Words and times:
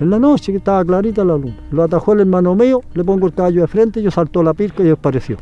En 0.00 0.10
la 0.10 0.18
noche, 0.18 0.52
que 0.52 0.58
estaba 0.58 0.84
clarita 0.84 1.24
la 1.24 1.36
luna. 1.36 1.56
Lo 1.72 1.82
atajó 1.82 2.12
el 2.12 2.20
hermano 2.20 2.54
mío, 2.54 2.82
le 2.94 3.02
pongo 3.02 3.26
el 3.26 3.34
caballo 3.34 3.62
de 3.62 3.66
frente, 3.66 4.00
yo 4.00 4.10
saltó 4.10 4.42
la 4.42 4.54
pirca 4.54 4.82
y 4.82 4.86
desapareció. 4.86 5.36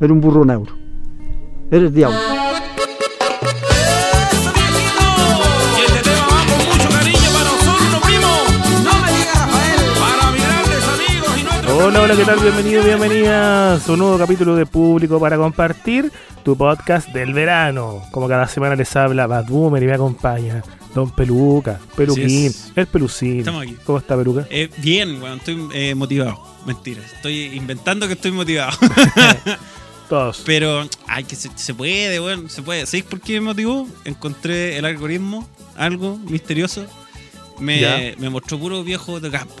Era 0.00 0.12
un 0.12 0.20
burro 0.20 0.44
negro. 0.44 0.72
Era 1.70 1.86
el 1.86 1.92
diablo. 1.92 2.37
Hola, 11.88 12.02
hola, 12.02 12.16
¿qué 12.16 12.24
tal? 12.26 12.38
Bienvenidos, 12.38 12.84
bienvenidas 12.84 13.88
a 13.88 13.92
un 13.92 13.98
nuevo 14.00 14.18
capítulo 14.18 14.54
de 14.54 14.66
Público 14.66 15.18
para 15.18 15.38
Compartir, 15.38 16.12
tu 16.44 16.54
podcast 16.54 17.08
del 17.14 17.32
verano. 17.32 18.02
Como 18.10 18.28
cada 18.28 18.46
semana 18.46 18.76
les 18.76 18.94
habla 18.94 19.26
Bad 19.26 19.46
Boomer 19.46 19.82
y 19.82 19.86
me 19.86 19.94
acompaña 19.94 20.62
Don 20.94 21.10
Peluca, 21.10 21.80
Peluquín, 21.96 22.52
el 22.76 22.86
Pelucín. 22.88 23.38
Estamos 23.38 23.62
aquí. 23.62 23.74
¿Cómo 23.86 23.96
está 23.96 24.18
Peluca? 24.18 24.46
Eh, 24.50 24.68
bien, 24.76 25.22
weón, 25.22 25.38
estoy 25.38 25.66
eh, 25.72 25.94
motivado. 25.94 26.38
Mentira, 26.66 27.00
estoy 27.02 27.56
inventando 27.56 28.06
que 28.06 28.12
estoy 28.12 28.32
motivado. 28.32 28.76
Todos. 30.10 30.42
Pero, 30.44 30.86
ay, 31.06 31.24
que 31.24 31.36
se, 31.36 31.48
se 31.54 31.72
puede, 31.72 32.20
weón, 32.20 32.50
se 32.50 32.60
puede. 32.60 32.84
¿Sabéis 32.84 33.04
por 33.04 33.22
qué 33.22 33.40
me 33.40 33.46
motivó? 33.46 33.88
Encontré 34.04 34.76
el 34.76 34.84
algoritmo, 34.84 35.48
algo 35.74 36.18
misterioso. 36.18 36.84
Me, 37.58 38.14
me 38.18 38.28
mostró 38.28 38.58
puro 38.58 38.84
viejo 38.84 39.20
de 39.20 39.30
campo. 39.30 39.54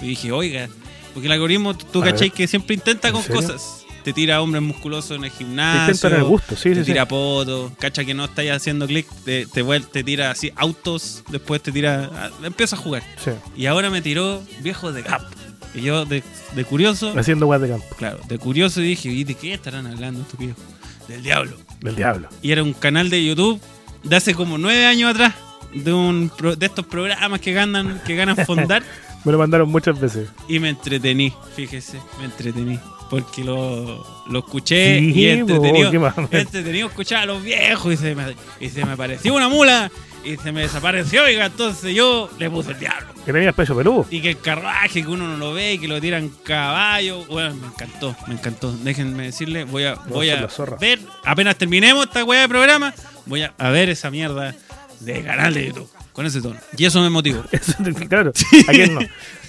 Y 0.00 0.06
dije, 0.06 0.32
oiga, 0.32 0.70
porque 1.12 1.26
el 1.26 1.32
algoritmo, 1.32 1.76
tú 1.76 2.00
cachai 2.00 2.30
que 2.30 2.46
siempre 2.46 2.74
intenta 2.74 3.08
¿En 3.08 3.14
con 3.14 3.22
serio? 3.22 3.40
cosas. 3.42 3.84
Te 4.04 4.12
tira 4.12 4.40
hombres 4.40 4.62
musculosos 4.62 5.18
en 5.18 5.24
el 5.24 5.30
Te 5.30 5.38
gimnasio. 5.38 5.92
intentan 5.94 6.14
el 6.20 6.24
gusto, 6.24 6.56
sí, 6.56 6.70
te 6.70 6.74
sí, 6.76 6.80
sí. 6.80 6.86
tira 6.86 7.06
poto, 7.06 7.72
cacha 7.78 8.04
que 8.04 8.14
no 8.14 8.24
estáis 8.24 8.52
haciendo 8.52 8.86
clic, 8.86 9.06
te, 9.24 9.46
te, 9.46 9.62
te 9.80 10.04
tira 10.04 10.30
así 10.30 10.50
autos, 10.56 11.24
después 11.30 11.62
te 11.62 11.72
tira. 11.72 12.08
ah, 12.14 12.30
Empieza 12.42 12.76
a 12.76 12.78
jugar. 12.78 13.02
Sí. 13.22 13.32
Y 13.56 13.66
ahora 13.66 13.90
me 13.90 14.00
tiró 14.00 14.42
viejos 14.60 14.94
de 14.94 15.02
campo. 15.02 15.28
Y 15.74 15.82
yo, 15.82 16.06
de, 16.06 16.22
de 16.54 16.64
curioso, 16.64 17.12
Haciendo 17.18 17.44
guas 17.46 17.60
de 17.60 17.68
campo, 17.68 17.84
claro, 17.98 18.18
de 18.26 18.38
curioso 18.38 18.80
dije, 18.80 19.10
¿y 19.10 19.24
de 19.24 19.34
qué 19.34 19.52
estarán 19.52 19.86
hablando 19.86 20.22
estos 20.22 20.38
viejos? 20.38 20.62
Del 21.08 21.22
diablo. 21.22 21.56
del 21.80 21.94
diablo. 21.96 22.28
Y 22.40 22.52
era 22.52 22.62
un 22.62 22.72
canal 22.72 23.10
de 23.10 23.22
YouTube 23.24 23.60
de 24.04 24.16
hace 24.16 24.34
como 24.34 24.56
nueve 24.56 24.86
años 24.86 25.10
atrás, 25.10 25.34
de 25.74 25.92
un 25.92 26.32
de 26.58 26.64
estos 26.66 26.86
programas 26.86 27.40
que 27.40 27.52
ganan, 27.52 28.00
que 28.06 28.14
ganan 28.14 28.36
fondar, 28.46 28.82
Me 29.24 29.32
lo 29.32 29.38
mandaron 29.38 29.68
muchas 29.70 29.98
veces. 30.00 30.28
y 30.48 30.58
me 30.58 30.68
entretení, 30.70 31.32
fíjese, 31.56 31.98
me 32.18 32.26
entretení. 32.26 32.78
Porque 33.10 33.42
lo, 33.42 34.04
lo 34.28 34.38
escuché 34.40 34.98
Sí, 34.98 35.12
y 35.14 35.28
entretenido. 35.28 35.98
más. 35.98 36.14
entretenido 36.30 36.88
escuchar 36.88 37.22
a 37.22 37.26
los 37.26 37.42
viejos 37.42 37.94
y 37.94 37.96
se 37.96 38.14
me, 38.14 38.36
y 38.60 38.68
se 38.68 38.84
me 38.84 38.92
apareció 38.92 39.34
una 39.34 39.48
mula 39.48 39.90
y 40.22 40.36
se 40.36 40.52
me 40.52 40.60
desapareció, 40.60 41.24
oiga, 41.24 41.46
entonces 41.46 41.94
yo 41.94 42.28
le 42.38 42.50
puse 42.50 42.72
el 42.72 42.78
diablo. 42.80 43.06
Que 43.24 43.32
tenía 43.32 43.52
pecho 43.52 43.74
peludo. 43.74 44.04
Y 44.10 44.20
que 44.20 44.30
el 44.30 44.38
carruaje 44.40 45.00
que 45.02 45.08
uno 45.08 45.26
no 45.26 45.38
lo 45.38 45.54
ve 45.54 45.72
y 45.74 45.78
que 45.78 45.88
lo 45.88 45.98
tiran 46.02 46.28
caballo. 46.44 47.24
Bueno, 47.26 47.54
me 47.54 47.68
encantó, 47.68 48.14
me 48.26 48.34
encantó. 48.34 48.72
Déjenme 48.76 49.22
decirle, 49.24 49.64
voy 49.64 49.84
a, 49.84 49.94
voy 49.94 50.28
a 50.28 50.46
ver, 50.78 50.98
apenas 51.24 51.56
terminemos 51.56 52.04
esta 52.06 52.24
weá 52.24 52.42
de 52.42 52.48
programa, 52.50 52.92
voy 53.24 53.40
a, 53.42 53.54
a 53.56 53.70
ver 53.70 53.88
esa 53.88 54.10
mierda 54.10 54.54
de 55.00 55.22
canal 55.22 55.54
de 55.54 55.66
YouTube. 55.68 55.88
Con 56.18 56.26
ese 56.26 56.42
tono. 56.42 56.56
Y 56.76 56.84
eso 56.84 57.00
me 57.00 57.10
motivó. 57.10 57.44
Claro, 58.08 58.32
¿a 58.66 58.72
quién 58.72 58.92
no? 58.92 59.00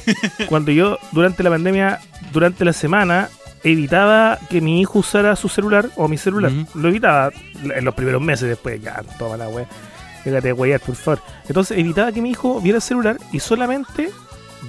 Cuando 0.49 0.71
yo, 0.71 0.99
durante 1.11 1.41
la 1.41 1.49
pandemia, 1.49 1.99
durante 2.31 2.63
la 2.63 2.73
semana, 2.73 3.27
evitaba 3.63 4.37
que 4.51 4.61
mi 4.61 4.79
hijo 4.79 4.99
usara 4.99 5.35
su 5.35 5.49
celular 5.49 5.89
o 5.95 6.07
mi 6.07 6.19
celular. 6.19 6.51
Lo 6.75 6.89
evitaba 6.89 7.31
en 7.63 7.83
los 7.83 7.95
primeros 7.95 8.21
meses, 8.21 8.47
después 8.47 8.79
ya, 8.83 9.01
toma 9.17 9.35
la 9.35 9.49
wea. 9.49 9.67
Déjate 10.23 10.49
de 10.49 10.53
weyar, 10.53 10.79
por 10.79 10.93
favor. 10.93 11.23
Entonces 11.47 11.75
evitaba 11.75 12.11
que 12.11 12.21
mi 12.21 12.29
hijo 12.29 12.61
viera 12.61 12.75
el 12.75 12.83
celular 12.83 13.17
y 13.31 13.39
solamente 13.39 14.11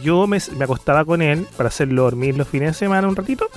yo 0.03 0.27
me, 0.27 0.39
me 0.57 0.65
acostaba 0.65 1.05
con 1.05 1.21
él 1.21 1.47
para 1.55 1.69
hacerlo 1.69 2.05
dormir 2.05 2.35
los 2.35 2.49
fines 2.49 2.69
de 2.69 2.75
semana 2.79 3.09
un 3.09 3.17
ratito 3.17 3.51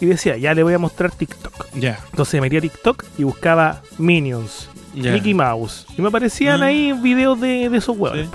y 0.00 0.06
decía, 0.06 0.38
ya 0.38 0.54
le 0.54 0.62
voy 0.62 0.72
a 0.72 0.78
mostrar 0.78 1.10
TikTok. 1.10 1.66
Ya, 1.74 2.00
Entonces 2.12 2.32
me 2.34 2.40
metía 2.46 2.60
a 2.60 2.62
TikTok 2.62 3.04
y 3.18 3.24
buscaba 3.24 3.82
Minions, 3.98 4.70
ya. 4.94 5.12
Mickey 5.12 5.34
Mouse. 5.34 5.86
Y 5.96 6.02
me 6.02 6.08
aparecían 6.08 6.60
Mm. 6.60 6.62
ahí 6.62 6.92
videos 6.92 7.40
de, 7.40 7.68
de 7.68 7.76
esos 7.76 7.96
huevos. 7.96 8.18
Sí. 8.18 8.28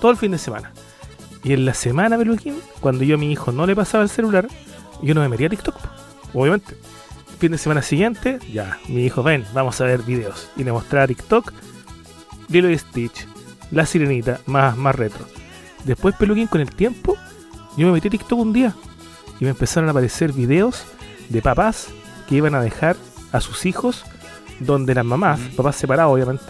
Todo 0.00 0.10
el 0.10 0.16
fin 0.16 0.30
de 0.32 0.38
semana. 0.38 0.72
Y 1.44 1.52
en 1.52 1.64
la 1.64 1.74
semana, 1.74 2.16
Peluquín, 2.18 2.58
cuando 2.80 3.04
yo 3.04 3.14
a 3.14 3.18
mi 3.18 3.30
hijo 3.30 3.52
no 3.52 3.66
le 3.66 3.76
pasaba 3.76 4.02
el 4.02 4.10
celular, 4.10 4.48
yo 5.02 5.14
no 5.14 5.20
me 5.20 5.28
metía 5.28 5.46
a 5.46 5.50
TikTok, 5.50 5.76
obviamente. 6.34 6.74
El 7.30 7.36
fin 7.38 7.52
de 7.52 7.58
semana 7.58 7.82
siguiente, 7.82 8.38
ya, 8.52 8.78
mi 8.88 9.04
hijo, 9.04 9.22
ven, 9.22 9.44
vamos 9.54 9.80
a 9.80 9.84
ver 9.84 10.02
videos. 10.02 10.48
Y 10.56 10.64
le 10.64 10.72
mostraba 10.72 11.06
TikTok, 11.06 11.52
Lilo 12.48 12.70
y 12.70 12.78
Stitch, 12.78 13.26
La 13.70 13.86
Sirenita, 13.86 14.40
más, 14.46 14.76
más 14.76 14.94
retro. 14.94 15.24
Después, 15.84 16.14
Peluquín, 16.16 16.46
con 16.48 16.60
el 16.60 16.70
tiempo, 16.70 17.16
yo 17.76 17.86
me 17.86 17.92
metí 17.92 18.08
a 18.08 18.10
TikTok 18.10 18.38
un 18.38 18.52
día 18.52 18.74
y 19.38 19.44
me 19.44 19.50
empezaron 19.50 19.88
a 19.88 19.92
aparecer 19.92 20.32
videos 20.32 20.84
de 21.28 21.42
papás 21.42 21.88
que 22.28 22.36
iban 22.36 22.54
a 22.54 22.60
dejar 22.60 22.96
a 23.32 23.40
sus 23.40 23.66
hijos 23.66 24.04
donde 24.60 24.94
las 24.94 25.04
mamás, 25.04 25.40
papás 25.56 25.76
separados 25.76 26.12
obviamente, 26.14 26.42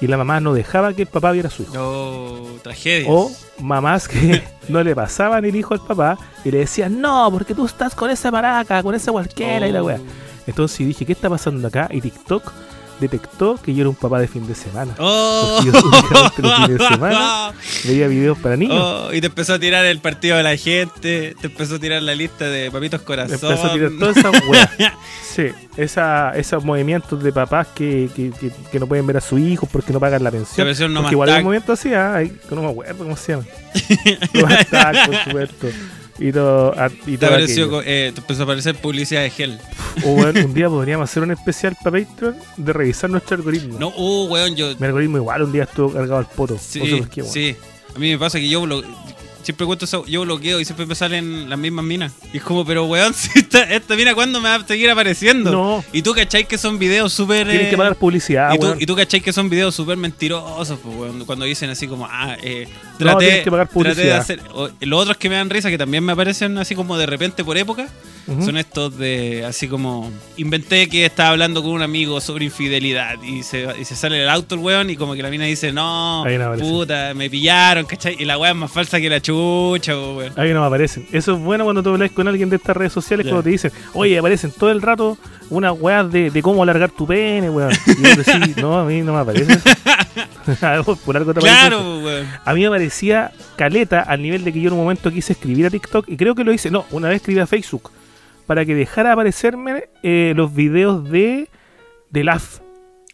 y 0.00 0.06
la 0.06 0.16
mamá 0.16 0.38
no 0.40 0.54
dejaba 0.54 0.92
que 0.92 1.02
el 1.02 1.08
papá 1.08 1.32
viera 1.32 1.48
a 1.48 1.50
su 1.50 1.62
hijo. 1.64 1.72
Oh, 1.78 2.46
tragedias. 2.62 3.08
O 3.10 3.30
mamás 3.60 4.06
que 4.08 4.42
no 4.68 4.82
le 4.82 4.94
pasaban 4.94 5.44
el 5.44 5.56
hijo 5.56 5.74
al 5.74 5.80
papá 5.84 6.16
y 6.44 6.50
le 6.50 6.58
decían, 6.58 7.00
no, 7.00 7.28
porque 7.32 7.54
tú 7.54 7.66
estás 7.66 7.94
con 7.94 8.08
esa 8.10 8.30
maraca, 8.30 8.82
con 8.82 8.94
esa 8.94 9.10
cualquiera 9.12 9.66
y 9.66 9.72
la 9.72 9.82
Oh. 9.82 9.86
weá. 9.86 9.98
Entonces 10.46 10.78
dije, 10.86 11.04
¿qué 11.04 11.12
está 11.12 11.28
pasando 11.28 11.68
acá? 11.68 11.88
Y 11.90 12.00
TikTok 12.00 12.52
detectó 13.00 13.56
que 13.62 13.74
yo 13.74 13.80
era 13.82 13.88
un 13.90 13.94
papá 13.94 14.18
de 14.20 14.28
fin 14.28 14.46
de 14.46 14.54
semana. 14.54 14.94
Oh. 14.98 15.60
Porque 15.62 15.78
yo 15.78 15.88
únicamente 15.88 16.42
los 16.42 16.54
fines 16.54 16.78
de 16.78 16.88
semana 16.88 17.52
Veía 17.84 18.08
videos 18.08 18.38
para 18.38 18.56
niños. 18.56 18.78
Oh, 18.80 19.12
y 19.12 19.20
te 19.20 19.26
empezó 19.28 19.54
a 19.54 19.58
tirar 19.58 19.84
el 19.84 20.00
partido 20.00 20.36
de 20.36 20.42
la 20.42 20.56
gente, 20.56 21.34
te 21.40 21.46
empezó 21.46 21.76
a 21.76 21.78
tirar 21.78 22.02
la 22.02 22.14
lista 22.14 22.46
de 22.46 22.70
papitos 22.70 23.02
corazón. 23.02 23.34
empezó 23.34 23.66
a 23.66 23.72
tirar 23.72 23.90
todas 23.98 24.16
esas 24.16 24.32
weas. 24.48 24.70
Sí, 25.38 25.52
esa, 25.76 26.32
esos 26.34 26.64
movimientos 26.64 27.22
de 27.22 27.32
papás 27.32 27.68
que, 27.72 28.10
que, 28.16 28.30
que- 28.32 28.50
que 28.72 28.80
no 28.80 28.88
pueden 28.88 29.06
ver 29.06 29.18
a 29.18 29.20
su 29.20 29.38
hijo 29.38 29.68
porque 29.70 29.92
no 29.92 30.00
pagan 30.00 30.24
la 30.24 30.32
pensión. 30.32 30.66
La 30.66 30.88
no 30.88 31.00
porque 31.02 31.14
igual 31.14 31.28
hay 31.30 31.38
un 31.38 31.44
movimiento 31.44 31.72
así, 31.74 31.90
que 31.90 32.54
no 32.56 32.62
me 32.62 32.70
acuerdo 32.70 32.96
cómo 33.04 33.16
se 33.16 33.32
llama. 33.32 33.44
No 34.34 34.46
más 34.46 35.06
por 35.06 35.16
supuesto. 35.24 35.68
Y 36.18 36.32
todo, 36.32 36.74
y 37.06 37.12
Te, 37.12 37.18
todo 37.18 37.26
apareció, 37.30 37.64
aquello. 37.64 37.70
co- 37.78 37.82
eh, 37.86 38.10
te 38.14 38.20
empezó 38.20 38.40
a 38.40 38.44
aparecer 38.44 38.74
publicidad 38.76 39.22
de 39.22 39.30
gel. 39.30 39.58
O 40.04 40.10
bueno, 40.14 40.44
un 40.44 40.54
día 40.54 40.68
podríamos 40.68 41.10
hacer 41.10 41.22
un 41.24 41.30
especial 41.32 41.76
para 41.82 41.98
Patreon 42.04 42.36
de 42.56 42.72
revisar 42.72 43.10
nuestro 43.10 43.36
algoritmo. 43.36 43.78
No, 43.80 43.88
uh, 43.96 44.26
weón, 44.28 44.54
yo. 44.54 44.72
Mi 44.78 44.86
algoritmo 44.86 45.16
igual 45.16 45.42
un 45.42 45.52
día 45.52 45.64
estuvo 45.64 45.92
cargado 45.92 46.18
al 46.18 46.26
poto. 46.26 46.56
Sí, 46.60 46.78
no 46.80 46.86
sé 46.86 46.96
por 46.98 47.08
qué, 47.10 47.22
weón. 47.22 47.32
sí. 47.34 47.56
A 47.94 47.98
mí 47.98 48.10
me 48.12 48.18
pasa 48.18 48.38
que 48.38 48.48
yo 48.48 48.62
blo- 48.62 48.84
siempre 49.48 49.64
cuento 49.64 49.86
eso, 49.86 50.04
yo 50.04 50.20
bloqueo 50.20 50.60
y 50.60 50.66
siempre 50.66 50.84
me 50.84 50.94
salen 50.94 51.48
las 51.48 51.58
mismas 51.58 51.82
minas. 51.82 52.12
Y 52.34 52.36
es 52.36 52.42
como, 52.42 52.66
pero 52.66 52.84
weón, 52.84 53.14
si 53.14 53.38
esta, 53.38 53.62
esta 53.62 53.96
mina, 53.96 54.14
¿cuándo 54.14 54.42
me 54.42 54.48
va 54.50 54.56
a 54.56 54.66
seguir 54.66 54.90
apareciendo? 54.90 55.50
No. 55.50 55.84
Y 55.90 56.02
tú 56.02 56.12
cachai 56.12 56.46
que 56.46 56.58
son 56.58 56.78
videos 56.78 57.14
súper. 57.14 57.48
Tienen 57.48 57.68
eh, 57.68 57.70
que 57.70 57.76
pagar 57.78 57.96
publicidad, 57.96 58.52
y, 58.52 58.58
tú, 58.58 58.66
weón. 58.66 58.76
y 58.78 58.84
tú 58.84 58.94
cachai 58.94 59.22
que 59.22 59.32
son 59.32 59.48
videos 59.48 59.74
súper 59.74 59.96
mentirosos, 59.96 60.78
pues, 60.80 60.94
weón, 60.94 61.24
cuando 61.24 61.46
dicen 61.46 61.70
así 61.70 61.88
como, 61.88 62.06
ah, 62.10 62.36
eh, 62.42 62.68
No, 62.98 62.98
traté, 62.98 63.24
tienes 63.24 63.44
que 63.44 63.50
pagar 63.50 63.68
traté 63.68 63.78
de 63.78 63.94
publicidad. 63.94 64.18
hacer. 64.18 64.42
o- 64.52 64.68
los 64.80 65.00
otros 65.00 65.16
que 65.16 65.30
me 65.30 65.36
dan 65.36 65.48
risa, 65.48 65.70
que 65.70 65.78
también 65.78 66.04
me 66.04 66.12
aparecen 66.12 66.58
así 66.58 66.74
como 66.74 66.98
de 66.98 67.06
repente 67.06 67.42
por 67.42 67.56
época, 67.56 67.88
son 68.44 68.58
estos 68.58 68.98
de 68.98 69.42
así 69.46 69.68
como 69.68 70.12
inventé 70.36 70.86
que 70.90 71.06
estaba 71.06 71.30
hablando 71.30 71.62
con 71.62 71.72
un 71.72 71.80
amigo 71.80 72.20
sobre 72.20 72.44
infidelidad 72.44 73.14
y 73.22 73.42
se, 73.42 73.66
y 73.80 73.86
se 73.86 73.96
sale 73.96 74.22
el 74.22 74.28
auto 74.28 74.54
el 74.54 74.60
weón 74.60 74.90
y 74.90 74.96
como 74.96 75.14
que 75.14 75.22
la 75.22 75.30
mina 75.30 75.46
dice 75.46 75.72
no, 75.72 76.26
no 76.26 76.56
puta, 76.58 77.14
me 77.14 77.30
pillaron, 77.30 77.86
¿cachai? 77.86 78.16
Y 78.18 78.26
la 78.26 78.36
weá 78.36 78.50
es 78.50 78.56
más 78.56 78.70
falsa 78.70 79.00
que 79.00 79.08
la 79.08 79.22
chucha, 79.38 79.96
weón. 79.98 80.32
Ahí 80.36 80.52
no 80.52 80.60
me 80.60 80.66
aparecen. 80.66 81.06
Eso 81.12 81.34
es 81.34 81.38
bueno 81.40 81.64
cuando 81.64 81.82
tú 81.82 81.90
hablas 81.90 82.10
con 82.10 82.26
alguien 82.28 82.50
de 82.50 82.56
estas 82.56 82.76
redes 82.76 82.92
sociales, 82.92 83.26
cuando 83.26 83.42
te 83.42 83.50
dicen, 83.50 83.70
oye, 83.94 84.18
aparecen 84.18 84.50
todo 84.52 84.70
el 84.70 84.82
rato 84.82 85.16
unas 85.50 85.72
weas 85.78 86.10
de, 86.10 86.30
de 86.30 86.42
cómo 86.42 86.62
alargar 86.62 86.90
tu 86.90 87.06
pene, 87.06 87.48
weón. 87.50 87.72
Y 87.86 88.02
vos 88.02 88.16
decís, 88.26 88.56
no, 88.62 88.78
a 88.78 88.84
mí 88.84 89.00
no 89.02 89.12
me 89.14 89.20
aparece. 89.20 89.52
eso. 89.54 90.96
Por 91.04 91.16
algo 91.16 91.32
te 91.34 91.40
Claro, 91.40 92.00
weón. 92.00 92.26
A 92.44 92.54
mí 92.54 92.62
me 92.62 92.70
parecía 92.70 93.32
caleta 93.56 94.00
al 94.02 94.22
nivel 94.22 94.44
de 94.44 94.52
que 94.52 94.60
yo 94.60 94.68
en 94.68 94.74
un 94.74 94.80
momento 94.80 95.10
quise 95.10 95.32
escribir 95.32 95.66
a 95.66 95.70
TikTok 95.70 96.08
y 96.08 96.16
creo 96.16 96.34
que 96.34 96.44
lo 96.44 96.52
hice. 96.52 96.70
No, 96.70 96.84
una 96.90 97.08
vez 97.08 97.16
escribí 97.16 97.40
a 97.40 97.46
Facebook 97.46 97.90
para 98.46 98.64
que 98.64 98.74
dejara 98.74 99.12
aparecerme 99.12 99.84
eh, 100.02 100.32
los 100.34 100.54
videos 100.54 101.08
de, 101.10 101.48
de 102.10 102.24
LAF. 102.24 102.60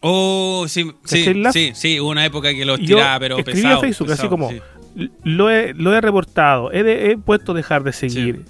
Oh, 0.07 0.65
sí, 0.67 0.83
sí, 1.03 1.19
¿Cachai 1.25 1.33
la- 1.33 1.51
sí, 1.51 1.71
sí, 1.73 1.99
hubo 1.99 2.09
una 2.11 2.23
época 2.25 2.53
que 2.53 2.63
los 2.63 2.79
Y 2.79 2.85
yo 2.85 2.97
tiraba, 2.97 3.19
pero 3.19 3.37
escribí 3.39 3.61
pesado. 3.63 3.77
a 3.79 3.81
Facebook 3.81 4.11
así 4.11 4.27
como, 4.27 4.49
sí. 4.51 4.61
Lo 5.23 5.49
he, 5.49 5.73
lo 5.73 5.93
he 5.93 6.01
reportado, 6.01 6.71
he, 6.71 6.83
de- 6.83 7.11
he 7.11 7.17
puesto 7.17 7.53
dejar 7.53 7.83
de 7.83 7.91
seguir. 7.93 8.45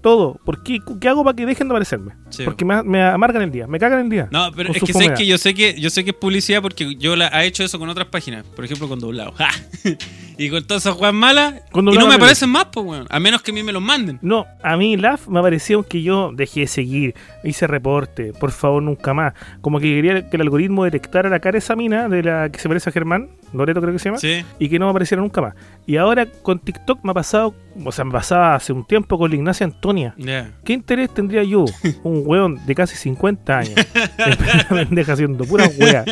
Todo. 0.00 0.40
¿Por 0.44 0.64
qué? 0.64 0.80
¿Qué 1.00 1.08
hago 1.08 1.22
para 1.22 1.36
que 1.36 1.46
dejen 1.46 1.68
de 1.68 1.74
aparecerme? 1.74 2.14
Sí. 2.28 2.42
Porque 2.44 2.64
me, 2.64 2.82
me 2.82 3.00
amargan 3.04 3.42
el 3.42 3.52
día, 3.52 3.68
me 3.68 3.78
cagan 3.78 4.00
el 4.00 4.08
día. 4.10 4.28
No, 4.32 4.50
pero 4.50 4.72
es 4.72 4.82
que 4.82 4.92
fomedad. 4.92 5.14
que 5.16 5.24
yo 5.26 5.38
sé 5.38 5.54
que 5.54 5.80
yo 5.80 5.90
sé 5.90 6.02
que 6.02 6.10
es 6.10 6.16
publicidad 6.16 6.60
porque 6.60 6.96
yo 6.96 7.14
la 7.14 7.28
he 7.28 7.46
hecho 7.46 7.62
eso 7.62 7.78
con 7.78 7.88
otras 7.88 8.08
páginas, 8.08 8.44
por 8.44 8.64
ejemplo 8.64 8.88
con 8.88 8.98
doblado. 8.98 9.30
¡Ja! 9.32 9.50
y 10.38 10.50
con 10.50 10.66
todas 10.66 10.82
esas 10.82 10.96
juegas 10.96 11.14
malas 11.14 11.54
y 11.72 11.82
no 11.82 11.92
me 11.92 12.04
me 12.04 12.14
aparecen 12.14 12.50
más, 12.50 12.66
pues 12.72 12.84
weón, 12.84 13.06
a 13.08 13.20
menos 13.20 13.42
que 13.42 13.52
a 13.52 13.54
mí 13.54 13.62
me 13.62 13.70
los 13.72 13.80
manden. 13.80 14.18
No, 14.22 14.44
a 14.64 14.76
mí 14.76 14.96
LAF 14.96 15.28
me 15.28 15.40
pareció 15.40 15.84
que 15.84 16.02
yo 16.02 16.32
dejé 16.34 16.60
de 16.60 16.66
seguir, 16.66 17.14
hice 17.44 17.68
reporte, 17.68 18.32
por 18.32 18.50
favor, 18.50 18.82
nunca 18.82 19.14
más. 19.14 19.34
Como 19.60 19.78
que 19.78 19.86
quería 19.86 20.28
que 20.28 20.36
el 20.36 20.40
algoritmo 20.42 20.82
detectara 20.82 21.28
la 21.30 21.38
cara 21.38 21.52
de 21.52 21.58
esa 21.58 21.76
mina 21.76 22.08
de 22.08 22.24
la 22.24 22.48
que 22.50 22.58
se 22.58 22.66
parece 22.66 22.90
a 22.90 22.92
Germán, 22.92 23.28
Loreto 23.52 23.80
creo 23.80 23.92
que 23.92 23.98
se 23.98 24.06
llama, 24.06 24.18
Sí. 24.18 24.44
y 24.58 24.68
que 24.68 24.78
no 24.78 24.86
me 24.86 24.90
apareciera 24.90 25.20
nunca 25.22 25.40
más. 25.40 25.54
Y 25.86 25.96
ahora 25.96 26.26
con 26.26 26.58
TikTok 26.58 27.00
me 27.04 27.10
ha 27.10 27.14
pasado, 27.14 27.54
o 27.84 27.92
sea, 27.92 28.04
me 28.04 28.12
pasaba 28.12 28.54
hace 28.54 28.72
un 28.72 28.84
tiempo 28.86 29.18
con 29.18 29.30
la 29.30 29.36
Ignacia 29.36 29.64
Antonia. 29.64 30.14
Ya. 30.16 30.50
¿Qué 30.64 30.72
interés 30.72 31.10
tendría 31.12 31.42
yo, 31.44 31.64
un 32.02 32.22
weón 32.24 32.58
de 32.66 32.74
casi 32.74 32.96
50 32.96 33.58
años, 33.58 33.74
pendeja 34.68 35.12
haciendo 35.12 35.44
pura 35.44 35.68
wea? 35.78 36.04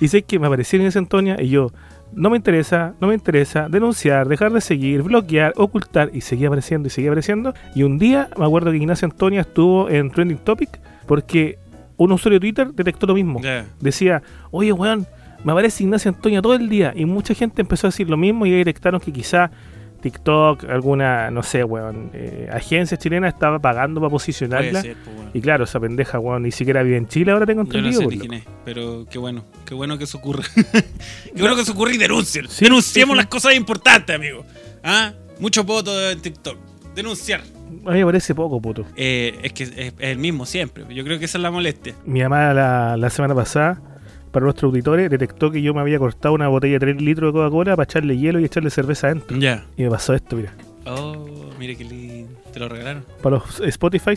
Y 0.00 0.08
sé 0.08 0.22
que 0.22 0.38
me 0.38 0.46
aparecía 0.46 0.78
Ignacia 0.78 0.98
Antonia 0.98 1.36
y 1.40 1.48
yo, 1.48 1.70
no 2.14 2.28
me 2.28 2.36
interesa, 2.36 2.94
no 3.00 3.08
me 3.08 3.14
interesa, 3.14 3.68
denunciar, 3.70 4.28
dejar 4.28 4.52
de 4.52 4.60
seguir, 4.60 5.02
bloquear, 5.02 5.52
ocultar, 5.56 6.10
y 6.12 6.20
seguía 6.20 6.48
apareciendo 6.48 6.88
y 6.88 6.90
seguía 6.90 7.10
apareciendo. 7.10 7.54
Y 7.74 7.84
un 7.84 7.98
día 7.98 8.28
me 8.36 8.44
acuerdo 8.44 8.70
que 8.70 8.76
Ignacia 8.78 9.06
Antonia 9.06 9.40
estuvo 9.42 9.88
en 9.88 10.10
Trending 10.10 10.38
Topic 10.38 10.80
porque 11.06 11.58
un 11.96 12.12
usuario 12.12 12.38
de 12.38 12.40
Twitter 12.40 12.72
detectó 12.74 13.06
lo 13.06 13.14
mismo. 13.14 13.40
Decía, 13.80 14.22
oye 14.50 14.72
weón, 14.72 15.06
me 15.44 15.52
aparece 15.52 15.82
Ignacia 15.84 16.10
Antonia 16.10 16.40
todo 16.42 16.54
el 16.54 16.68
día. 16.68 16.92
Y 16.94 17.04
mucha 17.04 17.34
gente 17.34 17.62
empezó 17.62 17.86
a 17.86 17.90
decir 17.90 18.08
lo 18.08 18.16
mismo 18.16 18.46
y 18.46 18.50
ahí 18.52 18.58
detectaron 18.58 19.00
que 19.00 19.12
quizá 19.12 19.50
TikTok, 20.00 20.64
alguna, 20.68 21.30
no 21.30 21.42
sé, 21.44 21.62
weón, 21.62 22.10
eh, 22.12 22.48
agencia 22.52 22.96
chilena 22.96 23.28
estaba 23.28 23.60
pagando 23.60 24.00
para 24.00 24.10
posicionarla. 24.10 24.82
ser, 24.82 24.96
pues. 25.04 25.16
Y 25.32 25.40
claro, 25.40 25.64
esa 25.64 25.78
pendeja, 25.78 26.18
weón, 26.18 26.42
ni 26.42 26.50
siquiera 26.50 26.82
vive 26.82 26.96
en 26.96 27.06
Chile, 27.06 27.30
ahora 27.32 27.46
tengo 27.46 27.62
Yo 27.64 27.72
no 27.72 27.78
entendido. 27.88 28.10
sé 28.10 28.18
quién 28.18 28.32
es, 28.34 28.44
pero 28.64 29.06
qué 29.08 29.18
bueno, 29.18 29.44
qué 29.64 29.74
bueno 29.74 29.96
que 29.98 30.04
eso 30.04 30.18
ocurra. 30.18 30.42
qué 30.56 31.40
bueno 31.40 31.54
que 31.54 31.62
eso 31.62 31.72
ocurra 31.72 31.94
y 31.94 31.98
denuncien. 31.98 32.48
Sí, 32.48 32.64
Denunciemos 32.64 33.14
sí, 33.14 33.18
sí. 33.18 33.22
las 33.24 33.26
cosas 33.26 33.54
importantes, 33.54 34.14
amigo. 34.14 34.44
¿Ah? 34.82 35.12
Mucho 35.38 35.62
voto 35.64 36.10
en 36.10 36.20
TikTok. 36.20 36.58
Denunciar. 36.96 37.40
A 37.86 37.90
mí 37.92 37.98
me 38.00 38.04
parece 38.04 38.34
poco, 38.34 38.60
puto. 38.60 38.84
Eh, 38.96 39.38
es 39.42 39.52
que 39.52 39.62
es, 39.62 39.70
es 39.76 39.94
el 40.00 40.18
mismo 40.18 40.44
siempre. 40.46 40.84
Yo 40.92 41.04
creo 41.04 41.18
que 41.18 41.24
esa 41.26 41.38
es 41.38 41.42
la 41.42 41.50
molestia. 41.52 41.94
Mi 42.04 42.22
mamá 42.22 42.52
la, 42.52 42.96
la 42.96 43.08
semana 43.10 43.34
pasada, 43.36 43.80
para 44.32 44.44
nuestros 44.44 44.70
auditores, 44.70 45.08
detectó 45.10 45.50
que 45.50 45.62
yo 45.62 45.72
me 45.74 45.80
había 45.80 45.98
cortado 45.98 46.34
una 46.34 46.48
botella 46.48 46.74
de 46.74 46.80
3 46.80 47.02
litros 47.02 47.32
de 47.32 47.38
Coca-Cola 47.38 47.76
para 47.76 47.84
echarle 47.84 48.16
hielo 48.18 48.40
y 48.40 48.44
echarle 48.44 48.70
cerveza 48.70 49.06
adentro. 49.08 49.36
Ya. 49.38 49.64
Y 49.76 49.82
me 49.84 49.90
pasó 49.90 50.14
esto, 50.14 50.36
mira. 50.36 50.52
Oh, 50.86 51.26
mire 51.58 51.76
qué 51.76 51.84
lindo. 51.84 52.32
Te 52.52 52.58
lo 52.58 52.68
regalaron. 52.68 53.04
Para 53.22 53.36
los 53.36 53.60
Spotify 53.60 54.14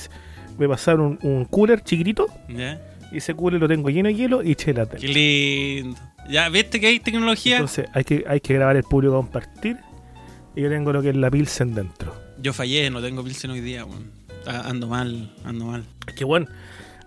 me 0.58 0.68
pasaron 0.68 1.20
un, 1.22 1.30
un 1.32 1.46
cooler 1.46 1.82
chiquitito 1.84 2.28
Ya. 2.50 2.82
y 3.12 3.18
ese 3.18 3.34
cooler 3.36 3.60
lo 3.62 3.68
tengo 3.68 3.90
lleno 3.90 4.08
de 4.08 4.16
hielo 4.16 4.42
y 4.42 4.56
chela. 4.56 4.88
Qué 4.88 5.08
lindo. 5.08 6.00
Ya, 6.30 6.50
¿viste 6.50 6.80
que 6.80 6.88
hay 6.88 7.00
tecnología? 7.00 7.58
Entonces 7.58 7.86
hay 7.94 8.04
que, 8.04 8.24
hay 8.28 8.40
que 8.40 8.54
grabar 8.56 8.76
el 8.78 8.84
público 8.84 9.14
a 9.14 9.18
compartir. 9.18 9.78
Y 10.56 10.62
yo 10.62 10.70
tengo 10.70 10.92
lo 10.94 11.02
que 11.02 11.10
es 11.10 11.16
la 11.16 11.30
Pilsen 11.30 11.76
dentro. 11.76 12.16
Yo 12.42 12.54
fallé, 12.54 12.90
no 12.90 13.02
tengo 13.02 13.24
Pilsen 13.24 13.52
hoy 13.52 13.60
día, 13.62 13.84
weón. 13.86 14.10
Ah, 14.48 14.64
Ando 14.68 14.88
mal, 14.88 15.34
ando 15.44 15.66
mal. 15.66 15.84
Es 16.08 16.14
que, 16.14 16.24
bueno, 16.24 16.48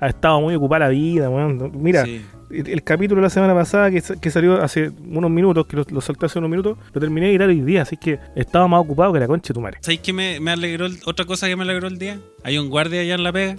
ha 0.00 0.08
estado 0.08 0.40
muy 0.40 0.55
ocupada 0.55 0.81
la 0.87 0.88
vida, 0.90 1.31
weón. 1.31 1.72
Mira, 1.82 2.05
Sí. 2.05 2.20
El, 2.50 2.69
el 2.69 2.83
capítulo 2.83 3.21
de 3.21 3.27
la 3.27 3.31
semana 3.31 3.55
pasada 3.55 3.91
que, 3.91 4.03
que 4.21 4.31
salió 4.31 4.62
hace 4.62 4.91
unos 5.06 5.31
minutos, 5.31 5.67
que 5.67 5.77
lo, 5.77 5.85
lo 5.91 6.00
salté 6.00 6.27
hace 6.27 6.39
unos 6.39 6.50
minutos, 6.50 6.79
lo 6.93 7.00
terminé 7.00 7.27
de 7.27 7.33
editar 7.33 7.49
hoy 7.49 7.61
día, 7.61 7.83
así 7.83 7.97
que 7.97 8.19
estaba 8.37 8.67
más 8.69 8.81
ocupado 8.81 9.12
que 9.12 9.21
la 9.21 9.27
concha 9.27 9.49
de 9.49 9.55
tu 9.55 9.61
madre. 9.61 9.79
¿Sabéis 9.81 10.00
que 10.00 10.12
me, 10.12 10.41
me 10.41 10.50
alegró? 10.53 10.87
el- 10.87 10.99
otra 11.06 11.25
cosa 11.25 11.47
que 11.49 11.56
me 11.56 11.62
alegró 11.65 11.89
el 11.89 11.99
día. 11.99 12.19
Hay 12.45 12.59
un 12.59 12.69
guardia 12.71 13.00
allá 13.00 13.15
en 13.15 13.23
la 13.25 13.33
pega 13.33 13.56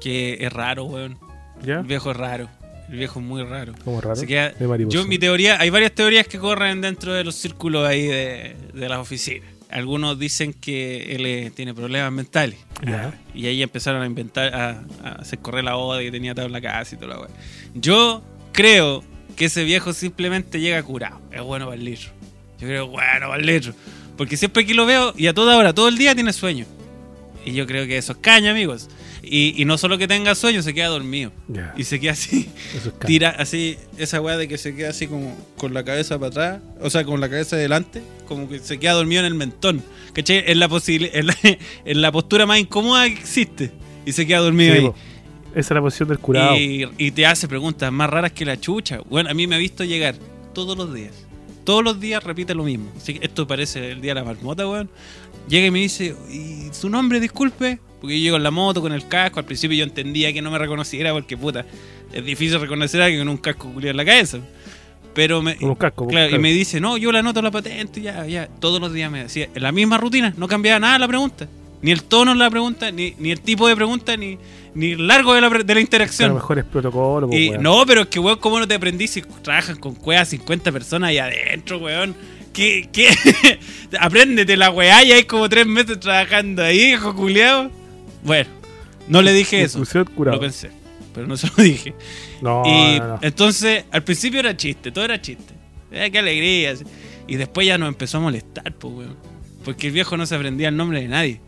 que 0.00 0.38
es 0.40 0.52
raro, 0.52 0.84
weón. 0.84 1.16
¿Ya? 1.64 1.80
El 1.80 1.86
viejo 1.86 2.10
es 2.10 2.16
raro. 2.16 2.48
El 2.90 2.98
viejo 2.98 3.18
es 3.20 3.24
muy 3.24 3.42
raro. 3.42 3.72
Como 3.84 4.00
raro. 4.02 4.14
De 4.20 4.52
mariposa. 4.68 4.94
yo, 4.98 5.06
mi 5.06 5.18
teoría, 5.18 5.58
hay 5.58 5.70
varias 5.70 5.92
teorías 5.92 6.28
que 6.28 6.38
corren 6.38 6.82
dentro 6.82 7.14
de 7.14 7.24
los 7.24 7.34
círculos 7.34 7.88
ahí 7.88 8.02
de, 8.06 8.54
de 8.74 8.88
las 8.90 8.98
oficinas. 8.98 9.48
Algunos 9.74 10.18
dicen 10.20 10.52
que 10.52 11.16
él 11.16 11.26
eh, 11.26 11.52
tiene 11.54 11.74
problemas 11.74 12.12
mentales. 12.12 12.58
Y 13.34 13.46
ahí 13.46 13.60
empezaron 13.60 14.02
a 14.02 14.06
inventar, 14.06 14.54
a, 14.54 14.84
a 15.02 15.08
hacer 15.16 15.40
correr 15.40 15.64
la 15.64 15.76
oda 15.76 16.00
que 16.00 16.12
tenía 16.12 16.32
tabla 16.32 16.60
casa 16.60 16.94
y 16.94 16.98
toda 16.98 17.14
la 17.14 17.20
weá. 17.20 17.30
Yo 17.74 18.22
creo 18.52 19.02
que 19.34 19.46
ese 19.46 19.64
viejo 19.64 19.92
simplemente 19.92 20.60
llega 20.60 20.80
curado. 20.84 21.20
Es 21.32 21.42
bueno 21.42 21.66
para 21.66 21.76
el 21.76 21.84
litro. 21.84 22.10
Yo 22.60 22.68
creo 22.68 22.86
bueno 22.86 23.26
para 23.26 23.40
el 23.40 23.46
litro. 23.46 23.74
Porque 24.16 24.36
siempre 24.36 24.64
que 24.64 24.74
lo 24.74 24.86
veo 24.86 25.12
y 25.16 25.26
a 25.26 25.34
toda 25.34 25.56
hora, 25.56 25.74
todo 25.74 25.88
el 25.88 25.98
día 25.98 26.14
tiene 26.14 26.32
sueño. 26.32 26.66
Y 27.44 27.52
yo 27.52 27.66
creo 27.66 27.86
que 27.86 27.96
eso 27.98 28.12
es 28.12 28.18
caña, 28.18 28.50
amigos. 28.52 28.88
Y, 29.22 29.54
y 29.60 29.64
no 29.64 29.78
solo 29.78 29.96
que 29.98 30.06
tenga 30.08 30.34
sueño, 30.34 30.62
se 30.62 30.74
queda 30.74 30.88
dormido. 30.88 31.32
Ya. 31.48 31.74
Y 31.76 31.84
se 31.84 31.98
queda 32.00 32.12
así, 32.12 32.48
Eso 32.76 32.88
es 32.90 32.98
tira 33.06 33.30
así, 33.38 33.76
esa 33.98 34.20
weá 34.20 34.36
de 34.36 34.48
que 34.48 34.58
se 34.58 34.74
queda 34.74 34.90
así 34.90 35.06
como 35.06 35.36
con 35.56 35.72
la 35.74 35.84
cabeza 35.84 36.18
para 36.18 36.28
atrás, 36.28 36.62
o 36.80 36.90
sea, 36.90 37.04
con 37.04 37.20
la 37.20 37.28
cabeza 37.28 37.56
adelante, 37.56 38.02
como 38.26 38.48
que 38.48 38.58
se 38.60 38.78
queda 38.78 38.92
dormido 38.92 39.20
en 39.20 39.26
el 39.26 39.34
mentón. 39.34 39.82
¿Cachai? 40.12 40.44
En 40.46 40.58
la, 40.58 40.68
en 40.86 41.26
la, 41.26 41.36
en 41.84 42.00
la 42.02 42.12
postura 42.12 42.46
más 42.46 42.58
incómoda 42.58 43.04
que 43.06 43.12
existe. 43.14 43.72
Y 44.06 44.12
se 44.12 44.26
queda 44.26 44.38
dormido 44.40 44.72
Sí, 44.74 44.80
ahí. 44.80 44.86
po. 44.86 44.94
Esa 45.52 45.60
es 45.60 45.70
la 45.70 45.80
posición 45.80 46.08
del 46.08 46.18
curado. 46.18 46.56
Y, 46.56 46.88
y 46.98 47.10
te 47.12 47.26
hace 47.26 47.46
preguntas 47.48 47.90
más 47.92 48.10
raras 48.10 48.32
que 48.32 48.44
la 48.44 48.58
chucha. 48.60 49.00
Bueno, 49.08 49.30
a 49.30 49.34
mí 49.34 49.46
me 49.46 49.54
ha 49.54 49.58
visto 49.58 49.84
llegar 49.84 50.16
todos 50.52 50.76
los 50.76 50.92
días. 50.92 51.12
Todos 51.64 51.82
los 51.82 51.98
días 52.00 52.22
repite 52.22 52.54
lo 52.54 52.64
mismo. 52.64 52.90
Así 52.96 53.14
que 53.14 53.24
esto 53.24 53.46
parece 53.46 53.92
el 53.92 54.00
día 54.00 54.12
de 54.14 54.20
la 54.20 54.24
marmota, 54.24 54.68
weón. 54.68 54.90
Llega 55.48 55.66
y 55.66 55.70
me 55.70 55.80
dice, 55.80 56.14
¿y 56.30 56.68
su 56.72 56.88
nombre, 56.88 57.20
disculpe? 57.20 57.78
Porque 58.00 58.18
yo 58.18 58.22
llego 58.24 58.36
en 58.36 58.42
la 58.42 58.50
moto 58.50 58.80
con 58.80 58.92
el 58.92 59.06
casco. 59.08 59.40
Al 59.40 59.46
principio 59.46 59.76
yo 59.76 59.84
entendía 59.84 60.32
que 60.32 60.42
no 60.42 60.50
me 60.50 60.58
reconociera 60.58 61.12
porque, 61.12 61.36
puta, 61.36 61.64
es 62.12 62.24
difícil 62.24 62.60
reconocer 62.60 63.00
a 63.02 63.06
alguien 63.06 63.22
con 63.22 63.28
un 63.28 63.36
casco 63.38 63.70
culiado 63.72 63.90
en 63.92 63.96
la 63.96 64.04
cabeza. 64.04 64.38
Pero 65.14 65.42
me, 65.42 65.56
Con 65.56 65.70
un 65.70 65.74
casco. 65.76 66.06
Claro, 66.06 66.34
y 66.34 66.38
me 66.38 66.52
dice, 66.52 66.80
no, 66.80 66.96
yo 66.96 67.12
le 67.12 67.18
anoto 67.20 67.40
la 67.40 67.50
patente, 67.50 68.00
ya, 68.00 68.26
ya. 68.26 68.48
Todos 68.60 68.80
los 68.80 68.92
días 68.92 69.10
me 69.10 69.22
decía, 69.24 69.48
en 69.54 69.62
la 69.62 69.70
misma 69.70 69.96
rutina, 69.96 70.34
no 70.36 70.48
cambiaba 70.48 70.80
nada 70.80 70.98
la 70.98 71.08
pregunta. 71.08 71.46
Ni 71.82 71.92
el 71.92 72.02
tono 72.02 72.32
de 72.32 72.38
la 72.38 72.50
pregunta, 72.50 72.90
ni, 72.90 73.14
ni 73.18 73.30
el 73.30 73.40
tipo 73.40 73.68
de 73.68 73.76
pregunta, 73.76 74.16
ni, 74.16 74.38
ni 74.74 74.92
el 74.92 75.06
largo 75.06 75.34
de 75.34 75.40
la, 75.42 75.50
de 75.50 75.74
la 75.74 75.78
A 75.78 75.82
interacción. 75.82 76.30
lo 76.30 76.34
mejor 76.36 76.58
es 76.58 76.64
protocolo. 76.64 77.28
Y, 77.30 77.50
weón. 77.50 77.62
no, 77.62 77.84
pero 77.86 78.02
es 78.02 78.06
que, 78.08 78.18
weón, 78.18 78.38
¿cómo 78.38 78.58
no 78.58 78.66
te 78.66 78.74
aprendí 78.74 79.06
si 79.06 79.22
trabajan 79.42 79.76
con 79.76 79.94
cuevas 79.94 80.28
50 80.28 80.72
personas 80.72 81.10
ahí 81.10 81.18
adentro, 81.18 81.78
weón? 81.78 82.14
¿Qué? 82.54 82.88
¿Qué? 82.92 83.08
Apréndete 84.00 84.56
la 84.56 84.70
weá, 84.70 85.02
y 85.04 85.12
hay 85.12 85.24
como 85.24 85.48
tres 85.48 85.66
meses 85.66 86.00
trabajando 86.00 86.62
ahí, 86.62 86.92
hijo 86.94 87.14
culiao. 87.14 87.70
Bueno, 88.22 88.48
no 89.08 89.20
le 89.20 89.32
dije 89.32 89.60
eso. 89.62 89.82
Lo 90.16 90.40
pensé, 90.40 90.70
pero 91.14 91.26
no 91.26 91.36
se 91.36 91.48
lo 91.48 91.54
dije. 91.62 91.94
No, 92.40 92.62
y 92.64 92.98
no, 92.98 93.08
no. 93.08 93.18
entonces, 93.22 93.84
al 93.90 94.02
principio 94.04 94.40
era 94.40 94.56
chiste, 94.56 94.90
todo 94.92 95.04
era 95.04 95.20
chiste. 95.20 95.52
Eh, 95.92 96.10
qué 96.10 96.18
alegría. 96.18 96.74
Y 97.28 97.36
después 97.36 97.66
ya 97.66 97.76
nos 97.78 97.88
empezó 97.88 98.18
a 98.18 98.20
molestar, 98.20 98.72
pues, 98.74 98.94
weón. 98.94 99.16
Porque 99.64 99.86
el 99.88 99.92
viejo 99.92 100.16
no 100.16 100.26
se 100.26 100.34
aprendía 100.34 100.68
el 100.68 100.76
nombre 100.76 101.00
de 101.00 101.08
nadie. 101.08 101.40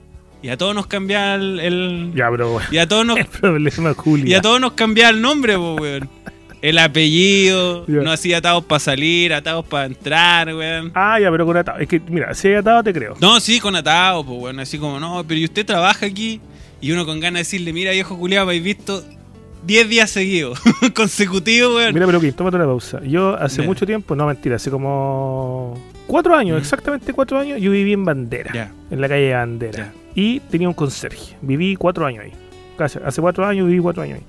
Y 0.42 0.48
a 0.48 0.56
todos 0.56 0.74
nos 0.74 0.86
cambiaba 0.86 1.34
el. 1.34 1.60
el- 1.60 2.12
Ya, 2.14 2.30
weón. 2.30 2.62
y 2.70 2.78
a 2.78 2.86
todos 2.86 3.04
nos 3.06 3.16
El 3.18 3.26
problema, 3.26 3.94
y 4.24 4.34
a 4.34 4.40
todos 4.42 4.60
nos 4.60 4.72
cambiaba 4.72 5.10
el 5.10 5.20
nombre, 5.20 5.56
po, 5.56 5.74
weón. 5.74 6.08
El 6.62 6.78
apellido, 6.78 7.84
no 7.86 8.10
hacía 8.10 8.38
atados 8.38 8.64
para 8.64 8.78
salir, 8.80 9.32
atados 9.34 9.64
para 9.66 9.86
entrar, 9.86 10.48
weón. 10.54 10.90
Ah, 10.94 11.18
ya, 11.20 11.30
pero 11.30 11.44
con 11.46 11.56
atado. 11.56 11.78
Es 11.78 11.86
que, 11.88 12.00
mira, 12.00 12.34
si 12.34 12.48
hay 12.48 12.54
atado, 12.54 12.82
te 12.82 12.92
creo. 12.92 13.14
No, 13.20 13.38
sí, 13.40 13.60
con 13.60 13.76
atados, 13.76 14.24
pues, 14.26 14.38
weón. 14.40 14.60
Así 14.60 14.78
como, 14.78 14.98
no, 14.98 15.22
pero 15.26 15.38
¿y 15.38 15.44
usted 15.44 15.64
trabaja 15.66 16.06
aquí? 16.06 16.40
Y 16.80 16.92
uno 16.92 17.04
con 17.06 17.20
ganas 17.20 17.34
de 17.34 17.38
decirle, 17.40 17.72
mira, 17.72 17.92
viejo 17.92 18.18
culiado, 18.18 18.46
me 18.46 18.50
habéis 18.52 18.64
visto 18.64 19.04
10 19.66 19.88
días 19.88 20.10
seguidos, 20.10 20.60
consecutivos, 20.94 21.74
weón. 21.76 21.92
Mira, 21.94 22.06
pero 22.06 22.20
que 22.20 22.32
tómate 22.32 22.56
una 22.56 22.66
pausa. 22.66 23.00
Yo 23.04 23.34
hace 23.36 23.62
mucho 23.62 23.84
tiempo, 23.86 24.14
no 24.16 24.26
mentira, 24.26 24.56
hace 24.56 24.70
como 24.70 25.74
cuatro 26.06 26.34
años, 26.36 26.56
Mm. 26.56 26.60
exactamente 26.60 27.12
cuatro 27.12 27.38
años, 27.38 27.60
yo 27.60 27.70
viví 27.70 27.92
en 27.92 28.04
Bandera, 28.04 28.72
en 28.90 29.00
la 29.00 29.08
calle 29.08 29.32
Bandera. 29.34 29.92
Y 30.14 30.40
tenía 30.40 30.68
un 30.68 30.74
conserje. 30.74 31.36
Viví 31.42 31.76
cuatro 31.76 32.06
años 32.06 32.24
ahí. 32.24 32.32
Casi, 32.78 32.98
hace 33.04 33.20
cuatro 33.20 33.44
años 33.46 33.66
viví 33.68 33.80
cuatro 33.80 34.02
años 34.02 34.18
ahí. 34.20 34.24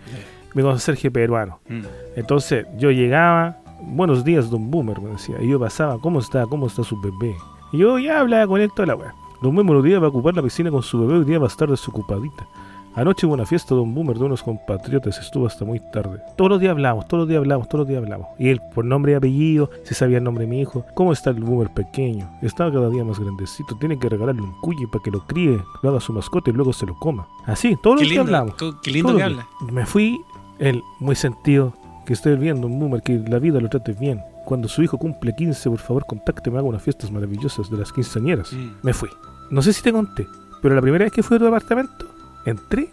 Mi 0.57 0.63
conserje 0.63 1.11
peruano. 1.11 1.59
Mm. 1.69 1.81
Entonces 2.15 2.65
yo 2.79 2.89
llegaba, 2.91 3.57
buenos 3.81 4.23
días, 4.23 4.49
don 4.49 4.71
Boomer, 4.71 4.99
me 4.99 5.11
decía. 5.11 5.35
Y 5.41 5.49
yo 5.49 5.59
pasaba, 5.59 5.99
¿cómo 5.99 6.19
está? 6.19 6.45
¿Cómo 6.47 6.65
está 6.67 6.83
su 6.83 6.99
bebé? 6.99 7.35
Y 7.71 7.77
yo 7.77 7.99
ya 7.99 8.19
hablaba 8.21 8.47
con 8.47 8.59
él 8.59 8.71
toda 8.75 8.87
la 8.87 8.95
weá. 8.95 9.13
Don 9.41 9.55
Boomer 9.55 9.75
un 9.75 9.83
día 9.85 9.99
va 9.99 10.07
a 10.07 10.09
ocupar 10.09 10.33
la 10.35 10.41
piscina 10.41 10.71
con 10.71 10.81
su 10.81 10.99
bebé, 10.99 11.19
hoy 11.19 11.25
día 11.25 11.37
va 11.37 11.45
a 11.45 11.49
estar 11.49 11.69
desocupadita. 11.69 12.47
Anoche 12.95 13.27
hubo 13.27 13.35
una 13.35 13.45
fiesta, 13.45 13.75
don 13.75 13.93
Boomer, 13.93 14.17
de 14.17 14.23
unos 14.25 14.41
compatriotas, 14.41 15.19
estuvo 15.19 15.45
hasta 15.45 15.63
muy 15.63 15.79
tarde. 15.93 16.19
Todos 16.35 16.49
los 16.49 16.59
días 16.59 16.71
hablamos, 16.71 17.07
todos 17.07 17.19
los 17.21 17.29
días 17.29 17.37
hablamos, 17.37 17.69
todos 17.69 17.81
los 17.81 17.87
días 17.87 18.01
hablamos. 18.01 18.27
Y 18.39 18.49
él, 18.49 18.59
por 18.73 18.83
nombre 18.85 19.11
y 19.11 19.15
apellido, 19.15 19.69
se 19.83 19.93
sabía 19.93 20.17
el 20.17 20.23
nombre 20.23 20.45
de 20.45 20.49
mi 20.49 20.61
hijo. 20.61 20.83
¿Cómo 20.95 21.11
está 21.13 21.29
el 21.29 21.43
Boomer 21.43 21.69
pequeño? 21.71 22.27
Está 22.41 22.71
cada 22.71 22.89
día 22.89 23.03
más 23.03 23.19
grandecito, 23.19 23.75
tiene 23.75 23.99
que 23.99 24.09
regalarle 24.09 24.41
un 24.41 24.59
cuyi 24.61 24.87
para 24.87 25.03
que 25.03 25.11
lo 25.11 25.19
críe, 25.27 25.59
lo 25.83 25.89
haga 25.91 25.99
su 25.99 26.11
mascota 26.11 26.49
y 26.49 26.53
luego 26.53 26.73
se 26.73 26.87
lo 26.87 26.97
coma. 26.97 27.27
Así, 27.45 27.77
todos 27.83 27.97
Qué 27.97 28.05
los 28.05 28.11
días 28.13 28.25
lindo, 28.25 28.37
hablamos. 28.39 28.55
co- 28.55 28.81
qué 28.81 28.89
lindo 28.89 29.09
Todos 29.09 29.19
que 29.19 29.23
habla. 29.25 29.47
días. 29.61 29.71
Me 29.73 29.85
fui, 29.85 30.19
él, 30.59 30.83
muy 30.99 31.15
sentido, 31.15 31.73
que 32.05 32.13
estoy 32.13 32.35
viendo 32.35 32.67
un 32.67 32.79
boomer, 32.79 33.01
que 33.01 33.19
la 33.27 33.39
vida 33.39 33.59
lo 33.59 33.69
trate 33.69 33.93
bien. 33.93 34.21
Cuando 34.45 34.67
su 34.67 34.81
hijo 34.81 34.97
cumple 34.97 35.35
15, 35.35 35.69
por 35.69 35.79
favor, 35.79 36.05
contácteme, 36.05 36.57
haga 36.57 36.67
unas 36.67 36.81
fiestas 36.81 37.11
maravillosas 37.11 37.69
de 37.69 37.77
las 37.77 37.91
quinceañeras. 37.91 38.53
Mm. 38.53 38.69
Me 38.81 38.93
fui. 38.93 39.09
No 39.49 39.61
sé 39.61 39.73
si 39.73 39.83
te 39.83 39.91
conté, 39.91 40.27
pero 40.61 40.75
la 40.75 40.81
primera 40.81 41.05
vez 41.05 41.11
que 41.11 41.23
fui 41.23 41.35
a 41.35 41.39
tu 41.39 41.45
departamento, 41.45 42.05
entré, 42.45 42.89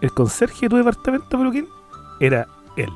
el 0.00 0.12
conserje 0.12 0.66
de 0.66 0.70
tu 0.70 0.76
departamento, 0.76 1.26
pero 1.30 1.50
quién, 1.50 1.68
era 2.18 2.48
él. 2.76 2.90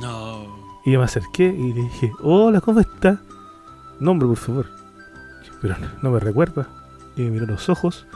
No. 0.00 0.46
Y 0.84 0.92
yo 0.92 0.98
me 0.98 1.04
acerqué 1.04 1.44
y 1.44 1.72
le 1.72 1.82
dije, 1.82 2.12
hola, 2.22 2.60
¿cómo 2.60 2.80
está? 2.80 3.20
Nombre, 4.00 4.28
por 4.28 4.36
favor. 4.36 4.66
Pero 5.60 5.76
no, 5.78 5.86
no 6.02 6.10
me 6.10 6.20
recuerda. 6.20 6.68
Y 7.16 7.22
me 7.22 7.30
miró 7.30 7.46
los 7.46 7.68
ojos 7.68 8.06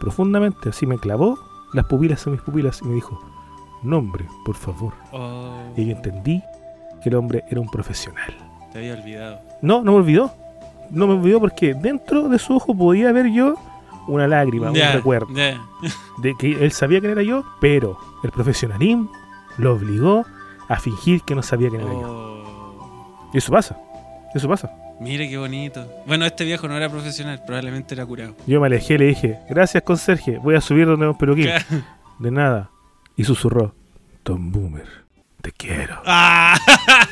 profundamente, 0.00 0.68
así 0.68 0.86
me 0.86 0.98
clavó 0.98 1.38
las 1.72 1.86
pupilas 1.86 2.26
en 2.26 2.34
mis 2.34 2.42
pupilas 2.42 2.80
y 2.82 2.86
me 2.86 2.94
dijo, 2.94 3.20
nombre, 3.84 4.24
por 4.44 4.56
favor. 4.56 4.94
Oh. 5.12 5.56
Y 5.76 5.86
yo 5.86 5.92
entendí 5.92 6.42
que 7.02 7.08
el 7.08 7.16
hombre 7.16 7.44
era 7.50 7.60
un 7.60 7.68
profesional. 7.68 8.34
Te 8.72 8.78
había 8.78 8.94
olvidado. 8.94 9.40
No, 9.62 9.82
no 9.82 9.92
me 9.92 9.98
olvidó. 9.98 10.32
No 10.90 11.06
me 11.06 11.14
olvidó 11.14 11.40
porque 11.40 11.74
dentro 11.74 12.28
de 12.28 12.38
su 12.38 12.56
ojo 12.56 12.76
podía 12.76 13.12
ver 13.12 13.30
yo 13.30 13.56
una 14.06 14.28
lágrima, 14.28 14.70
un 14.70 14.76
recuerdo 14.76 15.28
de 16.18 16.34
que 16.38 16.64
él 16.64 16.72
sabía 16.72 17.00
quién 17.00 17.12
era 17.12 17.22
yo, 17.22 17.44
pero 17.60 17.98
el 18.22 18.30
profesionalismo 18.30 19.10
lo 19.56 19.74
obligó 19.74 20.26
a 20.68 20.78
fingir 20.78 21.22
que 21.22 21.34
no 21.34 21.42
sabía 21.42 21.70
quién 21.70 21.82
era 21.82 21.92
yo. 21.92 22.10
Oh. 22.10 23.30
Y 23.32 23.38
eso 23.38 23.50
pasa. 23.50 23.78
Eso 24.34 24.48
pasa. 24.48 24.70
Mire 25.00 25.28
qué 25.28 25.38
bonito. 25.38 25.86
Bueno, 26.06 26.24
este 26.24 26.44
viejo 26.44 26.68
no 26.68 26.76
era 26.76 26.88
profesional, 26.88 27.42
probablemente 27.44 27.94
era 27.94 28.06
curado. 28.06 28.34
Yo 28.46 28.60
me 28.60 28.66
alejé 28.66 28.94
y 28.94 28.98
le 28.98 29.04
dije, 29.06 29.38
gracias 29.48 29.82
conserje, 29.82 30.38
voy 30.38 30.54
a 30.54 30.60
subir 30.60 30.86
donde 30.86 31.08
un 31.08 31.16
peluquín. 31.16 31.50
De 32.18 32.30
nada. 32.30 32.70
Y 33.16 33.24
susurró, 33.24 33.74
Tom 34.22 34.50
Boomer, 34.50 34.86
te 35.40 35.52
quiero. 35.52 35.96
¡Ah! 36.04 36.56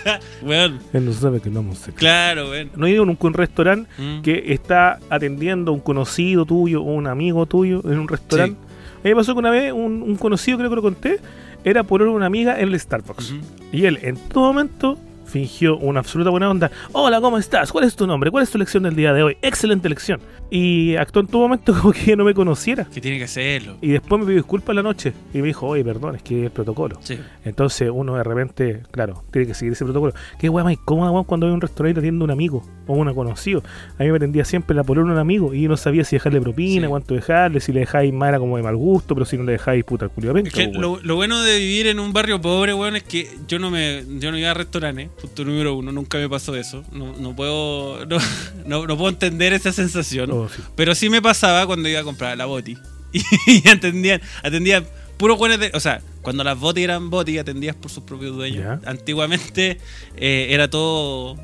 bueno, 0.42 0.78
Él 0.92 1.04
no 1.04 1.12
sabe 1.12 1.40
que 1.40 1.48
no 1.50 1.62
vamos 1.62 1.86
a 1.88 1.92
claro, 1.92 2.48
bueno. 2.48 2.70
No 2.76 2.86
he 2.86 2.90
ido 2.90 3.04
nunca 3.04 3.24
a 3.24 3.26
un 3.28 3.34
restaurante 3.34 3.90
Mm. 3.98 4.22
que 4.22 4.52
está 4.52 4.98
atendiendo 5.10 5.70
a 5.70 5.74
un 5.74 5.80
conocido 5.80 6.44
tuyo 6.46 6.82
o 6.82 6.92
un 6.94 7.06
amigo 7.06 7.46
tuyo 7.46 7.82
en 7.84 7.98
un 7.98 8.08
restaurante. 8.08 8.58
A 8.60 9.04
mí 9.04 9.10
me 9.10 9.16
pasó 9.16 9.32
que 9.34 9.38
una 9.40 9.50
vez 9.50 9.72
un, 9.72 10.02
un 10.02 10.16
conocido, 10.16 10.58
creo 10.58 10.70
que 10.70 10.76
lo 10.76 10.82
conté, 10.82 11.18
era 11.64 11.82
por 11.84 12.02
una 12.02 12.26
amiga 12.26 12.58
en 12.60 12.68
el 12.68 12.78
Starbucks. 12.80 13.34
Y 13.72 13.84
él 13.86 13.98
en 14.02 14.16
todo 14.16 14.44
momento 14.52 14.98
fingió 15.26 15.76
una 15.78 16.00
absoluta 16.00 16.30
buena 16.30 16.50
onda. 16.50 16.70
Hola, 16.92 17.20
¿cómo 17.20 17.38
estás? 17.38 17.72
¿Cuál 17.72 17.84
es 17.84 17.96
tu 17.96 18.06
nombre? 18.06 18.30
¿Cuál 18.30 18.42
es 18.44 18.50
tu 18.50 18.58
lección 18.58 18.82
del 18.82 18.94
día 18.96 19.12
de 19.12 19.22
hoy? 19.22 19.36
Excelente 19.42 19.88
lección. 19.88 20.20
Y 20.54 20.96
actuó 20.96 21.22
en 21.22 21.28
todo 21.28 21.42
momento 21.42 21.72
como 21.80 21.92
que 21.94 22.14
no 22.14 22.24
me 22.24 22.34
conociera. 22.34 22.84
Que 22.84 23.00
tiene 23.00 23.16
que 23.16 23.24
hacerlo. 23.24 23.78
Y 23.80 23.88
después 23.88 24.18
me 24.20 24.26
pidió 24.26 24.36
disculpas 24.36 24.70
en 24.70 24.76
la 24.76 24.82
noche. 24.82 25.12
Y 25.32 25.38
me 25.38 25.46
dijo, 25.46 25.66
oye, 25.66 25.82
perdón, 25.84 26.16
es 26.16 26.22
que 26.22 26.40
es 26.40 26.44
el 26.46 26.50
protocolo. 26.50 26.98
Sí. 27.02 27.18
Entonces 27.44 27.90
uno 27.92 28.16
de 28.16 28.22
repente, 28.22 28.82
claro, 28.90 29.24
tiene 29.30 29.46
que 29.48 29.54
seguir 29.54 29.72
ese 29.72 29.84
protocolo. 29.84 30.12
Qué 30.38 30.48
weá 30.48 30.62
más 30.64 30.74
incómoda 30.74 31.10
weón, 31.10 31.24
cuando 31.24 31.46
hay 31.46 31.52
un 31.52 31.60
restaurante 31.62 32.00
atiende 32.00 32.22
a 32.22 32.24
un 32.24 32.30
amigo 32.30 32.62
o 32.86 32.94
un 32.94 33.12
conocido. 33.14 33.62
A 33.98 34.02
mí 34.02 34.10
me 34.10 34.16
atendía 34.16 34.44
siempre 34.44 34.76
la 34.76 34.84
polona 34.84 35.12
un 35.12 35.18
amigo 35.18 35.54
y 35.54 35.62
yo 35.62 35.68
no 35.68 35.76
sabía 35.76 36.04
si 36.04 36.16
dejarle 36.16 36.40
propina, 36.40 36.86
Sí. 36.86 36.90
cuánto 36.90 37.14
dejarle, 37.14 37.60
si 37.60 37.72
le 37.72 37.80
dejáis 37.80 38.12
mal 38.12 38.30
era 38.30 38.38
como 38.38 38.56
de 38.56 38.62
mal 38.62 38.76
gusto, 38.76 39.14
pero 39.14 39.24
si 39.24 39.36
no 39.36 39.44
le 39.44 39.52
dejáis 39.52 39.84
puta 39.84 40.08
penca, 40.08 40.48
Es 40.48 40.52
que 40.54 40.68
lo, 40.68 41.00
lo 41.02 41.14
bueno 41.16 41.40
de 41.42 41.58
vivir 41.58 41.86
en 41.86 41.98
un 41.98 42.12
barrio 42.12 42.40
pobre, 42.40 42.74
weón, 42.74 42.96
es 42.96 43.02
que 43.02 43.28
yo 43.48 43.58
no 43.58 43.70
me 43.70 44.04
yo 44.18 44.30
no 44.30 44.38
iba 44.38 44.50
a 44.50 44.54
restaurantes, 44.54 45.08
punto 45.20 45.44
número 45.44 45.74
uno, 45.74 45.92
nunca 45.92 46.18
me 46.18 46.28
pasó 46.28 46.54
eso. 46.56 46.84
No, 46.92 47.16
no 47.18 47.34
puedo 47.34 48.04
no, 48.06 48.18
no, 48.66 48.86
no 48.86 48.96
puedo 48.96 49.10
entender 49.10 49.52
esa 49.52 49.72
sensación. 49.72 50.30
Oh, 50.30 50.41
sí. 50.48 50.62
Pero 50.76 50.94
sí 50.94 51.08
me 51.10 51.20
pasaba 51.22 51.66
cuando 51.66 51.88
iba 51.88 52.00
a 52.00 52.04
comprar 52.04 52.36
la 52.36 52.46
boti. 52.46 52.76
Y 53.46 53.68
atendían, 53.68 54.20
atendían 54.42 54.86
puros 55.18 55.36
buenos 55.38 55.58
de. 55.60 55.70
O 55.74 55.80
sea, 55.80 56.00
cuando 56.22 56.42
las 56.44 56.58
botis 56.58 56.84
eran 56.84 57.10
botis, 57.10 57.38
atendías 57.40 57.76
por 57.76 57.90
sus 57.90 58.04
propios 58.04 58.34
dueños. 58.34 58.64
Antiguamente 58.86 59.78
eh, 60.16 60.46
era 60.50 60.68
todo 60.70 61.36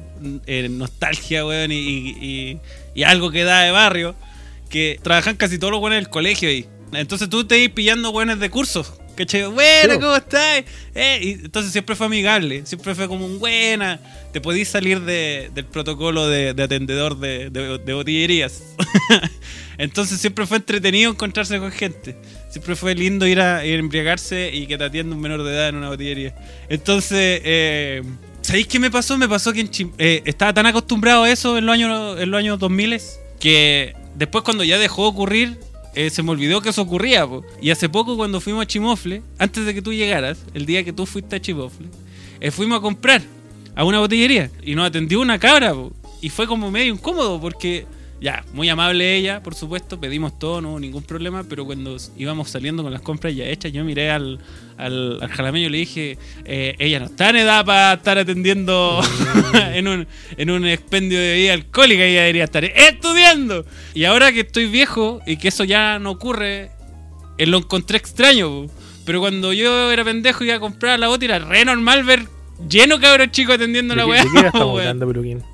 eh, 0.47 0.69
nostalgia, 0.71 1.45
weón, 1.47 1.71
y, 1.73 1.77
y- 1.77 2.17
y- 2.21 2.61
y 2.95 3.03
algo 3.05 3.31
que 3.31 3.45
da 3.45 3.61
de 3.63 3.71
barrio. 3.71 4.15
Que 4.71 4.99
trabajan 5.03 5.37
casi 5.37 5.59
todos 5.59 5.71
los 5.71 5.81
buenos 5.81 5.97
del 5.99 6.09
colegio 6.11 6.49
ahí. 6.49 6.67
Entonces 6.93 7.29
tú 7.29 7.45
te 7.47 7.59
ibas 7.59 7.75
pillando 7.75 8.13
buenos 8.13 8.39
de 8.39 8.51
cursos. 8.51 8.93
¿Cachai? 9.19 9.47
Buena. 9.47 9.99
¿cómo 9.99 10.15
estás? 10.15 10.63
Eh, 10.95 11.19
y 11.23 11.31
entonces 11.45 11.73
siempre 11.73 11.97
fue 11.97 12.07
amigable, 12.07 12.63
siempre 12.65 12.95
fue 12.95 13.09
como 13.09 13.27
un 13.27 13.41
buena. 13.41 13.99
Te 14.33 14.41
podías 14.41 14.69
salir 14.69 15.01
de- 15.01 15.51
del 15.53 15.65
protocolo 15.65 16.29
de, 16.29 16.55
de 16.55 16.63
atendedor 16.63 17.19
de, 17.19 17.51
de- 17.51 17.79
de 17.79 17.95
botillerías. 17.95 18.63
entonces 19.79 20.21
siempre 20.21 20.47
fue 20.47 20.59
entretenido 20.59 21.11
encontrarse 21.11 21.59
con 21.59 21.73
gente. 21.73 22.17
Siempre 22.49 22.77
fue 22.77 22.95
lindo 22.95 23.27
ir 23.27 23.41
a, 23.41 23.67
ir 23.67 23.75
a 23.75 23.79
embriagarse 23.81 24.51
y 24.55 24.67
que 24.69 24.79
te 24.79 24.85
atienda 24.85 25.17
un 25.17 25.21
menor 25.21 25.43
de 25.43 25.53
edad 25.53 25.69
en 25.71 25.75
una 25.77 25.89
botillería. 25.89 26.37
Entonces, 26.69 27.41
eh, 27.45 28.03
¿sabéis 28.41 28.69
qué 28.69 28.79
me 28.79 28.91
pasó? 28.91 29.19
Me 29.19 29.29
pasó 29.29 29.53
que 29.53 29.61
en 29.63 29.71
Chim- 29.71 29.93
eh, 29.99 30.23
estaba 30.27 30.55
tan 30.55 30.67
acostumbrado 30.67 31.25
a 31.25 31.31
eso 31.31 31.59
en 31.59 31.67
los 31.67 31.73
años, 31.75 32.21
en 32.21 32.31
los 32.31 32.39
años 32.39 32.59
2000 32.61 33.01
que 33.41 33.95
después 34.15 34.45
cuando 34.45 34.63
ya 34.65 34.79
dejó 34.79 35.03
de 35.03 35.09
ocurrir, 35.09 35.59
eh, 35.95 36.11
se 36.11 36.23
me 36.23 36.31
olvidó 36.31 36.61
que 36.61 36.71
eso 36.71 36.83
ocurría. 36.83 37.27
Y 37.61 37.71
hace 37.71 37.89
poco 37.89 38.17
cuando 38.17 38.41
fuimos 38.41 38.63
a 38.63 38.67
Chimofle, 38.67 39.23
antes 39.39 39.67
de 39.67 39.75
que 39.75 39.83
tú 39.83 39.93
llegaras, 39.93 40.39
el 40.55 40.67
día 40.67 40.85
que 40.85 40.93
tú 40.93 41.07
fuiste 41.07 41.37
a 41.37 41.41
Chimofle, 41.41 41.89
eh, 42.41 42.51
fuimos 42.51 42.79
a 42.79 42.81
comprar 42.81 43.23
a 43.75 43.85
una 43.85 43.99
botillería 43.99 44.51
y 44.63 44.75
nos 44.75 44.87
atendió 44.87 45.21
una 45.21 45.39
cabra. 45.39 45.73
po. 45.73 45.93
Y 46.21 46.31
fue 46.31 46.47
como 46.47 46.71
medio 46.71 46.93
incómodo 46.93 47.41
porque, 47.41 47.87
ya, 48.21 48.45
muy 48.53 48.69
amable 48.69 49.17
ella, 49.17 49.43
por 49.43 49.55
supuesto, 49.55 50.01
pedimos 50.01 50.39
todo, 50.39 50.61
no 50.61 50.71
hubo 50.71 50.81
ningún 50.81 51.03
problema, 51.03 51.45
pero 51.49 51.65
cuando 51.65 51.97
íbamos 52.17 52.51
saliendo 52.51 52.83
con 52.83 52.93
las 52.93 53.01
compras 53.01 53.35
ya 53.35 53.45
hechas, 53.45 53.73
yo 53.73 53.85
miré 53.85 54.11
al, 54.11 54.41
al, 54.77 55.23
al 55.23 55.29
jalameño 55.29 55.69
y 55.69 55.71
le 55.71 55.79
dije, 55.79 56.19
eh, 56.45 56.75
ella 56.81 56.99
no 56.99 57.07
está 57.07 57.31
en 57.31 57.37
edad 57.37 57.65
para 57.65 57.93
estar 57.95 58.19
atendiendo 58.19 59.01
en, 59.55 59.87
un, 59.87 60.07
en 60.37 60.51
un 60.51 60.67
expendio 60.67 61.19
de 61.19 61.29
bebida 61.29 61.53
alcohólica, 61.53 62.05
ella 62.05 62.21
debería 62.21 62.45
estar 62.45 62.65
estudiando. 62.65 63.65
Y 63.95 64.05
ahora 64.05 64.33
que 64.33 64.41
estoy 64.41 64.67
viejo 64.67 65.21
y 65.25 65.37
que 65.37 65.49
eso 65.49 65.63
ya 65.63 66.01
no 66.01 66.11
ocurre, 66.11 66.71
eh, 67.39 67.47
lo 67.47 67.59
encontré 67.59 67.99
extraño. 67.99 68.67
Pero 69.05 69.21
cuando 69.21 69.53
yo 69.53 69.91
era 69.91 70.05
pendejo 70.05 70.45
y 70.45 70.49
iba 70.49 70.57
a 70.57 70.61
comprar 70.61 70.99
la 70.99 71.09
bota, 71.09 71.25
era 71.25 71.39
re 71.39 71.65
normal 71.65 72.05
ver 72.05 72.27
lleno 72.69 72.99
cabros 73.01 73.31
chicos 73.31 73.55
atendiendo 73.57 73.95
¿De 73.95 73.99
la 74.01 74.07
weá. 74.07 74.25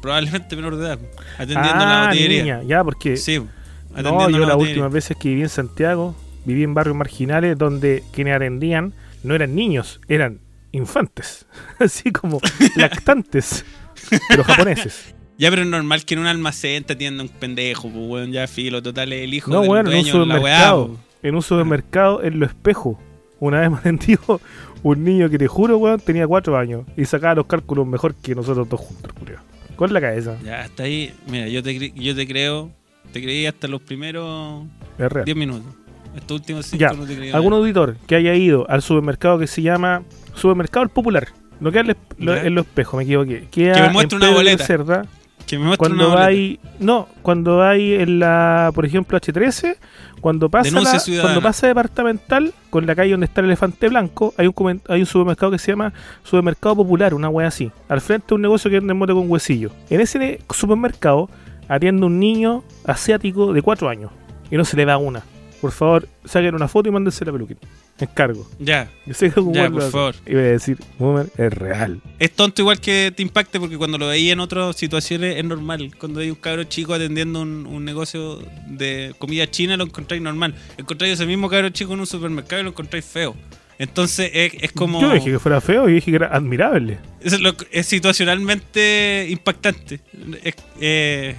Probablemente 0.01 0.57
menor 0.57 0.77
de 0.77 0.87
edad, 0.87 0.99
atendiendo 1.35 1.61
la 1.85 2.05
Ah, 2.05 2.07
botillería. 2.09 2.43
niña, 2.43 2.63
ya, 2.67 2.85
porque 2.85 3.17
Sí, 3.17 3.41
no, 3.95 4.31
yo 4.31 4.39
la 4.41 4.47
las 4.49 4.57
últimas 4.57 4.93
veces 4.93 5.17
que 5.19 5.29
viví 5.29 5.43
en 5.43 5.49
Santiago, 5.49 6.15
viví 6.45 6.63
en 6.63 6.75
barrios 6.75 6.97
marginales 6.97 7.57
donde 7.59 8.03
quienes 8.13 8.37
atendían 8.37 8.93
no 9.23 9.35
eran 9.35 9.55
niños, 9.55 10.01
eran 10.09 10.41
infantes, 10.73 11.47
así 11.79 12.11
como 12.13 12.41
lactantes, 12.77 13.65
pero 14.29 14.45
japoneses. 14.45 15.15
Ya, 15.37 15.51
pero 15.51 15.63
es 15.63 15.69
normal 15.69 16.05
que 16.05 16.15
en 16.15 16.21
un 16.21 16.27
almacén 16.29 16.85
te 16.85 16.93
atienda 16.93 17.23
un 17.23 17.29
pendejo, 17.29 17.89
pues, 17.91 18.07
weón, 18.09 18.33
ya 18.33 18.47
filo, 18.47 18.83
total, 18.83 19.13
el 19.13 19.35
hijo 19.35 19.51
No, 19.51 19.61
del 19.61 19.69
bueno, 19.69 19.91
en 19.91 19.97
un 19.99 20.03
dueño 20.05 20.27
la 20.27 20.39
weá, 20.41 20.59
supermercado, 20.69 20.87
po. 20.89 20.99
en 21.23 21.35
un 21.35 21.43
supermercado 21.43 22.23
en 22.23 22.39
lo 22.41 22.47
espejo. 22.47 23.01
Una 23.41 23.61
vez 23.61 23.71
me 23.71 23.77
atendió 23.79 24.19
un 24.85 25.03
niño 25.03 25.29
que 25.29 25.39
te 25.39 25.49
juro, 25.49 25.79
weón, 25.79 25.99
tenía 25.99 26.27
cuatro 26.29 26.57
años 26.57 26.85
y 26.97 27.05
sacaba 27.07 27.35
los 27.35 27.47
cálculos 27.47 27.87
mejor 27.87 28.15
que 28.15 28.35
nosotros 28.37 28.69
dos 28.69 28.79
juntos, 28.81 29.13
culiao. 29.15 29.41
Con 29.75 29.93
la 29.93 30.01
cabeza, 30.01 30.37
Ya, 30.45 30.61
hasta 30.61 30.85
ahí, 30.85 31.13
mira, 31.27 31.49
yo 31.49 31.61
te, 31.63 31.91
yo 31.91 32.15
te 32.15 32.27
creo, 32.29 32.71
te 33.13 33.21
creí 33.21 33.47
hasta 33.47 33.67
los 33.67 33.81
primeros 33.81 34.65
es 34.99 35.11
real. 35.11 35.25
10 35.25 35.37
minutos. 35.37 35.67
Estos 36.15 36.39
últimos 36.41 36.67
5 36.67 36.81
Ya, 36.81 36.93
no 36.93 37.05
te 37.07 37.17
creí. 37.17 37.33
algún 37.33 37.51
nada. 37.51 37.61
auditor 37.63 37.97
que 38.07 38.15
haya 38.15 38.35
ido 38.35 38.71
al 38.71 38.83
supermercado 38.83 39.37
que 39.41 39.49
se 39.49 39.63
llama 39.63 40.05
Supermercado 40.35 40.85
El 40.85 40.91
Popular, 40.91 41.27
no 41.59 41.73
queda 41.73 41.81
en 41.81 42.29
el- 42.29 42.59
espejos, 42.59 42.99
me 42.99 43.03
equivoqué. 43.05 43.49
Queda 43.51 43.75
Que 43.75 43.81
me 43.83 43.89
muestre 43.91 44.19
una 44.19 44.31
boleta. 44.31 44.65
Cerda. 44.65 45.07
Que 45.47 45.59
me 45.59 45.77
Cuando 45.77 46.17
hay, 46.19 46.59
no, 46.79 47.09
cuando 47.23 47.63
hay 47.63 47.95
en 47.95 48.19
la, 48.19 48.71
por 48.75 48.87
ejemplo, 48.87 49.19
H13, 49.21 49.77
cuando 50.21 50.49
pasa, 50.49 50.71
la- 50.85 50.91
cuando 51.23 51.41
pasa 51.43 51.67
departamental, 51.67 52.55
con 52.71 52.87
la 52.87 52.95
calle 52.95 53.11
donde 53.11 53.27
está 53.27 53.41
el 53.43 53.47
elefante 53.49 53.89
blanco, 53.89 54.33
hay 54.39 54.47
un, 54.47 54.83
hay 54.89 55.01
un 55.01 55.07
supermercado 55.07 55.53
que 55.53 55.59
se 55.59 55.73
llama 55.73 55.93
Supermercado 56.23 56.77
Popular, 56.77 57.13
una 57.15 57.29
wea 57.29 57.49
así. 57.49 57.71
Al 57.89 58.01
frente 58.01 58.29
de 58.31 58.35
un 58.37 58.43
negocio 58.43 58.71
que 58.71 58.79
vende 58.79 58.95
mote 58.95 59.13
con 59.13 59.31
huesillo. 59.31 59.71
En 59.91 60.01
ese 60.01 60.41
supermercado 60.51 61.29
atiende 61.69 62.07
un 62.07 62.19
niño 62.19 62.63
asiático 62.87 63.53
de 63.53 63.61
4 63.63 63.89
años 63.89 64.11
y 64.51 64.57
no 64.57 64.65
se 64.65 64.77
le 64.77 64.85
da 64.87 64.97
una. 64.97 65.23
Por 65.65 65.73
favor, 65.73 66.07
saquen 66.27 66.55
una 66.55 66.69
foto 66.69 66.91
y 66.91 66.93
mándense 66.93 67.25
la 67.25 67.33
peluquín. 67.33 67.57
Encargo. 67.99 68.47
Ya, 68.59 68.91
Yo 69.07 69.15
sé 69.15 69.31
que 69.31 69.41
un 69.41 69.55
Ya, 69.55 69.71
por 69.71 69.91
favor. 69.91 70.15
Iba 70.27 70.41
a 70.41 70.45
decir, 70.45 70.77
Boomer 70.99 71.27
es 71.39 71.51
real. 71.55 72.03
es 72.19 72.33
tonto 72.33 72.61
igual 72.61 72.79
que 72.81 73.11
te 73.17 73.23
impacte 73.23 73.59
porque 73.59 73.79
cuando 73.79 73.97
lo 73.97 74.09
veía 74.09 74.35
en 74.35 74.41
otras 74.41 74.77
situaciones 74.77 75.37
es 75.39 75.45
normal. 75.47 75.91
Cuando 75.99 76.21
hay 76.21 76.29
un 76.29 76.37
cabro 76.37 76.65
chico 76.65 76.93
atendiendo 76.93 77.41
un, 77.41 77.67
un 77.67 77.83
negocio 77.83 78.41
de 78.67 79.15
comida 79.19 79.51
china 79.51 79.79
lo 79.79 79.85
encontráis 79.85 80.23
normal. 80.23 80.55
Encontráis 80.77 81.15
ese 81.15 81.25
mismo 81.25 81.49
cabro 81.49 81.71
chico 81.71 81.95
en 81.95 82.01
un 82.01 82.07
supermercado 82.07 82.61
y 82.61 82.65
lo 82.65 82.71
encontráis 82.71 83.07
feo. 83.07 83.35
Entonces 83.79 84.31
es, 84.35 84.53
es 84.61 84.73
como... 84.73 85.01
Yo 85.01 85.11
dije 85.15 85.31
que 85.31 85.39
fuera 85.39 85.63
feo, 85.63 85.89
yo 85.89 85.95
dije 85.95 86.11
que 86.11 86.17
era 86.17 86.27
admirable. 86.29 86.99
Es, 87.23 87.41
lo- 87.41 87.57
es 87.71 87.87
situacionalmente 87.87 89.27
impactante. 89.31 90.01
Es- 90.43 90.55
eh, 90.81 91.35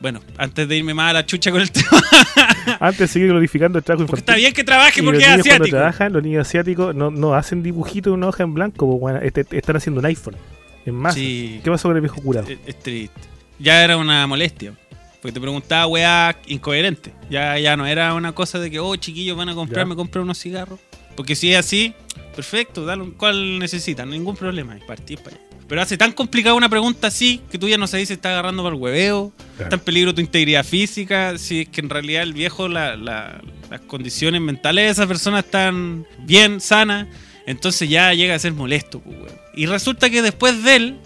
bueno, 0.00 0.20
antes 0.38 0.66
de 0.68 0.76
irme 0.76 0.94
más 0.94 1.10
a 1.10 1.12
la 1.14 1.26
chucha 1.26 1.50
con 1.50 1.60
el 1.60 1.70
tema, 1.72 1.90
Antes 2.80 2.98
de 3.00 3.08
seguir 3.08 3.28
glorificando 3.28 3.78
el 3.78 3.84
trabajo 3.84 4.06
porque 4.06 4.20
infantil. 4.20 4.34
está 4.34 4.34
bien 4.36 4.52
que 4.54 4.64
trabaje 4.64 5.00
Y 5.00 5.04
porque 5.04 5.18
los 5.18 5.24
es 5.24 5.30
niños 5.30 5.46
cuando 5.46 5.64
asiático. 5.64 5.76
trabajan, 5.76 6.12
los 6.12 6.22
niños 6.22 6.46
asiáticos 6.48 6.94
no, 6.94 7.10
no 7.10 7.34
hacen 7.34 7.62
dibujitos 7.62 8.10
en 8.12 8.14
una 8.18 8.28
hoja 8.28 8.42
en 8.44 8.54
blanco, 8.54 8.86
po, 8.86 8.94
weón. 8.94 9.22
Este- 9.22 9.46
están 9.56 9.76
haciendo 9.76 10.00
un 10.00 10.06
iPhone. 10.06 10.36
Es 10.86 10.92
más, 10.92 11.14
Sí, 11.14 11.60
¿qué 11.62 11.70
pasó 11.70 11.88
con 11.88 11.96
el 11.96 12.00
viejo 12.00 12.20
curado? 12.22 12.48
es, 12.48 12.58
es 12.66 12.78
triste. 12.78 13.20
Ya 13.58 13.84
era 13.84 13.96
una 13.98 14.26
molestia. 14.26 14.72
Porque 15.20 15.32
te 15.34 15.40
preguntaba 15.40 15.86
weá 15.86 16.34
incoherente. 16.46 17.12
Ya, 17.28 17.58
ya 17.58 17.76
no 17.76 17.84
era 17.86 18.14
una 18.14 18.32
cosa 18.32 18.58
de 18.58 18.70
que, 18.70 18.80
oh, 18.80 18.96
chiquillos 18.96 19.36
van 19.36 19.50
a 19.50 19.54
comprar, 19.54 19.84
Ya. 19.84 19.88
me 19.88 19.94
comprar 19.96 20.22
unos 20.24 20.38
cigarros. 20.38 20.80
Porque 21.14 21.36
si 21.36 21.52
es 21.52 21.58
así, 21.58 21.92
perfecto, 22.34 22.86
dale 22.86 23.02
un- 23.02 23.10
¿cuál 23.10 23.58
necesitan? 23.58 24.08
Ningún 24.08 24.34
problema, 24.34 24.74
y 24.78 24.80
para 24.80 24.94
allá. 25.02 25.38
Pero 25.70 25.80
hace 25.80 25.96
tan 25.96 26.12
complicada 26.12 26.54
una 26.54 26.68
pregunta 26.68 27.06
así 27.06 27.40
que 27.50 27.56
tú 27.56 27.66
ya 27.68 27.78
no 27.78 27.86
sabes 27.86 28.08
si 28.08 28.14
está 28.14 28.30
agarrando 28.30 28.62
para 28.62 28.74
el 28.74 28.82
hueveo, 28.82 29.32
Claro. 29.56 29.62
está 29.64 29.76
en 29.76 29.80
peligro 29.80 30.14
tu 30.14 30.20
integridad 30.20 30.66
física, 30.66 31.38
si 31.38 31.60
es 31.60 31.68
que 31.68 31.80
en 31.80 31.88
realidad 31.88 32.24
el 32.24 32.32
viejo, 32.34 32.68
la- 32.68 32.96
la- 32.96 33.40
las 33.70 33.80
condiciones 33.82 34.40
mentales 34.42 34.84
de 34.84 34.90
esa 34.90 35.06
persona 35.06 35.38
están 35.38 36.04
bien, 36.18 36.60
sanas, 36.60 37.06
entonces 37.46 37.88
ya 37.88 38.12
llega 38.12 38.34
a 38.34 38.38
ser 38.38 38.52
molesto. 38.52 39.00
pues, 39.00 39.16
weón. 39.16 39.32
Y 39.54 39.66
resulta 39.66 40.10
que 40.10 40.20
después 40.22 40.62
de 40.64 40.76
él 40.76 40.96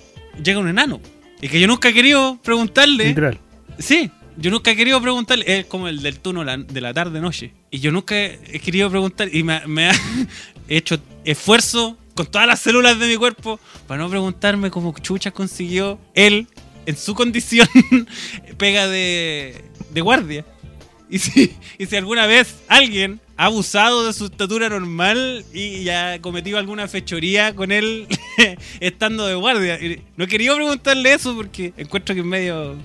llega 0.42 0.58
un 0.58 0.68
enano. 0.68 1.00
Y 1.42 1.48
que 1.48 1.60
yo 1.60 1.66
nunca 1.66 1.90
he 1.90 1.92
querido 1.94 2.38
preguntarle. 2.42 3.08
Literal. 3.08 3.38
Sí, 3.78 4.10
yo 4.38 4.50
nunca 4.50 4.70
he 4.70 4.76
querido 4.76 4.98
preguntarle. 5.02 5.44
Es 5.58 5.66
como 5.66 5.88
el 5.88 6.00
del 6.00 6.20
turno 6.20 6.42
de 6.44 6.80
la 6.80 6.94
tarde-noche. 6.94 7.52
Y 7.70 7.80
yo 7.80 7.92
nunca 7.92 8.16
he 8.16 8.60
querido 8.64 8.88
preguntar. 8.88 9.28
Y 9.30 9.42
me, 9.42 9.60
me 9.66 9.90
ha 9.90 9.92
hecho 10.68 10.98
esfuerzo 11.26 11.98
con 12.14 12.26
todas 12.26 12.46
las 12.46 12.60
células 12.60 12.98
de 12.98 13.08
mi 13.08 13.16
cuerpo 13.16 13.58
para 13.86 14.02
no 14.02 14.08
preguntarme 14.08 14.70
cómo 14.70 14.94
Chucha 14.98 15.30
consiguió 15.30 15.98
él, 16.14 16.48
en 16.86 16.96
su 16.96 17.14
condición, 17.14 17.68
pega 18.58 18.86
de, 18.86 19.64
de 19.90 20.00
guardia. 20.00 20.44
Y 21.10 21.18
si, 21.18 21.54
y 21.78 21.86
si 21.86 21.96
alguna 21.96 22.26
vez 22.26 22.56
alguien 22.68 23.20
ha 23.36 23.46
abusado 23.46 24.06
de 24.06 24.12
su 24.12 24.26
estatura 24.26 24.68
normal 24.68 25.44
y 25.52 25.88
ha 25.88 26.20
cometido 26.20 26.58
alguna 26.58 26.88
fechoría 26.88 27.54
con 27.54 27.72
él 27.72 28.06
estando 28.80 29.26
de 29.26 29.34
guardia. 29.34 29.78
No 30.16 30.26
querido 30.26 30.56
preguntarle 30.56 31.12
eso 31.12 31.34
porque 31.36 31.72
encuentro 31.76 32.14
que 32.14 32.20
es 32.20 32.26
medio, 32.26 32.76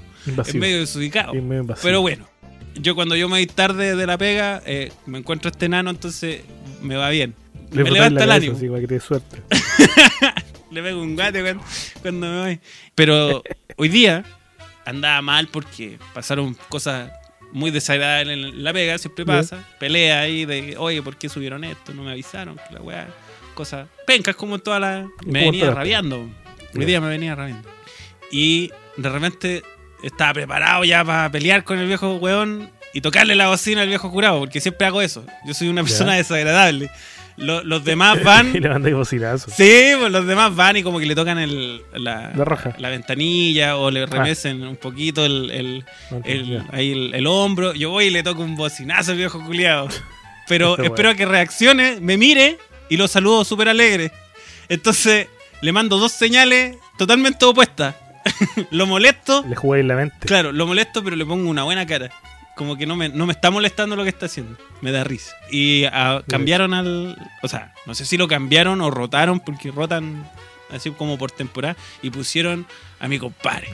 es 0.45 0.55
medio 0.55 0.79
desubicado. 0.79 1.33
Es 1.33 1.43
medio. 1.43 1.75
Pero 1.81 2.01
bueno, 2.01 2.27
yo 2.75 2.95
cuando 2.95 3.15
yo 3.15 3.27
me 3.29 3.37
voy 3.37 3.47
tarde 3.47 3.95
de 3.95 4.07
la 4.07 4.17
pega, 4.17 4.61
eh, 4.65 4.91
me 5.05 5.19
encuentro 5.19 5.51
este 5.51 5.67
enano, 5.67 5.89
entonces 5.89 6.41
me 6.81 6.95
va 6.95 7.09
bien. 7.09 7.35
Le 7.71 7.83
me 7.83 7.91
levanta 7.91 8.23
el 8.23 8.31
ánimo. 8.31 8.55
así, 8.55 8.67
para 8.67 8.81
que 8.81 8.87
te 8.87 8.99
suerte. 8.99 9.41
Le 10.71 10.83
pego 10.83 11.01
un 11.01 11.15
guate 11.15 11.41
cuando, 11.41 11.63
cuando 12.01 12.27
me 12.27 12.41
voy. 12.41 12.59
Pero 12.95 13.43
hoy 13.77 13.89
día 13.89 14.23
andaba 14.85 15.21
mal 15.21 15.47
porque 15.47 15.97
pasaron 16.13 16.55
cosas 16.69 17.11
muy 17.51 17.71
desagradables 17.71 18.37
en 18.37 18.63
la 18.63 18.73
pega, 18.73 18.97
siempre 18.97 19.25
pasa. 19.25 19.65
Pelea 19.79 20.21
ahí 20.21 20.45
de, 20.45 20.75
oye, 20.77 21.01
¿por 21.01 21.17
qué 21.17 21.29
subieron 21.29 21.63
esto? 21.63 21.93
No 21.93 22.03
me 22.03 22.11
avisaron, 22.11 22.55
que 22.67 22.73
la 22.73 22.81
weá. 22.81 23.07
Cosas 23.53 23.87
pencas 24.05 24.35
como 24.35 24.59
toda 24.59 24.79
la... 24.79 25.07
Me 25.25 25.39
¿Cómo 25.39 25.51
venía 25.51 25.71
rabiando. 25.71 26.29
Hoy 26.75 26.85
día 26.85 27.01
me 27.01 27.09
venía 27.09 27.35
rabiando. 27.35 27.67
Y 28.31 28.71
de 28.97 29.09
repente 29.09 29.63
estaba 30.03 30.33
preparado 30.33 30.83
ya 30.83 31.03
para 31.03 31.31
pelear 31.31 31.63
con 31.63 31.79
el 31.79 31.87
viejo 31.87 32.15
weón 32.15 32.69
y 32.93 33.01
tocarle 33.01 33.35
la 33.35 33.49
bocina 33.49 33.81
al 33.81 33.87
viejo 33.87 34.11
curado, 34.11 34.39
porque 34.39 34.61
siempre 34.61 34.87
hago 34.87 35.01
eso. 35.01 35.25
Yo 35.45 35.53
soy 35.53 35.67
una 35.69 35.83
persona 35.83 36.15
desagradable. 36.15 36.89
Lo- 37.39 37.63
los 37.63 37.83
demás 37.83 38.23
van... 38.23 38.55
y 38.55 38.59
le 38.59 38.69
mandáis 38.69 38.95
bocinazo. 38.95 39.49
Sí, 39.49 39.91
pues 39.99 40.11
los 40.11 40.25
demás 40.27 40.55
van 40.55 40.77
y 40.77 40.83
como 40.83 40.99
que 40.99 41.05
le 41.05 41.15
tocan 41.15 41.37
el, 41.39 41.81
la, 41.93 42.31
La 42.35 42.45
raja. 42.45 42.75
la 42.77 42.89
ventanilla 42.89 43.77
o 43.77 43.89
le 43.91 44.05
remesen 44.05 44.61
un 44.67 44.75
poquito 44.75 45.25
el, 45.25 45.49
el, 46.23 46.63
ahí 46.71 46.91
el, 46.91 47.13
el 47.15 47.27
hombro. 47.27 47.73
Yo 47.73 47.89
voy 47.91 48.05
y 48.05 48.09
le 48.09 48.23
toco 48.23 48.41
un 48.43 48.55
bocinazo 48.55 49.11
al 49.11 49.17
viejo 49.17 49.43
culiado. 49.45 49.87
Pero 50.47 50.71
Esta 50.71 50.83
espero 50.83 51.15
que 51.15 51.25
reaccione, 51.25 51.99
me 52.01 52.17
mire 52.17 52.57
y 52.89 52.97
lo 52.97 53.07
saludo 53.07 53.45
súper 53.45 53.69
alegre. 53.69 54.11
Entonces 54.67 55.27
le 55.61 55.71
mando 55.71 55.97
dos 55.97 56.11
señales 56.11 56.75
totalmente 56.97 57.45
opuestas. 57.45 57.95
lo 58.71 58.85
molesto, 58.85 59.45
Le 59.47 59.55
jugáis 59.55 59.85
la 59.85 59.95
mente. 59.95 60.15
claro, 60.27 60.51
lo 60.51 60.67
molesto, 60.67 61.03
pero 61.03 61.15
le 61.15 61.25
pongo 61.25 61.49
una 61.49 61.63
buena 61.63 61.85
cara. 61.85 62.09
Como 62.59 62.75
que 62.75 62.85
no 62.85 62.97
me, 62.97 63.07
no 63.07 63.25
me 63.25 63.31
está 63.31 63.49
molestando 63.51 63.95
lo 63.95 64.03
que 64.03 64.09
está 64.09 64.25
haciendo. 64.25 64.57
Me 64.81 64.91
da 64.91 65.05
risa. 65.05 65.31
Y 65.49 65.85
ah, 65.85 66.21
cambiaron 66.27 66.73
al. 66.73 67.15
O 67.41 67.47
sea, 67.47 67.73
no 67.85 67.95
sé 67.95 68.03
si 68.03 68.17
lo 68.17 68.27
cambiaron 68.27 68.81
o 68.81 68.91
rotaron, 68.91 69.39
porque 69.39 69.71
rotan 69.71 70.29
así 70.69 70.91
como 70.91 71.17
por 71.17 71.31
temporada. 71.31 71.77
Y 72.01 72.09
pusieron 72.09 72.65
a 72.99 73.07
mi 73.07 73.17
compadre, 73.17 73.69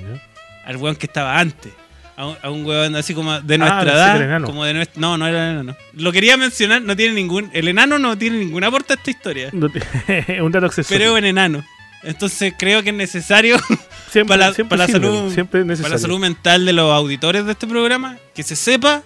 al 0.66 0.78
weón 0.78 0.96
que 0.98 1.08
estaba 1.08 1.40
antes. 1.40 1.74
A 2.16 2.28
un, 2.28 2.38
a 2.44 2.50
un 2.52 2.64
weón 2.64 2.96
así 2.96 3.16
como 3.16 3.42
de 3.42 3.56
Ah, 3.56 3.58
nuestra 3.58 3.82
edad. 3.94 4.22
enano. 4.22 4.46
Como 4.46 4.64
de 4.66 4.76
nuestra, 4.76 5.02
no, 5.02 5.18
no 5.18 5.26
era 5.28 5.50
enano. 5.50 5.76
Lo 5.94 6.12
quería 6.12 6.38
mencionar, 6.38 6.84
no 6.84 6.96
tiene 6.96 7.16
ningún. 7.16 7.50
El 7.54 7.68
enano 7.68 7.98
no 7.98 8.16
tiene 8.16 8.38
ningún 8.38 8.64
aporte 8.64 8.94
a 8.94 8.98
esta 8.98 9.10
historia. 9.10 9.50
Un 9.52 10.52
dato 10.52 10.68
accesorio. 10.68 11.00
Pero 11.00 11.16
es 11.18 11.22
un 11.24 11.26
enano. 11.26 11.66
Entonces 12.06 12.54
creo 12.58 12.84
que 12.84 12.90
es 12.90 12.96
necesario 12.96 13.58
siempre, 14.12 14.38
para 14.38 14.50
la- 14.50 14.54
siempre 14.54 14.78
para 14.78 14.88
la 14.88 14.94
sirve, 14.94 15.08
salud- 15.08 15.34
siempre 15.34 15.60
es 15.62 15.66
para 15.66 15.72
necesario. 15.74 15.96
la 15.96 16.00
salud 16.02 16.20
mental 16.20 16.66
de 16.66 16.74
los 16.74 16.92
auditores 16.92 17.46
de 17.46 17.52
este 17.54 17.68
programa, 17.68 18.18
que 18.34 18.44
se 18.44 18.56
sepa 18.56 19.04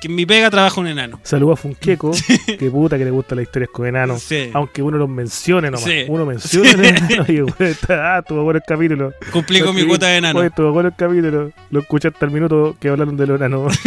que 0.00 0.08
en 0.08 0.16
mi 0.16 0.26
pega 0.26 0.50
trabaja 0.50 0.80
un 0.80 0.88
enano. 0.88 1.20
Saludos 1.22 1.60
a 1.60 1.62
Funqueco, 1.62 2.10
que 2.58 2.70
puta 2.72 2.98
que 2.98 3.04
le 3.04 3.12
gustan 3.12 3.36
las 3.38 3.44
historias 3.46 3.70
con 3.72 3.86
enanos. 3.86 4.20
Sí. 4.20 4.50
Aunque 4.52 4.82
uno 4.82 4.98
los 4.98 5.08
mencione 5.08 5.70
nomás. 5.70 5.84
Sí. 5.84 6.04
Uno 6.08 6.26
menciona 6.26 6.68
Sí. 6.70 6.76
los 6.76 6.86
enanos 6.88 7.28
y 7.28 7.40
güey, 7.40 7.70
está, 7.70 8.16
ah, 8.16 8.22
tuvo 8.22 8.42
bueno 8.42 8.58
el 8.58 8.64
capítulo. 8.66 9.12
Cumplí 9.30 9.60
con 9.60 9.76
mi 9.76 9.84
cuota 9.86 10.08
de 10.08 10.16
enano. 10.16 10.40
Oye, 10.40 10.50
tuvo 10.50 10.72
bueno 10.72 10.88
el 10.88 10.96
capítulo. 10.96 11.52
Lo 11.70 11.80
escuché 11.80 12.08
hasta 12.08 12.24
el 12.26 12.32
minuto 12.32 12.76
que 12.80 12.88
hablaron 12.88 13.16
de 13.16 13.26
los 13.28 13.36
enanos. 13.40 13.72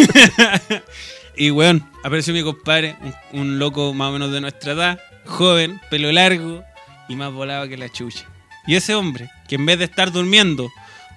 Y 1.37 1.51
weón, 1.51 1.83
apareció 2.03 2.33
mi 2.33 2.43
compadre, 2.43 2.95
un, 3.33 3.39
un 3.41 3.59
loco 3.59 3.93
más 3.93 4.07
o 4.09 4.13
menos 4.13 4.31
de 4.31 4.39
nuestra 4.39 4.71
edad, 4.71 4.99
joven, 5.25 5.81
pelo 5.89 6.09
largo 6.13 6.63
y 7.09 7.17
más 7.17 7.33
volado 7.33 7.67
que 7.67 7.75
la 7.75 7.89
chucha. 7.89 8.25
Y 8.67 8.75
ese 8.75 8.95
hombre, 8.95 9.29
que 9.47 9.55
en 9.55 9.65
vez 9.65 9.79
de 9.79 9.85
estar 9.85 10.11
durmiendo, 10.11 10.69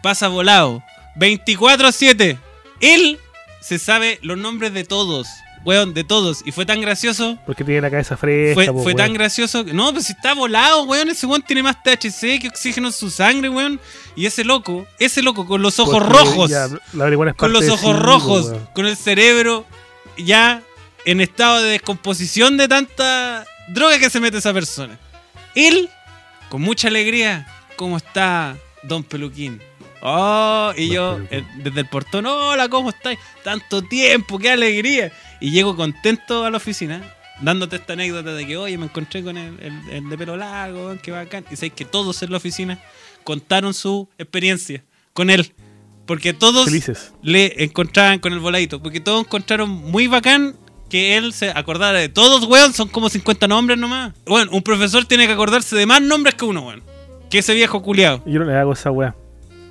pasa 0.03 0.29
volado 0.29 0.83
24-7, 1.17 2.39
él 2.81 3.19
se 3.61 3.79
sabe 3.79 4.19
los 4.23 4.39
nombres 4.39 4.73
de 4.73 4.85
todos, 4.85 5.29
weón, 5.65 5.95
de 5.95 6.05
todos. 6.05 6.43
Y 6.45 6.53
fue 6.53 6.65
tan 6.67 6.81
gracioso 6.81 7.39
Porque 7.47 7.65
tiene 7.65 7.81
la 7.81 7.91
cabeza 7.91 8.17
fresca. 8.17 8.55
Fue, 8.55 8.67
po, 8.67 8.75
fue 8.75 8.95
weón. 8.95 8.97
tan 8.97 9.13
gracioso. 9.15 9.65
No, 9.65 9.93
pues 9.93 10.07
si 10.07 10.13
está 10.13 10.35
volado, 10.35 10.85
weón. 10.85 11.09
Ese 11.11 11.27
weón 11.27 11.43
tiene 11.43 11.63
más 11.63 11.83
THC 11.83 12.41
que 12.41 12.49
oxígeno 12.49 12.89
en 12.89 12.93
su 12.93 13.11
sangre, 13.11 13.49
weón. 13.49 13.81
Y 14.17 14.27
ese 14.27 14.45
loco, 14.45 14.87
ese 14.99 15.23
loco 15.23 15.47
con 15.47 15.63
los 15.63 15.79
ojos 15.79 15.95
Porque 15.95 16.19
rojos, 16.19 16.51
ya, 16.51 16.69
la 16.69 17.05
marihuana 17.05 17.33
es 17.33 17.37
con 17.37 17.53
los 17.53 17.69
ojos 17.69 17.97
sí, 17.97 18.03
rojos, 18.03 18.47
weón. 18.47 18.69
con 18.75 18.87
el 18.87 18.97
cerebro 18.97 19.67
ya 20.17 20.63
en 21.05 21.21
estado 21.21 21.63
de 21.63 21.71
descomposición 21.71 22.57
de 22.57 22.69
tanta 22.69 23.47
droga 23.69 23.99
que 23.99 24.11
se 24.11 24.21
mete 24.21 24.39
esa 24.39 24.53
persona. 24.53 24.99
Él, 25.55 25.89
con 26.49 26.63
mucha 26.63 26.89
alegría, 26.89 27.47
¿cómo 27.77 27.97
está 27.97 28.57
Don 28.83 29.03
Peluquín? 29.05 29.61
Oh, 30.03 30.73
y 30.77 30.87
Don 30.89 30.95
yo 30.95 31.29
Peluquín. 31.29 31.39
eh, 31.39 31.45
desde 31.65 31.81
el 31.81 31.89
portón, 31.89 32.27
hola, 32.27 32.69
¿cómo 32.69 32.91
estáis? 32.91 33.19
Tanto 33.45 33.83
tiempo, 33.83 34.39
qué 34.39 34.51
alegría. 34.51 35.13
Y 35.41 35.51
llego 35.51 35.77
contento 35.77 36.45
a 36.45 36.51
la 36.51 36.57
oficina, 36.57 37.03
dándote 37.41 37.77
esta 37.77 37.93
anécdota 37.95 38.33
de 38.35 38.47
que, 38.47 38.57
oye, 38.57 38.79
me 38.79 38.87
encontré 38.87 39.23
con 39.23 39.37
el, 39.37 39.59
el- 39.61 39.91
el 39.91 40.09
de 40.09 40.19
pelo 40.19 40.37
largo, 40.37 40.97
qué 41.03 41.11
bacán. 41.11 41.45
Y 41.51 41.57
sabéis 41.57 41.75
que 41.75 41.85
todos 41.85 42.23
en 42.23 42.31
la 42.31 42.37
oficina 42.39 42.79
contaron 43.25 43.75
su 43.75 44.09
experiencia 44.19 44.83
con 45.13 45.31
él. 45.31 45.53
Porque 46.07 46.33
todos 46.33 46.65
Felices. 46.65 47.13
le 47.23 47.63
encontraban 47.63 48.19
con 48.19 48.33
el 48.33 48.39
voladito. 48.39 48.81
Porque 48.83 48.99
todos 49.01 49.27
encontraron 49.27 49.69
muy 49.69 50.07
bacán 50.07 50.57
que 50.89 51.17
él 51.17 51.33
se 51.33 51.51
acordara 51.51 51.99
de 51.99 52.09
todos, 52.09 52.45
weón. 52.45 52.73
Son 52.73 52.89
como 52.89 53.09
50 53.09 53.47
nombres 53.49 53.79
nomás. 53.79 54.13
Bueno, 54.27 54.51
un 54.53 54.63
profesor 54.63 55.05
tiene 55.05 55.27
que 55.27 55.33
acordarse 55.33 55.77
de 55.77 55.87
más 55.87 56.01
nombres 56.03 56.35
que 56.35 56.45
uno, 56.45 56.67
weón. 56.67 56.83
Que 57.31 57.39
ese 57.39 57.55
viejo 57.55 57.83
culiado. 57.83 58.23
Yo 58.27 58.39
no 58.41 58.47
le 58.47 58.55
hago 58.57 58.73
esa 58.73 58.91
weá. 58.91 59.15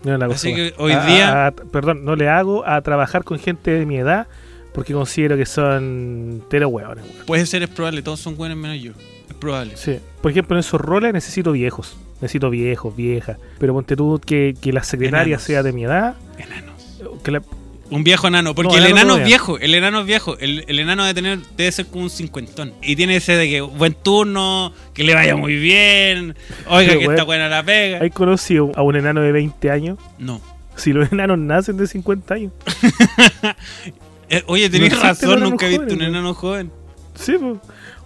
Yo 0.03 0.11
no 0.11 0.17
le 0.19 0.23
hago 0.25 0.33
Así 0.33 0.49
esa 0.49 0.55
que 0.55 0.73
hoy 0.77 0.91
A- 0.91 1.05
día- 1.05 1.47
a- 1.47 1.51
perdón, 1.51 2.05
no 2.05 2.15
le 2.15 2.29
hago 2.29 2.67
a 2.67 2.81
trabajar 2.81 3.23
con 3.23 3.39
gente 3.39 3.71
de 3.71 3.85
mi 3.85 3.97
edad 3.97 4.27
porque 4.73 4.93
considero 4.93 5.35
que 5.37 5.45
son 5.47 6.43
tero 6.49 6.67
hueones, 6.69 7.03
weón. 7.03 7.25
Puede 7.25 7.45
ser, 7.47 7.63
es 7.63 7.69
probable. 7.69 8.01
Todos 8.03 8.19
son 8.19 8.37
buenos 8.37 8.57
menos 8.57 8.79
yo. 8.81 8.91
Es 9.27 9.33
probable. 9.35 9.75
Sí. 9.75 9.97
Por 10.21 10.31
ejemplo, 10.31 10.55
en 10.55 10.59
esos 10.59 10.79
roles 10.79 11.13
necesito 11.13 11.51
viejos. 11.51 11.97
Necesito 12.21 12.49
viejos, 12.49 12.95
viejas. 12.95 13.37
Pero 13.59 13.73
ponte 13.73 13.95
tú 13.95 14.19
que, 14.23 14.55
que 14.59 14.71
la 14.71 14.83
secretaria 14.83 15.33
Enanos. 15.33 15.43
sea 15.43 15.63
de 15.63 15.71
mi 15.73 15.83
edad. 15.83 16.15
Enanos. 16.37 16.99
Que 17.23 17.31
la- 17.31 17.41
Un 17.89 18.03
viejo 18.03 18.27
enano. 18.27 18.53
Porque 18.53 18.73
No, 18.73 18.77
el 18.77 18.85
enano 18.91 19.01
enano 19.13 19.17
es 19.19 19.25
viejo. 19.25 19.57
El 19.59 19.73
enano 19.75 19.99
es 20.01 20.05
viejo. 20.05 20.37
El, 20.39 20.65
el 20.67 20.79
enano 20.79 21.03
debe 21.03 21.13
tener, 21.13 21.39
debe 21.55 21.71
ser 21.71 21.85
como 21.87 22.03
un 22.03 22.09
cincuentón. 22.09 22.73
Y 22.81 22.95
tiene 22.95 23.15
ese 23.15 23.33
de 23.37 23.49
que 23.49 23.61
buen 23.61 23.93
turno, 23.93 24.73
que 24.93 25.03
le 25.03 25.13
vaya 25.13 25.35
muy 25.35 25.55
bien. 25.55 26.35
Oiga, 26.67 26.89
Pero, 26.93 26.99
que 26.99 27.05
está 27.05 27.23
buena 27.23 27.47
la 27.47 27.63
pega. 27.63 27.99
¿Hay 28.01 28.09
conocido 28.09 28.71
a 28.75 28.81
un 28.81 28.95
enano 28.97 29.21
de 29.21 29.31
20 29.31 29.71
años? 29.71 29.97
No. 30.19 30.41
Si 30.75 30.91
los 30.93 31.11
enanos 31.11 31.39
nacen 31.39 31.77
de 31.77 31.87
50 31.87 32.33
años. 32.33 32.51
Eh, 34.29 34.43
oye, 34.47 34.69
tenés 34.69 34.99
razón. 34.99 35.39
Nunca 35.39 35.67
he 35.67 35.69
visto 35.69 35.93
un 35.93 36.01
enano 36.01 36.33
joven. 36.33 36.69
Sí, 37.15 37.35
pues. 37.39 37.59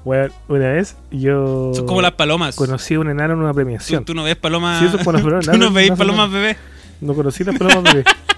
Bueno, 0.06 0.32
una 0.48 0.72
vez 0.72 0.96
yo 1.12 1.72
Son 1.76 1.86
como 1.88 2.02
las 2.02 2.12
palomas. 2.14 2.56
conocí 2.56 2.94
a 2.96 3.00
un 3.00 3.10
enano 3.10 3.34
en 3.34 3.40
una 3.40 3.50
Tú, 3.50 3.56
premiación. 3.56 4.06
tú 4.06 4.14
no 4.14 4.24
ves 4.24 4.36
palomas. 4.36 4.80
Sí, 4.80 4.86
eso 4.86 4.98
es 4.98 5.04
palomas, 5.06 5.46
tú 5.48 5.58
no 5.58 5.72
veis 5.72 5.92
palomas 5.92 6.32
bebé. 6.32 6.58
No 7.02 7.14
conocí 7.16 7.44
las 7.44 7.58
palomas 7.58 7.84
bebé. 7.92 8.04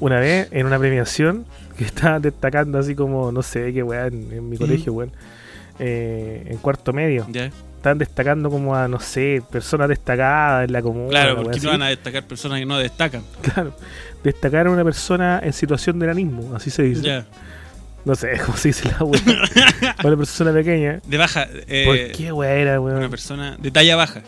Una 0.00 0.18
vez 0.20 0.48
en 0.50 0.66
una 0.66 0.78
premiación 0.78 1.44
que 1.78 1.84
estaba 1.84 2.20
destacando 2.20 2.78
así 2.78 2.94
como, 2.94 3.32
no 3.32 3.42
sé 3.42 3.72
qué 3.72 3.82
weá, 3.82 4.06
en, 4.06 4.32
en 4.32 4.48
mi 4.48 4.56
colegio, 4.56 4.92
weón. 4.92 5.12
eh, 5.78 6.44
en 6.46 6.56
cuarto 6.58 6.92
medio. 6.92 7.26
Ya. 7.30 7.50
Estaban 7.76 7.98
destacando 7.98 8.48
como 8.50 8.74
a, 8.74 8.88
no 8.88 8.98
sé, 8.98 9.42
personas 9.50 9.88
destacadas 9.88 10.64
en 10.66 10.72
la 10.72 10.80
comuna. 10.82 11.10
Claro, 11.10 11.34
una 11.34 11.42
porque 11.42 11.60
no 11.60 11.70
van 11.70 11.82
a 11.82 11.88
destacar 11.88 12.24
personas 12.26 12.58
que 12.60 12.66
no 12.66 12.78
destacan. 12.78 13.22
Claro. 13.42 13.76
Destacar 14.22 14.66
a 14.66 14.70
una 14.70 14.84
persona 14.84 15.40
en 15.42 15.52
situación 15.52 15.98
de 15.98 16.06
enanismo, 16.06 16.54
así 16.56 16.70
se 16.70 16.82
dice. 16.82 17.02
Ya. 17.02 17.26
No 18.06 18.14
sé 18.14 18.38
cómo 18.46 18.56
se 18.56 18.68
dice 18.68 18.88
la 18.90 19.04
weá. 19.04 19.20
una 20.04 20.16
persona 20.16 20.52
pequeña. 20.52 21.00
De 21.06 21.16
baja. 21.18 21.46
eh, 21.66 21.84
¿Por 21.86 22.16
qué 22.16 22.32
weá 22.32 22.52
era, 22.54 22.80
Una 22.80 22.96
weón? 22.98 23.10
persona 23.10 23.56
de 23.60 23.70
talla 23.70 23.96
baja. 23.96 24.22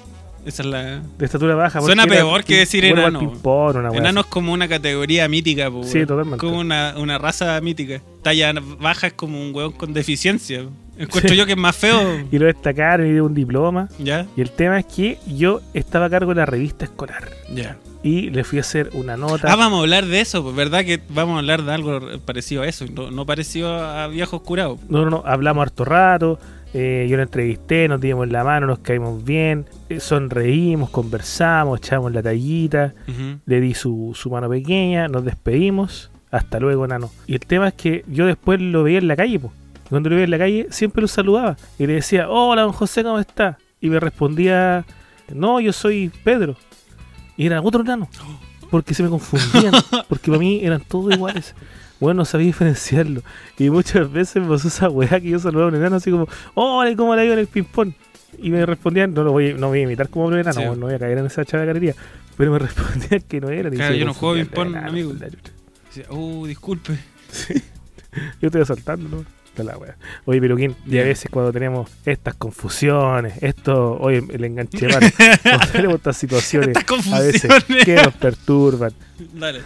Esa 0.47 0.63
es 0.63 0.69
la. 0.69 1.03
De 1.19 1.25
estatura 1.25 1.55
baja. 1.57 1.81
Suena 1.81 2.07
peor 2.07 2.45
que 2.45 2.59
decir 2.59 2.85
enano. 2.85 3.19
una 3.21 3.91
Enano 3.93 4.21
es 4.21 4.27
como 4.27 4.53
una 4.53 4.69
categoría 4.69 5.29
mítica, 5.29 5.71
po, 5.71 5.83
Sí, 5.83 6.07
totalmente. 6.07 6.39
Como 6.39 6.61
una, 6.61 6.95
una 6.97 7.19
raza 7.19 7.61
mítica. 7.61 8.01
Talla 8.23 8.55
baja 8.79 9.09
es 9.09 9.13
como 9.15 9.41
un 9.43 9.53
weón 9.55 9.73
con 9.73 9.93
deficiencia. 9.93 10.65
Encuentro 10.99 11.31
Sí. 11.33 11.37
yo 11.37 11.45
que 11.47 11.53
es 11.53 11.59
más 11.59 11.75
feo. 11.77 12.01
Y 12.31 12.39
lo 12.39 12.47
destacaron 12.47 13.07
y 13.09 13.13
dio 13.13 13.25
un 13.25 13.35
diploma. 13.35 13.89
Ya, 13.99 14.27
Y 14.37 14.41
el 14.41 14.51
tema 14.51 14.79
es 14.79 14.87
que 14.87 15.19
yo 15.27 15.61
estaba 15.75 16.07
a 16.07 16.11
cargo 16.11 16.31
de 16.33 16.37
la 16.37 16.47
revista 16.47 16.85
escolar. 16.85 17.29
ya. 17.53 17.77
y 18.03 18.31
le 18.31 18.45
fui 18.45 18.59
a 18.59 18.61
hacer 18.61 18.91
una 18.93 19.17
nota. 19.17 19.53
Ah, 19.53 19.57
vamos 19.57 19.79
a 19.79 19.83
hablar 19.83 20.07
de 20.07 20.21
eso, 20.21 20.41
pues 20.45 20.55
verdad 20.55 20.85
que 20.85 21.01
vamos 21.09 21.35
a 21.35 21.39
hablar 21.41 21.65
de 21.65 21.73
algo 21.73 22.01
parecido 22.25 22.63
a 22.63 22.69
eso, 22.69 22.85
no, 22.95 23.11
no 23.11 23.27
parecido 23.27 23.75
a 23.75 24.07
viejos 24.07 24.43
curados. 24.43 24.79
No, 24.89 25.03
no, 25.03 25.11
no, 25.11 25.23
hablamos 25.27 25.63
harto 25.63 25.85
rato. 25.85 26.39
Eh, 26.75 27.07
yo 27.09 27.17
lo 27.17 27.23
entrevisté, 27.23 27.89
nos 27.89 28.01
dimos 28.01 28.29
la 28.29 28.45
mano, 28.45 28.67
nos 28.67 28.81
caímos 28.81 29.25
bien, 29.25 29.67
eh, 29.89 30.01
sonreímos, 30.01 30.91
conversamos, 30.91 31.79
echamos 31.79 32.13
la 32.13 32.23
tallita, 32.23 32.95
le 33.47 33.61
di 33.61 33.75
su, 33.75 34.13
su 34.15 34.31
mano 34.31 34.49
pequeña, 34.49 35.09
nos 35.09 35.25
despedimos, 35.25 36.11
hasta 36.31 36.61
luego, 36.61 36.87
nano. 36.87 37.11
Y 37.27 37.35
el 37.35 37.41
tema 37.41 37.69
es 37.69 37.75
que 37.75 38.05
yo 38.09 38.27
después 38.27 38.61
lo 38.61 38.83
veía 38.83 38.99
en 38.99 39.09
la 39.09 39.17
calle, 39.17 39.39
po. 39.39 39.53
Y 39.87 39.89
cuando 39.89 40.11
lo 40.11 40.17
veía 40.17 40.25
en 40.25 40.31
la 40.31 40.39
calle, 40.39 40.67
siempre 40.71 41.01
lo 41.03 41.09
saludaba. 41.09 41.57
Y 41.79 41.87
le 41.87 41.95
decía, 41.95 42.29
hola, 42.29 42.63
don 42.63 42.73
José, 42.73 43.03
¿cómo 43.05 43.19
está? 43.19 43.59
Y 43.81 43.89
me 43.89 44.01
respondía, 44.01 44.85
no, 45.33 45.61
yo 45.61 45.73
soy 45.73 46.11
Pedro. 46.25 46.57
Y 47.37 47.47
era 47.47 47.61
otro 47.61 47.83
nano. 47.85 48.09
Porque 48.71 48.95
se 48.95 49.05
me 49.05 49.09
confundían. 49.09 49.73
porque 50.09 50.27
para 50.29 50.41
mí 50.41 50.59
eran 50.61 50.81
todos 50.81 51.15
iguales. 51.15 51.55
Bueno, 52.01 52.19
no 52.19 52.25
sabía 52.25 52.47
diferenciarlo. 52.47 53.23
Y 53.59 53.71
muchas 53.71 54.11
veces 54.13 54.43
me 54.43 54.49
pasó 54.49 54.69
esa 54.69 54.89
weá 54.91 55.21
que 55.21 55.31
yo 55.31 55.39
saludaba 55.39 55.67
a 55.67 55.69
un 55.69 55.77
enano 55.77 55.97
así 55.97 56.11
como, 56.11 56.27
¿y 56.87 56.95
cómo 56.97 57.15
la 57.17 57.25
iba 57.25 57.33
en 57.35 57.41
el 57.41 57.47
ping-pong? 57.47 57.93
Y 58.39 58.51
me 58.51 58.67
respondían, 58.67 59.15
no 59.15 59.23
lo 59.25 59.33
voy, 59.33 59.55
no 59.55 59.69
voy 59.69 59.81
a 59.81 59.83
imitar 59.83 60.09
como 60.11 60.27
un 60.27 60.35
enano, 60.39 60.61
Sí. 60.61 60.67
no 60.79 60.87
voy 60.87 60.95
a 60.95 60.99
caer 60.99 61.17
en 61.19 61.27
esa 61.27 61.45
chavacanería. 61.45 61.95
Pero 62.37 62.53
me 62.53 62.59
respondían 62.61 63.23
que 63.23 63.41
no 63.41 63.49
era. 63.49 63.71
Claro, 63.71 63.95
yo 63.95 64.05
no 64.05 64.13
juego 64.15 64.35
ping-pong, 64.35 64.77
amigo. 64.77 65.13
Yo 65.95 66.03
Oh, 66.11 66.47
disculpe. 66.47 66.99
estoy 68.43 68.61
asaltando, 68.63 69.09
¿no? 69.09 69.37
La 69.65 69.79
wea. 69.79 69.97
Oye, 70.27 70.39
pero 70.39 70.55
¿quién? 70.55 70.77
Y 70.85 70.99
a 70.99 71.05
veces 71.05 71.31
cuando 71.31 71.51
tenemos 71.51 71.91
estas 72.05 72.35
confusiones, 72.35 73.43
esto, 73.43 73.97
oye, 73.99 74.23
el 74.29 74.45
enganche 74.45 74.87
mal, 74.87 75.01
cuando 75.43 75.67
tenemos 75.73 75.95
estas 75.97 76.19
situaciones, 76.19 76.77
Estas 76.77 77.11
a 77.11 77.21
veces 77.21 77.51
que 77.83 77.95
nos 77.95 78.13
perturban. 78.13 78.93
Dale. 79.33 79.63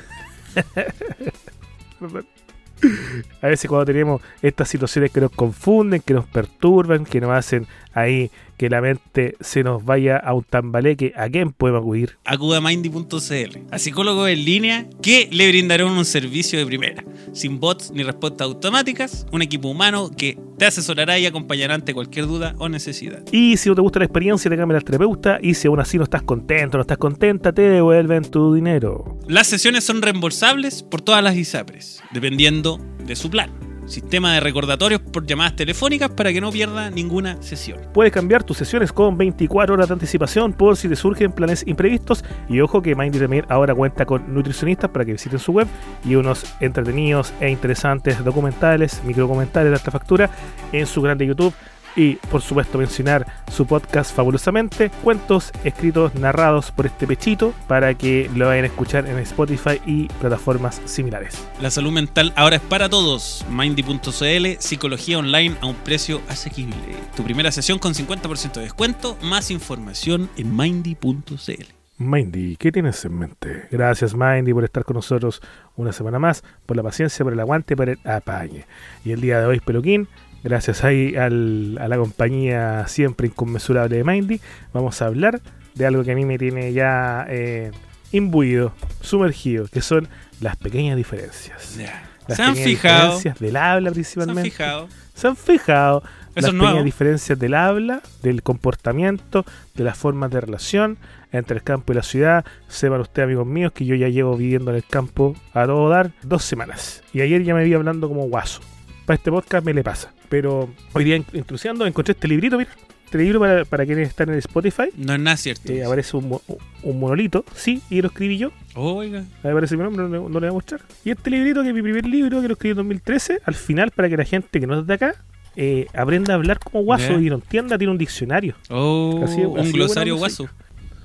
A 3.42 3.46
veces 3.46 3.68
cuando 3.68 3.84
tenemos 3.84 4.22
estas 4.42 4.68
situaciones 4.68 5.10
que 5.10 5.20
nos 5.20 5.30
confunden, 5.30 6.00
que 6.00 6.14
nos 6.14 6.26
perturban, 6.26 7.04
que 7.04 7.20
nos 7.20 7.30
hacen 7.30 7.66
ahí 7.92 8.30
que 8.60 8.68
la 8.68 8.82
mente 8.82 9.36
se 9.40 9.64
nos 9.64 9.82
vaya 9.86 10.18
a 10.18 10.34
un 10.34 10.44
tambaleque, 10.44 11.14
¿a 11.16 11.30
quién 11.30 11.50
podemos 11.50 11.80
acudir? 11.80 12.18
Acuda 12.26 12.58
a 12.58 12.60
Mindy.cl, 12.60 13.58
a 13.70 13.78
psicólogos 13.78 14.28
en 14.28 14.44
línea 14.44 14.86
que 15.00 15.30
le 15.32 15.48
brindarán 15.48 15.86
un 15.86 16.04
servicio 16.04 16.58
de 16.58 16.66
primera, 16.66 17.02
sin 17.32 17.58
bots 17.58 17.90
ni 17.90 18.02
respuestas 18.02 18.44
automáticas, 18.44 19.26
un 19.32 19.40
equipo 19.40 19.68
humano 19.68 20.10
que 20.14 20.38
te 20.58 20.66
asesorará 20.66 21.18
y 21.18 21.24
acompañará 21.24 21.74
ante 21.74 21.94
cualquier 21.94 22.26
duda 22.26 22.54
o 22.58 22.68
necesidad. 22.68 23.24
Y 23.32 23.56
si 23.56 23.70
no 23.70 23.76
te 23.76 23.80
gusta 23.80 24.00
la 24.00 24.04
experiencia, 24.04 24.50
te 24.50 24.58
cambia 24.58 24.76
al 24.76 24.84
terapeuta. 24.84 25.38
Y 25.40 25.54
si 25.54 25.66
aún 25.66 25.80
así 25.80 25.96
no 25.96 26.04
estás 26.04 26.20
contento, 26.20 26.76
no 26.76 26.82
estás 26.82 26.98
contenta, 26.98 27.54
te 27.54 27.62
devuelven 27.62 28.24
tu 28.24 28.52
dinero. 28.52 29.18
Las 29.26 29.46
sesiones 29.46 29.84
son 29.84 30.02
reembolsables 30.02 30.82
por 30.82 31.00
todas 31.00 31.24
las 31.24 31.34
ISAPRES, 31.34 32.02
dependiendo 32.12 32.78
de 33.06 33.16
su 33.16 33.30
plan. 33.30 33.69
Sistema 33.90 34.32
de 34.32 34.38
recordatorios 34.38 35.00
por 35.00 35.26
llamadas 35.26 35.56
telefónicas 35.56 36.10
para 36.10 36.32
que 36.32 36.40
no 36.40 36.52
pierda 36.52 36.90
ninguna 36.90 37.42
sesión. 37.42 37.80
Puedes 37.92 38.12
cambiar 38.12 38.44
tus 38.44 38.56
sesiones 38.56 38.92
con 38.92 39.18
24 39.18 39.74
horas 39.74 39.88
de 39.88 39.94
anticipación 39.94 40.52
por 40.52 40.76
si 40.76 40.88
te 40.88 40.94
surgen 40.94 41.32
planes 41.32 41.64
imprevistos. 41.66 42.24
Y 42.48 42.60
ojo 42.60 42.82
que 42.82 42.94
Mindy 42.94 43.42
ahora 43.48 43.74
cuenta 43.74 44.06
con 44.06 44.32
nutricionistas 44.32 44.90
para 44.90 45.04
que 45.04 45.10
visiten 45.10 45.40
su 45.40 45.50
web 45.50 45.66
y 46.04 46.14
unos 46.14 46.44
entretenidos 46.60 47.32
e 47.40 47.50
interesantes 47.50 48.22
documentales, 48.22 49.02
microdocumentales 49.02 49.72
de 49.72 49.76
alta 49.76 49.90
factura 49.90 50.30
en 50.70 50.86
su 50.86 51.02
canal 51.02 51.18
de 51.18 51.26
YouTube. 51.26 51.52
Y 51.96 52.14
por 52.14 52.42
supuesto 52.42 52.78
mencionar 52.78 53.26
su 53.50 53.66
podcast 53.66 54.14
fabulosamente, 54.14 54.90
cuentos 55.02 55.52
escritos, 55.64 56.14
narrados 56.14 56.70
por 56.70 56.86
este 56.86 57.06
pechito 57.06 57.52
para 57.66 57.94
que 57.94 58.30
lo 58.34 58.46
vayan 58.46 58.64
a 58.64 58.68
escuchar 58.68 59.06
en 59.06 59.18
Spotify 59.18 59.80
y 59.86 60.06
plataformas 60.20 60.80
similares. 60.84 61.46
La 61.60 61.70
salud 61.70 61.92
mental 61.92 62.32
ahora 62.36 62.56
es 62.56 62.62
para 62.62 62.88
todos. 62.88 63.44
Mindy.cl, 63.50 64.46
psicología 64.58 65.18
online 65.18 65.56
a 65.60 65.66
un 65.66 65.76
precio 65.76 66.20
asequible. 66.28 66.76
Tu 67.16 67.24
primera 67.24 67.50
sesión 67.52 67.78
con 67.78 67.94
50% 67.94 68.52
de 68.54 68.62
descuento, 68.62 69.16
más 69.22 69.50
información 69.50 70.30
en 70.36 70.56
Mindy.cl. 70.56 71.80
Mindy, 72.00 72.56
¿qué 72.56 72.72
tienes 72.72 73.04
en 73.04 73.18
mente? 73.18 73.68
Gracias 73.70 74.14
Mindy 74.14 74.54
por 74.54 74.64
estar 74.64 74.84
con 74.84 74.94
nosotros 74.94 75.42
una 75.76 75.92
semana 75.92 76.18
más, 76.18 76.42
por 76.64 76.74
la 76.74 76.82
paciencia, 76.82 77.22
por 77.24 77.34
el 77.34 77.40
aguante, 77.40 77.76
por 77.76 77.90
el 77.90 77.98
apañe. 78.04 78.64
Y 79.04 79.12
el 79.12 79.20
día 79.20 79.38
de 79.38 79.44
hoy, 79.44 79.60
Peluquín, 79.60 80.08
gracias 80.42 80.84
ahí 80.84 81.14
al- 81.16 81.78
a 81.80 81.88
la 81.88 81.96
compañía 81.96 82.86
siempre 82.88 83.26
inconmensurable 83.28 83.96
de 83.96 84.04
Mindy, 84.04 84.40
vamos 84.72 85.00
a 85.02 85.06
hablar 85.06 85.40
de 85.74 85.86
algo 85.86 86.02
que 86.04 86.12
a 86.12 86.14
mí 86.14 86.24
me 86.24 86.38
tiene 86.38 86.72
ya 86.72 87.26
eh, 87.28 87.70
imbuido, 88.12 88.72
sumergido, 89.00 89.66
que 89.68 89.80
son 89.80 90.08
las 90.40 90.56
pequeñas 90.56 90.96
diferencias. 90.96 91.76
Ya. 91.76 92.02
Las 92.28 92.36
¿Se 92.36 92.42
han 92.42 92.54
pequeñas 92.54 92.68
fijado? 92.70 93.02
diferencias 93.16 93.38
del 93.38 93.56
habla 93.56 93.80
¿Se 93.80 93.88
han 93.88 93.94
principalmente. 93.94 94.50
fijado? 94.50 94.88
¿Se 95.14 95.28
han 95.28 95.36
fijado? 95.36 96.02
Eso 96.34 96.46
las 96.46 96.54
nuevo. 96.54 96.66
pequeñas 96.66 96.84
diferencias 96.84 97.38
del 97.38 97.54
habla, 97.54 98.02
del 98.22 98.42
comportamiento, 98.42 99.44
de 99.74 99.84
las 99.84 99.98
formas 99.98 100.30
de 100.30 100.40
relación 100.40 100.96
entre 101.32 101.56
el 101.56 101.62
campo 101.64 101.92
y 101.92 101.96
la 101.96 102.02
ciudad. 102.02 102.44
Sepan 102.68 103.00
ustedes, 103.00 103.26
amigos 103.26 103.46
míos, 103.46 103.72
que 103.72 103.84
yo 103.84 103.94
ya 103.96 104.08
llevo 104.08 104.36
viviendo 104.36 104.70
en 104.70 104.76
el 104.76 104.84
campo 104.84 105.34
a 105.54 105.66
todo 105.66 105.88
dar 105.88 106.12
dos 106.22 106.44
semanas. 106.44 107.02
Y 107.12 107.20
ayer 107.22 107.42
ya 107.42 107.54
me 107.54 107.64
vi 107.64 107.74
hablando 107.74 108.08
como 108.08 108.22
guaso. 108.28 108.60
Para 109.10 109.16
este 109.16 109.32
podcast 109.32 109.66
me 109.66 109.74
le 109.74 109.82
pasa. 109.82 110.12
Pero 110.28 110.70
hoy 110.92 111.02
día, 111.02 111.16
intrusiando, 111.16 111.84
encontré 111.84 112.12
este 112.12 112.28
librito, 112.28 112.56
mira. 112.56 112.70
Este 113.06 113.18
libro 113.18 113.40
para, 113.40 113.64
para 113.64 113.84
quienes 113.84 114.08
están 114.08 114.28
en 114.28 114.36
Spotify. 114.36 114.84
No 114.96 115.12
es 115.14 115.18
nada 115.18 115.36
cierto. 115.36 115.72
Eh, 115.72 115.82
aparece 115.84 116.16
un, 116.16 116.28
mo- 116.28 116.42
un 116.84 117.00
monolito, 117.00 117.44
sí, 117.56 117.82
y 117.90 118.02
lo 118.02 118.06
escribí 118.06 118.38
yo. 118.38 118.52
Oiga. 118.76 119.24
Ahí 119.42 119.50
aparece 119.50 119.76
mi 119.76 119.82
nombre, 119.82 120.04
no, 120.04 120.08
le- 120.10 120.20
no 120.20 120.28
le 120.28 120.46
voy 120.46 120.48
a 120.50 120.52
mostrar. 120.52 120.80
Y 121.04 121.10
este 121.10 121.28
librito, 121.28 121.60
que 121.64 121.70
es 121.70 121.74
mi 121.74 121.82
primer 121.82 122.06
libro, 122.06 122.40
que 122.40 122.46
lo 122.46 122.52
escribí 122.52 122.70
en 122.70 122.76
2013, 122.76 123.40
al 123.44 123.54
final, 123.56 123.90
para 123.90 124.08
que 124.08 124.16
la 124.16 124.24
gente 124.24 124.60
que 124.60 124.66
no 124.68 124.78
es 124.78 124.86
de 124.86 124.94
acá, 124.94 125.16
eh, 125.56 125.88
aprenda 125.92 126.34
a 126.34 126.36
hablar 126.36 126.60
como 126.60 126.84
guaso 126.84 127.14
Ya. 127.14 127.18
y 127.20 127.28
lo 127.30 127.34
entienda, 127.34 127.76
tiene 127.78 127.90
un 127.90 127.98
diccionario, 127.98 128.54
Oh, 128.68 129.22
Así- 129.24 129.40
un 129.42 129.72
glosario 129.72 130.14
guaso. 130.18 130.48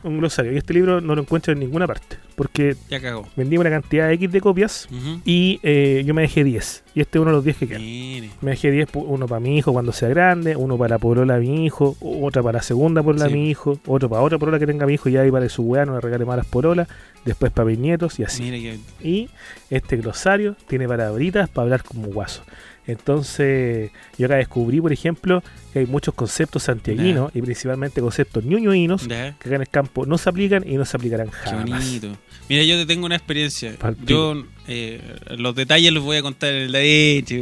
Un 0.05 0.17
glosario. 0.19 0.53
Y 0.53 0.57
este 0.57 0.73
libro 0.73 1.01
no 1.01 1.15
lo 1.15 1.21
encuentro 1.21 1.51
en 1.53 1.59
ninguna 1.59 1.87
parte, 1.87 2.17
porque 2.35 2.75
Ya 2.89 2.99
cagó. 3.01 3.27
vendí 3.35 3.57
una 3.57 3.69
cantidad 3.69 4.11
X 4.11 4.31
de 4.31 4.41
copias 4.41 4.87
y 5.25 5.59
eh, 5.63 6.03
yo 6.05 6.13
me 6.13 6.21
dejé 6.21 6.43
10. 6.43 6.83
Y 6.95 7.01
este 7.01 7.17
es 7.17 7.21
uno 7.21 7.31
de 7.31 7.35
los 7.37 7.43
10 7.43 7.57
que 7.57 7.67
quedan. 7.67 7.81
Mire. 7.81 8.29
Me 8.41 8.51
dejé 8.51 8.71
10, 8.71 8.87
pu- 8.91 9.03
uno 9.07 9.27
para 9.27 9.39
mi 9.39 9.57
hijo 9.57 9.73
cuando 9.73 9.91
sea 9.91 10.07
grande, 10.09 10.55
uno 10.55 10.77
para 10.77 10.95
la 10.95 10.99
polola 10.99 11.35
de 11.35 11.41
mi 11.41 11.65
hijo, 11.65 11.97
otra 12.01 12.41
para 12.41 12.59
la 12.59 12.63
segunda 12.63 13.03
polola 13.03 13.25
de 13.25 13.31
Sí. 13.31 13.35
mi 13.35 13.49
hijo, 13.49 13.79
otro 13.87 14.07
para 14.09 14.21
otra 14.21 14.37
polola 14.37 14.59
que 14.59 14.67
tenga 14.67 14.85
mi 14.85 14.93
hijo 14.93 15.09
y 15.09 15.17
ahí 15.17 15.29
para 15.31 15.49
su 15.49 15.63
weá, 15.63 15.85
no 15.85 15.95
le 15.95 16.01
regale 16.01 16.23
malas 16.25 16.45
pololas, 16.45 16.87
después 17.25 17.51
para 17.51 17.67
mis 17.67 17.79
nietos 17.79 18.19
y 18.19 18.23
así. 18.23 18.43
Mire 18.43 18.61
que. 18.61 19.07
Y 19.07 19.29
este 19.69 19.97
glosario 19.97 20.55
tiene 20.67 20.87
palabritas 20.87 21.49
para 21.49 21.63
hablar 21.63 21.83
como 21.83 22.07
guaso. 22.07 22.43
Entonces, 22.87 23.91
yo 24.17 24.25
acá 24.27 24.35
descubrí, 24.35 24.79
por 24.81 24.93
ejemplo, 24.93 25.43
que 25.73 25.79
hay 25.79 25.85
muchos 25.85 26.13
conceptos 26.13 26.63
santiaguinos 26.63 27.31
y 27.35 27.41
principalmente 27.41 28.01
conceptos 28.01 28.43
ñuñoínos 28.43 29.07
Ya. 29.07 29.35
que 29.39 29.47
acá 29.49 29.55
en 29.55 29.61
el 29.61 29.69
campo 29.69 30.05
no 30.05 30.17
se 30.17 30.29
aplican 30.29 30.63
y 30.67 30.75
no 30.75 30.85
se 30.85 30.97
aplicarán 30.97 31.27
Qué 31.29 31.49
jamás. 31.49 31.83
bonito. 31.85 32.17
Mira, 32.47 32.63
yo 32.63 32.77
te 32.77 32.85
tengo 32.85 33.05
una 33.07 33.15
experiencia. 33.15 33.75
Yo 34.05 34.45
eh, 34.67 35.01
los 35.37 35.55
detalles 35.55 35.91
los 35.91 36.03
voy 36.03 36.17
a 36.17 36.21
contar 36.21 36.53
en 36.53 36.71
la 36.71 36.79
leche, 36.79 37.41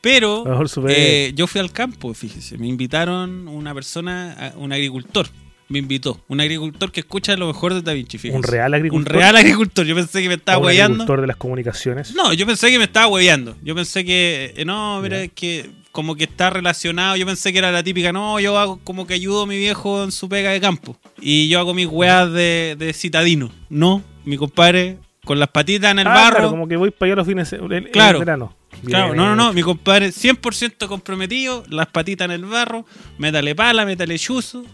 pero 0.00 0.44
eh, 0.88 1.32
yo 1.34 1.46
fui 1.46 1.60
al 1.60 1.72
campo, 1.72 2.14
fíjese. 2.14 2.58
Me 2.58 2.66
invitaron 2.68 3.48
una 3.48 3.74
persona, 3.74 4.54
un 4.56 4.72
agricultor. 4.72 5.26
Me 5.68 5.80
invitó. 5.80 6.20
Un 6.28 6.40
agricultor 6.40 6.92
que 6.92 7.00
escucha 7.00 7.36
lo 7.36 7.48
mejor 7.48 7.74
de 7.74 7.82
Da 7.82 7.92
Vinci, 7.92 8.18
fíjese. 8.18 8.36
un 8.36 8.44
real 8.44 8.72
agricultor. 8.74 9.12
Un 9.14 9.18
real 9.20 9.36
agricultor. 9.36 9.84
Yo 9.86 9.94
pensé 9.96 10.22
que 10.22 10.28
me 10.28 10.34
estaba 10.34 10.58
o 10.58 10.60
un 10.60 10.66
hueveando. 10.66 10.94
agricultor 10.94 11.20
de 11.22 11.26
las 11.26 11.36
comunicaciones. 11.36 12.14
No, 12.14 12.32
yo 12.32 12.46
pensé 12.46 12.70
que 12.70 12.78
me 12.78 12.84
estaba 12.84 13.08
hueveando. 13.08 13.56
Yo 13.62 13.74
pensé 13.74 14.04
que, 14.04 14.54
eh, 14.56 14.64
no, 14.64 15.00
mira, 15.02 15.22
es 15.22 15.32
que 15.32 15.70
como 15.90 16.14
que 16.14 16.24
está 16.24 16.50
relacionado. 16.50 17.16
Yo 17.16 17.26
pensé 17.26 17.52
que 17.52 17.58
era 17.58 17.72
la 17.72 17.82
típica, 17.82 18.12
no, 18.12 18.38
yo 18.38 18.56
hago 18.58 18.78
como 18.84 19.06
que 19.06 19.14
ayudo 19.14 19.42
a 19.42 19.46
mi 19.46 19.56
viejo 19.58 20.04
en 20.04 20.12
su 20.12 20.28
pega 20.28 20.50
de 20.52 20.60
campo. 20.60 20.96
Y 21.20 21.48
yo 21.48 21.58
hago 21.58 21.74
mis 21.74 21.86
weas 21.90 22.30
de, 22.32 22.76
de 22.78 22.92
citadino. 22.92 23.50
No, 23.68 24.04
mi 24.24 24.36
compadre 24.36 24.98
con 25.24 25.40
las 25.40 25.48
patitas 25.48 25.90
en 25.90 25.98
el 25.98 26.06
Ah, 26.06 26.14
barro. 26.14 26.36
claro, 26.36 26.50
como 26.50 26.68
que 26.68 26.76
voy 26.76 26.92
para 26.92 27.08
allá 27.10 27.16
los 27.16 27.26
fines 27.26 27.52
en 27.52 27.84
Claro. 27.90 28.20
verano. 28.20 28.54
Claro, 28.84 29.06
Bien 29.06 29.16
no, 29.16 29.28
no, 29.30 29.34
no, 29.36 29.44
hecho. 29.46 29.52
mi 29.54 29.62
compadre 29.62 30.10
100% 30.12 30.86
comprometido, 30.86 31.64
las 31.70 31.86
patitas 31.88 32.26
en 32.26 32.32
el 32.32 32.44
barro, 32.44 32.84
métale 33.18 33.54
pala, 33.54 33.84
métale 33.86 34.18
chuzo, 34.18 34.64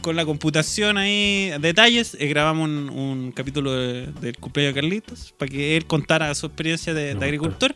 con 0.00 0.16
la 0.16 0.24
computación 0.24 0.98
ahí, 0.98 1.50
detalles, 1.60 2.16
eh, 2.18 2.26
grabamos 2.26 2.68
un, 2.68 2.90
un 2.90 3.32
capítulo 3.32 3.72
de- 3.72 4.06
del 4.20 4.36
cumpleaños 4.38 4.74
de 4.74 4.80
Carlitos, 4.80 5.34
para 5.38 5.50
que 5.50 5.76
él 5.76 5.86
contara 5.86 6.34
su 6.34 6.46
experiencia 6.46 6.92
de, 6.94 7.12
agricultor. 7.12 7.74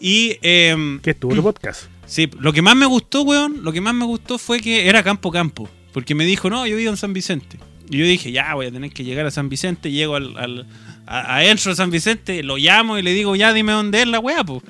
Y 0.00 0.36
em, 0.42 1.00
Que 1.00 1.10
estuvo 1.10 1.34
tu 1.34 1.42
podcast. 1.42 1.84
sí, 2.06 2.28
lo 2.38 2.52
que 2.52 2.62
más 2.62 2.76
me 2.76 2.86
gustó, 2.86 3.22
weón, 3.22 3.62
lo 3.64 3.72
que 3.72 3.80
más 3.80 3.94
me 3.94 4.04
gustó 4.04 4.38
fue 4.38 4.60
que 4.60 4.88
era 4.88 5.02
campo 5.02 5.30
campo, 5.30 5.68
porque 5.92 6.14
me 6.14 6.24
dijo, 6.24 6.50
no, 6.50 6.66
yo 6.66 6.76
vivo 6.76 6.90
en 6.90 6.96
San 6.96 7.12
Vicente. 7.12 7.58
Y 7.90 7.98
yo 7.98 8.04
dije, 8.06 8.32
ya, 8.32 8.54
voy 8.54 8.66
a 8.66 8.72
tener 8.72 8.90
que 8.92 9.04
llegar 9.04 9.26
a 9.26 9.30
San 9.30 9.48
Vicente, 9.48 9.90
llego 9.90 10.16
al, 10.16 10.36
al 10.38 10.66
a, 11.06 11.36
adentro 11.36 11.70
de 11.72 11.76
San 11.76 11.90
Vicente, 11.90 12.42
lo 12.42 12.56
llamo 12.56 12.98
y 12.98 13.02
le 13.02 13.12
digo, 13.12 13.36
ya 13.36 13.52
dime 13.52 13.72
dónde 13.72 14.00
es 14.02 14.08
la 14.08 14.18
weá, 14.18 14.42
pues. 14.44 14.62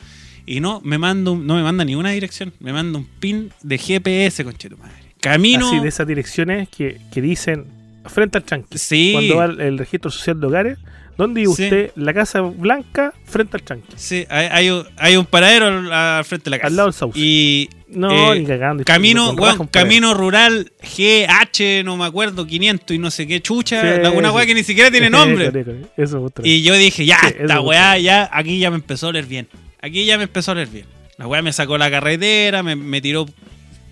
Y 0.44 0.58
no 0.60 0.80
me 0.82 0.98
manda 0.98 1.30
un- 1.30 1.46
no 1.46 1.54
me 1.54 1.62
manda 1.62 1.84
ninguna 1.84 2.10
dirección, 2.10 2.52
me 2.58 2.72
manda 2.72 2.98
un 2.98 3.04
pin 3.06 3.50
de 3.62 3.78
GPS, 3.78 4.42
concheto 4.44 4.76
madre. 4.76 5.11
Camino. 5.22 5.66
Así 5.66 5.78
de 5.80 5.88
esas 5.88 6.06
direcciones 6.06 6.68
que, 6.68 6.98
que 7.12 7.22
dicen 7.22 7.64
frente 8.06 8.36
al 8.38 8.44
chanqui. 8.44 8.76
Sí. 8.76 9.10
Cuando 9.14 9.36
va 9.36 9.44
el, 9.46 9.60
el 9.60 9.78
registro 9.78 10.10
social 10.10 10.38
de 10.40 10.46
hogares, 10.48 10.78
¿dónde 11.16 11.40
Sí. 11.42 11.46
usted? 11.46 11.92
La 11.96 12.12
casa 12.12 12.40
blanca 12.40 13.14
frente 13.24 13.56
al 13.56 13.64
chanqui. 13.64 13.92
Sí, 13.96 14.26
hay, 14.28 14.48
hay 14.50 14.70
un, 14.70 14.84
hay 14.98 15.16
un 15.16 15.24
paradero 15.24 15.66
al, 15.92 16.24
frente 16.24 16.44
de 16.44 16.50
la 16.50 16.58
casa. 16.58 16.66
Al 16.68 16.76
lado 16.76 16.88
del 16.88 16.94
sauce. 16.94 17.18
Y 17.18 17.68
No, 17.88 18.34
eh, 18.34 18.40
ni 18.40 18.46
cagando. 18.46 18.82
camino, 18.84 19.36
pared. 19.36 19.60
camino 19.70 20.14
rural 20.14 20.72
GH, 20.82 21.84
no 21.84 21.96
me 21.96 22.04
acuerdo, 22.06 22.46
500 22.46 22.94
y 22.94 22.98
no 22.98 23.10
sé 23.10 23.26
qué 23.26 23.40
chucha. 23.40 24.02
Sí, 24.02 24.10
una 24.16 24.32
weá 24.32 24.46
que 24.46 24.54
ni 24.54 24.64
siquiera 24.64 24.90
tiene 24.90 25.08
nombre. 25.10 25.52
Eso 25.96 26.18
gusta. 26.20 26.42
Y 26.44 26.62
yo 26.62 26.74
dije, 26.74 27.04
ya, 27.06 27.18
esta 27.38 27.60
weá, 27.60 27.98
ya, 27.98 28.28
aquí 28.32 28.58
ya 28.58 28.70
me 28.70 28.76
empezó 28.76 29.06
a 29.06 29.10
oler 29.10 29.26
bien. 29.26 29.46
Aquí 29.80 30.04
ya 30.04 30.16
me 30.18 30.24
empezó 30.24 30.50
a 30.50 30.54
oler 30.54 30.68
bien. 30.68 30.86
La 31.18 31.26
weá 31.28 31.42
me 31.42 31.52
sacó 31.52 31.76
la 31.78 31.90
carretera, 31.90 32.62
me, 32.62 32.74
me 32.74 33.00
tiró 33.00 33.26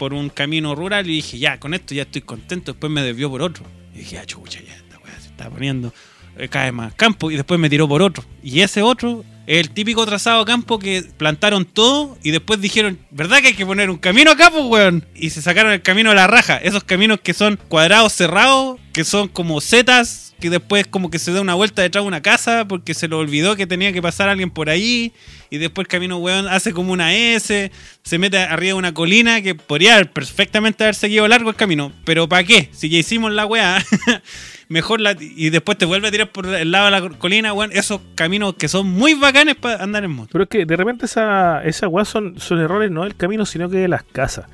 por 0.00 0.14
un 0.14 0.30
camino 0.30 0.74
rural 0.74 1.10
y 1.10 1.16
dije, 1.16 1.38
ya, 1.38 1.60
con 1.60 1.74
esto 1.74 1.94
ya 1.94 2.04
estoy 2.04 2.22
contento. 2.22 2.72
Después 2.72 2.90
me 2.90 3.02
desvió 3.02 3.28
por 3.28 3.42
otro. 3.42 3.66
Y 3.94 3.98
dije, 3.98 4.16
ya, 4.16 4.24
chucha, 4.24 4.58
ya, 4.66 4.74
esta 4.74 4.98
weá 4.98 5.20
se 5.20 5.28
está 5.28 5.50
poniendo 5.50 5.92
eh, 6.38 6.48
cada 6.48 6.64
vez 6.64 6.74
más 6.74 6.94
campo. 6.94 7.30
Y 7.30 7.36
después 7.36 7.60
me 7.60 7.68
tiró 7.68 7.86
por 7.86 8.00
otro. 8.00 8.24
Y 8.42 8.62
ese 8.62 8.80
otro 8.80 9.22
es 9.46 9.58
el 9.58 9.70
típico 9.70 10.06
trazado 10.06 10.46
campo 10.46 10.78
que 10.78 11.04
plantaron 11.18 11.66
todo 11.66 12.16
y 12.22 12.30
después 12.30 12.62
dijeron, 12.62 12.98
¿verdad 13.10 13.42
que 13.42 13.48
hay 13.48 13.54
que 13.54 13.66
poner 13.66 13.90
un 13.90 13.98
camino 13.98 14.30
acá, 14.30 14.50
pues, 14.50 14.64
weón? 14.64 15.04
Y 15.14 15.28
se 15.30 15.42
sacaron 15.42 15.70
el 15.70 15.82
camino 15.82 16.12
a 16.12 16.14
la 16.14 16.26
raja. 16.26 16.56
Esos 16.56 16.82
caminos 16.82 17.20
que 17.20 17.34
son 17.34 17.58
cuadrados 17.68 18.14
cerrados, 18.14 18.80
que 18.92 19.04
son 19.04 19.28
como 19.28 19.60
setas, 19.60 20.34
que 20.40 20.50
después 20.50 20.86
como 20.86 21.10
que 21.10 21.18
se 21.18 21.32
da 21.32 21.40
una 21.40 21.54
vuelta 21.54 21.82
detrás 21.82 22.02
de 22.02 22.08
una 22.08 22.22
casa 22.22 22.66
porque 22.66 22.94
se 22.94 23.08
lo 23.08 23.18
olvidó 23.18 23.54
que 23.56 23.66
tenía 23.66 23.92
que 23.92 24.02
pasar 24.02 24.28
alguien 24.28 24.50
por 24.50 24.70
ahí. 24.70 25.12
Y 25.50 25.58
después 25.58 25.84
el 25.84 25.88
camino, 25.88 26.16
weón, 26.18 26.48
hace 26.48 26.72
como 26.72 26.92
una 26.92 27.14
S, 27.14 27.70
se 28.02 28.18
mete 28.18 28.38
arriba 28.38 28.74
de 28.74 28.74
una 28.74 28.94
colina 28.94 29.42
que 29.42 29.54
podría 29.54 30.02
perfectamente 30.04 30.84
haber 30.84 30.94
seguido 30.94 31.28
largo 31.28 31.50
el 31.50 31.56
camino. 31.56 31.92
Pero 32.04 32.28
¿para 32.28 32.44
qué? 32.44 32.68
Si 32.72 32.88
ya 32.88 32.98
hicimos 32.98 33.32
la 33.32 33.46
weá, 33.46 33.84
mejor 34.68 35.00
la... 35.00 35.16
Y 35.20 35.50
después 35.50 35.76
te 35.78 35.84
vuelve 35.84 36.08
a 36.08 36.10
tirar 36.10 36.32
por 36.32 36.46
el 36.46 36.70
lado 36.70 36.86
de 36.86 36.90
la 36.90 37.18
colina, 37.18 37.52
weón. 37.52 37.70
Esos 37.72 38.00
caminos 38.14 38.54
que 38.54 38.68
son 38.68 38.88
muy 38.88 39.14
bacanes 39.14 39.56
para 39.56 39.82
andar 39.82 40.04
en 40.04 40.10
moto. 40.10 40.30
Pero 40.32 40.44
es 40.44 40.50
que 40.50 40.64
de 40.64 40.76
repente 40.76 41.06
esa, 41.06 41.62
esa 41.64 41.86
weá 41.86 42.04
son, 42.04 42.40
son 42.40 42.60
errores 42.60 42.90
no 42.90 43.04
del 43.04 43.16
camino, 43.16 43.44
sino 43.46 43.68
que 43.68 43.78
de 43.78 43.88
las 43.88 44.02
casas. 44.04 44.46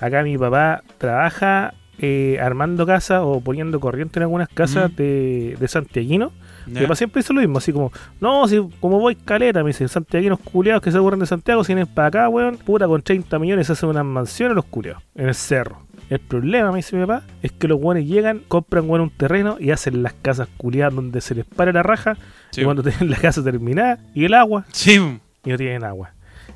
Acá 0.00 0.22
mi 0.22 0.36
papá 0.36 0.82
trabaja 0.98 1.74
eh, 1.98 2.38
armando 2.40 2.86
casas 2.86 3.20
o 3.22 3.40
poniendo 3.40 3.78
corriente 3.80 4.18
en 4.18 4.24
algunas 4.24 4.48
casas 4.48 4.90
Mm. 4.92 4.96
de, 4.96 5.56
de 5.60 5.68
santiaguino. 5.68 6.32
Mi 6.66 6.74
¿Ya? 6.76 6.82
papá 6.82 6.96
siempre 6.96 7.20
dice 7.20 7.32
lo 7.34 7.40
mismo, 7.40 7.58
así 7.58 7.72
como, 7.72 7.92
no, 8.20 8.48
si 8.48 8.58
como 8.80 8.98
voy 8.98 9.16
caleta, 9.16 9.62
me 9.62 9.68
dicen, 9.68 9.88
santiaguinos 9.88 10.40
culiados 10.40 10.82
que 10.82 10.90
se 10.90 10.96
aburren 10.96 11.20
de 11.20 11.26
Santiago, 11.26 11.62
si 11.62 11.74
vienen 11.74 11.92
para 11.92 12.08
acá, 12.08 12.28
weón, 12.30 12.56
puta, 12.56 12.86
con 12.88 13.02
30 13.02 13.38
millones 13.38 13.68
hacen 13.68 13.90
unas 13.90 14.04
mansiones 14.04 14.54
los 14.56 14.64
culiados, 14.64 15.02
en 15.14 15.28
el 15.28 15.34
cerro. 15.34 15.82
El 16.08 16.20
problema, 16.20 16.70
me 16.70 16.76
dice 16.78 16.96
mi 16.96 17.04
papá, 17.06 17.22
es 17.42 17.52
que 17.52 17.68
los 17.68 17.78
weones 17.80 18.06
llegan, 18.06 18.40
compran 18.48 18.88
un 18.88 19.10
terreno 19.10 19.56
y 19.60 19.70
hacen 19.72 20.02
las 20.02 20.14
casas 20.14 20.48
culiadas 20.56 20.94
donde 20.94 21.20
se 21.20 21.34
les 21.34 21.44
para 21.44 21.70
la 21.72 21.82
raja, 21.82 22.16
Sí. 22.50 22.62
y 22.62 22.64
cuando 22.64 22.82
tienen 22.84 23.10
la 23.10 23.16
casa 23.18 23.44
terminada 23.44 23.98
y 24.14 24.24
el 24.24 24.32
agua, 24.34 24.64
Sí, 24.72 24.94
y 25.44 25.50
no 25.50 25.56
tienen 25.58 25.84
agua. 25.84 26.12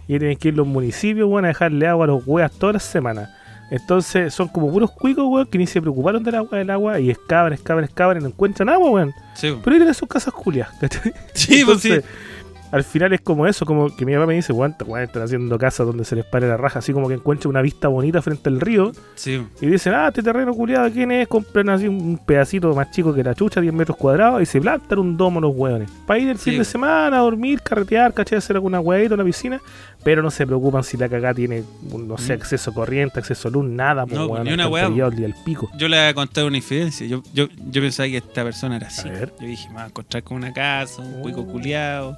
Y 0.06 0.18
tienen 0.18 0.38
que 0.38 0.48
ir 0.48 0.56
los 0.56 0.66
municipios, 0.66 1.28
weón, 1.28 1.44
a 1.44 1.48
dejarle 1.48 1.86
agua 1.86 2.04
a 2.04 2.08
los 2.08 2.22
weas 2.26 2.50
todas 2.52 2.72
las 2.74 2.82
semanas. 2.84 3.28
Entonces 3.70 4.32
son 4.32 4.48
como 4.48 4.70
puros 4.70 4.90
cuicos, 4.90 5.24
weón, 5.28 5.46
que 5.46 5.58
ni 5.58 5.66
se 5.66 5.80
preocuparon 5.80 6.22
del 6.22 6.34
agua 6.36 6.58
del 6.58 6.70
agua 6.70 7.00
y 7.00 7.10
excavan, 7.10 7.52
excavan, 7.52 7.84
excavan 7.84 8.16
y 8.18 8.20
no 8.20 8.26
encuentran 8.28 8.68
agua, 8.68 8.90
weón. 8.90 9.12
sí. 9.34 9.54
Pero 9.62 9.74
ahí 9.74 9.78
tienen 9.80 9.94
sus 9.94 10.08
casas 10.08 10.32
culias, 10.32 10.68
¿cachai? 10.80 11.12
Sí, 11.34 11.64
pues 11.64 11.80
sí. 11.80 11.88
Entonces, 11.92 12.04
al 12.70 12.84
final 12.84 13.14
es 13.14 13.22
como 13.22 13.46
eso, 13.46 13.64
como 13.64 13.94
que 13.96 14.04
mi 14.04 14.12
papá 14.12 14.26
me 14.26 14.34
dice, 14.34 14.52
weón, 14.52 14.74
weones 14.86 15.08
están 15.08 15.22
haciendo 15.22 15.56
casas 15.58 15.86
donde 15.86 16.04
se 16.04 16.14
les 16.14 16.26
pare 16.26 16.46
la 16.46 16.58
raja, 16.58 16.80
así 16.80 16.92
como 16.92 17.08
que 17.08 17.14
encuentran 17.14 17.48
una 17.48 17.62
vista 17.62 17.88
bonita 17.88 18.20
frente 18.20 18.50
al 18.50 18.60
río 18.60 18.92
Sí. 19.14 19.42
y 19.62 19.66
dicen, 19.66 19.94
ah, 19.94 20.08
este 20.08 20.22
terreno 20.22 20.52
culiado, 20.52 20.90
¿quién 20.90 21.10
es? 21.12 21.28
Compran 21.28 21.70
así 21.70 21.88
un 21.88 22.18
pedacito 22.18 22.74
más 22.74 22.90
chico 22.90 23.14
que 23.14 23.24
la 23.24 23.34
chucha, 23.34 23.62
10 23.62 23.72
metros 23.72 23.96
cuadrados, 23.96 24.42
y 24.42 24.46
se 24.46 24.60
plantan 24.60 24.98
un 24.98 25.16
domo 25.16 25.40
los 25.40 25.54
hueones. 25.56 25.90
Para 26.06 26.20
ir 26.20 26.28
el 26.28 26.36
fin 26.38 26.54
Sí. 26.54 26.58
de 26.58 26.64
semana, 26.66 27.16
a 27.18 27.20
dormir, 27.20 27.62
carretear, 27.62 28.12
¿cachai? 28.12 28.36
Hacer 28.36 28.56
alguna 28.56 28.80
hueadita 28.80 29.14
en 29.14 29.18
la 29.20 29.24
piscina, 29.24 29.60
pero 30.04 30.22
no 30.22 30.30
se 30.30 30.46
preocupan 30.46 30.84
si 30.84 30.96
la 30.96 31.08
cagá 31.08 31.34
tiene, 31.34 31.64
no 31.92 32.16
sé, 32.18 32.36
Mm. 32.36 32.40
acceso 32.40 32.70
a 32.70 32.74
corriente, 32.74 33.18
acceso 33.18 33.48
a 33.48 33.50
luz, 33.50 33.64
nada, 33.64 34.06
pues, 34.06 34.18
No, 34.18 34.26
weón, 34.26 34.44
ni 34.44 34.52
una 34.52 34.64
el 34.64 34.94
día 34.94 35.08
del 35.10 35.34
pico. 35.44 35.70
Yo 35.76 35.88
le 35.88 35.96
voy 35.98 36.06
a 36.06 36.14
contar 36.14 36.44
una 36.44 36.56
infidencia. 36.56 37.06
Yo, 37.06 37.22
yo, 37.34 37.48
yo 37.70 37.82
pensaba 37.82 38.08
que 38.08 38.18
esta 38.18 38.44
persona 38.44 38.76
era 38.76 38.86
así. 38.86 39.08
A 39.08 39.12
ver. 39.12 39.34
Yo 39.40 39.46
dije, 39.46 39.68
me 39.70 39.76
va 39.76 39.84
a 39.84 39.86
encontrar 39.88 40.22
con 40.22 40.36
una 40.38 40.52
casa, 40.52 41.02
un 41.02 41.20
cuico 41.22 41.40
Oh. 41.40 41.46
culiao, 41.46 42.16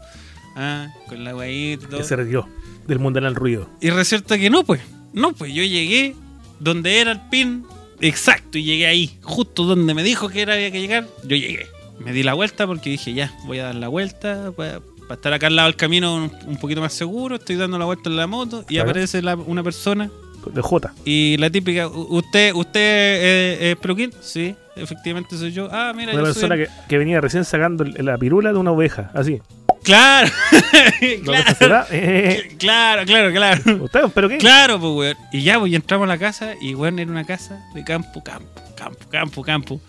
ah, 0.57 0.89
con 1.09 1.25
la 1.25 1.31
todo. 1.33 1.99
Que 1.99 2.05
se 2.05 2.17
retiró 2.17 2.47
del 2.87 2.99
mundanal 2.99 3.35
ruido. 3.35 3.69
Y 3.81 3.91
resulta 3.91 4.39
que 4.39 4.51
no, 4.51 4.65
pues. 4.65 4.81
No, 5.13 5.33
pues 5.33 5.53
yo 5.53 5.63
llegué 5.65 6.15
donde 6.61 7.01
era 7.01 7.13
el 7.13 7.21
pin 7.31 7.65
exacto 8.01 8.59
y 8.59 8.65
llegué 8.65 8.87
ahí, 8.87 9.19
justo 9.23 9.65
donde 9.65 9.93
me 9.95 10.03
dijo 10.03 10.29
que 10.29 10.43
era 10.43 10.55
había 10.55 10.71
que 10.71 10.81
llegar. 10.81 11.07
Yo 11.25 11.37
llegué. 11.37 11.67
Me 11.99 12.13
di 12.13 12.23
la 12.23 12.33
vuelta 12.35 12.67
porque 12.67 12.89
dije, 12.91 13.13
ya, 13.13 13.33
voy 13.47 13.59
a 13.59 13.65
dar 13.65 13.75
la 13.75 13.89
vuelta 13.89 14.53
para, 14.57 14.81
para 15.11 15.19
estar 15.19 15.33
acá 15.33 15.49
al 15.49 15.57
lado 15.57 15.67
del 15.67 15.75
camino 15.75 16.15
un, 16.15 16.31
un 16.47 16.57
poquito 16.59 16.81
más 16.81 16.93
seguro. 16.93 17.35
Estoy 17.35 17.57
dando 17.57 17.77
la 17.81 17.85
vuelta 17.85 18.09
en 18.09 18.17
la 18.17 18.29
moto 18.29 18.63
y 18.69 18.75
Claro. 18.75 18.91
aparece 18.91 19.21
la- 19.23 19.35
una 19.35 19.61
persona 19.65 20.09
De 20.55 20.63
J. 20.63 20.93
y 21.05 21.37
la 21.39 21.51
típica, 21.51 21.89
"U- 21.89 22.07
¿usted 22.19 22.55
usted 22.55 22.81
eh, 22.81 23.71
es 23.73 23.77
Peluquín? 23.77 24.13
Sí, 24.21 24.55
efectivamente 24.77 25.37
soy 25.37 25.51
yo. 25.51 25.69
Ah, 25.73 25.93
mira, 25.97 26.13
Una 26.13 26.21
yo 26.21 26.27
persona 26.27 26.55
soy... 26.55 26.65
que, 26.67 26.71
que 26.89 26.99
venía 26.99 27.21
recién 27.21 27.45
sacando 27.45 27.83
la 27.85 28.17
pirula 28.19 28.53
de 28.53 28.59
una 28.61 28.71
oveja, 28.71 29.11
así. 29.13 29.43
Claro, 29.83 30.29
¿No 31.25 31.33
te 31.33 31.55
claro, 31.59 31.87
Eh, 31.91 32.55
claro, 32.57 33.05
claro, 33.05 33.33
claro. 33.33 33.85
¿Usted, 33.85 34.01
pero 34.15 34.29
qué? 34.29 34.39
Claro, 34.39 34.79
pues, 34.79 34.93
weón. 34.93 35.17
Y 35.33 35.43
ya, 35.43 35.59
pues, 35.59 35.73
y 35.73 35.75
entramos 35.75 36.05
a 36.05 36.09
la 36.09 36.19
casa 36.19 36.55
y, 36.61 36.77
weón, 36.77 37.01
era 37.01 37.11
una 37.11 37.25
casa 37.25 37.61
de 37.75 37.83
campo, 37.83 38.23
campo, 38.23 38.49
campo, 38.77 39.09
campo, 39.11 39.43
campo. 39.43 39.81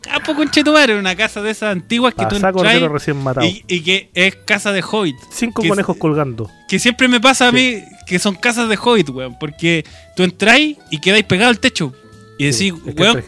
Campo, 0.00 0.34
conchetumare, 0.34 0.98
una 0.98 1.14
casa 1.16 1.42
de 1.42 1.50
esas 1.50 1.72
antiguas 1.72 2.14
que 2.14 2.24
tú 2.26 2.36
entras 2.36 2.54
recién 2.90 3.16
matado. 3.22 3.46
y, 3.46 3.64
y 3.68 3.80
que 3.82 4.10
es 4.14 4.36
casa 4.36 4.72
de 4.72 4.82
Hobbit. 4.82 5.16
Cinco 5.30 5.62
conejos 5.66 5.96
colgando. 5.96 6.50
Que 6.68 6.78
siempre 6.78 7.08
me 7.08 7.20
pasa 7.20 7.48
a 7.48 7.52
mí 7.52 7.82
que 8.06 8.18
son 8.18 8.34
casas 8.34 8.68
de 8.68 8.76
Hobbit, 8.76 9.10
weón. 9.10 9.38
Porque 9.38 9.84
tú 10.16 10.22
entráis 10.22 10.76
y 10.90 10.98
quedáis 10.98 11.24
pegado 11.24 11.50
al 11.50 11.58
techo. 11.60 11.92
Y 12.40 12.44
decís, 12.44 12.58
Sí, 12.58 12.72
es 12.86 12.94
que 12.94 13.02
weón, 13.02 13.22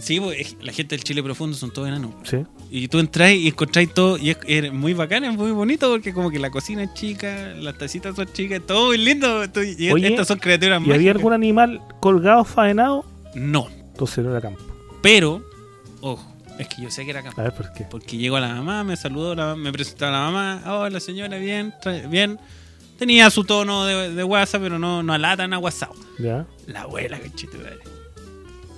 sí, 0.00 0.20
la 0.60 0.72
gente 0.72 0.96
del 0.96 1.04
Chile 1.04 1.22
profundo 1.22 1.56
son 1.56 1.70
todos 1.72 1.86
enanos. 1.86 2.10
Sí. 2.24 2.38
Y 2.72 2.88
tú 2.88 2.98
entráis 2.98 3.40
y 3.40 3.48
encontráis 3.48 3.94
todo, 3.94 4.18
y 4.18 4.30
es, 4.30 4.38
es 4.46 4.72
muy 4.72 4.94
bacán, 4.94 5.22
es 5.22 5.36
muy 5.36 5.52
bonito, 5.52 5.88
porque 5.90 6.12
como 6.12 6.28
que 6.30 6.40
la 6.40 6.50
cocina 6.50 6.82
es 6.82 6.92
chica, 6.94 7.54
las 7.56 7.78
tacitas 7.78 8.16
son 8.16 8.26
chicas, 8.32 8.60
todo 8.66 8.86
muy 8.86 8.98
lindo. 8.98 9.44
Y 9.78 9.92
Oye, 9.92 10.08
estas 10.08 10.26
son 10.26 10.38
criaturas 10.40 10.82
¿Y 10.84 10.92
había 10.92 11.12
algún 11.12 11.32
animal 11.32 11.80
colgado, 12.00 12.44
faenado? 12.44 13.04
No, 13.36 13.68
Entonces 13.92 14.24
no 14.24 14.32
era 14.32 14.40
campo. 14.40 14.60
pero, 15.02 15.44
ojo, 16.02 16.36
es 16.58 16.68
que 16.68 16.82
yo 16.82 16.90
sé 16.90 17.04
que 17.04 17.10
era 17.10 17.22
campo. 17.22 17.40
A 17.40 17.44
ver, 17.44 17.54
¿por 17.54 17.72
qué? 17.72 17.84
Porque 17.84 18.18
llegó 18.18 18.38
la 18.38 18.48
mamá, 18.48 18.84
me 18.84 18.96
saludó, 18.96 19.34
la, 19.34 19.56
me 19.56 19.72
presentó 19.72 20.06
a 20.06 20.10
la 20.10 20.18
mamá, 20.18 20.62
hola 20.66 21.00
señora, 21.00 21.38
bien, 21.38 21.72
bien. 22.08 22.38
Tenía 22.98 23.30
su 23.30 23.44
tono 23.44 23.86
de, 23.86 24.14
de 24.14 24.24
WhatsApp, 24.24 24.62
pero 24.62 24.78
no, 24.78 25.02
no 25.02 25.12
alatan 25.12 25.52
a 25.54 25.58
WhatsApp. 25.58 25.94
Ya. 26.18 26.46
La 26.66 26.82
abuela, 26.82 27.18
conchito, 27.18 27.56
madre. 27.56 27.78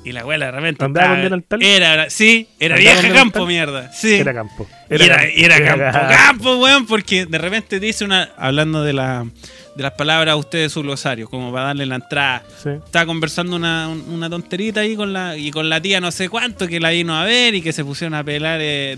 Y 0.04 0.12
la 0.12 0.20
abuela 0.20 0.46
de 0.46 0.52
repente. 0.52 0.84
¿Andaba 0.84 1.14
con 1.14 1.22
delantal? 1.22 1.62
Era, 1.62 2.10
sí, 2.10 2.48
era 2.60 2.76
¿Andaba 2.76 3.00
vieja 3.00 3.14
campo, 3.14 3.46
mierda. 3.46 3.90
Sí. 3.92 4.14
Era 4.14 4.34
campo. 4.34 4.66
Y 4.90 4.94
era, 4.94 5.16
campo. 5.16 5.32
y 5.34 5.44
era 5.44 5.64
campo, 5.64 6.14
campo. 6.14 6.56
weón, 6.58 6.86
porque 6.86 7.24
de 7.24 7.38
repente 7.38 7.80
dice 7.80 8.04
una, 8.04 8.30
hablando 8.36 8.84
de, 8.84 8.92
la, 8.92 9.26
de 9.74 9.82
las 9.82 9.92
palabras 9.92 10.32
a 10.32 10.36
ustedes 10.36 10.70
su 10.72 10.82
glosario, 10.82 11.28
como 11.28 11.52
para 11.52 11.66
darle 11.66 11.84
la 11.86 11.96
entrada. 11.96 12.44
Sí. 12.62 12.68
Estaba 12.70 13.06
conversando 13.06 13.56
una, 13.56 13.88
un- 13.88 14.04
una 14.08 14.30
tonterita 14.30 14.80
ahí 14.80 14.94
con 14.94 15.12
la 15.12 15.36
y 15.36 15.50
con 15.50 15.68
la 15.68 15.80
tía 15.80 16.00
no 16.00 16.12
sé 16.12 16.28
cuánto 16.28 16.68
que 16.68 16.78
la 16.78 16.90
vino 16.90 17.16
a 17.16 17.24
ver 17.24 17.54
y 17.56 17.60
que 17.62 17.72
se 17.72 17.84
pusieron 17.84 18.14
a 18.14 18.22
pelar 18.22 18.60
eh, 18.62 18.96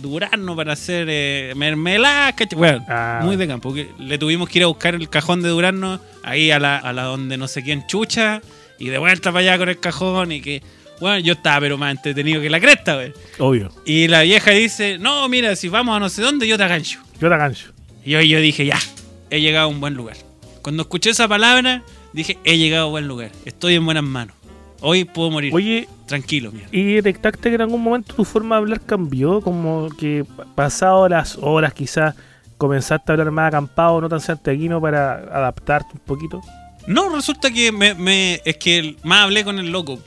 para 0.55 0.73
hacer 0.75 1.07
eh, 1.11 1.53
mermelada, 1.57 2.33
¿cachai? 2.35 2.59
Bueno, 2.59 2.85
Ah, 2.89 3.21
muy 3.23 3.37
de 3.37 3.47
campo. 3.47 3.73
que 3.73 3.89
le 3.99 4.19
tuvimos 4.19 4.49
que 4.49 4.59
ir 4.59 4.65
a 4.65 4.69
buscar 4.69 4.95
el 4.95 5.09
cajón 5.09 5.41
de 5.43 5.49
durazno 5.49 6.01
ahí 6.23 6.51
a 6.51 6.59
la, 6.59 6.77
a 6.77 6.93
la 6.93 7.05
donde 7.05 7.37
no 7.37 7.49
sé 7.49 7.63
quién 7.63 7.87
chucha 7.87 8.41
y 8.79 8.89
de 8.89 8.99
vuelta 8.99 9.33
para 9.33 9.41
allá 9.41 9.59
con 9.59 9.69
el 9.71 9.81
cajón 9.81 10.33
y 10.33 10.41
que, 10.43 10.63
bueno, 11.01 11.19
yo 11.21 11.33
estaba 11.35 11.61
pero 11.61 11.79
más 11.79 11.91
entretenido 11.97 12.41
que 12.43 12.51
la 12.51 12.61
cresta, 12.61 12.97
güey. 12.97 13.13
Obvio. 13.39 13.71
Y 13.87 14.09
la 14.09 14.23
vieja 14.23 14.51
dice, 14.51 14.99
no, 14.99 15.27
mira, 15.31 15.57
si 15.57 15.69
vamos 15.69 15.97
a 15.97 16.01
no 16.01 16.09
sé 16.11 16.21
dónde, 16.21 16.47
yo 16.47 16.57
te 16.59 16.65
agancho. 16.65 17.01
Yo 17.19 17.29
la 17.31 17.39
gancho. 17.39 17.73
Y 18.05 18.11
yo, 18.11 18.21
yo 18.21 18.41
dije, 18.41 18.67
ya, 18.67 18.79
he 19.31 19.41
llegado 19.41 19.65
a 19.67 19.69
un 19.69 19.81
buen 19.81 19.95
lugar. 19.95 20.17
Cuando 20.67 20.83
escuché 20.83 21.11
esa 21.11 21.29
palabra, 21.29 21.85
dije, 22.13 22.39
he 22.43 22.59
llegado 22.59 22.87
a 22.89 22.91
buen 22.91 23.07
lugar. 23.07 23.31
Estoy 23.45 23.77
en 23.77 23.85
buenas 23.85 24.03
manos. 24.03 24.35
Hoy 24.81 25.05
puedo 25.05 25.31
morir. 25.31 25.55
Oye, 25.55 25.89
Tranquilo, 26.07 26.51
mierda. 26.51 26.71
¿y 26.73 26.95
detectaste 26.95 27.51
que 27.51 27.55
en 27.55 27.61
algún 27.61 27.81
momento 27.85 28.13
tu 28.17 28.25
forma 28.25 28.57
de 28.57 28.63
hablar 28.63 28.81
cambió? 28.81 29.41
Como 29.41 29.89
que 29.97 30.25
pa- 30.25 30.45
pasado 30.57 31.09
las 31.09 31.39
horas 31.41 31.73
quizás 31.73 32.17
comenzaste 32.59 33.13
a 33.13 33.15
hablar 33.15 33.31
más 33.31 33.47
acampado, 33.47 34.01
no 34.01 34.09
tan 34.09 34.19
santiaguino 34.21 34.81
para 34.81 35.13
adaptarte 35.15 35.91
un 35.95 36.01
poquito. 36.01 36.41
No, 36.89 37.11
resulta 37.15 37.53
que 37.53 37.71
me, 37.71 37.95
me- 37.95 38.41
es 38.45 38.57
que 38.57 38.97
más 39.05 39.23
hablé 39.23 39.45
con 39.45 39.61
el 39.61 39.71
loco. 39.71 40.01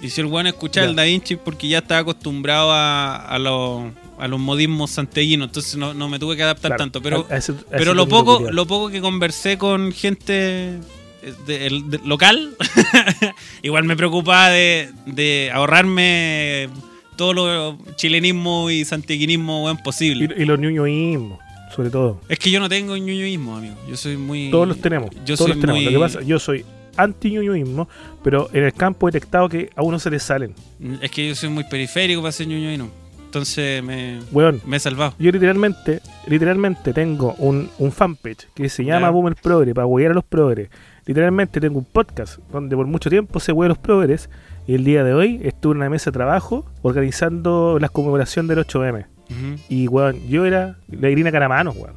Y 0.00 0.10
si 0.10 0.20
el 0.20 0.28
weón 0.28 0.46
escuchaba 0.46 0.86
el 0.86 0.94
Da 0.94 1.02
Vinci 1.02 1.34
porque 1.34 1.66
ya 1.66 1.78
estaba 1.78 2.02
acostumbrado 2.02 2.70
a, 2.70 3.16
a 3.16 3.38
los, 3.40 3.90
a 4.20 4.28
los 4.28 4.38
modismos 4.40 4.90
santellinos, 4.90 5.48
entonces 5.48 5.76
no, 5.76 5.94
no 5.94 6.08
me 6.08 6.18
tuve 6.18 6.36
que 6.36 6.42
adaptar 6.42 6.70
Claro, 6.70 6.78
tanto. 6.84 7.02
Pero, 7.02 7.26
a- 7.30 7.34
a 7.34 7.36
ese- 7.38 7.52
a 7.52 7.56
pero 7.76 7.94
lo 7.94 8.06
poco, 8.08 8.50
lo 8.50 8.66
poco 8.66 8.88
que 8.90 9.00
conversé 9.00 9.58
con 9.58 9.92
gente 9.92 10.74
eh, 11.22 11.34
de- 11.46 12.00
local, 12.04 12.54
igual 13.62 13.84
me 13.84 13.96
preocupaba 13.96 14.48
de, 14.50 14.90
de 15.06 15.50
ahorrarme 15.52 16.68
todos 17.16 17.34
los 17.34 17.96
chilenismos 17.96 18.72
y 18.72 18.84
santiaguinismo 18.84 19.64
weón, 19.64 19.76
posible. 19.78 20.28
Y, 20.36 20.42
y 20.42 20.44
los 20.46 20.58
ñuñoísmos, 20.58 21.38
sobre 21.74 21.90
todo. 21.90 22.20
Es 22.28 22.38
que 22.38 22.50
yo 22.50 22.60
no 22.60 22.68
tengo 22.68 22.96
ñuñoísmo, 22.96 23.56
amigo. 23.56 23.74
Yo 23.88 23.96
soy 23.96 24.16
muy. 24.16 24.50
Todos 24.50 24.68
los 24.68 24.80
tenemos. 24.80 25.10
Yo 25.26 25.36
todos 25.36 25.38
soy 25.40 25.48
los 25.50 25.60
tenemos. 25.60 25.82
muy- 25.82 25.84
Lo 25.84 25.90
que 25.92 25.98
pasa, 25.98 26.22
yo 26.22 26.38
soy 26.38 26.64
anti 26.96 27.30
ñuñoísmo, 27.30 27.88
pero 28.24 28.48
en 28.52 28.64
el 28.64 28.72
campo 28.72 29.08
he 29.08 29.12
detectado 29.12 29.48
que 29.48 29.70
a 29.76 29.82
uno 29.82 29.98
se 29.98 30.10
le 30.10 30.18
salen. 30.18 30.54
Es 31.02 31.10
que 31.10 31.28
yo 31.28 31.34
soy 31.34 31.48
muy 31.50 31.64
periférico 31.64 32.20
para 32.22 32.32
ser 32.32 32.46
ñuñoíno. 32.48 32.90
Entonces 33.30 33.80
me, 33.84 34.18
Weón, 34.32 34.60
me 34.66 34.76
he 34.78 34.80
salvado. 34.80 35.14
yo 35.16 35.30
literalmente, 35.30 36.00
literalmente 36.26 36.92
tengo 36.92 37.34
un, 37.38 37.70
un 37.78 37.92
fanpage 37.92 38.48
que 38.56 38.68
se 38.68 38.84
llama 38.84 39.06
Ya. 39.06 39.10
Boomer 39.10 39.36
Progre 39.36 39.72
para 39.72 39.86
huear 39.86 40.10
a 40.10 40.14
los 40.14 40.24
progres. 40.24 40.68
Literalmente 41.06 41.60
tengo 41.60 41.78
un 41.78 41.84
podcast 41.84 42.38
donde 42.50 42.74
por 42.74 42.86
mucho 42.88 43.08
tiempo 43.08 43.38
se 43.38 43.52
hueá 43.52 43.66
a 43.66 43.68
los 43.68 43.78
progres 43.78 44.28
y 44.66 44.74
el 44.74 44.82
día 44.82 45.04
de 45.04 45.14
hoy 45.14 45.40
estuve 45.44 45.72
en 45.74 45.78
una 45.78 45.90
mesa 45.90 46.10
de 46.10 46.14
trabajo 46.14 46.66
organizando 46.82 47.78
la 47.80 47.88
conmemoración 47.88 48.48
del 48.48 48.58
8M. 48.66 49.06
Ujú. 49.30 49.62
Y 49.68 49.86
weón, 49.86 50.28
yo 50.28 50.44
era 50.44 50.76
la 50.88 51.08
Irina 51.08 51.30
Caramanos, 51.30 51.76
weón. 51.76 51.94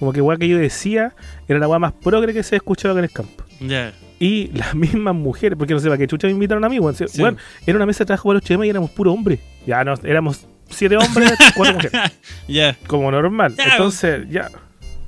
Como 0.00 0.12
que 0.12 0.20
weón 0.20 0.40
que 0.40 0.48
yo 0.48 0.58
decía 0.58 1.14
era 1.46 1.60
la 1.60 1.68
weá 1.68 1.78
más 1.78 1.92
progre 1.92 2.34
que 2.34 2.42
se 2.42 2.56
ha 2.56 2.58
escuchado 2.58 2.92
acá 2.94 2.98
en 2.98 3.04
el 3.04 3.12
campo. 3.12 3.44
ya. 3.60 3.92
Y 4.18 4.52
las 4.52 4.72
mismas 4.76 5.16
mujeres, 5.16 5.58
porque 5.58 5.74
no 5.74 5.80
sé 5.80 5.88
para 5.88 5.98
qué 5.98 6.06
chucha 6.06 6.28
me 6.28 6.32
invitaron 6.32 6.64
a 6.64 6.68
mí, 6.68 6.78
weón. 6.78 6.94
Sí, 6.94 7.06
weón, 7.20 7.38
era 7.66 7.74
una 7.76 7.86
mesa 7.86 8.04
de 8.04 8.06
trabajo 8.06 8.28
para 8.28 8.38
los 8.38 8.44
8M 8.48 8.66
y 8.66 8.70
éramos 8.70 8.90
puro 8.92 9.12
hombres. 9.12 9.40
Ya 9.66 9.84
no, 9.84 9.94
éramos 10.04 10.46
siete 10.70 10.96
hombres, 10.96 11.32
cuatro 11.56 11.74
mujeres. 11.74 12.12
Ya. 12.48 12.76
Como 12.86 13.10
normal. 13.10 13.54
Ya. 13.56 13.64
Entonces, 13.72 14.28
ya, 14.30 14.50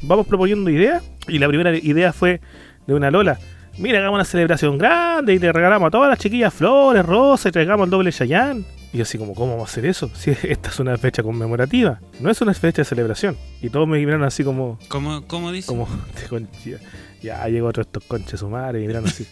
vamos 0.03 0.27
proponiendo 0.27 0.71
ideas. 0.71 1.03
Y 1.29 1.39
la 1.39 1.49
primera 1.49 1.75
idea 1.77 2.13
fue 2.13 2.41
de 2.87 2.95
una 2.95 3.11
Lola. 3.11 3.39
Mira, 3.79 3.99
hagamos 3.99 4.17
una 4.19 4.25
celebración 4.25 4.79
grande 4.79 5.35
y 5.35 5.39
le 5.41 5.51
regalamos 5.53 5.89
a 5.89 5.91
todas 5.91 6.09
las 6.09 6.19
chiquillas 6.19 6.55
flores, 6.55 7.05
rosas 7.05 7.47
y 7.47 7.53
traigamos 7.53 7.87
el 7.87 7.91
doble 7.91 8.13
Chayán. 8.13 8.65
Y 8.93 8.99
yo 8.99 9.03
así 9.03 9.19
como, 9.19 9.35
¿cómo 9.35 9.53
vamos 9.53 9.69
a 9.69 9.73
hacer 9.73 9.87
eso? 9.87 10.09
Si 10.15 10.31
esta 10.31 10.69
es 10.69 10.79
una 10.79 10.97
fecha 10.97 11.23
conmemorativa, 11.25 11.99
no 12.21 12.31
es 12.31 12.41
una 12.41 12.55
fecha 12.55 12.83
de 12.83 12.85
celebración. 12.85 13.37
Y 13.61 13.71
todos 13.71 13.89
me 13.89 13.99
miraron 13.99 14.23
así 14.23 14.45
como, 14.45 14.79
¿Cómo, 14.89 15.27
cómo 15.27 15.51
dice? 15.51 15.67
como, 15.67 15.89
de 16.23 16.29
concha. 16.29 16.79
Ya 17.21 17.45
llegó 17.49 17.67
otro 17.69 17.83
de 17.83 17.89
estos 17.89 18.05
conches 18.05 18.39
su 18.39 18.49
madre 18.49 18.83
y 18.83 18.87
miraron 18.87 19.09
así. 19.09 19.27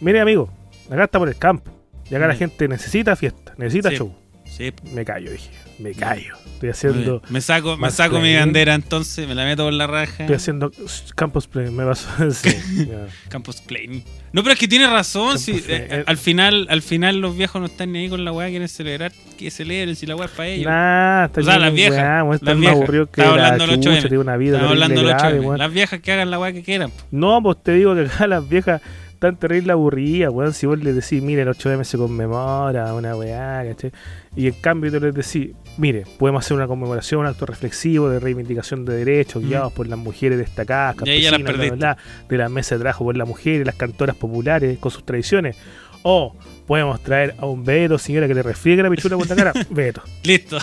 Mire, 0.00 0.20
amigo, 0.20 0.48
acá 0.90 1.04
está 1.04 1.18
por 1.18 1.28
el 1.28 1.36
campo. 1.36 1.72
Y 2.08 2.14
acá 2.14 2.28
la 2.28 2.34
Mm. 2.34 2.38
gente 2.38 2.68
necesita 2.68 3.16
fiesta, 3.16 3.54
necesita 3.56 3.90
Sí. 3.90 3.96
show. 3.96 4.14
Sí. 4.56 4.72
Me 4.92 5.04
callo, 5.04 5.30
dije. 5.32 5.50
Me 5.78 5.92
callo. 5.92 6.34
Estoy 6.54 6.70
haciendo... 6.70 7.20
Me 7.28 7.42
saco, 7.42 7.72
me 7.76 7.82
más 7.82 7.94
saco 7.94 8.14
mi 8.16 8.22
play. 8.22 8.36
bandera 8.36 8.74
entonces, 8.74 9.28
me 9.28 9.34
la 9.34 9.44
meto 9.44 9.64
por 9.64 9.72
la 9.74 9.86
raja. 9.86 10.22
Estoy 10.22 10.36
haciendo 10.36 10.72
Campus 11.14 11.46
Play, 11.46 11.70
me 11.70 11.84
vas 11.84 12.06
sí, 12.32 12.48
ya. 12.88 13.06
Campus 13.28 13.60
Plain. 13.60 14.02
No, 14.32 14.42
pero 14.42 14.54
es 14.54 14.58
que 14.58 14.66
tiene 14.68 14.86
razón. 14.86 15.38
Si, 15.38 15.52
Plain. 15.52 15.82
eh, 15.90 16.04
al 16.06 16.16
final, 16.16 16.66
al 16.70 16.80
final 16.80 17.18
los 17.20 17.36
viejos 17.36 17.60
no 17.60 17.66
están 17.66 17.92
ni 17.92 17.98
ahí 17.98 18.08
con 18.08 18.24
la 18.24 18.32
weá, 18.32 18.48
quieren 18.48 18.68
celebrar, 18.68 19.12
que 19.36 19.50
celebren 19.50 19.94
si 19.96 20.06
la 20.06 20.16
weá 20.16 20.26
es 20.26 20.32
para 20.32 20.48
ellos. 20.48 20.66
Nah, 20.66 21.26
está 21.26 21.40
O 21.42 21.44
sea, 21.44 21.58
las 21.58 21.74
viejas, 21.74 21.98
weá, 21.98 22.24
las 22.24 22.42
más 22.42 22.56
viejas. 22.58 22.76
aburrido 22.76 23.06
que 23.10 23.20
Estaba 23.20 23.36
la 23.36 23.48
hablando 23.48 23.74
chucha, 23.74 23.90
8M. 23.90 24.00
tiene 24.00 24.18
una 24.18 24.36
vida 24.38 24.66
hablando 24.68 25.02
8M. 25.02 25.06
grave, 25.08 25.40
weón. 25.40 25.58
Las 25.58 25.72
viejas 25.72 26.00
que 26.00 26.12
hagan 26.12 26.30
la 26.30 26.38
weá 26.38 26.52
que 26.54 26.62
quieran. 26.62 26.90
po. 26.90 27.04
No, 27.10 27.42
pues 27.42 27.62
te 27.62 27.72
digo 27.72 27.94
que 27.94 28.02
acá 28.06 28.26
las 28.26 28.48
viejas 28.48 28.80
están 29.16 29.36
terrible 29.36 29.72
aburridas, 29.72 30.30
weón. 30.32 30.52
Si 30.52 30.66
vos 30.66 30.78
les 30.82 30.94
decís, 30.94 31.22
mire, 31.22 31.42
el 31.42 31.48
8M 31.48 31.82
se 31.84 31.98
conmemora, 31.98 32.92
una 32.94 33.16
weá, 33.16 33.64
¿cachai? 33.66 33.90
Y 34.36 34.46
en 34.46 34.52
cambio 34.54 34.92
tú 34.92 35.00
les 35.00 35.14
decís, 35.14 35.54
mire, 35.78 36.04
podemos 36.18 36.44
hacer 36.44 36.56
una 36.56 36.66
conmemoración, 36.66 37.22
un 37.22 37.26
acto 37.26 37.46
reflexivo 37.46 38.08
de 38.08 38.20
reivindicación 38.20 38.84
de 38.84 38.94
derechos, 38.96 39.42
Mm. 39.42 39.48
guiados 39.48 39.72
por 39.72 39.86
las 39.88 39.98
mujeres 39.98 40.38
destacadas, 40.38 40.96
campesinas, 40.96 41.30
bla, 41.30 41.38
bla, 41.38 41.52
perdiste. 41.52 41.76
bla, 41.76 41.96
de 42.28 42.36
la 42.38 42.48
mesa 42.48 42.74
de 42.74 42.80
trabajo 42.82 43.04
por 43.04 43.16
las 43.16 43.26
mujeres, 43.26 43.66
las 43.66 43.74
cantoras 43.76 44.16
populares 44.16 44.78
con 44.78 44.90
sus 44.90 45.04
tradiciones. 45.04 45.56
O 46.02 46.36
podemos 46.66 47.02
traer 47.02 47.34
a 47.38 47.46
un 47.46 47.64
Beto, 47.64 47.98
señora, 47.98 48.26
que 48.28 48.34
le 48.34 48.42
refriegue 48.42 48.82
la 48.82 48.90
pichula 48.90 49.16
por 49.16 49.28
la 49.28 49.36
cara. 49.36 49.52
Beto. 49.70 50.02
Listo. 50.24 50.58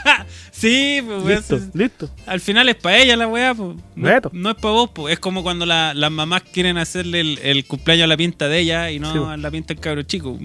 sí, 0.50 1.00
pues 1.06 1.24
Listo, 1.50 1.60
listo. 1.74 2.10
Al 2.26 2.40
final 2.40 2.68
es 2.68 2.76
para 2.76 2.98
ella 2.98 3.16
la 3.16 3.26
weá, 3.26 3.54
pues. 3.54 3.76
No, 3.96 4.08
Neto. 4.08 4.30
no 4.32 4.50
es 4.50 4.56
para 4.56 4.74
vos, 4.74 4.90
pues. 4.94 5.12
Es 5.14 5.18
como 5.20 5.42
cuando 5.42 5.66
la- 5.66 5.94
las 5.94 6.10
mamás 6.10 6.42
quieren 6.42 6.78
hacerle 6.78 7.20
el, 7.20 7.38
el 7.42 7.64
cumpleaños 7.66 8.04
a 8.04 8.08
la 8.08 8.16
pinta 8.16 8.48
de 8.48 8.58
ella 8.60 8.90
y 8.90 8.98
no 8.98 9.12
Sí, 9.12 9.18
po. 9.18 9.26
a 9.26 9.36
la 9.36 9.50
pinta 9.50 9.74
del 9.74 9.80
cabro 9.80 10.02
chico. 10.02 10.38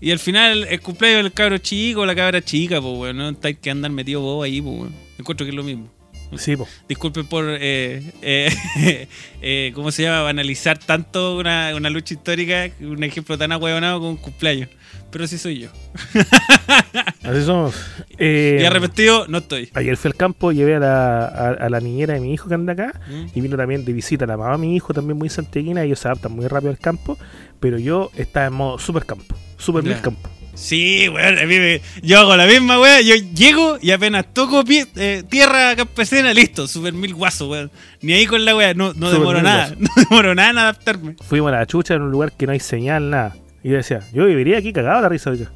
Y 0.00 0.10
al 0.10 0.18
final 0.18 0.66
el 0.68 0.80
cumpleaños 0.80 1.22
del 1.22 1.32
cabro 1.32 1.58
chico, 1.58 2.04
la 2.04 2.14
cabra 2.14 2.42
chica, 2.42 2.80
pues 2.80 2.98
weón. 2.98 3.16
No 3.16 3.36
hay 3.42 3.54
que 3.54 3.70
andar 3.70 3.90
metido 3.90 4.20
vos 4.20 4.44
ahí, 4.44 4.60
pues 4.60 4.74
weón. 4.80 4.94
Encuentro 5.18 5.44
que 5.46 5.50
es 5.50 5.56
lo 5.56 5.62
mismo. 5.62 5.88
Sí, 6.36 6.56
po. 6.56 6.66
Disculpen 6.88 7.26
por, 7.26 7.44
eh, 7.48 8.02
eh, 8.22 8.52
eh, 9.42 9.72
¿cómo 9.74 9.90
se 9.92 10.02
llama? 10.02 10.28
Analizar 10.28 10.78
tanto 10.78 11.36
una, 11.36 11.74
una 11.76 11.90
lucha 11.90 12.14
histórica, 12.14 12.70
un 12.80 13.02
ejemplo 13.04 13.38
tan 13.38 13.52
ahueonado 13.52 13.98
como 13.98 14.10
un 14.10 14.16
cumpleaños. 14.16 14.68
Pero 15.10 15.28
sí 15.28 15.38
soy 15.38 15.60
yo. 15.60 15.68
Así 17.22 17.42
somos. 17.44 17.74
Eh, 18.18 18.58
Y 18.60 18.64
arrepentido 18.64 19.26
no 19.28 19.38
estoy. 19.38 19.70
Ayer 19.74 19.96
fui 19.96 20.08
al 20.08 20.16
campo, 20.16 20.50
llevé 20.50 20.74
a 20.74 20.80
la, 20.80 21.24
a, 21.26 21.48
a 21.50 21.68
la 21.70 21.78
niñera 21.80 22.14
de 22.14 22.20
mi 22.20 22.32
hijo 22.34 22.48
que 22.48 22.54
anda 22.54 22.72
acá 22.72 23.00
¿Mm? 23.08 23.26
y 23.32 23.40
vino 23.40 23.56
también 23.56 23.84
de 23.84 23.92
visita 23.92 24.26
la 24.26 24.36
mamá 24.36 24.52
de 24.52 24.58
mi 24.58 24.74
hijo, 24.74 24.92
también 24.92 25.16
muy 25.16 25.28
santiaguina, 25.28 25.84
ellos 25.84 26.00
se 26.00 26.08
adaptan 26.08 26.32
muy 26.32 26.48
rápido 26.48 26.70
al 26.72 26.78
campo, 26.78 27.16
pero 27.60 27.78
yo 27.78 28.10
estaba 28.16 28.46
en 28.46 28.54
modo 28.54 28.78
super 28.80 29.06
campo, 29.06 29.36
super 29.56 29.84
mil 29.84 30.00
campo. 30.00 30.28
Sí, 30.54 31.08
weón, 31.08 31.38
a 31.38 31.42
mí 31.46 31.58
me- 31.58 31.80
yo 32.02 32.20
hago 32.20 32.36
la 32.36 32.46
misma, 32.46 32.80
weón. 32.80 33.02
Yo 33.04 33.14
llego 33.34 33.78
y 33.82 33.90
apenas 33.90 34.26
toco 34.32 34.62
pie- 34.64 34.86
eh, 34.96 35.22
tierra 35.28 35.74
campesina, 35.76 36.32
listo, 36.32 36.66
super 36.68 36.92
mil 36.92 37.14
guaso, 37.14 37.48
weón. 37.50 37.70
Ni 38.02 38.12
ahí 38.12 38.26
con 38.26 38.44
la 38.44 38.54
weón, 38.56 38.76
no, 38.76 38.86
no 38.94 39.06
Super 39.10 39.12
demoro 39.12 39.34
mil 39.38 39.44
nada, 39.44 39.74
no 39.78 39.88
demoro 39.96 40.34
nada 40.34 40.50
en 40.50 40.58
adaptarme. 40.58 41.16
Fuimos 41.26 41.52
a 41.52 41.56
la 41.56 41.66
chucha 41.66 41.94
en 41.94 42.02
un 42.02 42.10
lugar 42.10 42.32
que 42.32 42.46
no 42.46 42.52
hay 42.52 42.60
señal, 42.60 43.10
nada. 43.10 43.36
Y 43.62 43.70
yo 43.70 43.76
decía, 43.76 44.00
yo 44.12 44.26
viviría 44.26 44.58
aquí 44.58 44.72
cagado 44.72 45.00
la 45.00 45.08
risa 45.08 45.30
ahorita. 45.30 45.50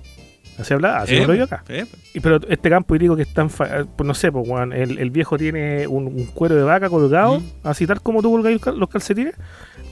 Así 0.58 0.74
hablaba, 0.74 1.02
así 1.02 1.14
Eh, 1.14 1.22
hablo 1.22 1.36
yo 1.36 1.44
acá. 1.44 1.62
eh, 1.68 1.86
Y, 2.14 2.18
pero 2.20 2.40
este 2.48 2.68
campo 2.68 2.96
hídrico 2.96 3.14
que 3.14 3.22
está 3.22 3.42
en 3.42 3.50
fa- 3.50 3.84
pues 3.96 4.04
no 4.04 4.12
sé, 4.12 4.32
pues 4.32 4.48
weón, 4.48 4.72
el, 4.72 4.98
el 4.98 5.10
viejo 5.10 5.38
tiene 5.38 5.86
un, 5.86 6.06
un 6.06 6.26
cuero 6.26 6.56
de 6.56 6.62
vaca 6.64 6.88
colgado, 6.90 7.38
Mm. 7.38 7.44
así 7.62 7.86
tal 7.86 8.00
como 8.02 8.22
tú 8.22 8.32
colgáis 8.32 8.54
los 8.54 8.62
cal- 8.62 8.76
los 8.76 8.88
calcetines, 8.88 9.34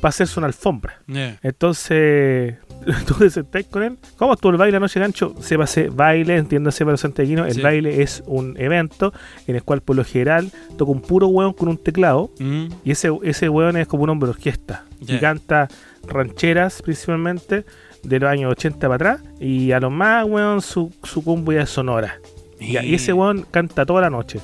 para 0.07 0.11
hacerse 0.11 0.39
una 0.39 0.47
alfombra. 0.47 1.01
ya. 1.09 1.37
Entonces, 1.43 2.55
tú 3.09 3.15
te 3.15 3.29
sentás 3.29 3.65
con 3.65 3.83
él. 3.83 3.99
¿Cómo 4.17 4.35
estuvo 4.35 4.53
el 4.53 4.59
baile 4.59 4.77
anoche, 4.77 5.01
gancho? 5.01 5.35
Se 5.41 5.59
pase 5.59 5.89
baile, 5.89 6.37
entiéndase 6.37 6.85
para 6.85 6.93
los 6.93 7.01
santiaguinos. 7.01 7.49
El 7.49 7.55
Sí. 7.55 7.61
baile 7.63 8.03
es 8.03 8.23
un 8.27 8.55
evento 8.57 9.13
en 9.49 9.57
el 9.57 9.65
cual, 9.65 9.81
por 9.81 9.97
lo 9.97 10.05
general, 10.05 10.53
toca 10.79 10.93
un 10.93 11.01
puro 11.03 11.27
hueón 11.27 11.53
con 11.55 11.69
un 11.69 11.77
teclado. 11.77 12.31
Mm, 12.39 12.67
Y 12.85 12.93
ese, 12.93 13.11
ese 13.25 13.49
hueón 13.49 13.77
es 13.77 13.89
como 13.89 14.05
un 14.05 14.11
hombre 14.11 14.29
de 14.29 14.31
orquesta. 14.31 14.85
Y 15.01 15.19
canta 15.19 15.67
rancheras, 16.07 16.83
principalmente, 16.83 17.65
de 18.05 18.21
los 18.21 18.31
años 18.31 18.53
80 18.53 18.79
para 18.89 18.95
atrás. 18.95 19.21
Y 19.41 19.73
a 19.73 19.81
lo 19.81 19.91
más, 19.91 20.25
hueón, 20.25 20.63
su, 20.63 20.93
su 21.03 21.25
cumbia 21.25 21.63
es 21.63 21.71
sonora. 21.71 22.21
Y 22.61 22.77
ese 22.95 23.13
hueón 23.13 23.45
canta 23.51 23.85
toda 23.85 24.03
la 24.03 24.11
noche. 24.11 24.39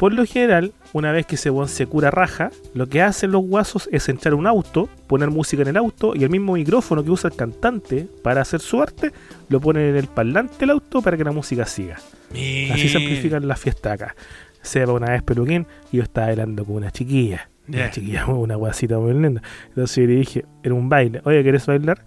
Por 0.00 0.14
lo 0.14 0.24
general, 0.24 0.72
una 0.94 1.12
vez 1.12 1.26
que 1.26 1.34
ese 1.34 1.50
weón 1.50 1.68
se 1.68 1.84
cura 1.84 2.10
raja, 2.10 2.50
lo 2.72 2.86
que 2.86 3.02
hacen 3.02 3.32
los 3.32 3.42
guasos 3.42 3.86
es 3.92 4.08
entrar 4.08 4.32
a 4.32 4.36
un 4.36 4.46
auto, 4.46 4.88
poner 5.06 5.28
música 5.30 5.60
en 5.60 5.68
el 5.68 5.76
auto 5.76 6.14
y 6.16 6.24
el 6.24 6.30
mismo 6.30 6.54
micrófono 6.54 7.04
que 7.04 7.10
usa 7.10 7.28
el 7.28 7.36
cantante 7.36 8.08
para 8.22 8.40
hacer 8.40 8.60
su 8.60 8.80
arte, 8.80 9.12
lo 9.50 9.60
ponen 9.60 9.90
en 9.90 9.96
el 9.96 10.06
parlante 10.06 10.54
del 10.60 10.70
auto 10.70 11.02
para 11.02 11.18
que 11.18 11.24
la 11.24 11.32
música 11.32 11.66
siga. 11.66 11.96
Así 12.30 12.88
se 12.88 12.96
amplifican 12.96 13.46
las 13.46 13.60
fiestas 13.60 13.92
acá. 13.92 14.16
Sepa 14.62 14.92
una 14.92 15.10
vez 15.10 15.22
peluquín 15.22 15.66
y 15.92 15.98
yo 15.98 16.02
estaba 16.02 16.28
bailando 16.28 16.64
con 16.64 16.76
una 16.76 16.90
chiquilla. 16.90 17.50
Una 17.68 17.76
Ya. 17.76 17.90
chiquilla, 17.90 18.24
una 18.28 18.56
guasita 18.56 18.98
muy 18.98 19.12
linda. 19.12 19.42
Entonces 19.68 19.96
yo 19.96 20.06
le 20.06 20.14
dije, 20.16 20.46
era 20.62 20.74
un 20.74 20.88
baile, 20.88 21.20
oye, 21.24 21.44
¿querés 21.44 21.66
bailar? 21.66 22.02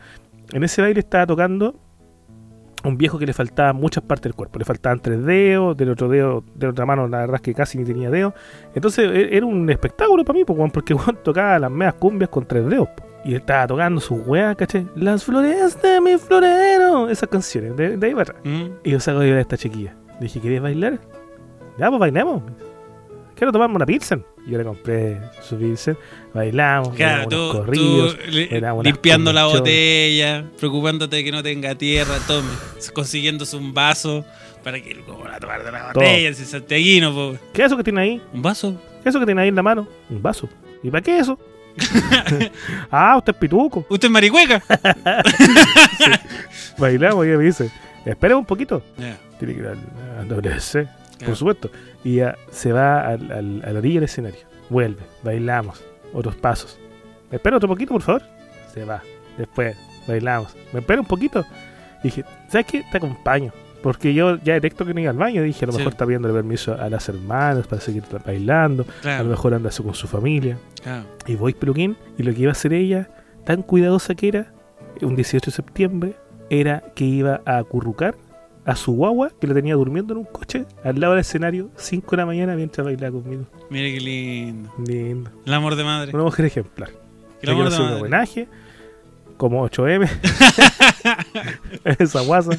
En 0.51 0.63
ese 0.63 0.81
baile 0.81 0.99
estaba 0.99 1.27
tocando 1.27 1.79
un 2.83 2.97
viejo 2.97 3.17
que 3.17 3.25
le 3.25 3.33
faltaban 3.33 3.75
muchas 3.77 4.03
partes 4.03 4.23
del 4.23 4.35
cuerpo. 4.35 4.59
Le 4.59 4.65
faltaban 4.65 4.99
tres 4.99 5.23
dedos, 5.25 5.75
del 5.77 5.89
otro 5.89 6.09
dedo, 6.09 6.43
de 6.55 6.67
la 6.67 6.71
otra 6.71 6.85
mano, 6.85 7.07
la 7.07 7.19
verdad 7.19 7.35
es 7.35 7.41
que 7.41 7.53
casi 7.53 7.77
ni 7.77 7.85
tenía 7.85 8.09
dedos. 8.09 8.33
Entonces 8.75 9.09
e- 9.09 9.35
era 9.37 9.45
un 9.45 9.69
espectáculo 9.69 10.23
para 10.25 10.37
mí, 10.39 10.45
porque 10.45 10.93
Juan 10.93 11.17
tocaba 11.23 11.59
las 11.59 11.71
medias 11.71 11.93
cumbias 11.95 12.29
con 12.29 12.45
tres 12.45 12.67
dedos. 12.67 12.89
po. 12.89 13.03
Y 13.25 13.29
él 13.29 13.35
estaba 13.37 13.65
tocando 13.67 14.01
sus 14.01 14.19
weas, 14.27 14.53
¿caché? 14.57 14.85
Las 14.95 15.23
flores 15.23 15.81
de 15.81 16.01
mi 16.01 16.17
florero. 16.17 17.07
Esas 17.07 17.29
canciones, 17.29 17.75
de, 17.77 17.95
de 17.95 18.07
ahí 18.07 18.11
para 18.13 18.23
atrás. 18.23 18.37
Mm, 18.43 18.65
Y 18.83 18.91
yo 18.91 18.99
saco 18.99 19.19
de 19.19 19.31
a 19.31 19.39
esta 19.39 19.55
chiquilla. 19.55 19.95
Le 20.15 20.23
dije, 20.25 20.41
¿querés 20.41 20.61
bailar? 20.61 20.99
Ya, 21.77 21.87
pues 21.87 21.99
bailemos. 22.01 22.43
Quiero 23.43 23.51
tomarme 23.51 23.75
una 23.75 23.85
pilsen. 23.85 24.23
Yo 24.47 24.57
le 24.57 24.63
compré 24.63 25.19
su 25.41 25.57
pilsen. 25.57 25.97
Bailamos, 26.33 26.95
Claro, 26.95 27.27
unos 27.27 27.55
corridos. 27.57 28.15
tú 28.15 28.83
limpiando 28.83 29.33
la 29.33 29.47
botella, 29.47 30.45
preocupándote 30.57 31.17
de 31.17 31.23
que 31.25 31.31
no 31.33 31.43
tenga 31.43 31.75
tierra, 31.75 32.19
tome, 32.25 32.47
consiguiéndose 32.93 33.57
un 33.57 33.73
vaso 33.73 34.23
para 34.63 34.81
que 34.81 34.97
como 35.01 35.27
la 35.27 35.41
tomar 35.41 35.61
de 35.61 35.73
la 35.73 35.87
botella, 35.87 36.29
ese 36.29 36.45
santiaguino, 36.45 37.13
po. 37.13 37.35
¿Qué 37.51 37.63
es 37.63 37.67
eso 37.67 37.75
que 37.75 37.83
tiene 37.83 37.99
ahí? 37.99 38.21
¿Un 38.33 38.41
vaso? 38.41 38.79
¿Qué 39.03 39.09
es 39.09 39.11
eso 39.13 39.19
que 39.19 39.25
tiene 39.25 39.41
ahí 39.41 39.49
en 39.49 39.55
la 39.55 39.63
mano? 39.63 39.89
Un 40.09 40.21
vaso. 40.21 40.47
¿Y 40.81 40.89
para 40.89 41.01
qué 41.01 41.19
eso? 41.19 41.37
ah, 42.91 43.17
usted 43.17 43.33
es 43.33 43.39
pituco. 43.39 43.85
¿Usted 43.89 44.07
es 44.07 44.11
marihueca? 44.11 44.63
Bailamos 46.77 47.25
y 47.25 47.29
me 47.29 47.43
dice, 47.43 47.69
espera 48.05 48.37
un 48.37 48.45
poquito. 48.45 48.81
Ya, 48.97 49.17
Tiene 49.37 49.53
que 49.53 49.59
ir 49.59 49.67
al, 49.67 50.27
WC, 50.29 50.87
por 51.25 51.35
supuesto. 51.35 51.69
Y 52.03 52.15
ya 52.17 52.37
se 52.51 52.71
va 52.71 53.07
al, 53.07 53.31
al- 53.31 53.63
a 53.65 53.71
la 53.71 53.79
orilla 53.79 53.95
del 53.95 54.03
escenario. 54.05 54.39
Vuelve, 54.69 55.01
bailamos, 55.23 55.83
otros 56.13 56.35
pasos. 56.35 56.79
¿Me 57.31 57.37
espera 57.37 57.57
otro 57.57 57.69
poquito, 57.69 57.93
por 57.93 58.01
favor? 58.01 58.23
Se 58.73 58.83
va. 58.85 59.01
Después, 59.37 59.75
bailamos. 60.07 60.55
¿Me 60.73 60.79
espera 60.79 61.01
un 61.01 61.07
poquito? 61.07 61.45
dije, 62.03 62.25
¿sabes 62.49 62.67
qué? 62.67 62.83
Te 62.91 62.97
acompaño. 62.97 63.51
Porque 63.81 64.13
yo 64.13 64.37
ya 64.43 64.53
detecto 64.53 64.85
que 64.85 64.93
no 64.93 64.99
iba 65.01 65.11
al 65.11 65.17
baño. 65.17 65.41
Dije, 65.43 65.65
a 65.65 65.67
lo 65.67 65.71
Sí. 65.73 65.79
mejor 65.79 65.93
está 65.93 66.05
pidiéndole 66.05 66.33
permiso 66.33 66.73
a 66.79 66.89
las 66.89 67.07
hermanas 67.09 67.67
para 67.67 67.81
seguir 67.81 68.03
bailando. 68.25 68.85
A 69.05 69.23
lo 69.23 69.29
mejor 69.29 69.53
anda 69.53 69.69
con 69.83 69.93
su 69.93 70.07
familia. 70.07 70.57
claro. 70.81 71.05
Y 71.27 71.35
voy 71.35 71.53
peluquín. 71.53 71.95
Y 72.17 72.23
lo 72.23 72.33
que 72.33 72.41
iba 72.41 72.49
a 72.49 72.53
hacer 72.53 72.73
ella, 72.73 73.09
tan 73.45 73.61
cuidadosa 73.61 74.15
que 74.15 74.27
era, 74.29 74.53
un 75.01 75.15
18 75.15 75.49
de 75.51 75.55
septiembre, 75.55 76.15
era 76.49 76.83
que 76.95 77.03
iba 77.05 77.41
a 77.45 77.57
acurrucar 77.57 78.15
a 78.65 78.75
su 78.75 78.93
guagua, 78.93 79.31
que 79.39 79.47
lo 79.47 79.53
tenía 79.53 79.75
durmiendo 79.75 80.13
en 80.13 80.19
un 80.19 80.25
coche, 80.25 80.65
al 80.83 80.99
lado 80.99 81.13
del 81.13 81.21
escenario, 81.21 81.69
5 81.75 82.11
de 82.11 82.17
la 82.17 82.25
mañana, 82.25 82.55
mientras 82.55 82.85
bailaba 82.85 83.21
conmigo. 83.21 83.45
Mire 83.69 83.93
qué 83.93 83.99
lindo. 83.99 84.73
Lindo. 84.85 85.31
El 85.45 85.53
amor 85.53 85.75
de 85.75 85.83
madre. 85.83 86.11
Una 86.13 86.23
mujer 86.23 86.45
ejemplar. 86.45 86.89
El 87.41 87.49
amor 87.49 87.63
de 87.63 87.67
hacer 87.69 87.81
un 87.81 87.87
madre. 87.87 88.01
homenaje, 88.01 88.47
como 89.37 89.67
8M. 89.69 90.09
Esa 91.99 92.21
guasa, 92.21 92.51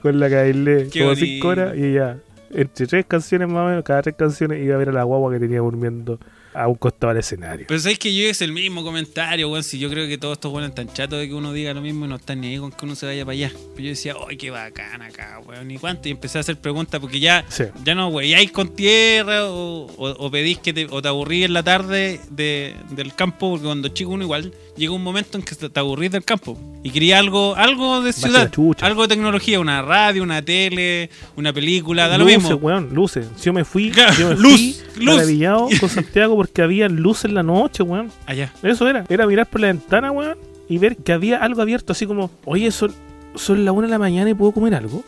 con 0.00 0.20
la 0.20 0.28
que 0.28 0.34
bailé 0.36 0.88
Qué 0.88 1.00
como 1.00 1.10
bonito. 1.10 1.26
5 1.26 1.48
horas 1.48 1.76
y 1.76 1.84
ella, 1.84 2.18
entre 2.50 2.86
tres 2.86 3.06
canciones 3.06 3.48
más 3.48 3.64
o 3.64 3.68
menos, 3.68 3.84
cada 3.84 4.02
tres 4.02 4.14
canciones 4.16 4.62
iba 4.62 4.76
a 4.76 4.78
ver 4.78 4.90
a 4.90 4.92
la 4.92 5.02
guagua 5.02 5.32
que 5.32 5.40
tenía 5.40 5.58
durmiendo 5.60 6.18
a 6.52 6.66
un 6.66 6.74
costado 6.74 7.12
del 7.12 7.20
escenario. 7.20 7.66
Pero 7.68 7.78
sabes 7.80 7.98
que 7.98 8.14
yo 8.14 8.28
es 8.28 8.40
el 8.42 8.52
mismo 8.52 8.82
comentario, 8.82 9.48
weón. 9.50 9.62
Si 9.62 9.78
yo 9.78 9.88
creo 9.88 10.08
que 10.08 10.18
todos 10.18 10.32
estos 10.34 10.52
weones 10.52 10.70
están 10.70 10.92
chatos 10.92 11.18
de 11.20 11.28
que 11.28 11.34
uno 11.34 11.52
diga 11.52 11.72
lo 11.74 11.80
mismo 11.80 12.04
y 12.06 12.08
no 12.08 12.16
están 12.16 12.40
ni 12.40 12.48
ahí 12.48 12.58
con 12.58 12.72
que 12.72 12.84
uno 12.84 12.94
se 12.96 13.06
vaya 13.06 13.24
para 13.24 13.32
allá. 13.34 13.52
Pero 13.74 13.84
yo 13.84 13.88
decía, 13.90 14.14
¡ay, 14.28 14.36
qué 14.36 14.50
bacán 14.50 15.02
acá, 15.02 15.40
weón! 15.46 15.70
¿Y 15.70 15.78
cuánto? 15.78 16.08
Y 16.08 16.12
empecé 16.12 16.38
a 16.38 16.40
hacer 16.40 16.56
preguntas 16.56 17.00
porque 17.00 17.20
ya, 17.20 17.44
Sí. 17.48 17.64
ya 17.84 17.94
no, 17.94 18.08
weyáis 18.08 18.50
con 18.52 18.74
tierra 18.74 19.46
o, 19.48 19.86
o, 19.86 20.08
o 20.26 20.30
pedís 20.30 20.58
que 20.58 20.72
te, 20.72 20.86
o 20.90 21.00
te 21.00 21.08
aburrís 21.08 21.44
en 21.46 21.52
la 21.52 21.62
tarde 21.62 22.20
de, 22.30 22.74
del 22.90 23.14
campo, 23.14 23.50
porque 23.50 23.66
cuando 23.66 23.88
chico 23.88 24.10
uno 24.10 24.24
igual 24.24 24.52
llega 24.76 24.92
un 24.92 25.02
momento 25.02 25.36
en 25.38 25.44
que 25.44 25.54
te 25.54 25.80
aburrís 25.80 26.10
del 26.12 26.24
campo 26.24 26.58
y 26.82 26.90
quería 26.90 27.18
algo, 27.18 27.54
algo 27.56 28.00
de 28.00 28.06
la 28.08 28.12
ciudad, 28.12 28.50
algo 28.80 29.02
de 29.02 29.08
tecnología, 29.08 29.60
una 29.60 29.82
radio, 29.82 30.22
una 30.22 30.42
tele, 30.42 31.10
una 31.36 31.52
película, 31.52 32.08
da 32.08 32.16
lo 32.18 32.24
luces, 32.24 32.42
mismo. 32.42 32.56
weón, 32.56 32.94
luces. 32.94 33.26
Yo 33.42 33.52
me 33.52 33.64
fui, 33.64 33.90
Claro, 33.90 34.14
yo 34.18 34.28
me 34.30 34.34
luz, 34.36 34.82
fui 34.94 35.04
luz. 35.04 35.14
maravillado 35.16 35.68
con 35.80 35.88
Santiago 35.88 36.36
porque 36.36 36.62
había 36.62 36.88
luces 36.88 37.26
en 37.26 37.34
la 37.34 37.42
noche, 37.42 37.82
weón. 37.82 38.10
Allá. 38.26 38.52
Eso 38.62 38.88
era. 38.88 39.04
Era 39.08 39.26
mirar 39.26 39.46
por 39.48 39.60
la 39.60 39.66
ventana, 39.68 40.10
weón, 40.10 40.38
y 40.68 40.78
ver 40.78 40.96
que 40.96 41.12
había 41.12 41.38
algo 41.42 41.60
abierto, 41.62 41.92
así 41.92 42.06
como, 42.06 42.30
oye, 42.44 42.70
son, 42.70 42.94
son 43.34 43.64
las 43.64 43.74
una 43.74 43.86
de 43.86 43.90
la 43.92 43.98
mañana 43.98 44.30
y 44.30 44.34
puedo 44.34 44.52
comer 44.52 44.74
algo. 44.74 45.02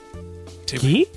Sí, 0.67 0.79
¿Qué? 0.79 1.09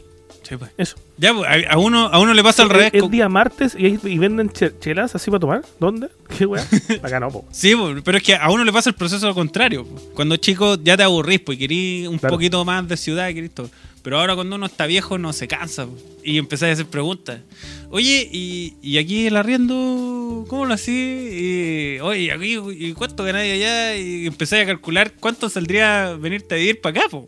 Sí, 0.47 0.55
pues. 0.57 0.71
Eso. 0.77 0.95
Ya, 1.17 1.33
pues, 1.33 1.47
a, 1.49 1.73
a 1.73 1.77
uno, 1.77 2.07
a 2.07 2.19
uno 2.19 2.33
le 2.33 2.43
pasa 2.43 2.63
al 2.63 2.69
revés. 2.69 2.91
Es, 2.93 3.09
día 3.11 3.27
martes 3.29 3.75
y, 3.77 3.97
y 4.07 4.17
venden 4.17 4.49
che- 4.49 4.71
chelas 4.79 5.15
así 5.15 5.29
para 5.31 5.39
tomar. 5.39 5.61
¿Dónde? 5.79 6.07
¿Qué 6.37 6.45
weón? 6.45 6.65
Acá 7.03 7.19
no, 7.19 7.29
po. 7.31 7.45
Sí, 7.51 7.75
po, 7.75 7.93
pero 8.03 8.17
es 8.17 8.23
que 8.23 8.35
a 8.35 8.49
uno 8.51 8.63
le 8.63 8.71
pasa 8.71 8.89
el 8.89 8.95
proceso 8.95 9.33
contrario. 9.33 9.85
po. 9.85 9.95
Cuando 10.13 10.37
chico 10.37 10.77
ya 10.83 10.95
te 10.97 11.03
aburrís, 11.03 11.39
pues 11.41 11.57
querís 11.57 12.07
un 12.07 12.17
Claro. 12.17 12.35
poquito 12.35 12.63
más 12.65 12.87
de 12.87 12.97
ciudad, 12.97 13.27
querís 13.33 13.51
todo. 13.53 13.69
Pero 14.03 14.19
ahora 14.19 14.35
cuando 14.35 14.55
uno 14.55 14.67
está 14.67 14.85
viejo 14.85 15.17
no 15.17 15.33
se 15.33 15.47
cansa. 15.47 15.85
po. 15.87 15.97
Y 16.23 16.37
empezás 16.37 16.69
a 16.69 16.71
hacer 16.73 16.85
preguntas. 16.85 17.39
Oye, 17.89 18.27
¿y, 18.31 18.75
y 18.81 18.97
aquí 18.99 19.25
el 19.27 19.35
arriendo 19.35 20.45
cómo 20.47 20.65
lo 20.65 20.73
hacís? 20.73 21.33
Y, 21.33 21.99
oye, 22.01 22.31
aquí, 22.31 22.57
¿y 22.77 22.93
cuánto 22.93 23.23
ganáis 23.23 23.53
allá? 23.53 23.95
Y 23.95 24.27
empecé 24.27 24.61
a 24.61 24.65
calcular 24.65 25.13
cuánto 25.19 25.49
saldría 25.49 26.15
venirte 26.19 26.55
a 26.55 26.57
vivir 26.57 26.81
para 26.81 26.99
acá, 26.99 27.09
po. 27.09 27.27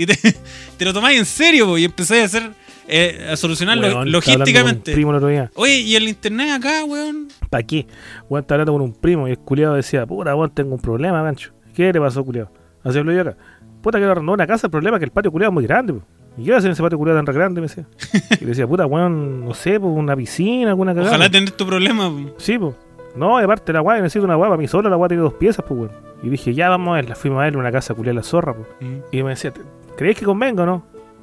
Y 0.00 0.06
te, 0.06 0.16
te 0.78 0.84
lo 0.86 0.94
tomáis 0.94 1.18
en 1.18 1.26
serio, 1.26 1.66
po, 1.66 1.76
y 1.76 1.84
empezáis 1.84 2.22
a 2.22 2.24
hacer, 2.24 2.50
eh, 2.88 3.28
a 3.30 3.36
solucionarlo 3.36 3.86
Weón, 3.86 4.10
logísticamente. 4.10 4.92
un 4.92 4.94
primo 4.94 5.10
el 5.10 5.16
otro 5.18 5.28
día. 5.28 5.50
Oye, 5.56 5.76
¿y 5.80 5.94
el 5.94 6.08
internet 6.08 6.52
acá, 6.52 6.86
weón? 6.86 7.28
¿Para 7.50 7.62
qué? 7.62 7.86
Weón, 8.30 8.42
estaba 8.42 8.62
hablando 8.62 8.72
con 8.72 8.80
un 8.80 8.94
primo 8.94 9.28
y 9.28 9.32
el 9.32 9.38
culiado 9.38 9.74
decía, 9.74 10.06
puta, 10.06 10.34
weón, 10.34 10.50
tengo 10.54 10.74
un 10.74 10.80
problema, 10.80 11.22
gancho. 11.22 11.52
¿Qué 11.74 11.92
le 11.92 12.00
pasó, 12.00 12.24
culiado? 12.24 12.50
Así 12.82 12.98
hablo 12.98 13.12
yo 13.12 13.20
acá. 13.20 13.36
Puta, 13.82 13.98
quiero 13.98 14.12
arrendar 14.12 14.32
una 14.32 14.46
casa, 14.46 14.68
el 14.68 14.70
problema 14.70 14.96
es 14.96 15.00
que 15.00 15.04
el 15.04 15.10
patio 15.10 15.30
culiado 15.30 15.50
es 15.50 15.54
muy 15.54 15.64
grande, 15.64 15.92
po. 15.92 16.02
¿Y 16.38 16.44
qué 16.44 16.50
va 16.52 16.56
a 16.56 16.58
hacer 16.60 16.68
en 16.68 16.72
ese 16.72 16.82
patio 16.82 16.96
culiado 16.96 17.22
tan 17.22 17.34
grande? 17.34 17.60
Me 17.60 17.66
decía. 17.66 17.86
Y 18.40 18.44
le 18.44 18.46
decía, 18.46 18.66
puta, 18.66 18.86
weón, 18.86 19.44
no 19.44 19.52
sé, 19.52 19.78
pues 19.78 19.92
una 19.94 20.16
piscina, 20.16 20.70
alguna 20.70 20.94
cagada. 20.94 21.10
Ojalá 21.10 21.30
tener 21.30 21.50
tu 21.50 21.66
problema. 21.66 22.08
po. 22.08 22.34
Sí, 22.38 22.58
pues. 22.58 22.74
No, 23.16 23.40
y 23.40 23.44
aparte 23.44 23.72
la 23.72 23.82
weá, 23.82 24.00
necesito 24.00 24.24
una 24.24 24.38
para 24.38 24.56
mí 24.56 24.68
solo, 24.68 24.88
la 24.88 24.96
weá 24.96 25.08
tiene 25.08 25.22
dos 25.22 25.34
piezas, 25.34 25.64
pues, 25.66 25.80
weón. 25.80 25.92
Y 26.22 26.28
dije, 26.28 26.54
ya 26.54 26.68
vamos 26.68 26.92
a 26.92 26.94
verla, 26.96 27.14
fuimos 27.14 27.40
a 27.40 27.44
verle 27.44 27.58
una 27.58 27.72
casa 27.72 27.94
culiada 27.94 28.16
la 28.16 28.22
zorra, 28.22 28.54
pues. 28.54 28.68
Mm. 28.80 28.98
Y 29.10 29.22
me 29.22 29.30
decía, 29.30 29.52
¿crees 29.96 30.18
que 30.18 30.24
convenga 30.24 30.62
o 30.62 30.66
no? 30.66 30.82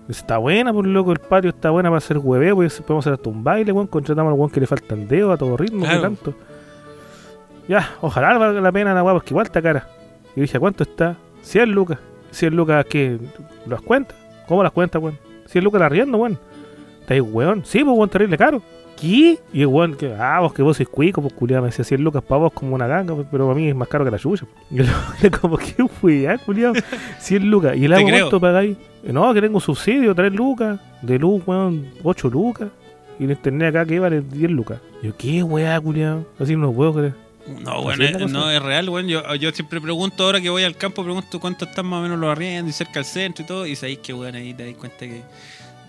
Está 0.09 0.37
buena, 0.37 0.71
por 0.71 0.87
loco, 0.87 1.11
el 1.11 1.19
patio 1.19 1.49
está 1.49 1.69
buena 1.69 1.89
para 1.89 1.97
hacer 1.97 2.17
hueveo, 2.17 2.55
pues 2.55 2.79
podemos 2.81 3.03
hacer 3.05 3.13
hasta 3.13 3.29
un 3.29 3.43
baile, 3.43 3.71
weón, 3.73 3.87
contratamos 3.87 4.31
al 4.31 4.39
weón 4.39 4.49
que 4.49 4.61
le 4.61 4.67
faltan 4.67 5.07
dedos 5.07 5.33
a 5.33 5.37
todo 5.37 5.57
ritmo, 5.57 5.81
Claro. 5.83 5.97
que 5.97 6.01
tanto. 6.07 6.33
Ya, 7.67 7.89
ojalá 8.01 8.37
valga 8.37 8.61
la 8.61 8.71
pena 8.71 8.93
la 8.93 9.03
weá, 9.03 9.13
porque 9.13 9.31
igual 9.33 9.45
está 9.47 9.61
cara. 9.61 9.87
Y 10.35 10.41
dije, 10.41 10.55
¿a 10.57 10.59
cuánto 10.59 10.83
está? 10.83 11.17
100 11.41 11.71
lucas. 11.71 11.99
100 12.31 12.55
lucas, 12.55 12.85
¿qué? 12.89 13.19
¿Las 13.65 13.81
cuentas? 13.81 14.15
¿Cómo 14.47 14.63
las 14.63 14.71
cuentas, 14.71 15.01
weón? 15.01 15.17
100 15.47 15.63
lucas 15.63 15.79
la 15.79 15.87
arriendo, 15.87 16.17
weón. 16.17 16.39
¿Está 17.01 17.13
ahí, 17.15 17.19
weón? 17.21 17.65
Sí, 17.65 17.83
pues, 17.83 17.97
weón, 17.97 18.09
terrible 18.09 18.37
caro. 18.37 18.61
¿Qué? 18.99 19.39
Y 19.53 19.61
el 19.61 19.67
weón, 19.67 19.95
que, 19.95 20.13
ah, 20.13 20.39
vos 20.39 20.53
que 20.53 20.61
vos 20.61 20.75
sois 20.75 20.89
cuico, 20.89 21.21
pues 21.21 21.33
culiado, 21.33 21.61
me 21.61 21.69
decía 21.69 21.85
100 21.85 22.03
lucas 22.03 22.23
para 22.23 22.41
vos 22.41 22.53
como 22.53 22.73
una 22.75 22.87
ganga, 22.87 23.13
pues, 23.15 23.27
pero 23.31 23.45
para 23.45 23.55
mí 23.57 23.69
es 23.69 23.75
más 23.75 23.87
caro 23.87 24.03
que 24.03 24.11
la 24.11 24.17
chucha. 24.17 24.45
Y 24.71 24.79
el 25.25 25.31
como 25.31 25.57
que 25.57 25.87
fui, 25.87 26.25
ah, 26.25 26.37
culiado, 26.37 26.73
100 27.19 27.49
lucas. 27.49 27.77
¿Y 27.77 27.85
el 27.85 27.93
agua 27.93 28.09
creo. 28.09 28.25
cuánto 28.25 28.39
pagáis? 28.41 28.75
Eh, 29.03 29.13
No, 29.13 29.33
que 29.33 29.41
tengo 29.41 29.59
subsidio, 29.59 30.13
3 30.15 30.33
lucas, 30.33 30.79
de 31.01 31.19
luz, 31.19 31.43
weón, 31.45 31.87
8 32.03 32.29
lucas. 32.29 32.69
Y 33.19 33.23
el 33.25 33.31
internet 33.31 33.69
acá 33.69 33.85
que 33.85 33.99
vale 33.99 34.21
10 34.21 34.51
lucas. 34.51 34.79
Y 35.01 35.07
yo, 35.07 35.17
¿qué 35.17 35.43
weá, 35.43 35.79
culiado? 35.79 36.25
Así 36.39 36.55
no 36.55 36.63
lo 36.63 36.73
puedo 36.73 36.93
creer. 36.93 37.27
No, 37.61 37.81
bueno, 37.81 38.03
es 38.03 38.11
cosa. 38.11 38.27
no 38.27 38.51
es 38.51 38.61
real, 38.61 38.89
bueno. 38.89 39.07
Yo, 39.07 39.35
yo 39.35 39.51
siempre 39.51 39.79
pregunto, 39.79 40.23
ahora 40.25 40.41
que 40.41 40.49
voy 40.49 40.63
al 40.63 40.75
campo, 40.75 41.03
pregunto 41.03 41.39
cuánto 41.39 41.65
están 41.65 41.85
más 41.85 41.99
o 41.99 42.01
menos 42.03 42.19
los 42.19 42.29
arriendos 42.29 42.75
y 42.75 42.77
cerca 42.77 42.99
al 42.99 43.05
centro 43.05 43.43
y 43.43 43.47
todo. 43.47 43.65
Y 43.65 43.75
sabéis 43.75 43.99
que, 43.99 44.11
bueno, 44.11 44.37
ahí 44.37 44.53
te 44.53 44.65
das 44.65 44.75
cuenta 44.75 44.99
que 44.99 45.21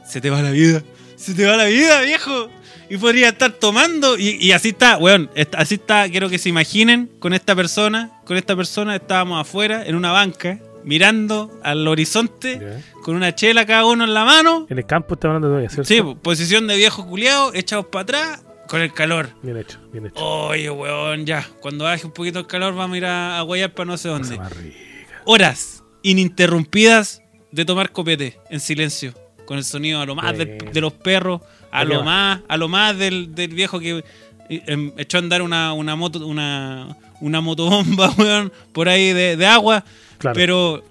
se 0.06 0.20
te 0.20 0.30
va 0.30 0.40
la 0.40 0.50
vida. 0.50 0.82
Se 1.16 1.34
te 1.34 1.44
va 1.46 1.56
la 1.56 1.64
vida, 1.64 2.00
viejo. 2.02 2.48
Y 2.90 2.96
podría 2.96 3.28
estar 3.28 3.52
tomando. 3.52 4.16
Y, 4.18 4.36
y 4.40 4.52
así 4.52 4.70
está, 4.70 4.96
weón. 4.98 5.30
Así 5.56 5.74
está, 5.76 6.08
quiero 6.08 6.28
que 6.28 6.38
se 6.38 6.48
imaginen 6.48 7.10
con 7.18 7.34
esta 7.34 7.54
persona. 7.54 8.10
Con 8.24 8.36
esta 8.36 8.56
persona 8.56 8.96
estábamos 8.96 9.40
afuera, 9.40 9.84
en 9.86 9.94
una 9.94 10.10
banca, 10.12 10.58
mirando 10.84 11.58
al 11.62 11.86
horizonte, 11.86 12.82
con 13.02 13.14
una 13.14 13.34
chela 13.34 13.66
cada 13.66 13.84
uno 13.84 14.04
en 14.04 14.14
la 14.14 14.24
mano. 14.24 14.66
En 14.70 14.78
el 14.78 14.86
campo 14.86 15.14
está 15.14 15.28
hablando 15.28 15.48
todavía, 15.48 15.68
¿cierto? 15.68 15.86
Sí, 15.88 16.00
po, 16.00 16.16
posición 16.16 16.66
de 16.66 16.76
viejo 16.76 17.06
culiado, 17.06 17.52
echados 17.54 17.86
para 17.86 18.02
atrás, 18.02 18.44
con 18.68 18.80
el 18.80 18.92
calor. 18.92 19.30
Bien 19.42 19.56
hecho, 19.58 19.78
bien 19.92 20.06
hecho. 20.06 20.24
Oye, 20.24 20.70
weón, 20.70 21.26
ya. 21.26 21.46
Cuando 21.60 21.84
baje 21.84 22.06
un 22.06 22.12
poquito 22.12 22.38
el 22.38 22.46
calor, 22.46 22.74
vamos 22.74 22.94
a 22.94 22.98
ir 22.98 23.04
a, 23.04 23.38
a 23.38 23.42
guayar 23.42 23.74
para 23.74 23.86
no 23.86 23.98
sé 23.98 24.08
dónde. 24.08 24.36
más 24.36 24.56
rica. 24.56 24.76
Horas 25.24 25.82
ininterrumpidas 26.02 27.22
de 27.52 27.64
tomar 27.64 27.92
copete 27.92 28.38
en 28.50 28.60
silencio. 28.60 29.12
Con 29.46 29.56
el 29.56 29.64
sonido 29.64 30.00
a 30.00 30.06
lo 30.06 30.14
más 30.14 30.36
de 30.36 30.80
los 30.80 30.92
perros, 30.92 31.40
a 31.70 31.78
¿Para 31.78 31.86
qué 31.86 31.94
lo 31.94 32.02
más? 32.04 32.40
a 32.48 32.56
lo 32.56 32.68
más 32.68 32.98
del, 32.98 33.34
del 33.34 33.54
viejo 33.54 33.78
que 33.80 34.04
em, 34.48 34.92
echó 34.96 35.18
a 35.18 35.20
andar 35.20 35.42
una, 35.42 35.72
una 35.72 35.96
moto, 35.96 36.26
una, 36.26 36.96
una 37.20 37.40
motobomba, 37.40 38.10
weón, 38.18 38.52
por 38.72 38.88
ahí 38.88 39.12
de, 39.12 39.36
de 39.36 39.46
agua. 39.46 39.84
Claro. 40.18 40.34
Pero 40.34 40.84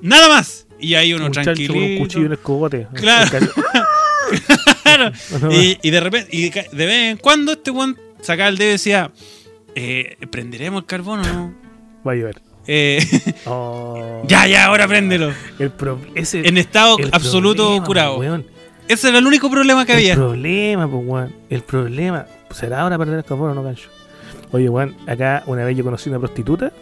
nada 0.00 0.28
más. 0.28 0.66
Y 0.80 0.94
ahí 0.94 1.12
uno 1.12 1.30
con 1.30 1.38
un 1.48 1.98
cuchillo 1.98 2.26
en 2.26 2.32
el 2.32 2.38
cogote. 2.38 2.86
Claro. 2.94 3.30
Claro. 4.82 5.12
y, 5.50 5.78
y 5.82 5.90
de 5.90 6.00
repente, 6.00 6.28
y 6.36 6.50
de 6.50 6.86
vez 6.86 7.10
en 7.12 7.16
cuando 7.18 7.52
este 7.52 7.70
weón 7.70 7.96
sacaba 8.20 8.48
el 8.48 8.58
dedo 8.58 8.68
y 8.68 8.72
decía, 8.72 9.10
eh, 9.74 10.16
¿prenderemos 10.30 10.82
el 10.82 10.86
carbón 10.86 11.20
o 11.20 11.24
no? 11.32 11.54
Va 12.06 12.12
a 12.12 12.14
llover. 12.14 12.40
Eh, 12.66 12.98
Oh. 13.46 14.22
ya, 14.28 14.46
ya, 14.46 14.66
ahora 14.66 14.86
préndelo. 14.86 15.32
El 15.58 15.72
ese, 16.14 16.46
En 16.46 16.58
estado 16.58 16.96
absoluto 17.12 17.64
problema, 17.64 17.86
curado. 17.86 18.18
weón. 18.18 18.46
Ese 18.88 19.08
era 19.10 19.18
el 19.18 19.26
único 19.26 19.50
problema 19.50 19.84
que 19.86 19.92
El 19.92 19.98
había. 19.98 20.14
problema, 20.14 20.88
pues, 20.90 21.02
weón. 21.06 21.34
El 21.50 21.62
problema. 21.62 22.26
¿Será 22.50 22.80
ahora 22.80 22.96
perder 22.98 23.18
el 23.18 23.24
carbón 23.24 23.50
o 23.50 23.54
no, 23.54 23.62
gancho? 23.62 23.90
Oye, 24.52 24.68
weón, 24.68 24.96
acá 25.06 25.42
una 25.46 25.64
vez 25.64 25.76
yo 25.76 25.84
conocí 25.84 26.08
una 26.08 26.18
prostituta 26.18 26.72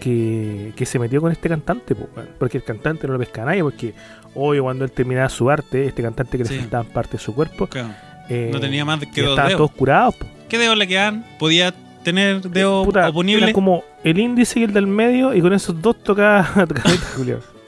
que, 0.00 0.72
que 0.76 0.86
se 0.86 0.98
metió 0.98 1.20
con 1.20 1.32
este 1.32 1.48
cantante, 1.48 1.94
pues, 1.94 2.08
weón. 2.16 2.28
Porque 2.38 2.58
el 2.58 2.64
cantante 2.64 3.06
no 3.06 3.14
lo 3.14 3.18
pesca 3.18 3.42
a 3.42 3.46
nadie, 3.46 3.62
porque, 3.62 3.92
oye, 4.34 4.60
cuando 4.60 4.84
él 4.84 4.92
terminaba 4.92 5.28
su 5.28 5.50
arte, 5.50 5.86
este 5.86 6.02
cantante 6.02 6.38
que 6.38 6.44
Sí. 6.44 6.54
le 6.54 6.60
faltaban 6.60 6.86
parte 6.86 7.12
de 7.12 7.18
su 7.18 7.34
cuerpo, 7.34 7.66
Claro. 7.66 7.90
eh, 8.28 8.50
No 8.52 8.60
tenía 8.60 8.84
más 8.84 9.00
que 9.00 9.22
dos 9.22 9.30
estaban 9.30 9.48
dedos. 9.48 9.58
todos 9.58 9.70
curados, 9.72 10.14
pues. 10.16 10.30
¿Qué 10.48 10.58
dedos 10.58 10.76
le 10.78 10.86
quedaban? 10.86 11.26
¿Podía 11.38 11.74
tener 12.02 12.40
dedos 12.42 12.86
Puta, 12.86 13.08
oponibles? 13.08 13.44
Era 13.44 13.52
como 13.52 13.84
el 14.04 14.18
índice 14.18 14.60
y 14.60 14.64
el 14.64 14.72
del 14.72 14.86
medio, 14.86 15.34
y 15.34 15.40
con 15.40 15.52
esos 15.52 15.80
dos 15.80 16.02
tocaba. 16.02 16.48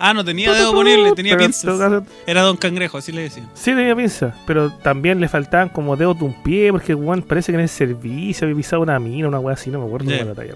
Ah, 0.03 0.15
no 0.15 0.25
tenía 0.25 0.51
dedos 0.51 0.71
oponibles, 0.73 1.15
tenía 1.15 1.35
Pero 1.37 1.45
pinzas. 1.45 1.65
tocaba- 1.75 2.03
Era 2.27 2.41
Don 2.41 2.57
Cangrejo, 2.57 2.97
así 2.97 3.13
le 3.13 3.21
decían. 3.23 3.47
Sí, 3.53 3.73
tenía 3.75 3.95
pinza, 3.95 4.35
pero 4.47 4.71
también 4.71 5.21
le 5.21 5.29
faltaban 5.29 5.69
como 5.69 5.95
dedos 5.95 6.19
de 6.19 6.25
un 6.25 6.43
pie, 6.43 6.73
porque 6.73 6.95
Juan 6.95 7.21
parece 7.21 7.53
que 7.53 7.57
en 7.57 7.63
el 7.63 7.69
servicio 7.69 8.47
había 8.47 8.57
pisado 8.57 8.81
una 8.81 8.99
mina, 8.99 9.29
una 9.29 9.39
weá 9.41 9.53
así, 9.55 9.69
no 9.69 9.79
me 9.79 9.85
acuerdo 9.87 10.11
era 10.11 10.25
la 10.25 10.35
talla. 10.35 10.55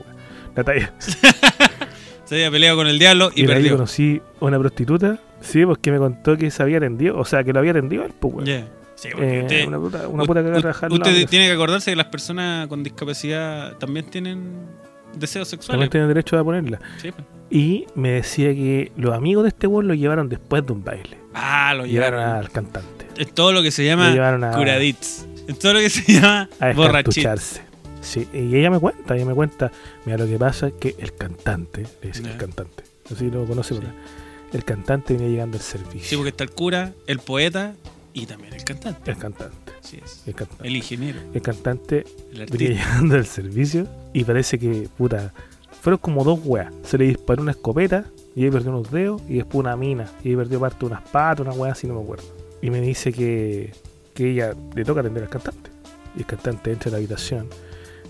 La 0.57 0.65
talla. 0.65 0.93
Se 2.25 2.37
había 2.37 2.51
peleado 2.51 2.79
con 2.79 2.87
el 2.87 2.99
diablo 2.99 3.31
y, 3.35 3.41
Y, 3.41 3.43
ahí 3.43 3.49
perdió. 3.49 3.73
conocí 3.73 4.23
a 4.41 4.45
una 4.47 4.59
prostituta, 4.59 5.19
sí, 5.43 5.67
porque 5.67 5.93
me 5.93 5.99
contó 5.99 6.39
que 6.39 6.51
se 6.51 6.63
había 6.63 6.79
atendido, 6.79 7.19
o 7.19 7.25
sea, 7.27 7.45
que 7.45 7.53
lo 7.53 7.59
había 7.59 7.73
atendido 7.73 8.03
él, 8.05 8.13
pues. 8.19 8.49
Ya. 8.97 9.03
Sí, 9.03 9.09
porque 9.13 9.39
Eh, 9.39 9.43
usted- 9.43 9.67
una 9.67 9.79
puta, 9.79 10.09
una 10.09 10.25
puta 10.25 10.43
que 10.43 10.49
u- 10.49 10.57
agarra 10.57 10.89
Usted 10.91 11.27
tiene 11.29 11.47
que 11.47 11.53
acordarse 11.53 11.91
que 11.91 11.97
las 11.97 12.07
personas 12.07 12.69
con 12.69 12.83
discapacidad 12.83 13.77
también 13.79 14.07
tienen 14.07 14.53
deseos 15.15 15.49
También 15.49 15.63
sexuales. 15.63 15.91
tienen 15.91 16.09
derecho 16.09 16.39
a 16.39 16.45
ponerla. 16.45 16.81
Sí, 17.01 17.11
pues. 17.13 17.25
Y 17.51 17.87
me 17.95 18.11
decía 18.13 18.53
que 18.55 18.91
los 18.97 19.15
amigos 19.15 19.45
de 19.45 19.49
este 19.51 19.67
weón 19.67 19.87
lo 19.87 19.95
llevaron 19.95 20.29
después 20.29 20.65
de 20.67 20.73
un 20.73 20.83
baile. 20.85 21.19
Ah, 21.35 21.75
lo 21.77 21.87
Llevaron 21.87 22.21
llevaron. 22.21 22.45
al 22.45 22.51
cantante. 22.51 23.07
Es 23.17 23.33
todo 23.33 23.53
lo 23.53 23.63
que 23.63 23.71
se 23.71 23.85
llama 23.85 24.11
a, 24.13 24.57
curadits. 24.57 25.27
Es 25.47 25.59
todo 25.59 25.75
lo 25.75 25.81
que 25.81 25.91
se 25.91 26.11
llama 26.13 26.49
descartucharse. 26.61 27.63
Sí, 28.01 28.27
y 28.33 28.57
ella 28.57 28.71
me 28.71 28.79
cuenta, 28.81 29.15
ella 29.17 29.25
me 29.25 29.35
cuenta, 29.35 29.71
mira 30.05 30.19
lo 30.19 30.27
que 30.27 30.39
pasa 30.39 30.69
es 30.69 30.75
que 30.75 30.95
el 30.99 31.15
cantante, 31.15 31.87
le 32.03 32.09
dice 32.09 32.23
Ya. 32.23 32.33
el 32.33 32.37
cantante, 32.37 32.85
así 33.11 33.31
lo 33.31 33.47
conoce 33.47 33.75
Sí. 33.75 33.81
por 33.81 33.89
acá, 33.89 33.97
el 34.53 34.65
cantante 34.65 35.15
venía 35.15 35.29
llegando 35.29 35.57
al 35.57 35.63
servicio. 35.63 36.09
Sí, 36.09 36.17
porque 36.17 36.29
está 36.31 36.45
el 36.45 36.51
cura, 36.51 36.93
el 37.07 37.19
poeta 37.21 37.75
y 38.15 38.27
también 38.27 38.55
el 38.55 38.65
cantante. 38.65 39.11
El 39.11 39.19
cantante, 39.19 39.73
Así 39.83 39.99
es. 40.03 40.23
el 40.27 40.35
cantante. 40.35 40.67
El 40.67 40.77
ingeniero, 40.77 41.21
El 41.35 41.43
cantante 41.43 42.05
el 42.33 42.47
venía 42.47 42.69
llegando 42.71 43.17
al 43.17 43.27
servicio 43.27 43.87
y 44.13 44.25
parece 44.25 44.59
que, 44.59 44.89
puta, 44.97 45.35
fueron 45.83 45.99
como 45.99 46.25
dos 46.25 46.41
weas. 46.45 46.73
Se 46.85 46.97
le 46.97 47.07
disparó 47.07 47.43
una 47.43 47.51
escopeta 47.51 48.07
y 48.37 48.45
ahí 48.45 48.51
perdió 48.51 48.71
unos 48.71 48.91
dedos 48.91 49.21
y 49.29 49.35
después 49.35 49.57
una 49.57 49.77
mina 49.77 50.11
y 50.23 50.31
ahí 50.31 50.37
perdió 50.37 50.61
parte 50.61 50.79
de 50.81 50.87
unas 50.87 51.03
patas, 51.03 51.47
una 51.47 51.55
wea 51.55 51.73
así, 51.73 51.87
no 51.87 51.95
me 51.95 52.03
acuerdo. 52.03 52.25
Y 52.63 52.71
me 52.71 52.81
dice 52.81 53.13
que, 53.13 53.73
que 54.15 54.31
ella 54.31 54.55
le 54.75 54.85
toca 54.85 55.01
atender 55.01 55.25
al 55.25 55.29
cantante. 55.29 55.71
Y 56.17 56.21
el 56.21 56.27
cantante 56.27 56.71
entra 56.73 56.89
a 56.89 56.93
la 56.93 56.99
habitación 56.99 57.49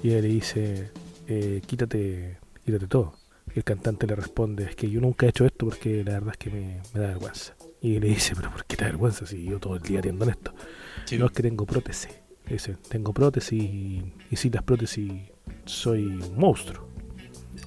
y 0.03 0.11
ella 0.11 0.21
le 0.21 0.29
dice, 0.29 0.91
eh, 1.27 1.63
quítate, 1.67 2.37
quítate 2.65 2.87
todo. 2.87 3.15
Y 3.55 3.59
el 3.61 3.65
cantante 3.65 4.07
le 4.07 4.15
responde, 4.15 4.65
es 4.65 4.77
que 4.77 4.91
yo 4.91 5.01
nunca 5.01 5.25
he 5.25 5.31
hecho 5.31 5.47
esto 5.47 5.67
porque 5.67 6.05
la 6.05 6.13
verdad 6.13 6.33
es 6.33 6.37
que 6.37 6.51
me, 6.51 6.81
me 6.93 7.01
da 7.01 7.07
vergüenza. 7.09 7.55
Y 7.85 8.01
le 8.01 8.09
dice, 8.09 8.33
pero 8.35 8.51
¿por 8.51 8.65
qué 8.65 8.77
te 8.77 8.85
da 8.85 8.91
vergüenza 8.93 9.27
si 9.27 9.45
yo 9.45 9.61
todo 9.61 9.77
el 9.77 9.83
día 9.83 9.99
atiendo 9.99 10.25
en 10.25 10.31
esto? 10.31 10.55
Sí. 11.05 11.19
No 11.19 11.27
es 11.27 11.33
que 11.33 11.43
tengo 11.43 11.67
prótesis. 11.67 12.09
Dice, 12.49 12.77
tengo 12.89 13.13
prótesis 13.13 13.63
y, 13.63 14.03
y 14.31 14.37
sin 14.37 14.53
las 14.55 14.63
prótesis 14.63 15.13
soy 15.67 16.07
un 16.07 16.35
monstruo. 16.39 16.89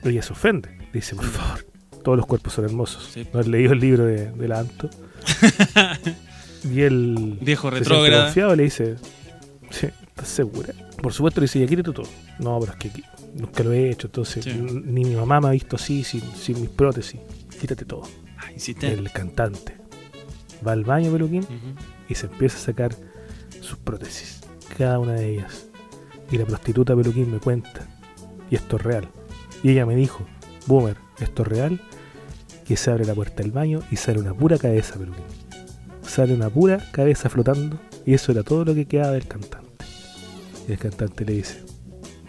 Ella 0.03 0.23
se 0.23 0.33
ofende. 0.33 0.75
Dice, 0.91 1.15
por 1.15 1.25
favor, 1.25 1.67
todos 2.03 2.17
los 2.17 2.25
cuerpos 2.25 2.53
son 2.53 2.65
hermosos. 2.65 3.11
Sí. 3.13 3.27
¿No 3.31 3.39
has 3.39 3.45
leído 3.47 3.73
el 3.73 3.79
libro 3.79 4.05
de, 4.05 4.31
de 4.31 4.47
la 4.47 4.61
Anto? 4.61 4.89
y 6.63 6.81
él 6.81 7.37
Viejo 7.39 7.69
y 7.69 8.55
le 8.55 8.63
dice, 8.63 8.95
sí, 9.69 9.85
¿estás 10.07 10.29
segura? 10.29 10.73
Por 10.99 11.13
supuesto 11.13 11.41
le 11.41 11.45
dice, 11.45 11.59
ya 11.59 11.67
quítate 11.67 11.91
todo. 11.91 12.09
No, 12.39 12.59
pero 12.59 12.71
es 12.71 12.79
que 12.79 13.03
nunca 13.35 13.63
lo 13.63 13.71
he 13.71 13.91
hecho, 13.91 14.07
entonces 14.07 14.43
Sí. 14.45 14.51
ni 14.51 15.05
mi 15.05 15.15
mamá 15.15 15.41
me 15.41 15.49
ha 15.49 15.51
visto 15.51 15.75
así, 15.75 16.03
sin, 16.03 16.21
sin 16.35 16.59
mis 16.59 16.71
prótesis. 16.71 17.19
Quítate 17.61 17.85
todo. 17.85 18.01
Ah, 18.39 18.51
insistente. 18.51 18.99
El 18.99 19.11
cantante 19.11 19.76
va 20.65 20.71
al 20.73 20.83
baño, 20.83 21.11
peluquín, 21.11 21.45
y 22.07 22.15
se 22.15 22.27
empieza 22.27 22.57
a 22.57 22.61
sacar 22.61 22.95
sus 23.61 23.77
prótesis, 23.77 24.41
cada 24.77 24.99
una 24.99 25.13
de 25.13 25.33
ellas. 25.33 25.65
Y 26.31 26.37
la 26.37 26.45
prostituta 26.45 26.95
Peluquín 26.95 27.31
me 27.31 27.39
cuenta, 27.39 27.87
y 28.49 28.55
esto 28.55 28.75
es 28.77 28.81
real. 28.83 29.09
Y 29.63 29.71
ella 29.71 29.85
me 29.85 29.95
dijo, 29.95 30.25
Boomer, 30.65 30.97
esto 31.19 31.43
es 31.43 31.47
real, 31.47 31.81
que 32.65 32.75
se 32.75 32.91
abre 32.91 33.05
la 33.05 33.13
puerta 33.13 33.43
del 33.43 33.51
baño 33.51 33.81
y 33.91 33.95
sale 33.95 34.19
una 34.19 34.33
pura 34.33 34.57
cabeza 34.57 34.95
Peluquín. 34.99 35.23
Sale 36.01 36.33
una 36.33 36.49
pura 36.49 36.79
cabeza 36.91 37.29
flotando, 37.29 37.79
y 38.05 38.13
eso 38.13 38.31
era 38.31 38.43
todo 38.43 38.65
lo 38.65 38.75
que 38.75 38.85
quedaba 38.85 39.11
del 39.11 39.27
cantante. 39.27 39.85
Y 40.67 40.73
el 40.73 40.77
cantante 40.77 41.25
le 41.25 41.33
dice, 41.33 41.63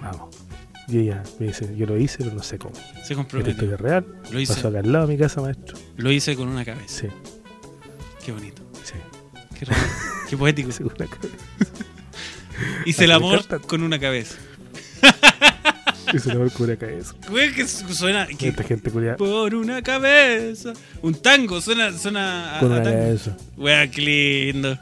vamos. 0.01 0.29
Y 0.87 0.99
ella 1.01 1.23
me 1.39 1.49
dice, 1.49 1.77
yo 1.77 1.87
lo 1.87 1.99
hice, 1.99 2.19
pero 2.19 2.35
no 2.35 2.43
sé 2.43 2.59
cómo. 2.59 2.75
Se 3.05 3.15
comprometió. 3.15 3.53
historia 3.53 3.75
es 3.75 3.81
real, 3.81 4.07
Lo 4.33 4.41
hice, 4.41 4.55
pasó 4.55 4.69
acá 4.69 4.79
al 4.79 4.91
lado 4.93 5.07
de 5.07 5.13
mi 5.15 5.19
casa, 5.19 5.41
maestro. 5.43 5.77
lo 5.97 6.11
hice 6.11 6.35
con 6.35 6.49
una 6.49 6.65
cabeza. 6.65 6.85
Sí, 6.87 7.09
Qué 8.29 8.33
bonito. 8.33 8.63
sí, 8.85 8.93
Qué 9.59 9.65
raro. 9.65 9.81
Qué 10.29 10.37
poético. 10.37 10.69
una 10.85 11.09
cabeza. 11.09 11.47
Hice 12.85 13.05
el 13.05 13.13
amor 13.13 13.43
con 13.67 13.83
una 13.83 13.99
cabeza. 13.99 14.35
Y 16.13 16.19
se 16.19 16.29
le 16.29 16.37
va 16.37 16.45
a 16.45 16.51
cura 16.51 16.77
cabeza. 16.77 17.15
Güey, 17.31 17.55
que 17.55 17.67
su- 17.67 17.89
suena. 17.95 18.27
que- 18.27 18.49
Esta 18.49 18.65
gente 18.65 18.91
culia 18.91 19.17
por 19.17 19.55
una 19.55 19.81
cabeza. 19.81 20.75
Un 21.01 21.15
tango, 21.15 21.63
suena, 21.63 21.91
suena 21.97 22.59
a, 22.59 22.61
con 22.61 22.71
a 22.71 22.75
una 22.77 22.83
tango. 22.83 22.99
cabeza. 22.99 23.37
Wea, 23.57 23.91
qué 23.91 24.01
lindo. 24.03 24.79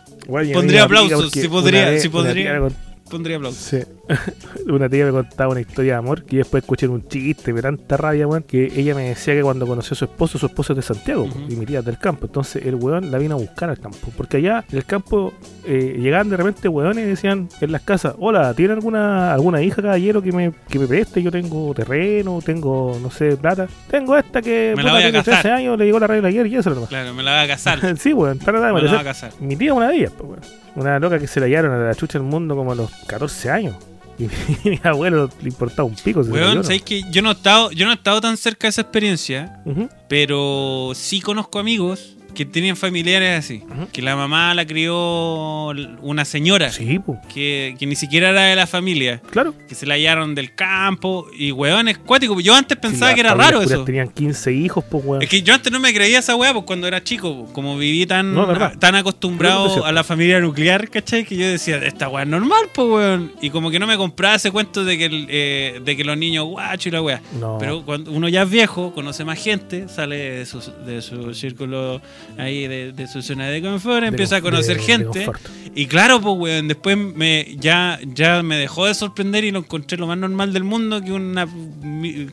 Pondría 0.53 0.82
aplausos, 0.82 1.30
si 1.30 1.40
una 1.42 1.51
podría- 1.51 2.01
si 2.01 2.09
una 2.09 2.12
podría. 2.16 2.68
Pondría 3.09 3.36
aplausos. 3.36 3.62
sí. 3.62 3.78
una 4.67 4.89
tía 4.89 5.05
me 5.05 5.11
contaba 5.11 5.51
una 5.51 5.61
historia 5.61 5.93
de 5.93 5.99
amor 5.99 6.25
que 6.25 6.37
yo 6.37 6.39
después 6.39 6.63
escuché 6.63 6.87
en 6.87 6.93
un 6.93 7.09
chiste, 7.09 7.53
me 7.53 7.63
tanta 7.63 7.97
rabia, 7.97 8.27
weón, 8.27 8.43
que 8.43 8.73
ella 8.77 8.95
me 8.95 9.09
decía 9.09 9.35
que 9.35 9.43
cuando 9.43 9.67
conoció 9.67 9.95
a 9.95 9.97
su 9.97 10.05
esposo, 10.05 10.39
su 10.39 10.47
esposo 10.47 10.73
es 10.73 10.77
de 10.77 10.83
Santiago 10.83 11.29
y 11.49 11.57
mi 11.57 11.67
tía 11.67 11.81
es 11.81 11.85
del 11.85 11.99
campo. 11.99 12.27
Entonces 12.27 12.65
el 12.65 12.77
weón 12.77 13.11
la 13.11 13.19
vino 13.19 13.35
a 13.35 13.39
buscar 13.39 13.71
al 13.71 13.79
campo. 13.79 13.99
Porque 14.17 14.39
allá 14.39 14.65
en 14.71 14.79
el 14.79 14.85
campo 14.85 15.33
eh, 15.65 15.97
llegaban 15.99 16.29
de 16.29 16.37
repente 16.37 16.69
weones 16.69 17.05
y 17.05 17.09
decían 17.09 17.49
en 17.61 17.73
las 17.73 17.83
casas, 17.83 18.15
hola, 18.19 18.55
¿tiene 18.55 18.75
alguna 18.75 19.33
alguna 19.33 19.63
hija 19.63 19.83
caballero 19.83 20.23
que 20.23 20.33
me, 20.33 20.53
que 20.69 20.79
me 20.79 20.87
preste? 20.87 21.23
Yo 21.23 21.31
tengo 21.31 21.75
terreno, 21.75 22.41
tengo, 22.45 22.99
no 23.03 23.11
sé, 23.11 23.37
plata. 23.37 23.67
Tengo 23.91 24.17
esta 24.17 24.41
que 24.43 24.75
Me 24.77 24.83
la 24.83 24.91
puta, 24.91 24.93
voy 24.93 25.03
a 25.03 25.11
tiene 25.11 25.19
casar. 25.19 25.43
13 25.43 25.51
años, 25.51 25.79
le 25.79 25.85
llegó 25.87 25.99
la 25.99 26.07
regla 26.07 26.29
ayer 26.29 26.47
y 26.47 26.57
eso 26.57 26.71
nomás. 26.71 26.89
Claro, 26.89 27.15
me 27.15 27.23
la 27.23 27.33
va 27.33 27.43
a 27.43 27.47
casar. 27.47 27.97
sí, 27.99 28.13
weón, 28.13 28.39
me 28.45 28.53
la 28.53 28.73
va 28.73 29.01
a 29.01 29.05
casar. 29.05 29.33
Mi 29.41 29.57
tía 29.57 29.71
es 29.71 29.77
una 29.77 29.89
de 29.89 29.97
ellas, 29.97 30.13
pues, 30.17 30.31
weón. 30.31 30.67
Una 30.77 30.99
loca 30.99 31.19
que 31.19 31.27
se 31.27 31.41
la 31.41 31.47
hallaron 31.47 31.73
a 31.73 31.79
la 31.79 31.95
chucha 31.95 32.19
del 32.19 32.29
mundo 32.29 32.55
como 32.55 32.73
a 32.73 32.75
los 32.75 32.91
14 33.07 33.51
años. 33.51 33.77
Y 34.64 34.71
mi 34.71 34.81
abuelo 34.83 35.31
le 35.43 35.49
importaba 35.49 35.85
un 35.89 35.95
pico. 35.97 36.21
Weón. 36.21 36.64
¿sabes 36.64 36.83
que 36.83 37.03
yo 37.11 37.23
no 37.23 37.31
he 37.31 37.33
estado, 37.33 37.71
yo 37.73 37.85
no 37.87 37.93
he 37.93 37.95
estado 37.95 38.21
tan 38.21 38.37
cerca 38.37 38.67
de 38.67 38.71
esa 38.71 38.81
experiencia, 38.83 39.61
Ujú. 39.64 39.89
pero 40.09 40.93
sí 40.95 41.21
conozco 41.21 41.59
amigos 41.59 42.16
que 42.37 42.45
tenían 42.45 42.76
familiares 42.76 43.39
así, 43.39 43.62
que 43.93 44.03
la 44.03 44.14
mamá 44.14 44.55
la 44.55 44.66
crió 44.66 45.68
una 46.03 46.24
señora 46.24 46.70
Sí, 46.70 46.99
pues, 46.99 47.18
que, 47.32 47.74
que 47.78 47.87
ni 47.87 47.97
siquiera 47.97 48.28
era 48.30 48.43
de 48.43 48.57
la 48.57 48.66
familia, 48.66 49.20
claro. 49.30 49.55
que 49.68 49.74
se 49.74 49.87
la 49.87 49.95
hallaron 49.95 50.34
del 50.34 50.55
campo 50.55 51.26
y 51.37 51.51
weón 51.53 51.89
es 51.89 51.99
cuático. 51.99 52.39
Yo 52.41 52.55
antes 52.55 52.76
pensaba 52.78 53.11
Sí, 53.11 53.14
que 53.14 53.20
era 53.22 53.34
raro 53.34 53.62
eso. 53.62 53.84
Tenían 53.84 54.09
15 54.09 54.53
hijos, 54.53 54.84
pues, 54.91 55.05
weón. 55.05 55.22
Es 55.22 55.28
que 55.28 55.43
yo 55.43 55.55
antes 55.55 55.72
no 55.72 55.80
me 55.80 55.93
creía 55.95 56.18
esa 56.18 56.37
weá, 56.37 56.53
pues 56.53 56.64
cuando 56.66 56.87
era 56.87 57.03
chico, 57.03 57.47
como 57.53 57.76
viví 57.78 58.07
tan, 58.07 58.34
No, 58.34 58.47
tan 58.78 58.95
acostumbrado 58.95 59.84
a 59.84 59.93
la 59.93 60.05
familia 60.05 60.39
nuclear, 60.41 60.89
¿cachai? 60.91 61.24
Que 61.24 61.37
yo 61.37 61.47
decía, 61.49 61.78
esta 61.78 62.09
weá 62.09 62.24
es 62.24 62.28
normal, 62.28 62.66
pues 62.74 62.89
weón. 62.89 63.32
Y 63.41 63.51
como 63.51 63.70
que 63.70 63.78
no 63.78 63.87
me 63.87 63.97
compraba 63.97 64.34
ese 64.37 64.51
cuento 64.51 64.84
de 64.84 64.99
que, 64.99 65.05
el, 65.07 65.26
eh, 65.30 65.80
de 65.84 65.97
que 65.97 66.05
los 66.05 66.16
niños 66.18 66.45
guacho 66.47 66.89
y 66.91 66.93
la 66.93 67.01
weá. 67.03 67.22
No. 67.41 67.57
Pero 67.59 67.82
cuando 67.84 68.11
uno 68.12 68.28
ya 68.28 68.43
es 68.43 68.51
viejo, 68.51 68.93
conoce 68.93 69.24
más 69.24 69.43
gente, 69.43 69.89
sale 69.89 70.16
de 70.16 70.47
su, 70.47 70.61
de 70.87 71.01
su 71.01 71.32
círculo 71.34 72.01
ahí, 72.39 72.66
de, 72.68 72.93
de 72.93 73.07
su 73.09 73.22
zona 73.22 73.49
de 73.49 73.62
confort, 73.62 74.03
De 74.03 74.09
empieza 74.09 74.37
a 74.37 74.41
conocer 74.41 74.77
de- 74.79 74.83
gente. 74.83 75.31
Y 75.74 75.87
claro, 75.87 76.20
pues, 76.20 76.35
weón, 76.39 76.68
después 76.68 76.97
me, 76.97 77.57
ya, 77.59 77.99
ya 78.03 78.43
me 78.43 78.57
dejó 78.57 78.87
de 78.87 78.95
sorprender 78.95 79.45
y 79.45 79.51
lo 79.51 79.59
encontré 79.59 79.99
lo 79.99 80.07
más 80.07 80.16
normal 80.18 80.53
del 80.53 80.64
mundo 80.64 81.03
que 81.03 81.12
una, 81.12 81.47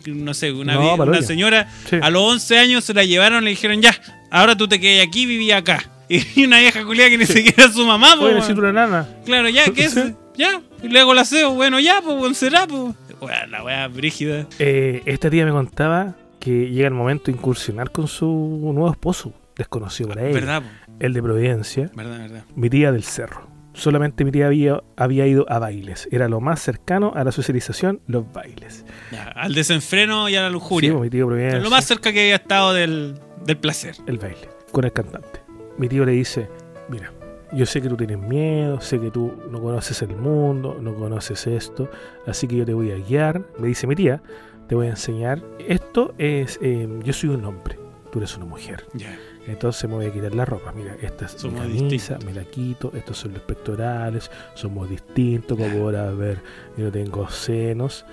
no 0.06 0.34
sé, 0.34 0.52
una, 0.52 0.76
No, 0.76 0.96
una 0.96 1.22
señora 1.22 1.70
Sí. 1.90 1.98
a 2.02 2.10
los 2.10 2.22
11 2.24 2.58
años 2.58 2.84
se 2.84 2.94
la 2.94 3.04
llevaron 3.04 3.42
y 3.44 3.46
le 3.46 3.50
dijeron, 3.52 3.82
ya, 3.82 3.96
ahora 4.32 4.56
tú 4.56 4.68
te 4.68 4.80
quedas 4.80 5.06
aquí 5.08 5.26
viví 5.26 5.52
acá. 5.52 5.90
Y 6.10 6.46
una 6.46 6.60
vieja 6.60 6.84
culiada 6.86 7.10
que 7.10 7.18
ni 7.18 7.26
siquiera 7.26 7.66
es 7.66 7.74
su 7.74 7.86
mamá, 7.86 8.16
pues, 8.20 8.36
necesito 8.36 8.60
una 8.60 8.74
nana. 8.74 9.08
Claro, 9.26 9.50
ya, 9.50 9.66
¿qué 9.74 9.86
es? 9.86 9.94
Sí. 9.94 10.14
Ya, 10.36 10.62
y 10.82 10.88
le 10.88 11.00
hago 11.00 11.12
el 11.14 11.20
aseo, 11.20 11.52
bueno, 11.54 11.80
ya, 11.80 12.02
pues, 12.04 12.38
será, 12.38 12.66
pues. 12.68 12.96
Weón, 13.22 13.52
la 13.52 13.64
weá 13.64 13.88
brígida. 13.88 14.48
Eh, 14.60 15.02
esta 15.06 15.30
tía 15.30 15.46
me 15.46 15.52
contaba 15.52 16.16
que 16.40 16.70
llega 16.72 16.88
el 16.88 16.94
momento 16.94 17.26
de 17.26 17.34
incursionar 17.38 17.92
con 17.92 18.08
su 18.08 18.26
nuevo 18.28 18.92
esposo, 18.92 19.32
desconocido 19.58 20.10
para 20.10 20.24
ella. 20.26 20.34
Verdad, 20.34 20.64
El 21.00 21.14
de 21.14 21.22
Providencia, 21.24 21.90
verdad, 21.96 22.20
verdad. 22.20 22.44
mi 22.56 22.70
tía 22.70 22.92
del 22.92 23.04
cerro. 23.04 23.52
Solamente 23.76 24.24
mi 24.24 24.32
tía 24.32 24.46
había, 24.48 24.84
había 24.98 25.26
ido 25.26 25.46
a 25.50 25.58
bailes. 25.58 26.08
Era 26.12 26.28
lo 26.28 26.40
más 26.40 26.62
cercano 26.62 27.12
a 27.16 27.24
la 27.24 27.32
socialización, 27.32 28.02
los 28.06 28.32
bailes. 28.32 28.86
Ya, 29.12 29.24
al 29.24 29.54
desenfreno 29.56 30.30
y 30.30 30.36
a 30.36 30.42
la 30.44 30.48
Sí, 30.50 30.54
lujuria. 30.54 30.92
pues, 30.92 31.02
mi 31.02 31.10
tío 31.10 31.26
Providencia. 31.26 31.60
lo 31.60 31.70
más 31.72 31.84
cerca 31.86 32.14
que 32.14 32.22
había 32.22 32.36
estado 32.36 32.74
del, 32.74 33.16
del 33.46 33.58
placer. 33.58 33.96
el 34.06 34.20
baile 34.20 34.48
con 34.72 34.84
el 34.86 34.94
cantante. 34.94 35.42
Mi 35.80 35.88
tío 35.88 36.06
le 36.06 36.12
dice, 36.12 36.50
mira, 36.88 37.12
yo 37.52 37.66
sé 37.66 37.82
que 37.82 37.90
tú 37.90 37.98
tienes 37.98 38.20
miedo, 38.20 38.80
sé 38.80 39.00
que 39.00 39.10
tú 39.10 39.34
no 39.50 39.60
conoces 39.60 40.02
el 40.04 40.16
mundo, 40.16 40.78
no 40.80 40.94
conoces 40.96 41.48
esto, 41.48 41.90
así 42.28 42.48
que 42.48 42.58
yo 42.58 42.66
te 42.66 42.74
voy 42.76 42.92
a 42.92 42.96
guiar. 42.98 43.44
Me 43.58 43.68
dice 43.70 43.88
mi 43.88 43.96
tía, 43.96 44.22
te 44.68 44.76
voy 44.76 44.86
a 44.88 44.92
enseñar. 44.92 45.42
Esto 45.68 46.14
es, 46.20 46.60
eh, 46.62 46.88
yo 47.04 47.12
soy 47.14 47.30
un 47.32 47.44
hombre, 47.46 47.80
tú 48.12 48.20
eres 48.20 48.36
una 48.38 48.46
mujer. 48.46 48.86
Ya. 48.94 49.16
Entonces 49.48 49.90
me 49.90 49.96
voy 49.98 50.06
a 50.06 50.12
quitar 50.14 50.34
la 50.34 50.46
ropa. 50.46 50.72
Mira, 50.72 50.96
esta 51.02 51.26
es 51.26 51.32
Somos 51.34 51.66
mi 51.68 51.74
camisa, 51.78 52.16
distintos. 52.16 52.26
me 52.26 52.34
la 52.34 52.44
quito, 52.50 52.92
estos 52.96 53.18
son 53.18 53.34
los 53.34 53.42
pectorales, 53.42 54.32
somos 54.54 54.90
distintos, 54.90 55.58
como 55.58 55.70
podrás 55.80 56.16
ver, 56.18 56.42
yo 56.78 56.86
no 56.86 56.92
tengo 56.92 57.30
senos. 57.30 58.06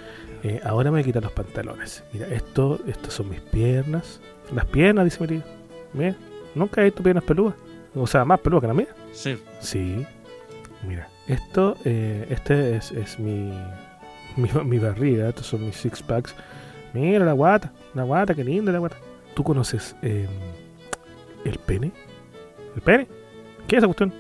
Eh, 0.43 0.61
ahora 0.65 0.91
me 0.91 0.97
voy 0.97 1.01
a 1.03 1.05
quitar 1.05 1.23
los 1.23 1.33
pantalones. 1.33 2.03
Mira, 2.13 2.27
esto, 2.29 2.81
estas 2.87 3.15
son 3.15 3.29
mis 3.29 3.41
piernas. 3.41 4.21
Las 4.55 4.65
piernas, 4.67 5.05
dice 5.05 5.21
mi 5.21 5.27
tío. 5.29 5.43
Mira, 5.93 6.17
nunca 6.55 6.81
he 6.81 6.85
visto 6.85 7.03
piernas 7.03 7.25
peludas. 7.25 7.55
O 7.95 8.07
sea, 8.07 8.25
más 8.25 8.41
peludas 8.41 8.63
que 8.63 8.67
las 8.69 8.77
mías. 8.77 8.89
Sí. 9.13 9.39
Sí. 9.61 10.07
Mira, 10.87 11.09
esto, 11.29 11.77
eh, 11.85 12.27
este 12.31 12.77
es, 12.77 12.91
es 12.93 13.19
mi, 13.21 13.53
mi, 14.37 14.49
mi 14.65 14.79
barriga, 14.79 15.29
estos 15.29 15.47
son 15.47 15.65
mis 15.67 15.77
six 15.77 16.03
packs. 16.03 16.35
Mira 16.93 17.25
la 17.25 17.35
guata, 17.35 17.73
la 17.95 18.03
guata, 18.03 18.35
qué 18.35 18.43
linda 18.43 18.73
la 18.73 18.79
guata. 18.81 18.97
¿Tú 19.35 19.45
conoces 19.45 19.95
eh, 20.03 20.27
el 21.45 21.59
pene? 21.59 21.93
¿El 22.75 22.83
pene? 22.83 23.09
¿Qué 23.67 23.77
es 23.77 23.79
esa 23.79 23.87
cuestión? 23.87 24.13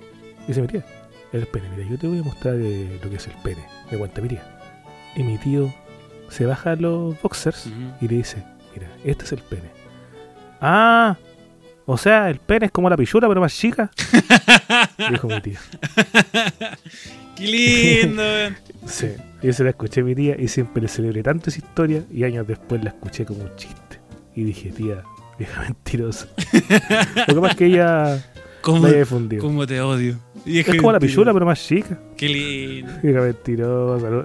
Dice 0.46 0.60
mi 0.60 0.68
tía. 0.68 0.84
El 1.32 1.46
pene, 1.46 1.68
mira, 1.76 1.88
yo 1.88 1.98
te 1.98 2.08
voy 2.08 2.18
a 2.18 2.22
mostrar 2.22 2.56
eh, 2.56 2.98
lo 3.02 3.10
que 3.10 3.16
es 3.16 3.26
el 3.26 3.34
pene. 3.42 3.64
Me 3.90 3.98
cuenta 3.98 4.20
mi 4.20 4.28
tía. 4.28 4.42
Y 5.14 5.22
mi 5.22 5.38
tío 5.38 5.72
se 6.28 6.46
baja 6.46 6.76
los 6.76 7.20
boxers 7.20 7.68
y 8.00 8.08
le 8.08 8.16
dice, 8.16 8.42
mira, 8.74 8.88
este 9.04 9.24
es 9.24 9.32
el 9.32 9.40
pene. 9.40 9.70
Ah, 10.60 11.16
o 11.86 11.96
sea, 11.96 12.30
el 12.30 12.38
pene 12.38 12.66
es 12.66 12.72
como 12.72 12.88
la 12.88 12.96
pichura, 12.96 13.28
pero 13.28 13.40
más 13.40 13.54
chica. 13.54 13.90
Dijo 15.10 15.28
mi 15.28 15.40
tía. 15.40 15.60
Qué 17.36 17.44
lindo. 17.44 18.22
Sí, 18.86 19.08
yo 19.42 19.52
se 19.52 19.62
la 19.62 19.70
escuché 19.70 20.00
a 20.00 20.04
mi 20.04 20.14
tía 20.14 20.36
y 20.40 20.48
siempre 20.48 20.80
le 20.80 20.88
celebré 20.88 21.22
tanto 21.22 21.50
esa 21.50 21.58
historia 21.58 22.02
y 22.10 22.24
años 22.24 22.46
después 22.46 22.82
la 22.82 22.90
escuché 22.90 23.26
como 23.26 23.44
un 23.44 23.54
chiste. 23.56 24.00
Y 24.34 24.42
dije, 24.42 24.70
tía, 24.70 25.02
vieja 25.40 25.62
mentirosa. 25.62 26.28
Lo 27.26 27.34
que 27.34 27.40
pasa 27.40 27.50
es 27.52 27.56
que 27.56 27.66
ella 27.66 28.24
¿Cómo, 28.60 28.86
la 28.86 29.06
cómo 29.40 29.66
te 29.66 29.80
odio? 29.80 30.18
Es 30.44 30.66
como 30.66 30.92
la 30.92 31.00
pichura, 31.00 31.32
pero 31.32 31.46
más 31.46 31.66
chica. 31.66 31.98
Qué 32.16 32.28
lindo. 32.28 32.92
Vieja 33.02 33.20
mentirosa. 33.22 34.10
No, 34.10 34.24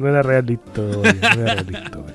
no 0.00 0.08
era 0.08 0.22
real 0.22 0.50
historia. 0.50 1.12
No 1.36 1.42
era 1.42 1.54
real 1.54 1.84
historia. 1.84 2.14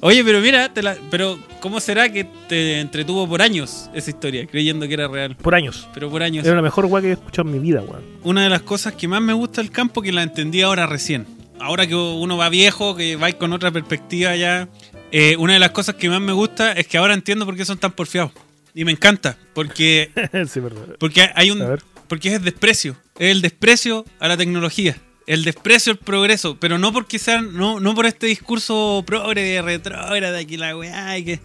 Oye, 0.00 0.22
pero 0.22 0.40
mira, 0.40 0.72
te 0.72 0.80
la- 0.80 0.96
pero 1.10 1.36
¿cómo 1.60 1.80
será 1.80 2.08
que 2.12 2.24
te 2.48 2.78
entretuvo 2.78 3.28
por 3.28 3.42
años 3.42 3.90
esa 3.94 4.10
historia, 4.10 4.46
creyendo 4.46 4.86
que 4.86 4.94
era 4.94 5.08
real? 5.08 5.34
Por 5.34 5.56
años. 5.56 5.88
Pero 5.92 6.08
por 6.08 6.22
años. 6.22 6.46
Era 6.46 6.54
la 6.54 6.62
mejor 6.62 6.84
weá 6.86 7.02
que 7.02 7.08
he 7.08 7.12
escuchado 7.12 7.48
en 7.48 7.54
mi 7.54 7.58
vida, 7.58 7.80
weón. 7.82 8.04
Una 8.22 8.44
de 8.44 8.48
las 8.48 8.62
cosas 8.62 8.94
que 8.94 9.08
más 9.08 9.20
me 9.20 9.32
gusta 9.32 9.60
del 9.60 9.72
campo 9.72 10.00
que 10.00 10.12
la 10.12 10.22
entendí 10.22 10.62
ahora 10.62 10.86
recién. 10.86 11.26
Ahora 11.58 11.84
que 11.88 11.96
uno 11.96 12.36
va 12.36 12.48
viejo, 12.48 12.94
que 12.94 13.16
va 13.16 13.32
con 13.32 13.52
otra 13.52 13.72
perspectiva 13.72 14.36
ya. 14.36 14.68
Eh, 15.12 15.36
una 15.36 15.54
de 15.54 15.58
las 15.58 15.70
cosas 15.70 15.94
que 15.94 16.08
más 16.08 16.20
me 16.20 16.32
gusta 16.32 16.72
es 16.72 16.86
que 16.86 16.98
ahora 16.98 17.14
entiendo 17.14 17.46
por 17.46 17.56
qué 17.56 17.64
son 17.64 17.78
tan 17.78 17.92
porfiados. 17.92 18.32
Y 18.74 18.84
me 18.84 18.92
encanta, 18.92 19.36
porque, 19.54 20.10
sí, 20.48 20.60
porque 20.98 21.30
hay 21.34 21.50
un, 21.50 21.78
porque 22.08 22.28
es 22.28 22.34
el 22.34 22.44
desprecio. 22.44 22.96
Es 23.18 23.30
el 23.30 23.42
desprecio 23.42 24.04
a 24.18 24.28
la 24.28 24.36
tecnología. 24.36 24.96
El 25.26 25.44
desprecio 25.44 25.92
al 25.92 25.98
progreso. 25.98 26.56
Pero 26.58 26.78
no 26.78 26.92
porque 26.92 27.18
sean. 27.18 27.54
No, 27.54 27.80
no 27.80 27.94
por 27.94 28.06
este 28.06 28.26
discurso 28.26 29.04
progre, 29.06 29.60
retrógrada, 29.62 30.44
que 30.44 30.56
la 30.56 30.76
weá 30.76 31.18
y 31.18 31.24
que. 31.24 31.40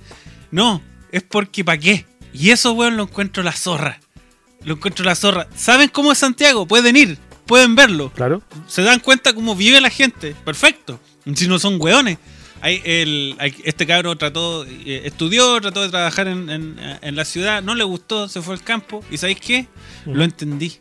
No. 0.52 0.82
Es 1.12 1.24
porque 1.24 1.64
¿para 1.64 1.78
qué? 1.78 2.06
Y 2.34 2.52
eso, 2.52 2.72
weón, 2.74 2.98
lo 2.98 3.04
encuentro 3.04 3.44
la 3.44 3.52
zorra. 3.52 4.00
Lo 4.64 4.76
encuentro 4.76 5.06
la 5.06 5.16
zorra. 5.16 5.48
¿Saben 5.56 5.90
cómo 5.90 6.12
es 6.12 6.18
Santiago? 6.18 6.66
Pueden 6.66 6.96
ir. 6.96 7.18
Pueden 7.46 7.76
verlo. 7.76 8.12
Claro. 8.16 8.42
Se 8.68 8.82
dan 8.82 9.00
cuenta 9.00 9.34
cómo 9.34 9.56
vive 9.56 9.82
la 9.82 9.90
gente. 9.90 10.34
Perfecto. 10.46 11.00
Si 11.36 11.48
no 11.48 11.60
son 11.60 11.80
weones. 11.80 12.18
Hay 12.64 12.82
el, 12.86 13.36
hay- 13.40 13.56
este 13.66 13.86
cabro 13.86 14.16
trató, 14.16 14.66
eh, 14.66 15.02
estudió, 15.06 15.60
trató 15.60 15.82
de 15.84 15.90
trabajar 15.90 16.28
en, 16.30 16.50
en- 16.50 16.76
en 17.02 17.16
la 17.16 17.26
ciudad, 17.26 17.62
no 17.62 17.76
le 17.76 17.84
gustó, 17.84 18.28
se 18.30 18.42
fue 18.42 18.56
al 18.56 18.62
campo. 18.64 19.04
¿Y 19.12 19.18
sabéis 19.18 19.40
qué? 19.42 19.68
Lo 20.06 20.24
entendí. 20.24 20.74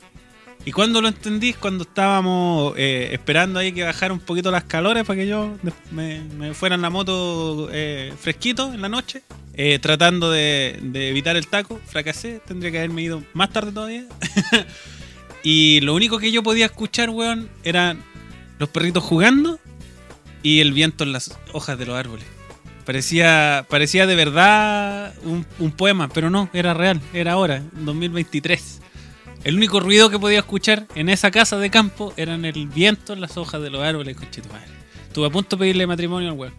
Y 0.65 0.71
cuando 0.71 1.01
lo 1.03 1.09
entendí 1.09 1.55
cuando 1.55 1.83
estábamos 1.83 2.75
eh, 2.77 3.09
esperando 3.11 3.59
ahí 3.59 3.73
que 3.73 3.83
bajara 3.83 4.15
un 4.15 4.21
poquito 4.21 4.53
las 4.53 4.63
calores 4.63 5.03
para 5.05 5.19
que 5.19 5.27
yo 5.27 5.57
me, 5.91 6.21
me 6.39 6.55
fuera 6.55 6.77
en 6.77 6.83
la 6.83 6.89
moto 6.91 7.69
eh, 7.73 8.13
fresquito 8.17 8.73
en 8.73 8.81
la 8.81 8.89
noche, 8.89 9.23
tratando 9.81 10.31
de, 10.31 10.79
de 10.81 11.09
evitar 11.09 11.37
el 11.37 11.49
taco. 11.49 11.81
Fracasé, 11.87 12.41
tendría 12.47 12.71
que 12.71 12.79
haberme 12.79 13.03
ido 13.03 13.25
más 13.35 13.51
tarde 13.51 13.73
todavía. 13.73 14.05
y 15.43 15.81
lo 15.81 15.95
único 15.95 16.19
que 16.19 16.31
yo 16.31 16.45
podía 16.45 16.67
escuchar, 16.67 17.11
weón, 17.11 17.49
eran 17.65 18.01
los 18.61 18.69
perritos 18.69 19.03
jugando 19.03 19.59
y 20.43 20.61
el 20.61 20.73
viento 20.73 21.05
en 21.05 21.13
las 21.13 21.39
hojas 21.53 21.79
de 21.79 21.87
los 21.87 21.97
árboles. 21.97 22.27
Parecía, 22.85 23.65
parecía 23.69 24.07
de 24.07 24.17
verdad 24.17 25.15
un, 25.23 25.47
un 25.59 25.71
poema, 25.71 26.09
pero 26.09 26.31
no, 26.31 26.49
era 26.53 26.75
real, 26.75 27.01
era 27.13 27.33
ahora, 27.33 27.59
en 27.59 27.85
2023. 27.85 28.81
El 29.45 29.57
único 29.57 29.81
ruido 29.81 30.11
que 30.11 30.19
podía 30.19 30.41
escuchar 30.41 30.87
en 30.95 31.09
esa 31.09 31.31
casa 31.31 31.59
de 31.59 31.71
campo 31.71 32.13
eran 32.17 32.45
el 32.45 32.69
viento 32.69 33.13
en 33.13 33.21
las 33.21 33.37
hojas 33.37 33.61
de 33.63 33.71
los 33.71 33.83
árboles, 33.83 34.17
conche 34.17 34.41
tu 34.41 34.49
madre. 34.49 34.67
Estuve 35.09 35.27
a 35.27 35.31
punto 35.31 35.57
de 35.57 35.61
pedirle 35.61 35.87
matrimonio 35.87 36.31
al 36.31 36.39
weón. 36.39 36.55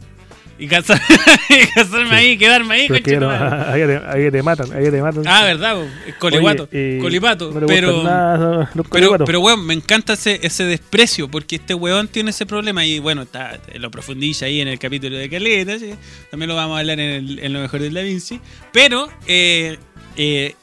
Y, 0.60 0.68
casar- 0.68 1.02
y 1.50 1.66
casarme 1.74 2.16
ahí, 2.16 2.38
quedarme 2.38 2.76
ahí, 2.76 2.88
tu 2.88 3.20
no, 3.20 3.30
ahí, 3.32 3.82
te, 3.88 3.98
ahí 4.06 4.24
ya 4.26 4.32
te 4.32 4.44
matan, 4.44 4.72
ahí 4.72 4.90
te 4.92 5.02
matan. 5.02 5.24
Ah, 5.28 5.44
verdad, 5.44 5.76
colibato. 6.20 6.70
Oye, 6.72 6.98
eh, 6.98 7.00
colibato. 7.02 7.52
no 7.52 7.60
le 7.62 7.66
pero, 7.66 8.04
nada 8.04 8.70
pero, 8.92 9.18
pero, 9.26 9.40
weón, 9.40 9.66
me 9.66 9.74
encanta 9.74 10.14
ese, 10.14 10.40
ese 10.44 10.64
desprecio, 10.66 11.28
porque 11.30 11.56
este 11.56 11.74
weón 11.74 12.08
tiene 12.08 12.30
ese 12.30 12.46
problema 12.46 12.86
y, 12.86 13.00
bueno, 13.00 13.24
está, 13.24 13.60
lo 13.76 13.90
profundiza 13.90 14.46
ahí 14.46 14.62
en 14.62 14.68
el 14.68 14.78
capítulo 14.78 15.18
de 15.18 15.28
Caleta, 15.30 15.80
¿sí? 15.80 15.96
también 16.30 16.50
lo 16.50 16.56
vamos 16.56 16.76
a 16.78 16.80
hablar 16.82 17.00
en, 17.00 17.10
el- 17.26 17.40
en 17.40 17.52
lo 17.54 17.60
mejor 17.60 17.82
de 17.82 17.90
Da 17.90 18.02
Vinci, 18.02 18.40
pero 18.72 19.10
eh, 19.28 19.78
eh, 20.18 20.56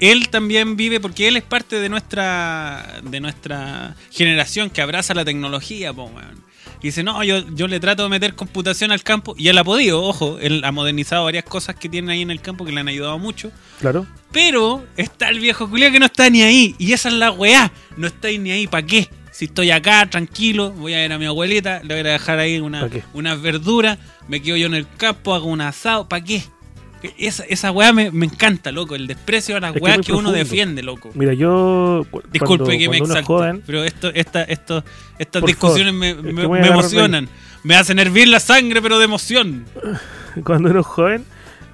él 0.00 0.30
también 0.30 0.76
vive, 0.76 1.00
porque 1.00 1.28
él 1.28 1.36
es 1.36 1.42
parte 1.42 1.76
de 1.80 1.88
nuestra, 1.88 3.00
de 3.02 3.20
nuestra 3.20 3.94
generación 4.10 4.70
que 4.70 4.80
abraza 4.80 5.12
la 5.12 5.24
tecnología, 5.24 5.92
po, 5.92 6.04
weón. 6.04 6.47
Y 6.80 6.88
dice, 6.88 7.02
no, 7.02 7.22
yo, 7.24 7.44
yo 7.54 7.68
le 7.68 7.80
trato 7.80 8.02
de 8.04 8.08
meter 8.08 8.34
computación 8.34 8.92
al 8.92 9.02
campo, 9.02 9.34
y 9.36 9.48
él 9.48 9.58
ha 9.58 9.64
podido, 9.64 10.02
ojo, 10.02 10.38
él 10.40 10.62
ha 10.64 10.72
modernizado 10.72 11.24
varias 11.24 11.44
cosas 11.44 11.76
que 11.76 11.88
tiene 11.88 12.12
ahí 12.12 12.22
en 12.22 12.30
el 12.30 12.40
campo 12.40 12.64
que 12.64 12.72
le 12.72 12.80
han 12.80 12.88
ayudado 12.88 13.18
mucho. 13.18 13.50
Claro. 13.80 14.06
Pero 14.32 14.84
está 14.96 15.28
el 15.30 15.40
viejo 15.40 15.68
culiao 15.68 15.90
que 15.90 15.98
no 15.98 16.06
está 16.06 16.28
ni 16.30 16.42
ahí. 16.42 16.74
Y 16.78 16.92
esa 16.92 17.08
es 17.08 17.14
la 17.14 17.30
weá. 17.30 17.72
No 17.96 18.06
estáis 18.06 18.38
ni 18.38 18.50
ahí. 18.50 18.66
¿Para 18.66 18.86
qué? 18.86 19.08
Si 19.32 19.46
estoy 19.46 19.70
acá, 19.70 20.04
tranquilo, 20.10 20.72
voy 20.72 20.94
a 20.94 20.96
ver 20.96 21.12
a 21.12 21.18
mi 21.18 21.26
abuelita, 21.26 21.80
le 21.84 21.94
voy 21.94 22.08
a 22.08 22.12
dejar 22.12 22.40
ahí 22.40 22.58
una, 22.58 22.88
unas 23.14 23.40
verduras, 23.40 23.96
me 24.26 24.42
quedo 24.42 24.56
yo 24.56 24.66
en 24.66 24.74
el 24.74 24.88
campo, 24.96 25.32
hago 25.32 25.46
un 25.46 25.60
asado. 25.60 26.08
¿Para 26.08 26.24
qué? 26.24 26.42
Esa, 27.18 27.44
esa 27.44 27.70
weá 27.70 27.92
me, 27.92 28.10
me 28.10 28.26
encanta, 28.26 28.72
loco. 28.72 28.94
El 28.96 29.06
desprecio 29.06 29.56
a 29.56 29.60
las 29.60 29.76
Es 29.76 29.82
weas 29.82 29.98
que, 29.98 30.12
uno 30.12 30.32
defiende, 30.32 30.82
loco. 30.82 31.10
Mira, 31.14 31.32
yo. 31.34 32.04
cu- 32.10 32.22
Disculpe 32.32 32.64
cuando- 32.64 32.78
que 32.78 32.88
me 32.88 32.98
cuando 32.98 33.04
exalte, 33.04 33.26
joven, 33.26 33.62
pero 33.66 33.84
esto, 33.84 34.10
esta, 34.14 34.42
esto, 34.42 34.84
estas 35.18 35.44
discusiones 35.44 35.94
me, 35.94 36.14
me- 36.14 36.66
emocionan. 36.66 37.28
Me 37.64 37.74
hacen 37.76 37.98
hervir 37.98 38.28
la 38.28 38.40
sangre, 38.40 38.80
pero 38.82 38.98
de 38.98 39.04
emoción. 39.04 39.64
cuando 40.44 40.70
uno 40.70 40.80
es 40.80 40.86
joven, 40.86 41.24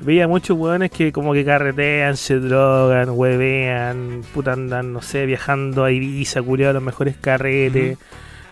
veía 0.01 0.27
muchos 0.29 0.57
hueones 0.59 0.91
que 0.91 1.13
como 1.13 1.33
que 1.33 1.45
carretean, 1.45 2.17
se 2.17 2.39
drogan, 2.39 3.11
huevean, 3.11 4.23
puta 4.35 4.53
andan, 4.53 4.93
no 4.93 5.03
sé, 5.03 5.27
viajando 5.27 5.85
a 5.85 5.93
Ibiza, 5.93 6.43
culiados 6.43 6.73
a 6.73 6.75
los 6.75 6.83
mejores 6.83 7.17
carretes, 7.21 7.99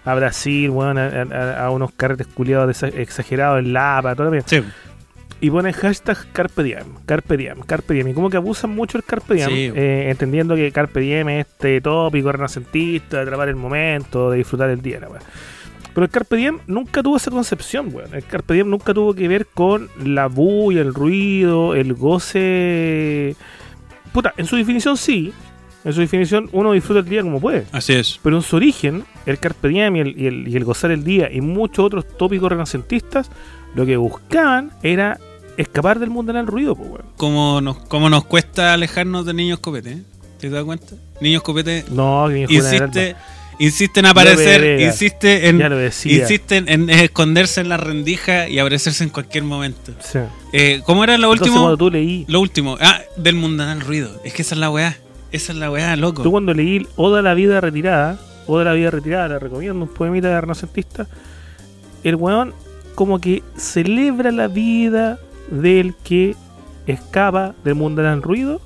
a 0.04 0.14
Brasil, 0.14 0.70
weón, 0.70 0.98
a, 0.98 1.06
a- 1.06 1.64
a 1.66 1.70
unos 1.70 1.92
carretes 1.92 2.26
culiados 2.26 2.82
exagerados 2.82 3.58
en 3.60 3.72
Lapa, 3.72 4.14
todo 4.14 4.26
lo 4.26 4.30
bien. 4.32 4.44
Sí. 4.46 4.62
Y 5.42 5.50
ponen 5.50 5.72
hashtag 5.72 6.16
Carpe 6.32 6.62
Diem, 6.62 6.86
Carpe 7.04 7.36
Diem, 7.36 7.60
Carpe 7.66 7.92
Diem. 7.94 8.08
Y 8.08 8.14
como 8.14 8.30
que 8.30 8.36
abusan 8.38 8.70
mucho 8.70 8.96
el 8.96 9.02
Carpe 9.04 9.34
Diem, 9.34 9.48
Sí. 9.50 9.72
eh, 9.74 10.06
entendiendo 10.08 10.54
que 10.54 10.70
Carpe 10.72 11.00
Diem 11.00 11.28
es 11.30 11.46
este 11.48 11.80
tópico 11.80 12.30
renacentista, 12.32 13.16
de 13.16 13.22
atrapar 13.24 13.48
el 13.48 13.56
momento, 13.56 14.30
de 14.30 14.38
disfrutar 14.38 14.70
el 14.70 14.80
día, 14.80 15.00
la. 15.00 15.08
Pero 15.94 16.04
el 16.04 16.10
Carpe 16.10 16.36
Diem 16.36 16.60
nunca 16.68 17.02
tuvo 17.02 17.16
esa 17.16 17.30
concepción, 17.30 17.90
weón. 17.92 18.14
El 18.14 18.24
Carpe 18.24 18.54
Diem 18.54 18.70
nunca 18.70 18.94
tuvo 18.94 19.12
que 19.14 19.26
ver 19.28 19.46
con 19.52 19.90
la 20.02 20.28
bulla, 20.28 20.80
el 20.80 20.94
ruido, 20.94 21.74
el 21.74 21.92
goce. 21.94 23.36
Puta, 24.12 24.32
en 24.36 24.46
su 24.46 24.56
definición 24.56 24.96
sí. 24.96 25.32
En 25.84 25.92
su 25.92 26.00
definición 26.00 26.48
uno 26.52 26.70
disfruta 26.72 27.00
el 27.00 27.06
día 27.08 27.22
como 27.22 27.40
puede. 27.40 27.64
Así 27.72 27.92
es. 27.94 28.20
Pero 28.22 28.36
en 28.36 28.42
su 28.42 28.54
origen, 28.56 29.02
el 29.26 29.38
Carpe 29.38 29.66
Diem 29.68 29.96
y 29.96 30.00
el, 30.00 30.20
y 30.20 30.26
el- 30.28 30.48
y 30.48 30.56
el 30.56 30.64
gozar 30.64 30.92
el 30.92 31.02
día 31.02 31.28
y 31.32 31.40
muchos 31.40 31.84
otros 31.84 32.06
tópicos 32.16 32.48
renacentistas, 32.50 33.30
lo 33.74 33.84
que 33.84 33.96
buscaban 33.96 34.70
era 34.84 35.18
escapar 35.56 35.98
del 35.98 36.10
mundo 36.10 36.32
del 36.32 36.46
ruido, 36.46 36.74
pues, 36.74 36.90
weón. 36.90 37.04
Como 37.16 37.60
nos, 37.60 37.78
como 37.78 38.10
nos 38.10 38.24
cuesta 38.24 38.72
alejarnos 38.72 39.26
de 39.26 39.34
niños 39.34 39.58
copete, 39.58 39.92
¿eh? 39.92 40.02
¿Te 40.38 40.50
das 40.50 40.64
cuenta? 40.64 40.96
Niños 41.20 41.42
copete 41.42 41.84
No, 41.90 42.26
que 42.28 42.46
insiste, 43.58 44.00
en 44.00 44.06
aparecer, 44.06 44.80
insiste 44.80 45.48
en, 45.48 45.62
insisten 46.04 46.68
en 46.68 46.90
esconderse 46.90 47.60
en 47.60 47.68
la 47.68 47.76
rendija 47.76 48.48
y 48.48 48.58
aparecerse 48.58 49.04
en 49.04 49.10
cualquier 49.10 49.44
momento. 49.44 49.92
Sí. 50.00 50.18
Eh, 50.52 50.82
¿Cómo 50.84 51.04
era 51.04 51.16
lo 51.16 51.30
último? 51.30 51.60
cuando 51.60 51.76
tú 51.76 51.90
leí, 51.90 52.24
Lo 52.28 52.40
último. 52.40 52.76
Ah, 52.80 53.00
del 53.16 53.36
mundanal 53.36 53.80
ruido. 53.80 54.10
Es 54.24 54.32
que 54.32 54.42
esa 54.42 54.56
es 54.56 54.58
la 54.60 54.70
weá. 54.70 54.96
Esa 55.30 55.52
es 55.52 55.58
la 55.58 55.70
weá, 55.70 55.94
loco. 55.96 56.22
tú 56.22 56.30
cuando 56.32 56.52
leí 56.52 56.86
Oda 56.96 57.22
la 57.22 57.34
vida 57.34 57.60
retirada, 57.60 58.18
Oda 58.48 58.64
la 58.64 58.72
vida 58.72 58.90
retirada, 58.90 59.28
la 59.28 59.38
recomiendo, 59.38 59.84
un 59.84 59.88
poemita 59.88 60.28
de 60.28 60.40
renacentista, 60.40 61.06
el 62.02 62.16
weón 62.16 62.52
como 62.96 63.20
que 63.20 63.42
celebra 63.56 64.32
la 64.32 64.48
vida 64.48 65.20
del 65.52 65.94
que 66.02 66.34
escapa 66.86 67.54
del 67.64 67.74
mundo 67.76 68.02
del 68.02 68.22
ruido 68.22 68.60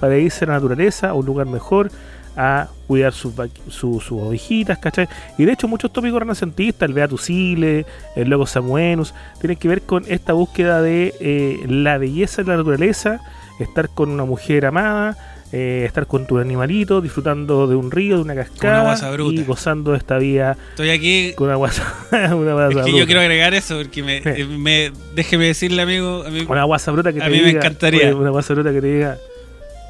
para 0.00 0.18
irse 0.18 0.44
a 0.44 0.48
la 0.48 0.54
naturaleza, 0.54 1.10
a 1.10 1.14
un 1.14 1.24
lugar 1.24 1.46
mejor, 1.46 1.90
a 2.36 2.68
cuidar 2.88 3.12
sus, 3.12 3.32
su- 3.68 4.00
sus 4.00 4.10
ovejitas, 4.12 4.78
¿cachai? 4.78 5.08
Y 5.38 5.44
de 5.44 5.52
hecho 5.52 5.68
muchos 5.68 5.92
tópicos 5.92 6.18
renacentistas, 6.18 6.88
el 6.88 6.94
Beatus 6.94 7.22
Sile, 7.22 7.86
el 8.16 8.28
Loco 8.28 8.46
Samuenus, 8.46 9.14
tienen 9.40 9.56
que 9.56 9.68
ver 9.68 9.82
con 9.82 10.04
esta 10.08 10.32
búsqueda 10.32 10.82
de 10.82 11.14
eh, 11.20 11.64
la 11.68 11.96
belleza 11.98 12.42
de 12.42 12.48
la 12.48 12.56
naturaleza, 12.56 13.20
estar 13.60 13.88
con 13.88 14.10
una 14.10 14.24
mujer 14.24 14.66
amada, 14.66 15.16
eh, 15.56 15.84
estar 15.86 16.06
con 16.08 16.26
tu 16.26 16.38
animalito, 16.38 17.00
disfrutando 17.00 17.66
de 17.68 17.76
un 17.76 17.90
río, 17.92 18.16
de 18.16 18.22
una 18.22 18.34
cascada 18.34 18.96
y 19.30 19.44
gozando 19.44 19.92
de 19.92 19.98
esta 19.98 20.18
vida 20.18 20.56
Estoy 20.70 20.90
aquí. 20.90 21.32
con 21.36 21.46
una 21.46 21.56
guasa, 21.56 21.94
una 22.34 22.54
guasa 22.54 22.68
Es 22.70 22.74
que 22.76 22.82
bruta. 22.82 22.98
yo 22.98 23.06
quiero 23.06 23.20
agregar 23.20 23.54
eso 23.54 23.76
porque 23.78 24.02
me, 24.02 24.20
Sí. 24.22 24.28
eh, 24.42 24.44
me 24.46 24.90
déjeme 25.14 25.46
decirle, 25.46 25.82
amigo, 25.82 26.24
amigo 26.26 26.50
Una 26.52 26.64
guasa 26.64 26.90
bruta 26.90 27.12
que 27.12 27.20
A 27.20 27.26
te 27.26 27.30
mí 27.30 27.38
me 27.40 27.46
diga, 27.46 27.58
encantaría. 27.60 28.00
oye, 28.06 28.14
Una 28.14 28.30
guasa 28.30 28.52
bruta 28.54 28.72
que 28.72 28.80
te 28.80 28.86
diga, 28.94 29.16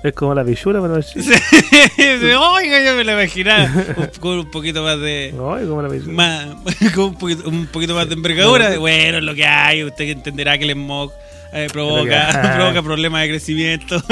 Es 0.03 0.13
como 0.13 0.35
la 0.35 0.45
pichula, 0.45 0.83
pero 0.83 0.99
es 0.99 1.07
Oiga, 1.17 2.85
yo 2.85 2.95
me 2.97 3.05
lo 3.05 3.13
imaginaba. 3.13 3.71
Un, 3.97 4.07
con 4.21 4.39
un 4.41 4.51
poquito 4.51 4.83
más 4.83 4.99
de. 5.01 5.33
No, 5.35 5.57
es 5.57 5.67
como 5.67 5.81
la 5.81 5.89
pichula. 5.89 6.13
Más, 6.13 6.47
con 6.95 7.05
un, 7.07 7.15
poquito, 7.19 7.49
un 7.49 7.67
poquito 7.69 7.95
más 7.95 8.07
de 8.09 8.15
envergadura. 8.15 8.79
Bueno, 8.79 9.19
es 9.19 9.25
lo 9.25 9.35
que 9.35 9.47
hay. 9.47 9.83
Usted 9.83 10.05
entenderá 10.11 10.59
que 10.59 10.65
el 10.65 10.73
smog 10.73 11.11
eh, 11.55 11.69
provoca, 11.73 12.53
provoca 12.57 12.83
problemas 12.83 13.23
de 13.23 13.29
crecimiento. 13.29 14.03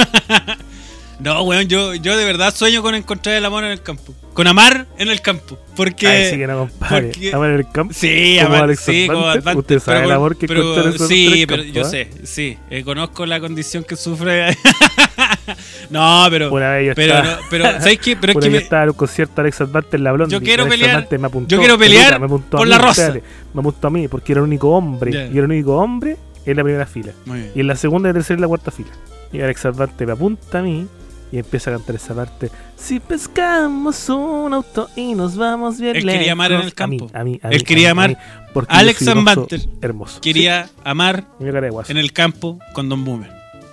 No, 1.23 1.43
weón, 1.43 1.69
yo, 1.69 1.95
yo 1.95 2.17
de 2.17 2.25
verdad 2.25 2.55
sueño 2.55 2.83
con 2.83 2.95
encontrar 2.95 3.37
el 3.37 3.45
amor 3.45 3.65
en 3.65 3.71
el 3.73 3.83
campo. 3.83 4.15
Con 4.35 4.47
amar 4.47 4.87
en 4.99 5.09
el 5.11 5.21
campo. 5.21 5.59
Porque. 5.77 6.07
Ay, 6.07 6.31
sí 6.31 6.37
que 6.39 6.47
no, 6.47 6.59
compadre. 6.61 7.09
porque- 7.09 7.33
Amar 7.35 7.51
en 7.51 7.57
el 7.59 7.71
campo. 7.71 7.93
Sí, 7.95 8.39
Como 8.43 8.55
amar, 8.57 8.77
sí, 8.77 9.07
como. 9.07 9.27
Advantage, 9.27 9.59
Usted 9.59 9.79
sabe 9.81 9.99
pero 9.99 10.09
el 10.11 10.17
amor 10.17 10.37
que 10.37 10.47
pero- 10.49 10.93
Sí, 10.99 11.27
en 11.27 11.33
el 11.41 11.47
pero 11.47 11.63
campo, 11.63 11.75
yo 11.75 11.83
¿eh? 11.83 11.85
sé, 11.85 12.11
sí. 12.27 12.59
eh, 12.71 12.83
conozco 12.83 13.27
la 13.27 13.41
condición 13.41 13.85
que 13.85 13.95
sufre. 13.97 14.57
no, 15.91 16.27
pero. 16.31 16.51
Pero, 16.51 16.91
estaba- 16.93 17.23
no, 17.23 17.39
pero, 17.51 17.65
¿sabes 17.65 17.99
qué? 17.99 18.17
Pero 18.17 18.33
es 18.33 18.39
que 18.45 18.51
me- 18.51 18.59
estaba 18.59 18.83
en 18.85 18.89
un 18.91 18.95
concierto 18.97 19.41
Alex 19.41 19.61
Advante 19.61 19.97
en 19.97 20.05
la 20.05 20.13
Blondie. 20.13 20.33
Yo 20.39 20.43
quiero 20.43 20.65
Alex 20.65 20.77
pelear- 20.81 21.19
me 21.19 21.27
apuntó, 21.27 21.49
yo 21.55 21.59
quiero 21.59 21.79
pelear 21.79 22.19
me 22.21 22.27
apuntó 22.27 22.57
por 22.57 22.67
mí, 22.67 22.71
la 22.71 22.79
rosa. 22.79 23.13
me 23.55 23.61
apuntó 23.61 23.87
a 23.87 23.91
mí 23.91 24.09
porque 24.09 24.33
era 24.33 24.41
el 24.41 24.47
único 24.47 24.71
hombre. 24.71 25.13
Ya. 25.13 25.27
Y 25.27 25.31
era 25.33 25.41
el 25.41 25.45
único 25.53 25.77
hombre 25.77 26.17
en 26.47 26.57
la 26.57 26.63
primera 26.65 26.87
fila. 26.87 27.13
Muy 27.27 27.39
bien. 27.41 27.53
Y 27.55 27.61
en 27.61 27.67
la 27.67 27.77
segunda, 27.77 28.11
y 28.11 28.13
tercera 28.13 28.39
y 28.39 28.41
la 28.41 28.49
cuarta 28.49 28.71
fila. 28.71 28.91
Y 29.33 29.41
Alex 29.41 29.67
Advante 29.67 30.07
me 30.07 30.13
apunta 30.13 30.59
a 30.59 30.63
mí 30.63 30.87
y 31.33 31.39
empieza 31.39 31.71
a 31.71 31.75
cantar 31.79 31.97
esa 31.97 32.15
parte. 32.15 32.51
Si 32.77 33.01
pescamos 33.01 34.09
un 34.11 34.53
auto 34.55 34.89
y 34.95 35.15
nos 35.15 35.37
vamos 35.37 35.81
bien 35.81 35.97
Él 35.97 36.05
quería 36.05 36.33
amar 36.33 36.53
en 36.53 36.59
lejos". 36.59 36.73
el 36.77 36.83
A 36.83 36.87
mí, 36.87 36.99
campo. 36.99 37.19
A 37.19 37.25
mí, 37.25 37.41
a 37.43 37.49
Él 37.49 37.59
mí, 37.59 37.65
quería 37.65 37.91
a 37.91 37.95
mí, 37.95 38.01
a 38.01 38.05
amar 38.05 38.19
porque 38.53 38.75
Alex 38.75 39.09
Advanter 39.09 39.61
Hermoso. 39.81 40.21
Quería 40.21 40.69
amar 40.85 41.27
Sí, 41.41 41.47
guaso. 41.71 41.91
en 41.91 41.99
el 41.99 42.13
campo 42.13 42.59
con 42.75 42.89
Don 42.89 43.05
Boomer. 43.05 43.33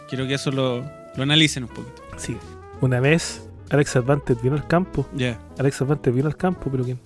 Quiero 0.09 0.25
que 0.27 0.35
eso 0.35 0.51
lo, 0.51 0.79
lo 1.15 1.23
analicen 1.23 1.63
un 1.63 1.69
poquito. 1.69 2.01
Sí. 2.17 2.37
Una 2.81 2.99
vez 3.01 3.45
Alex 3.69 3.95
Advante 3.97 4.35
vino 4.41 4.55
al 4.55 4.65
campo. 4.65 5.05
Ya. 5.13 5.37
Alex 5.59 5.81
Advante 5.81 6.09
vino 6.11 6.27
al 6.27 6.37
campo, 6.37 6.69
pero 6.71 6.83
¿quién? 6.85 6.99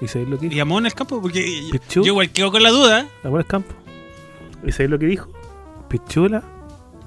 ¿Y 0.00 0.06
sabéis 0.06 0.28
lo 0.28 0.38
que 0.38 0.46
¿Y 0.46 0.48
dijo? 0.50 0.62
amó 0.62 0.78
en 0.78 0.86
el 0.86 0.94
campo? 0.94 1.20
Porque 1.20 1.40
Pichu. 1.72 2.02
yo 2.02 2.12
igual 2.12 2.30
quedo 2.30 2.52
con 2.52 2.62
la 2.62 2.70
duda. 2.70 3.06
Amor 3.24 3.40
al 3.40 3.46
campo. 3.46 3.74
¿Y 4.64 4.70
sabéis 4.70 4.90
lo 4.90 4.98
que 4.98 5.06
dijo? 5.06 5.28
Pichula. 5.88 6.42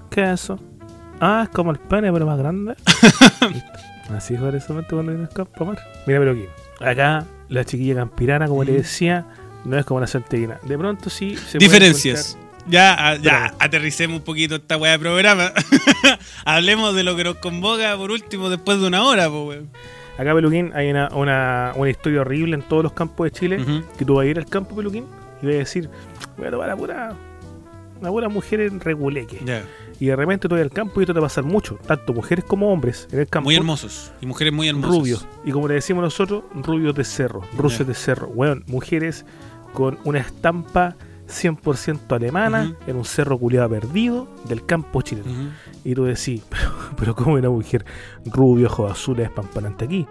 ¿Qué 0.09 0.23
es 0.23 0.41
eso? 0.41 0.59
Ah, 1.21 1.41
es 1.43 1.49
como 1.49 1.71
el 1.71 1.77
pene, 1.77 2.11
pero 2.11 2.25
más 2.25 2.37
grande. 2.37 2.75
Así 4.15 4.35
fue 4.35 4.55
ese 4.57 4.73
momento 4.73 4.95
cuando 4.95 5.11
vino 5.13 5.23
al 5.23 5.29
campo, 5.29 5.63
amor. 5.63 5.77
Mira, 6.05 6.19
pero 6.19 6.31
aquí. 6.31 6.45
Acá, 6.83 7.25
la 7.47 7.63
chiquilla 7.63 7.95
campirana, 7.95 8.47
como 8.47 8.63
le 8.63 8.71
Ujú. 8.71 8.81
decía, 8.81 9.25
no 9.63 9.77
es 9.77 9.85
como 9.85 9.99
la 9.99 10.07
santeguina. 10.07 10.57
De 10.63 10.77
pronto 10.77 11.09
sí 11.09 11.37
se 11.37 11.57
puede 11.59 11.69
Diferencias. 11.69 12.37
Ya, 12.67 12.95
ah, 12.97 13.15
ya 13.15 13.53
aterricemos 13.59 14.17
un 14.19 14.23
poquito 14.23 14.55
esta 14.55 14.77
weá 14.77 14.91
de 14.93 14.99
programa. 14.99 15.51
Hablemos 16.45 16.93
de 16.95 17.03
lo 17.03 17.15
que 17.15 17.23
nos 17.23 17.35
convoca 17.35 17.95
por 17.97 18.11
último 18.11 18.49
después 18.49 18.79
de 18.81 18.87
una 18.87 19.03
hora, 19.03 19.29
pues, 19.29 19.47
weón. 19.47 19.69
Acá, 20.17 20.33
Peluquín, 20.35 20.71
hay 20.75 20.91
una, 20.91 21.09
una, 21.13 21.71
una 21.75 21.89
historia 21.89 22.21
horrible 22.21 22.55
en 22.55 22.61
todos 22.63 22.83
los 22.83 22.93
campos 22.93 23.25
de 23.25 23.31
Chile. 23.31 23.83
Que 23.97 24.05
tú 24.05 24.15
vas 24.15 24.25
a 24.25 24.27
ir 24.27 24.37
al 24.37 24.45
campo, 24.45 24.75
Peluquín, 24.75 25.05
y 25.41 25.45
vas 25.45 25.55
a 25.55 25.57
decir, 25.59 25.89
voy 26.37 26.47
a 26.47 26.51
tomar 26.51 26.69
a 26.69 26.75
pura, 26.77 27.13
una 28.01 28.09
pura 28.09 28.29
mujer 28.29 28.61
en 28.61 28.79
reguleque. 28.79 29.39
Y 29.99 30.07
de 30.07 30.15
repente 30.15 30.49
tú 30.49 30.55
vas 30.55 30.63
al 30.63 30.71
campo 30.71 30.99
y 30.99 31.03
esto 31.03 31.13
te 31.13 31.19
va 31.19 31.27
a 31.27 31.29
pasar 31.29 31.43
mucho, 31.43 31.77
tanto 31.85 32.13
mujeres 32.13 32.43
como 32.45 32.71
hombres 32.71 33.07
en 33.11 33.19
el 33.19 33.27
campo. 33.27 33.45
Muy 33.45 33.55
hermosos. 33.55 34.11
Y 34.19 34.25
mujeres 34.25 34.51
muy 34.51 34.67
hermosas. 34.67 34.97
rubios. 34.97 35.27
Y 35.45 35.51
como 35.51 35.67
le 35.67 35.75
decimos 35.75 36.03
nosotros, 36.03 36.43
rubios 36.55 36.95
de 36.95 37.03
cerro, 37.03 37.41
rusos 37.55 37.85
de 37.85 37.93
cerro. 37.93 38.27
Weón, 38.29 38.63
mujeres 38.67 39.25
con 39.73 39.99
una 40.03 40.19
estampa 40.19 40.95
100% 41.27 42.13
alemana 42.13 42.75
en 42.87 42.95
un 42.95 43.05
cerro 43.05 43.37
culiado 43.37 43.69
perdido 43.69 44.27
del 44.45 44.65
campo 44.65 45.01
chileno. 45.01 45.51
Y 45.83 45.93
tú 45.93 46.05
decís, 46.05 46.41
pero, 46.49 46.71
pero 46.97 47.15
¿cómo 47.15 47.35
una 47.35 47.49
mujer 47.49 47.85
rubia, 48.25 48.67
ojos 48.67 48.91
azules, 48.91 49.27
espampanante 49.27 49.85
aquí? 49.85 50.07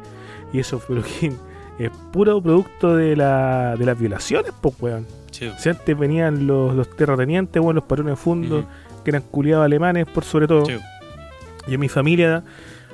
Y 0.53 0.61
eso, 0.61 0.81
pero 0.87 1.03
que 1.03 1.33
es 1.79 1.91
puro 2.13 2.41
producto 2.43 2.95
de, 2.95 3.17
la, 3.17 3.75
de 3.77 3.85
las 3.85 3.99
violaciones, 3.99 4.53
pues, 4.61 4.75
weón. 4.81 5.07
Sí. 5.41 5.51
Si 5.59 5.69
antes 5.71 5.99
venían 5.99 6.47
los, 6.47 6.75
los 6.77 6.89
terratenientes, 6.97 7.61
weón, 7.61 7.75
los 7.75 7.85
parones 7.85 8.13
de 8.13 8.17
fondo, 8.17 8.65
que 9.05 9.11
eran 9.11 9.23
culiados 9.23 9.65
alemanes, 9.65 10.07
por 10.07 10.23
sobre 10.25 10.47
todo. 10.47 10.67
Sí. 10.67 10.77
Y 11.67 11.75
en 11.75 11.81
mi 11.81 11.89
familia, 11.89 12.45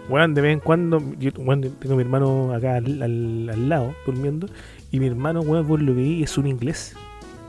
weón, 0.09 0.33
de 0.35 0.41
vez 0.41 0.53
en 0.55 0.61
cuando, 0.61 1.03
yo 1.19 1.31
weón, 1.39 1.61
tengo 1.63 1.95
a 1.95 1.97
mi 1.97 2.03
hermano 2.03 2.55
acá 2.55 2.77
al, 2.77 3.03
al- 3.03 3.51
al 3.53 3.69
lado, 3.69 3.95
durmiendo, 4.07 4.49
y 4.91 5.01
mi 5.01 5.07
hermano, 5.09 5.41
weón, 5.41 5.67
vos 5.67 5.83
lo 5.83 5.95
veí, 5.95 6.23
es 6.23 6.39
un 6.39 6.47
inglés. 6.47 6.95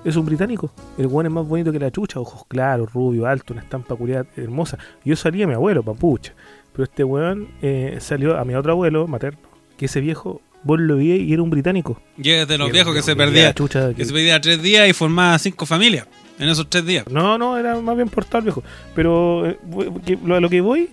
Es 0.03 0.15
un 0.15 0.25
británico. 0.25 0.71
El 0.97 1.07
weón 1.07 1.25
es 1.25 1.31
más 1.31 1.45
bonito 1.47 1.71
que 1.71 1.79
la 1.79 1.91
chucha, 1.91 2.19
ojos 2.19 2.43
claros, 2.47 2.93
rubio, 2.93 3.25
alto, 3.27 3.53
una 3.53 3.61
estampa 3.61 3.95
culiada 3.95 4.25
hermosa. 4.35 4.77
Yo 5.05 5.15
salí 5.15 5.43
a 5.43 5.47
mi 5.47 5.53
abuelo, 5.53 5.83
papucha. 5.83 6.33
Pero 6.71 6.83
este 6.85 7.03
weón 7.03 7.47
eh, 7.61 7.97
salió 7.99 8.37
a 8.37 8.45
mi 8.45 8.53
otro 8.55 8.71
abuelo 8.71 9.07
materno, 9.07 9.39
que 9.77 9.85
ese 9.85 9.99
viejo, 9.99 10.41
vos 10.63 10.79
lo 10.79 10.97
vi 10.97 11.11
y 11.13 11.33
era 11.33 11.41
un 11.41 11.49
británico. 11.49 12.01
Y 12.17 12.29
es 12.31 12.47
de 12.47 12.57
los 12.57 12.71
viejos 12.71 12.91
que 12.93 12.99
viejo 12.99 13.05
se 13.05 13.15
perdía. 13.15 13.53
chucha, 13.53 13.89
Que 13.89 13.95
que- 13.95 14.05
se 14.05 14.13
perdía 14.13 14.39
tres 14.41 14.61
días 14.61 14.89
y 14.89 14.93
formaba 14.93 15.37
cinco 15.39 15.65
familias 15.65 16.07
en 16.39 16.49
esos 16.49 16.69
tres 16.69 16.85
días. 16.85 17.05
No, 17.09 17.37
no, 17.37 17.57
era 17.57 17.75
más 17.81 17.95
bien 17.95 18.09
portado 18.09 18.39
el 18.39 18.43
viejo. 18.45 18.63
Pero 18.95 19.47
eh, 19.49 19.57
que- 20.05 20.17
lo- 20.23 20.35
a 20.35 20.39
lo 20.39 20.49
que 20.49 20.61
voy 20.61 20.89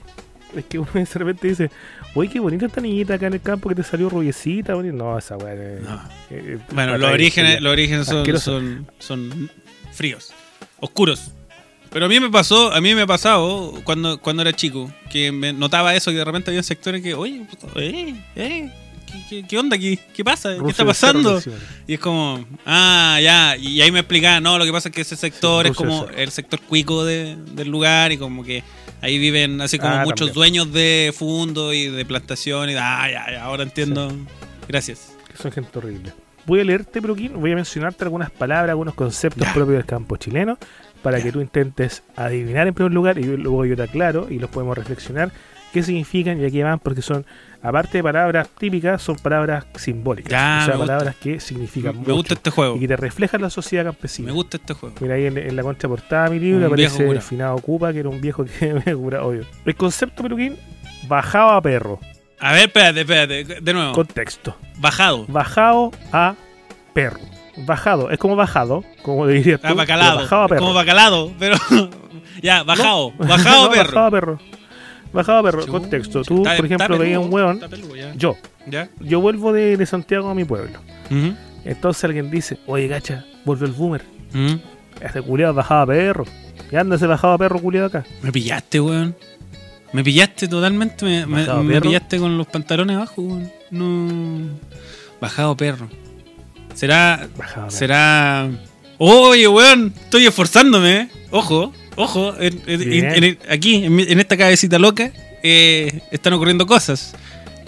es 0.56 0.64
que 0.66 0.78
uno 0.78 0.90
de 0.94 1.04
repente 1.04 1.48
dice, 1.48 1.70
oye, 2.14 2.30
qué 2.30 2.38
bonita 2.40 2.66
esta 2.66 2.80
niñita 2.80 3.14
acá 3.14 3.26
en 3.26 3.34
el 3.34 3.40
campo 3.40 3.68
que 3.68 3.74
te 3.74 3.82
salió 3.82 4.08
rubiecita. 4.08 4.74
bonita". 4.74 4.94
No, 4.96 5.18
esa 5.18 5.36
weá. 5.36 5.54
eh, 5.54 5.80
No. 5.82 6.00
eh, 6.30 6.58
Bueno, 6.72 6.96
los 6.98 7.10
orígenes, 7.10 7.60
los 7.60 7.72
orígenes 7.72 8.06
son, 8.06 8.24
son, 8.40 8.86
son 8.98 9.50
fríos, 9.92 10.32
oscuros. 10.80 11.32
Pero 11.90 12.06
a 12.06 12.08
mí 12.08 12.18
me 12.18 12.28
pasó, 12.28 12.72
a 12.72 12.80
mí 12.80 12.92
me 12.94 13.02
ha 13.02 13.06
pasado 13.06 13.72
cuando, 13.84 14.18
cuando 14.20 14.42
era 14.42 14.52
chico, 14.52 14.92
que 15.10 15.30
me 15.30 15.52
notaba 15.52 15.94
eso, 15.94 16.10
que 16.10 16.16
de 16.16 16.24
repente 16.24 16.50
había 16.50 16.64
sectores 16.64 17.00
que, 17.02 17.14
oye, 17.14 17.46
puta, 17.48 17.68
eh, 17.76 18.14
eh, 18.34 18.72
¿qué, 19.28 19.44
qué, 19.46 19.58
onda 19.58 19.76
aquí? 19.76 19.98
¿Qué 20.14 20.24
pasa? 20.24 20.56
¿Qué 20.62 20.70
está 20.70 20.84
pasando? 20.84 21.40
Y 21.86 21.94
es 21.94 22.00
como, 22.00 22.44
ah, 22.66 23.18
ya. 23.22 23.56
Y 23.56 23.80
ahí 23.80 23.90
me 23.92 24.00
explicaban, 24.00 24.42
no, 24.42 24.58
lo 24.58 24.64
que 24.64 24.72
pasa 24.72 24.88
es 24.88 24.94
que 24.94 25.00
ese 25.02 25.16
sector 25.16 25.64
Sí, 25.66 25.70
es 25.72 25.76
como 25.76 26.06
el 26.08 26.30
sector 26.30 26.60
cuico 26.60 27.04
de- 27.04 27.36
del 27.52 27.68
lugar 27.68 28.12
y 28.12 28.18
como 28.18 28.44
que 28.44 28.62
ahí 29.00 29.18
viven 29.18 29.60
así 29.60 29.78
como 29.78 29.92
Ah, 29.94 30.02
muchos 30.04 30.28
también. 30.28 30.34
dueños 30.34 30.72
de 30.72 31.12
fundos 31.16 31.74
y 31.74 31.88
de 31.88 32.04
plantaciones. 32.04 32.76
Ah, 32.80 33.08
ya, 33.10 33.30
ya, 33.32 33.44
ahora 33.44 33.62
entiendo. 33.64 34.12
Gracias. 34.68 35.14
Que 35.30 35.36
son 35.36 35.52
gente 35.52 35.78
horrible. 35.78 36.12
Voy 36.46 36.60
a 36.60 36.64
leerte, 36.64 37.00
pero 37.00 37.14
aquí 37.14 37.28
voy 37.28 37.52
a 37.52 37.54
mencionarte 37.56 38.04
algunas 38.04 38.30
palabras, 38.30 38.70
algunos 38.70 38.94
conceptos 38.94 39.46
Ya. 39.46 39.52
propios 39.54 39.76
del 39.78 39.86
campo 39.86 40.16
chileno 40.16 40.58
para 41.02 41.18
Ya. 41.18 41.24
que 41.24 41.32
tú 41.32 41.40
intentes 41.40 42.02
adivinar 42.16 42.66
en 42.68 42.74
primer 42.74 42.92
lugar 42.92 43.18
y 43.18 43.22
luego 43.24 43.64
yo 43.64 43.76
te 43.76 43.82
aclaro 43.82 44.26
y 44.30 44.38
los 44.38 44.50
podemos 44.50 44.76
reflexionar 44.76 45.32
qué 45.74 45.82
significan 45.82 46.40
y 46.40 46.46
a 46.46 46.50
qué 46.50 46.64
van 46.64 46.78
porque 46.78 47.02
son, 47.02 47.26
aparte 47.62 47.98
de 47.98 48.02
palabras 48.02 48.48
típicas, 48.56 49.02
son 49.02 49.16
palabras 49.16 49.66
simbólicas. 49.74 50.30
Ya, 50.30 50.60
o 50.62 50.64
sea, 50.64 50.76
gusta. 50.76 50.86
palabras 50.86 51.16
que 51.16 51.40
significan 51.40 51.92
Me 51.94 51.98
mucho 52.00 52.14
gusta 52.14 52.34
este 52.34 52.50
juego. 52.50 52.76
y 52.76 52.80
que 52.80 52.88
te 52.88 52.96
reflejan 52.96 53.42
la 53.42 53.50
sociedad 53.50 53.84
campesina. 53.84 54.26
Me 54.28 54.32
gusta 54.32 54.56
este 54.56 54.72
juego. 54.72 54.94
Mira 55.00 55.16
ahí 55.16 55.26
en, 55.26 55.36
en 55.36 55.54
la 55.56 55.62
contraportada 55.62 56.24
de 56.24 56.30
mi 56.30 56.38
libro 56.40 56.60
Un 56.60 56.64
aparece 56.66 57.06
el 57.06 57.20
finado 57.20 57.58
Cupa, 57.58 57.92
que 57.92 57.98
era 58.00 58.08
un 58.08 58.20
viejo 58.20 58.44
que 58.44 58.72
me 58.86 58.94
cura, 58.94 59.24
obvio. 59.24 59.44
El 59.66 59.74
concepto 59.76 60.22
peluquín, 60.22 60.56
bajado 61.08 61.50
a 61.50 61.60
perro. 61.60 62.00
A 62.40 62.52
ver, 62.52 62.62
espérate, 62.68 63.00
espérate. 63.02 63.60
De 63.60 63.72
nuevo. 63.74 63.92
Contexto. 63.92 64.56
Bajado. 64.78 65.24
Bajado 65.28 65.90
a 66.12 66.34
perro. 66.92 67.20
Bajado, 67.56 68.10
es 68.10 68.18
como 68.18 68.34
bajado, 68.34 68.82
como 69.02 69.28
dirías 69.28 69.60
tú. 69.60 69.68
Ah, 69.68 69.74
bacalado. 69.74 70.16
Bajado 70.18 70.42
a 70.42 70.48
perro. 70.48 70.60
Como 70.60 70.74
bacalado, 70.74 71.32
pero. 71.38 71.56
ya, 72.42 72.64
bajado. 72.64 73.12
No. 73.18 73.26
Bajado, 73.26 73.64
No, 73.66 73.70
perro. 73.70 73.84
Bajado 73.84 74.06
a 74.06 74.10
perro. 74.10 74.38
Bajado 75.14 75.38
a 75.38 75.42
perro. 75.42 75.60
Chucha, 75.60 75.72
Contexto. 75.72 76.22
Tú, 76.22 76.36
está- 76.38 76.56
por 76.56 76.66
ejemplo, 76.66 76.98
veías 76.98 77.18
un 77.20 77.32
hueón. 77.32 77.60
Yo. 78.16 78.36
¿Ya? 78.66 78.88
Yo 79.00 79.20
vuelvo 79.20 79.52
de, 79.52 79.76
de 79.76 79.86
Santiago 79.86 80.28
a 80.28 80.34
mi 80.34 80.44
pueblo. 80.44 80.78
Entonces 81.64 82.04
alguien 82.04 82.30
dice, 82.30 82.58
oye, 82.66 82.88
gacha, 82.88 83.24
volvió 83.44 83.66
el 83.66 83.72
boomer. 83.72 84.02
ujú. 84.34 84.60
Este 85.00 85.20
culiado 85.22 85.54
bajado 85.54 85.80
a 85.82 85.86
perro. 85.86 86.24
Y 86.70 86.76
anda 86.76 86.96
ese 86.96 87.06
bajado 87.06 87.34
a 87.34 87.38
perro 87.38 87.58
culiado 87.60 87.86
acá. 87.86 88.04
Me 88.22 88.30
pillaste, 88.32 88.80
weón. 88.80 89.16
Me 89.92 90.02
pillaste 90.04 90.48
totalmente. 90.48 91.04
Me, 91.04 91.26
me- 91.26 91.44
pillaste 91.88 92.18
con 92.18 92.36
los 92.38 92.46
pantalones 92.46 92.96
abajo, 92.96 93.22
weón. 93.22 93.50
No. 93.70 94.58
Bajado 95.20 95.56
perro. 95.56 95.88
Será. 96.74 97.28
Bajado 97.36 97.66
perro. 97.66 97.76
Oye, 98.98 99.48
weón. 99.48 99.92
Estoy 100.04 100.26
esforzándome, 100.26 100.96
eh. 101.00 101.08
Ojo, 101.30 101.72
ojo. 101.96 102.34
en- 102.38 102.62
en- 102.66 103.24
en- 103.24 103.38
aquí, 103.48 103.84
en, 103.84 104.20
esta 104.20 104.36
cabecita 104.36 104.78
loca, 104.78 105.12
eh, 105.42 106.00
están 106.10 106.32
ocurriendo 106.32 106.66
cosas. 106.66 107.14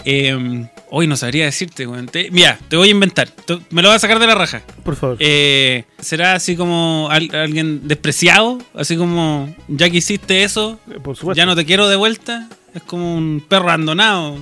Eh, 0.05 0.65
hoy 0.89 1.05
no 1.07 1.17
sabría 1.17 1.45
decirte, 1.45 1.85
weón. 1.85 2.05
Te- 2.07 2.31
mira, 2.31 2.57
te 2.69 2.77
voy 2.77 2.87
a 2.87 2.91
inventar. 2.91 3.27
Te- 3.29 3.59
me 3.71 3.81
lo 3.81 3.89
voy 3.89 3.95
a 3.97 3.99
sacar 3.99 4.19
de 4.19 4.27
la 4.27 4.35
raja. 4.35 4.61
Por 4.85 4.95
favor. 4.95 5.17
Eh, 5.19 5.83
¿Será 5.99 6.33
así 6.33 6.55
como 6.55 7.09
al- 7.11 7.33
alguien 7.35 7.87
despreciado? 7.87 8.59
Así 8.73 8.95
como, 8.95 9.53
ya 9.67 9.89
que 9.89 9.97
hiciste 9.97 10.43
eso, 10.43 10.79
Por 11.03 11.15
supuesto. 11.17 11.33
ya 11.33 11.45
no 11.45 11.55
te 11.55 11.65
quiero 11.65 11.89
de 11.89 11.97
vuelta. 11.97 12.47
Es 12.73 12.83
como 12.83 13.15
un 13.15 13.43
perro 13.47 13.65
abandonado. 13.69 14.37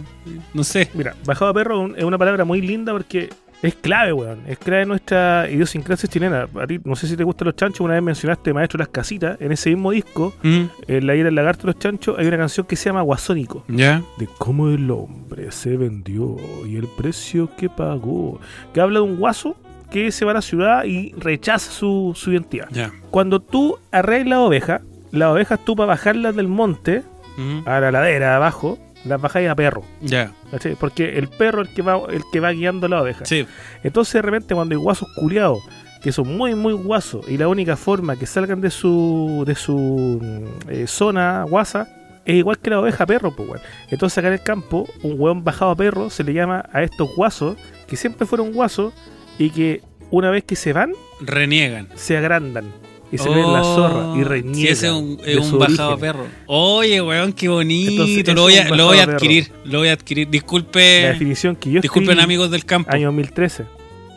No 0.54 0.64
sé. 0.64 0.90
Mira, 0.94 1.16
bajado 1.26 1.52
a 1.52 1.54
perro 1.54 1.96
es 1.96 2.04
una 2.04 2.18
palabra 2.18 2.44
muy 2.44 2.62
linda 2.62 2.92
porque 2.92 3.30
Es 3.62 3.76
clave, 3.76 4.14
weón. 4.14 4.42
Es 4.48 4.58
clave 4.60 4.86
nuestra 4.86 5.50
idiosincrasia 5.50 6.08
chilena. 6.08 6.48
A 6.62 6.68
ti, 6.68 6.80
no 6.84 6.96
sé 6.96 7.08
si 7.08 7.18
te 7.18 7.24
gustan 7.24 7.48
los 7.48 7.56
chanchos. 7.56 7.80
Una 7.82 7.94
vez 7.96 8.04
mencionaste 8.04 8.54
Maestro 8.54 8.78
Las 8.78 8.90
Casitas. 8.90 9.40
En 9.42 9.52
ese 9.52 9.70
mismo 9.70 9.92
disco, 9.92 10.34
Mm, 10.44 10.64
en 10.88 11.08
La 11.08 11.16
Ira 11.16 11.26
del 11.26 11.36
Lagarto 11.36 11.62
de 11.64 11.74
los 11.74 11.80
Chanchos, 11.80 12.18
hay 12.20 12.28
una 12.28 12.38
canción 12.38 12.66
que 12.68 12.76
se 12.76 12.86
llama 12.90 13.02
Guasónico. 13.02 13.64
Ya. 13.68 14.04
De 14.18 14.28
cómo 14.38 14.70
el 14.70 14.90
hombre 14.92 15.52
se 15.52 15.78
vendió 15.78 16.36
y 16.68 16.76
el 16.76 16.88
precio 16.98 17.50
que 17.56 17.70
pagó. 17.70 18.40
Que 18.74 18.82
habla 18.82 19.00
de 19.00 19.06
un 19.06 19.18
guaso 19.18 19.56
que 19.90 20.12
se 20.12 20.26
va 20.26 20.32
a 20.32 20.36
la 20.36 20.42
ciudad 20.42 20.84
y 20.86 21.14
rechaza 21.18 21.72
su, 21.72 22.14
su 22.16 22.32
identidad. 22.32 22.68
Ya. 22.72 22.92
Cuando 23.12 23.40
tú 23.40 23.78
arreglas 23.92 24.40
ovejas, 24.40 24.82
las 25.12 25.30
ovejas 25.30 25.60
tú 25.64 25.76
para 25.76 25.88
bajarlas 25.88 26.36
del 26.36 26.48
monte 26.48 27.04
Mm, 27.38 27.68
a 27.68 27.82
la 27.82 27.92
ladera 27.92 28.38
abajo, 28.38 28.80
las 29.06 29.22
bajáis 29.22 29.50
a 29.50 29.56
perro. 29.56 29.84
Ya. 30.02 30.34
Porque 30.80 31.18
el 31.18 31.28
perro 31.28 31.62
es 31.62 31.70
el 31.70 31.76
que 31.76 31.82
va, 31.82 32.02
el 32.10 32.24
que 32.32 32.40
va 32.40 32.52
guiando 32.52 32.88
la 32.88 33.02
oveja. 33.02 33.26
Sí. 33.26 33.46
Entonces 33.84 34.14
de 34.14 34.22
repente 34.22 34.56
cuando 34.56 34.76
hay 34.76 34.82
guasos 34.82 35.08
culiados, 35.16 35.60
que 36.02 36.12
son 36.12 36.36
muy 36.36 36.56
muy 36.56 36.74
guasos, 36.74 37.28
y 37.28 37.38
la 37.38 37.48
única 37.48 37.76
forma 37.78 38.16
que 38.16 38.26
salgan 38.26 38.62
de 38.62 38.70
su 38.70 39.44
de 39.46 39.56
su 39.56 40.20
mm, 40.22 40.72
eh, 40.72 40.88
zona 40.88 41.44
guasa 41.44 41.88
es 42.26 42.36
igual 42.36 42.58
que 42.58 42.72
la 42.72 42.80
oveja 42.80 43.06
perro, 43.06 43.36
pues. 43.36 43.62
Entonces 43.90 44.18
acá 44.18 44.28
en 44.28 44.34
el 44.34 44.42
campo, 44.42 44.88
un 45.04 45.20
hueón 45.20 45.44
bajado 45.44 45.72
a 45.72 45.76
perro 45.76 46.10
se 46.10 46.24
le 46.24 46.34
llama 46.34 46.68
a 46.74 46.82
estos 46.84 47.16
guasos, 47.16 47.56
que 47.88 47.96
siempre 47.96 48.26
fueron 48.26 48.52
guasos, 48.52 48.94
y 49.38 49.52
que 49.52 49.82
una 50.10 50.32
vez 50.32 50.44
que 50.44 50.56
se 50.56 50.74
van, 50.74 50.94
Reniegan. 51.22 51.88
se 51.96 52.18
agrandan. 52.18 52.85
Y 53.16 53.18
se 53.18 53.30
ven 53.30 53.52
la 53.54 53.64
zorra 53.64 54.14
y 54.18 54.22
Oh, 54.22 54.24
reniegan. 54.24 54.56
Si 54.56 54.68
ese 54.68 54.86
es 54.88 54.92
un, 54.94 55.18
de 55.18 55.34
es 55.34 55.52
un 55.52 55.60
bajado 55.60 55.90
origen. 55.94 56.00
perro. 56.00 56.26
Oye, 56.48 57.02
weón, 57.02 57.34
qué 57.34 57.48
bonito. 57.50 57.92
Entonces, 58.04 58.36
lo, 58.36 58.42
voy 58.44 58.56
a, 58.58 58.70
lo 58.70 58.86
voy 58.86 58.98
a 59.00 59.04
adquirir. 59.04 59.52
Lo 59.66 59.80
voy 59.80 59.88
a 59.90 59.94
adquirir. 59.94 60.28
La 60.28 60.32
Disculpe. 60.32 60.80
definición 60.80 61.56
que 61.56 61.72
yo 61.72 61.82
Disculpen, 61.82 62.20
amigos 62.20 62.52
del 62.52 62.66
campo. 62.66 62.92
año 62.94 63.08
2013. 63.08 63.66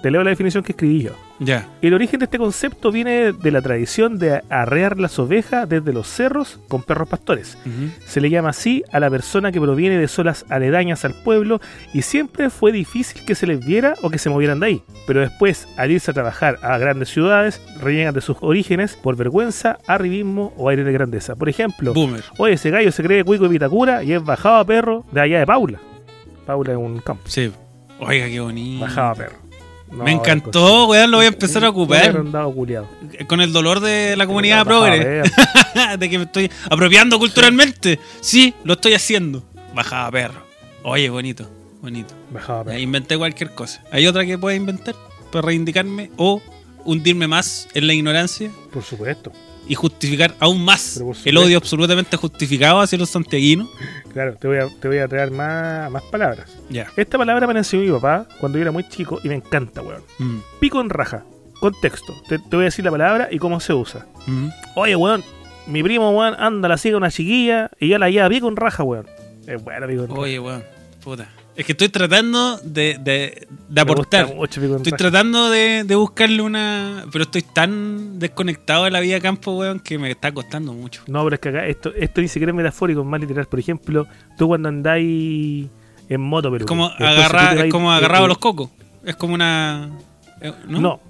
Te 0.03 0.11
leo 0.11 0.23
la 0.23 0.31
definición 0.31 0.63
que 0.63 0.73
escribí 0.73 1.03
yo. 1.03 1.13
El 1.83 1.95
origen 1.95 2.19
de 2.19 2.25
este 2.25 2.39
concepto 2.39 2.91
viene 2.91 3.33
de 3.33 3.51
la 3.51 3.63
tradición 3.63 4.19
de 4.19 4.43
arrear 4.49 4.99
las 4.99 5.19
ovejas 5.19 5.69
desde 5.69 5.93
los 5.93 6.09
cerros 6.09 6.59
con 6.69 6.83
perros 6.83 7.09
pastores. 7.09 7.57
Se 8.07 8.21
le 8.21 8.31
llama 8.31 8.51
así 8.51 8.83
a 8.91 9.01
la 9.01 9.11
persona 9.11 9.53
que 9.53 9.61
proviene 9.61 9.99
de 9.99 10.09
zonas 10.09 10.45
aledañas 10.49 11.05
al 11.05 11.15
pueblo 11.15 11.61
y 11.95 12.03
siempre 12.03 12.51
fue 12.51 12.73
difícil 12.73 13.25
que 13.25 13.35
se 13.35 13.47
les 13.47 13.65
viera 13.65 13.95
o 14.03 14.11
que 14.11 14.19
se 14.19 14.31
movieran 14.31 14.61
de 14.61 14.67
ahí. 14.67 14.83
Pero 15.07 15.21
después, 15.21 15.69
al 15.77 15.91
irse 15.91 16.11
a 16.11 16.15
trabajar 16.15 16.59
a 16.63 16.77
grandes 16.79 17.09
ciudades, 17.09 17.61
reniegan 17.81 18.15
de 18.15 18.21
sus 18.21 18.37
orígenes 18.41 18.97
por 18.97 19.17
vergüenza, 19.17 19.79
arribismo 19.87 20.53
o 20.57 20.69
aire 20.69 20.85
de 20.85 20.93
grandeza. 20.93 21.37
Por 21.37 21.49
ejemplo, 21.49 21.95
Boomer. 21.95 22.25
oye, 22.39 22.55
ese 22.55 22.71
gallo 22.71 22.93
se 22.93 23.03
cree 23.03 23.25
cuico 23.25 23.45
de 23.45 23.51
Vitacura 23.51 24.03
y 24.03 24.13
es 24.13 24.23
bajado 24.25 24.57
a 24.57 24.65
perro 24.65 25.05
de 25.13 25.21
allá 25.21 25.39
de 25.39 25.47
Paula. 25.47 25.81
Paula 26.47 26.73
es 26.73 26.79
un 26.79 26.99
campo. 27.01 27.23
Sí. 27.27 27.53
Oiga, 28.01 28.27
qué 28.27 28.41
bonito. 28.41 28.85
Bajado 28.85 29.09
a 29.11 29.15
perro. 29.15 29.48
No, 29.91 30.05
Me 30.05 30.13
encantó, 30.13 30.87
weón. 30.87 31.11
Lo 31.11 31.17
voy 31.19 31.27
a 31.27 31.29
empezar 31.29 31.65
a 31.65 31.71
ocupar. 31.71 32.23
culiado. 32.55 32.89
Con 33.27 33.41
el 33.41 33.53
dolor 33.53 33.81
de 33.81 34.17
la 34.17 34.27
comunidad 34.27 34.65
progre. 34.65 35.23
de 35.99 36.11
que 36.11 36.19
me 36.19 36.25
estoy 36.25 36.51
apropiando 36.71 37.19
culturalmente. 37.19 37.99
Sí, 38.21 38.55
lo 38.65 38.75
estoy 38.75 38.95
haciendo. 38.95 39.43
Bajada 39.75 40.11
perro. 40.11 40.43
Oye, 40.83 41.09
bonito. 41.11 41.49
Bonito. 41.81 42.15
Bajado 42.31 42.61
a 42.61 42.65
Ya 42.65 42.71
perro. 42.71 42.79
inventé 42.81 43.17
cualquier 43.19 43.55
cosa. 43.55 43.83
¿Hay 43.91 44.07
otra 44.07 44.25
que 44.27 44.37
pueda 44.39 44.57
inventar 44.57 44.95
para 45.33 45.47
reivindicarme 45.47 46.11
o 46.17 46.41
hundirme 46.85 47.27
más 47.29 47.69
en 47.75 47.87
la 47.87 47.95
ignorancia 47.95 48.51
Por 48.73 48.83
supuesto. 48.83 49.33
Y 49.69 49.75
justificar 49.75 50.35
aún 50.41 50.65
más 50.65 51.01
el 51.25 51.37
odio 51.37 51.59
absolutamente 51.59 52.17
justificado 52.17 52.81
hacia 52.81 52.99
los 52.99 53.11
santiaguinos? 53.11 53.69
Claro, 54.13 54.35
te 54.37 54.49
voy 54.49 54.57
a, 54.59 54.69
te 54.81 54.89
voy 54.89 54.99
a 54.99 55.07
traer 55.09 55.31
más, 55.31 55.91
más 55.91 56.03
palabras. 56.05 56.51
Ya. 56.71 56.87
Esta 56.97 57.19
palabra 57.19 57.47
me 57.47 57.53
la 57.53 57.61
enseñó 57.61 57.83
mi 57.85 57.91
papá 57.93 58.27
cuando 58.41 58.59
yo 58.59 58.63
era 58.63 58.73
muy 58.73 58.89
chico 58.89 59.21
y 59.23 59.29
me 59.29 59.35
encanta, 59.37 59.83
weón. 59.83 60.03
Mm, 60.19 60.39
Pico 60.61 60.81
en 60.81 60.91
raja. 60.91 61.25
Contexto. 61.61 62.15
Te, 62.29 62.39
te 62.39 62.57
voy 62.57 62.63
a 62.63 62.65
decir 62.67 62.85
la 62.85 62.91
palabra 62.91 63.29
y 63.31 63.39
cómo 63.39 63.61
se 63.61 63.75
usa. 63.75 64.07
mm. 64.27 64.49
Oye, 64.77 64.97
weón, 64.97 65.23
mi 65.67 65.83
primo, 65.83 66.11
weón, 66.11 66.35
anda, 66.39 66.69
la 66.69 66.79
sigue 66.79 66.95
una 66.97 67.11
chiquilla 67.11 67.71
y 67.79 67.89
ya 67.89 67.99
la 67.99 68.09
lleva 68.11 68.29
pico 68.29 68.49
en 68.49 68.57
raja, 68.57 68.83
weón. 68.85 69.07
Es 69.47 69.63
bueno, 69.63 69.87
pico 69.87 70.03
en 70.05 70.09
raja. 70.09 70.21
Oye, 70.21 70.39
weón. 70.41 70.63
Puta. 71.03 71.29
Es 71.59 71.67
que 71.67 71.73
estoy 71.73 71.89
tratando 71.89 72.57
de, 72.59 72.99
de, 73.01 73.49
de 73.69 73.81
aportar. 73.81 74.33
mucho 74.33 74.61
Estoy 74.63 74.93
tratando 74.93 75.51
de, 75.51 75.83
de 75.83 75.95
buscarle 75.97 76.41
una. 76.41 77.05
Pero 77.11 77.25
estoy 77.25 77.43
tan 77.43 78.21
desconectado 78.21 78.85
de 78.85 78.93
la 78.93 79.01
vida 79.01 79.15
de 79.15 79.21
campo, 79.21 79.51
weón, 79.57 79.81
que 79.81 79.99
me 79.99 80.09
está 80.13 80.31
costando 80.31 80.73
mucho. 80.73 81.03
No, 81.09 81.25
pero 81.25 81.35
es 81.35 81.41
que 81.41 81.49
acá 81.49 81.67
esto, 81.67 81.93
esto 81.97 82.21
ni 82.21 82.29
siquiera 82.29 82.53
es 82.53 82.57
metafórico, 82.57 83.01
es 83.01 83.07
más 83.09 83.21
literal. 83.21 83.47
Por 83.47 83.59
ejemplo, 83.59 84.07
tú 84.37 84.47
cuando 84.47 84.69
andáis 84.69 85.67
en 86.09 86.21
moto, 86.21 86.49
pero. 86.53 86.65
Es 86.65 86.69
como, 86.69 86.91
si 86.97 87.03
agarrar, 87.03 87.57
te 87.57 87.67
es 87.67 87.73
como 87.73 87.91
agarrado 87.91 88.27
a 88.27 88.29
los 88.29 88.39
cocos. 88.39 88.71
Es 89.05 89.17
como 89.17 89.35
una. 89.35 89.91
eh, 90.41 90.53
¿No? 90.69 90.81
No, 90.81 91.01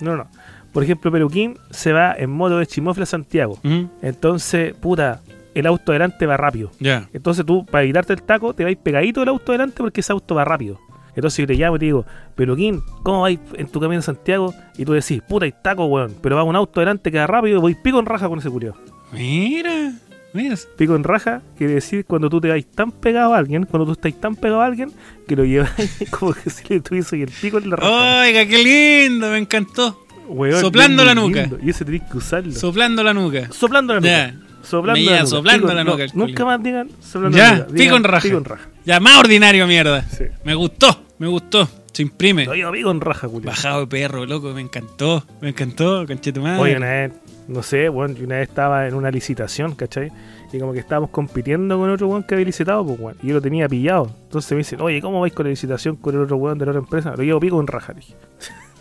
no, 0.00 0.16
no. 0.16 0.30
Por 0.72 0.84
ejemplo, 0.84 1.12
Peruquín 1.12 1.58
se 1.70 1.92
va 1.92 2.14
en 2.16 2.30
moto 2.30 2.56
de 2.56 2.66
Chimofle 2.66 3.02
a 3.02 3.06
Santiago. 3.06 3.58
Entonces, 4.00 4.72
puta, 4.72 5.20
el 5.54 5.66
auto 5.66 5.92
delante 5.92 6.26
va 6.26 6.36
rápido. 6.36 6.70
Ya. 6.80 7.08
Entonces 7.12 7.44
tú, 7.44 7.64
para 7.66 7.84
evitarte 7.84 8.12
el 8.12 8.22
taco, 8.22 8.54
te 8.54 8.64
vais 8.64 8.76
pegadito 8.76 9.20
del 9.20 9.30
auto 9.30 9.52
delante 9.52 9.76
porque 9.78 10.00
ese 10.00 10.12
auto 10.12 10.34
va 10.34 10.44
rápido. 10.44 10.78
Entonces 11.14 11.38
yo 11.38 11.46
te 11.48 11.54
llamo 11.54 11.76
y 11.76 11.78
te 11.80 11.84
digo, 11.86 12.06
Peluquín, 12.36 12.80
¿cómo 13.02 13.22
vais 13.22 13.40
en 13.54 13.66
tu 13.68 13.80
camino 13.80 13.98
a 13.98 14.02
Santiago? 14.02 14.54
Y 14.76 14.84
tú 14.84 14.92
decís, 14.92 15.20
puta, 15.28 15.46
hay 15.46 15.52
taco, 15.62 15.86
weón. 15.86 16.14
Pero 16.22 16.36
va 16.36 16.44
un 16.44 16.54
auto 16.54 16.78
delante 16.78 17.10
que 17.10 17.18
va 17.18 17.26
rápido 17.26 17.58
y 17.58 17.60
voy 17.60 17.74
pico 17.74 17.98
en 17.98 18.06
raja 18.06 18.28
con 18.28 18.38
ese 18.38 18.48
curio. 18.50 18.76
Mira. 19.12 19.92
Mira. 20.32 20.56
Pico 20.76 20.94
en 20.94 21.02
raja 21.04 21.42
quiere 21.56 21.74
decir 21.74 22.04
cuando 22.04 22.28
tú 22.30 22.40
te 22.40 22.48
vais 22.48 22.66
tan 22.66 22.92
pegado 22.92 23.34
a 23.34 23.38
alguien, 23.38 23.64
cuando 23.64 23.86
tú 23.86 23.92
estás 23.92 24.14
tan 24.20 24.36
pegado 24.36 24.60
a 24.60 24.66
alguien, 24.66 24.92
que 25.26 25.34
lo 25.34 25.44
llevas 25.44 25.72
como 26.10 26.34
que 26.34 26.50
si 26.50 26.62
le 26.68 26.80
tuviese 26.80 27.20
el 27.20 27.30
pico 27.40 27.58
en 27.58 27.70
la 27.70 27.76
raja. 27.76 28.20
Oiga, 28.20 28.46
qué 28.46 28.62
lindo, 29.08 29.28
me 29.30 29.38
encantó. 29.38 30.04
Weón, 30.28 30.60
soplando 30.60 31.04
la 31.04 31.14
nuca. 31.14 31.40
lindo, 31.42 31.58
Y 31.62 31.70
ese 31.70 31.84
tenés 31.84 32.02
que 32.02 32.18
usarlo. 32.18 32.52
Soplando 32.52 33.02
la 33.02 33.14
nuca. 33.14 33.50
soplando 33.50 33.94
la 33.94 34.00
nuca. 34.00 34.08
Ya. 34.10 34.34
Soplando 34.62 35.00
Me 35.00 35.06
la 35.10 35.16
nuca. 35.22 35.26
soplando 35.26 35.66
Pico- 35.66 35.74
la 35.74 35.84
no, 35.84 35.90
nuca 35.92 36.04
el 36.04 36.10
nunca 36.14 36.44
más 36.44 36.62
digan 36.62 36.90
soplando 37.00 37.38
Ya, 37.38 37.44
la 37.44 37.50
nuca. 37.58 37.66
pico 37.68 37.76
digan 37.78 37.96
en 37.96 38.04
raja. 38.04 38.22
Pico 38.22 38.38
en 38.38 38.44
raja. 38.44 38.68
Ya, 38.84 39.00
más 39.00 39.16
ordinario, 39.18 39.66
mierda. 39.66 40.02
Sí. 40.02 40.24
Me 40.44 40.54
gustó, 40.54 41.02
me 41.18 41.26
gustó. 41.26 41.68
Se 41.92 42.02
imprime. 42.02 42.44
Lo 42.44 42.52
digo 42.52 42.70
pico 42.72 42.90
en 42.90 43.00
raja, 43.00 43.28
culiao. 43.28 43.50
Bajado 43.50 43.80
de 43.80 43.86
perro, 43.88 44.24
loco, 44.26 44.52
me 44.52 44.60
encantó. 44.60 45.24
Me 45.40 45.48
encantó, 45.50 46.06
conchetumadre. 46.06 46.60
Oye, 46.60 46.76
una 46.76 46.86
vez, 46.86 47.12
no 47.48 47.62
sé, 47.62 47.84
yo 47.84 47.92
una 47.92 48.36
vez 48.36 48.48
estaba 48.48 48.86
en 48.86 48.94
una 48.94 49.10
licitación, 49.10 49.74
¿cachai? 49.74 50.12
Y 50.52 50.58
como 50.58 50.72
que 50.72 50.78
estábamos 50.78 51.10
compitiendo 51.10 51.76
con 51.78 51.90
otro 51.90 52.06
weón 52.08 52.22
que 52.22 52.34
había 52.34 52.46
licitado, 52.46 52.86
pues 52.86 53.00
weón. 53.00 53.16
Y 53.22 53.28
yo 53.28 53.34
lo 53.34 53.42
tenía 53.42 53.68
pillado. 53.68 54.10
Entonces 54.24 54.52
me 54.52 54.58
dicen, 54.58 54.80
oye, 54.80 55.00
¿cómo 55.02 55.20
vais 55.20 55.32
con 55.32 55.44
la 55.44 55.50
licitación 55.50 55.96
con 55.96 56.14
el 56.14 56.20
otro 56.22 56.36
weón 56.36 56.56
de 56.58 56.66
la 56.66 56.70
otra 56.70 56.80
empresa? 56.80 57.14
Lo 57.16 57.22
llevo 57.22 57.40
pico 57.40 57.60
en 57.60 57.66
raja, 57.66 57.92
dije. 57.94 58.14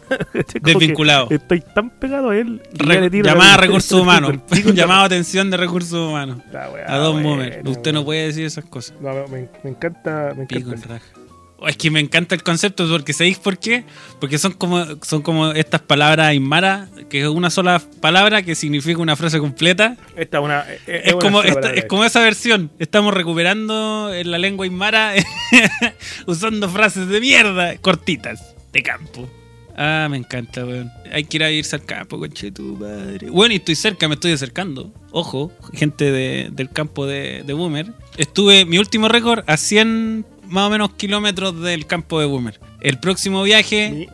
Desvinculado. 0.62 1.28
Estoy 1.30 1.62
tan 1.62 1.90
pegado 1.90 2.30
a 2.32 2.38
él. 2.38 2.62
Re- 2.74 3.10
llamada 3.10 3.56
a 3.56 3.58
recursos 3.58 4.00
humanos. 4.00 4.34
Llamado 4.74 5.04
atención 5.06 5.50
de 5.50 5.58
recursos 5.58 5.94
humanos. 6.10 6.40
A 6.88 6.98
Don 6.98 7.14
buena, 7.24 7.30
Momer. 7.30 7.62
Usted 7.66 7.94
no 7.94 8.04
puede 8.06 8.28
decir 8.28 8.46
esas 8.46 8.66
cosas. 8.66 8.96
No, 9.02 9.14
me, 9.28 9.48
me 9.64 9.70
encanta, 9.70 10.34
me 10.36 10.46
Pico 10.46 10.72
encanta. 10.72 11.02
Oh, 11.60 11.68
es 11.68 11.76
que 11.76 11.90
me 11.90 12.00
encanta 12.00 12.36
el 12.36 12.44
concepto, 12.44 12.88
porque 12.88 13.14
¿sabéis 13.14 13.40
por 13.40 13.58
qué? 13.58 13.84
Porque 14.20 14.38
son 14.38 14.52
como, 14.54 14.86
son 15.02 15.24
como 15.24 15.54
estas 15.54 15.82
palabras 15.82 16.28
aymara, 16.28 16.88
que 17.10 17.22
es 17.22 17.28
una 17.28 17.50
sola 17.50 17.82
palabra 18.00 18.44
que 18.44 18.54
significa 18.54 19.00
una 19.02 19.16
frase 19.16 19.40
completa. 19.40 19.98
Esta 20.16 20.38
es 20.38 20.44
una. 20.44 20.60
Es, 20.86 21.08
Es 21.08 21.14
una 21.14 21.20
como, 21.20 21.42
esta- 21.42 21.74
es 21.74 21.86
como 21.86 22.04
esa 22.06 22.20
versión. 22.20 22.70
Estamos 22.78 23.12
recuperando 23.12 24.14
en 24.14 24.30
la 24.30 24.38
lengua 24.38 24.66
aymara 24.66 25.14
usando 26.28 26.70
frases 26.70 27.08
de 27.08 27.20
mierda 27.20 27.76
cortitas 27.78 28.54
de 28.72 28.84
campo. 28.84 29.28
Ah, 29.78 30.08
me 30.10 30.18
encanta, 30.18 30.66
weón. 30.66 30.92
Hay 31.12 31.24
que 31.26 31.38
ir 31.38 31.44
a 31.44 31.52
irse 31.52 31.76
al 31.76 31.86
campo, 31.86 32.18
conche 32.18 32.52
tu 32.52 32.64
madre. 32.78 33.30
Bueno, 33.30 33.54
y 33.54 33.58
estoy 33.58 33.76
cerca, 33.76 34.08
me 34.08 34.16
estoy 34.16 34.32
acercando. 34.32 34.92
Ojo, 35.12 35.52
gente 35.74 36.12
de- 36.12 36.50
del 36.52 36.70
campo 36.72 37.06
de, 37.06 37.44
de 37.46 37.54
Boomer. 37.54 37.94
Estuve, 38.18 38.66
mi 38.66 38.80
último 38.80 39.08
récord, 39.08 39.44
a 39.48 39.56
100 39.56 40.26
más 40.48 40.66
o 40.68 40.70
menos 40.72 40.94
kilómetros 40.96 41.62
del 41.62 41.86
campo 41.86 42.20
de 42.20 42.26
Boomer. 42.26 42.60
El 42.82 43.00
próximo 43.00 43.44
viaje 43.44 44.08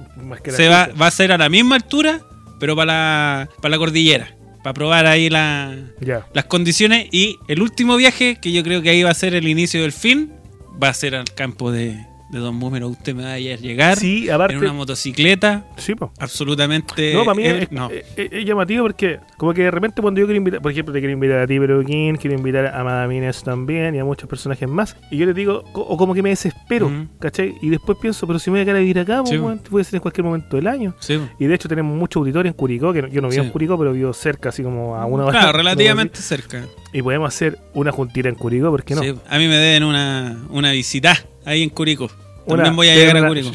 se 0.48 0.68
va, 0.68 0.88
va 1.02 1.08
a 1.08 1.12
ser 1.12 1.32
a 1.32 1.38
la 1.38 1.48
misma 1.48 1.76
altura, 1.76 2.22
pero 2.60 2.76
para 2.76 2.94
la, 2.94 3.50
para 3.62 3.70
la 3.72 3.78
cordillera. 3.78 4.36
Para 4.64 4.74
probar 4.74 5.06
ahí 5.08 5.30
la, 5.30 5.78
Ya. 6.02 6.26
las 6.34 6.46
condiciones. 6.46 7.08
Y 7.12 7.38
el 7.48 7.62
último 7.62 7.96
viaje, 7.98 8.38
que 8.42 8.52
yo 8.52 8.64
creo 8.64 8.82
que 8.82 8.90
ahí 8.90 9.04
va 9.04 9.12
a 9.12 9.14
ser 9.14 9.34
el 9.36 9.48
inicio 9.48 9.82
del 9.82 9.92
fin, 9.94 10.34
va 10.82 10.90
a 10.90 10.94
ser 10.94 11.16
al 11.16 11.26
campo 11.36 11.72
de, 11.72 11.98
de 12.34 12.40
Don 12.40 12.60
Boomer. 12.60 12.84
Usted 12.84 13.16
me 13.16 13.24
va 13.24 13.34
a 13.34 13.40
llegar 13.40 13.98
Sí, 13.98 14.30
aparte. 14.30 14.56
en 14.56 14.62
una 14.62 14.74
motocicleta. 14.74 15.66
Sí, 15.78 15.96
po. 15.96 16.12
Absolutamente. 16.20 17.14
No, 17.14 17.24
para 17.24 17.36
mí 17.36 17.44
eh, 17.44 17.64
es, 17.64 17.72
no. 17.72 17.90
es- 17.90 18.06
es- 18.18 18.32
es 18.32 18.46
llamativo 18.46 18.84
porque 18.84 19.20
como 19.38 19.54
que 19.54 19.64
de 19.64 19.72
repente 19.72 20.02
cuando 20.02 20.20
yo 20.20 20.26
quiero 20.26 20.38
invitar, 20.38 20.62
por 20.62 20.72
ejemplo, 20.72 20.94
te 20.94 21.00
quiero 21.00 21.14
invitar 21.14 21.40
a 21.40 21.48
ti, 21.48 21.60
Peruquín, 21.60 22.16
quiero 22.18 22.36
invitar 22.36 22.68
a 22.68 22.84
Madamines 22.84 23.44
también 23.44 23.96
y 23.96 24.00
a 24.00 24.06
muchos 24.06 24.28
personajes 24.28 24.68
más, 24.68 24.98
y 25.12 25.18
yo 25.18 25.26
les 25.26 25.36
digo, 25.36 25.64
o 25.74 25.96
como 25.98 26.14
que 26.14 26.22
me 26.24 26.30
desespero, 26.30 26.88
Ujú. 26.88 27.08
¿cachai? 27.20 27.56
Y 27.62 27.70
después 27.70 27.98
pienso, 28.02 28.26
pero 28.28 28.40
si 28.40 28.50
me 28.50 28.56
voy 28.56 28.62
a 28.62 28.66
quedar 28.66 28.78
a 28.78 28.80
vivir 28.80 29.00
acá, 29.00 29.22
Sí. 29.26 29.38
puede 29.70 29.84
ser 29.86 29.96
en 29.96 30.02
cualquier 30.02 30.26
momento 30.26 30.56
del 30.56 30.68
año. 30.68 30.96
Sí. 31.00 31.20
Y 31.40 31.46
de 31.46 31.56
hecho 31.56 31.70
tenemos 31.70 31.96
mucho 31.98 32.20
auditorio 32.20 32.50
en 32.50 32.56
Curicó, 32.56 32.92
que 32.94 33.02
yo 33.12 33.22
no 33.22 33.30
vivo 33.30 33.42
Sí. 33.44 33.48
en 33.48 33.50
Curicó, 33.52 33.78
pero 33.78 33.94
vivo 33.94 34.14
cerca, 34.14 34.50
así 34.50 34.64
como 34.64 34.96
a 34.96 35.06
una 35.06 35.26
hora. 35.26 35.34
Claro, 35.44 35.58
relativamente 35.58 36.20
cerca. 36.22 36.66
Y 36.94 37.02
podemos 37.02 37.28
hacer 37.34 37.58
una 37.74 37.92
juntita 37.92 38.30
en 38.30 38.36
Curicó, 38.36 38.70
¿por 38.70 38.84
qué 38.84 38.94
no? 38.96 39.02
Sí, 39.02 39.14
A 39.28 39.38
mí 39.40 39.48
me 39.48 39.58
deben 39.58 39.84
una, 39.84 40.38
una 40.50 40.72
visita 40.72 41.18
ahí 41.44 41.64
en 41.64 41.70
Curico. 41.70 42.10
También 42.48 42.76
voy 42.76 42.90
a 42.90 42.96
llegar 42.96 43.18
a 43.18 43.20
una- 43.22 43.30
Curicó. 43.30 43.52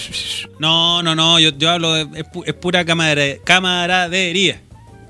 No, 0.59 1.03
no, 1.03 1.15
no, 1.15 1.39
yo, 1.39 1.51
yo 1.57 1.71
hablo 1.71 1.93
de. 1.95 2.03
Es, 2.21 2.27
pu- 2.27 2.43
es 2.47 2.55
pura 2.55 2.85
camaradería, 2.85 3.37
camaradería. 3.45 4.61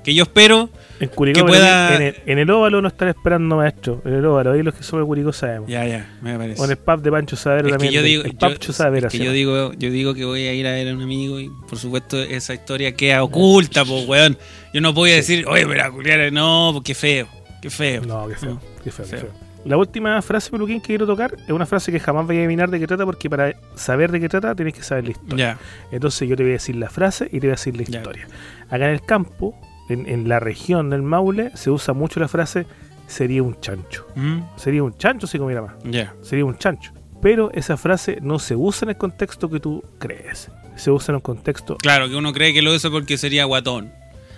Que 0.03 0.13
yo 0.13 0.23
espero. 0.23 0.69
En 1.01 1.07
Curicó, 1.09 1.39
que 1.39 1.45
pero 1.45 1.47
pueda- 1.59 1.95
en, 1.95 2.01
el, 2.01 2.15
en 2.25 2.39
el 2.39 2.49
óvalo 2.51 2.81
no 2.81 2.87
están 2.89 3.07
esperando 3.07 3.55
maestro. 3.55 4.01
En 4.05 4.13
el 4.15 4.25
óvalo, 4.25 4.51
ahí 4.51 4.63
los 4.63 4.73
que 4.75 4.83
somos 4.83 5.03
de 5.03 5.07
Curicó 5.07 5.31
sabemos. 5.31 5.69
Ya, 5.69 5.85
ya, 5.87 6.17
me 6.21 6.37
parece. 6.37 6.61
O 6.61 6.65
en 6.65 6.71
el 6.71 6.77
pub 6.77 7.01
de 7.01 7.11
Pancho 7.11 7.35
que 7.37 7.69
también. 7.69 7.93
yo 7.93 8.01
digo, 8.03 8.23
el 8.23 8.31
yo, 8.33 8.37
Pancho 8.37 8.73
Savera 8.73 9.07
es 9.07 9.11
que 9.13 9.19
yo 9.19 9.31
digo, 9.31 9.71
yo 9.73 9.89
digo 9.91 10.13
que 10.13 10.25
voy 10.25 10.41
a 10.47 10.53
ir 10.53 10.67
a 10.67 10.71
ver 10.71 10.89
a 10.89 10.93
un 10.93 11.01
amigo 11.01 11.39
y 11.39 11.49
por 11.69 11.77
supuesto 11.79 12.21
esa 12.21 12.53
historia 12.53 12.93
queda 12.95 13.23
oculta, 13.23 13.85
pues 13.85 14.05
weón. 14.07 14.37
Yo 14.73 14.81
no 14.81 14.91
voy 14.93 15.11
a 15.11 15.15
decir, 15.15 15.45
oye, 15.47 15.65
mira, 15.65 15.89
culiar, 15.89 16.31
no, 16.33 16.71
porque 16.73 16.93
feo, 16.93 17.27
qué 17.61 17.69
feo. 17.69 18.01
No, 18.05 18.27
qué 18.27 18.35
feo, 18.35 18.51
No, 18.51 18.61
qué 18.83 18.91
feo, 18.91 19.05
qué 19.09 19.17
feo. 19.17 19.29
La 19.65 19.75
última 19.75 20.21
frase, 20.21 20.49
Peluquín, 20.51 20.79
que 20.79 20.87
quiero 20.87 21.05
tocar 21.05 21.35
es 21.35 21.49
una 21.49 21.65
frase 21.65 21.91
que 21.91 21.99
jamás 21.99 22.25
voy 22.25 22.37
a 22.37 22.39
adivinar 22.39 22.69
de 22.69 22.79
qué 22.79 22.87
trata, 22.87 23.05
porque 23.05 23.29
para 23.29 23.53
saber 23.75 24.09
de 24.11 24.21
qué 24.21 24.29
trata 24.29 24.55
tienes 24.55 24.73
que 24.73 24.83
saber 24.83 25.03
la 25.05 25.11
historia. 25.11 25.57
Entonces 25.91 26.29
yo 26.29 26.35
te 26.37 26.43
voy 26.43 26.51
a 26.51 26.53
decir 26.53 26.75
la 26.77 26.89
frase 26.89 27.25
y 27.25 27.39
te 27.39 27.47
voy 27.47 27.49
a 27.49 27.51
decir 27.51 27.75
la 27.75 27.83
historia. 27.83 28.27
Acá 28.69 28.85
en 28.87 28.93
el 28.93 29.01
campo, 29.01 29.59
en, 29.89 30.07
en 30.07 30.29
la 30.29 30.39
región 30.39 30.89
del 30.89 31.01
Maule, 31.01 31.51
se 31.55 31.71
usa 31.71 31.93
mucho 31.93 32.19
la 32.21 32.27
frase 32.29 32.65
sería 33.07 33.43
un 33.43 33.59
chancho. 33.59 34.07
¿Mm? 34.15 34.39
Sería 34.55 34.83
un 34.83 34.97
chancho 34.97 35.27
si 35.27 35.37
comiera 35.37 35.61
más. 35.61 35.73
ya, 35.83 36.13
Sería 36.21 36.45
un 36.45 36.57
chancho. 36.57 36.93
Pero 37.21 37.51
esa 37.53 37.75
frase 37.75 38.19
no 38.21 38.39
se 38.39 38.55
usa 38.55 38.85
en 38.85 38.89
el 38.91 38.97
contexto 38.97 39.49
que 39.49 39.59
tú 39.59 39.83
crees. 39.97 40.49
Se 40.75 40.89
usa 40.89 41.11
en 41.11 41.15
un 41.15 41.21
contexto... 41.21 41.75
claro, 41.75 42.07
que 42.07 42.15
uno 42.15 42.31
cree 42.31 42.53
que 42.53 42.61
lo 42.61 42.73
usa 42.73 42.89
porque 42.89 43.17
sería 43.17 43.43
guatón. 43.43 43.91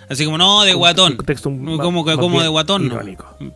Así 0.08 0.24
como, 0.24 0.38
no, 0.38 0.62
de 0.62 0.74
guatón. 0.74 1.16
más- 1.76 1.84
como 1.84 2.04
que 2.04 2.10
más 2.12 2.18
como 2.20 2.36
de 2.42 2.48
guatón, 2.48 2.88
no. 2.88 2.94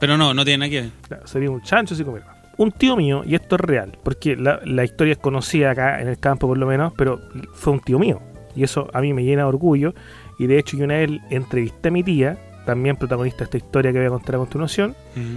Pero 0.01 0.17
no, 0.17 0.33
no 0.35 0.45
tiene 0.45 0.59
nada 0.59 0.71
que 0.71 0.81
ver. 0.83 0.91
Claro, 1.09 1.27
sería 1.27 1.51
un 1.51 1.63
chancho 1.63 1.95
si 1.95 2.05
comiera. 2.05 2.33
Un 2.59 2.73
tío 2.73 2.97
mío, 2.97 3.23
y 3.27 3.35
esto 3.35 3.57
es 3.57 3.61
real, 3.61 3.99
porque 4.03 4.35
la, 4.37 4.61
la 4.65 4.83
historia 4.85 5.13
es 5.13 5.19
conocida 5.19 5.73
acá 5.73 6.01
en 6.01 6.09
el 6.09 6.19
campo 6.19 6.47
por 6.49 6.57
lo 6.57 6.67
menos, 6.67 6.93
pero 6.97 7.21
fue 7.53 7.75
un 7.75 7.81
tío 7.81 7.99
mío. 7.99 8.21
Y 8.55 8.63
eso 8.65 8.89
a 8.95 9.01
mí 9.03 9.13
me 9.13 9.25
llena 9.25 9.43
de 9.43 9.49
orgullo. 9.49 9.95
Y 10.39 10.47
de 10.47 10.59
hecho 10.59 10.77
yo 10.79 10.85
una 10.85 10.95
vez 10.95 11.11
entrevisté 11.31 11.89
a 11.89 11.91
mi 11.91 12.03
tía, 12.03 12.39
también 12.65 12.97
protagonista 12.97 13.39
de 13.39 13.45
esta 13.45 13.57
historia 13.59 13.93
que 13.93 13.99
voy 13.99 14.07
a 14.07 14.11
contar 14.11 14.37
a 14.37 14.39
continuación, 14.39 14.95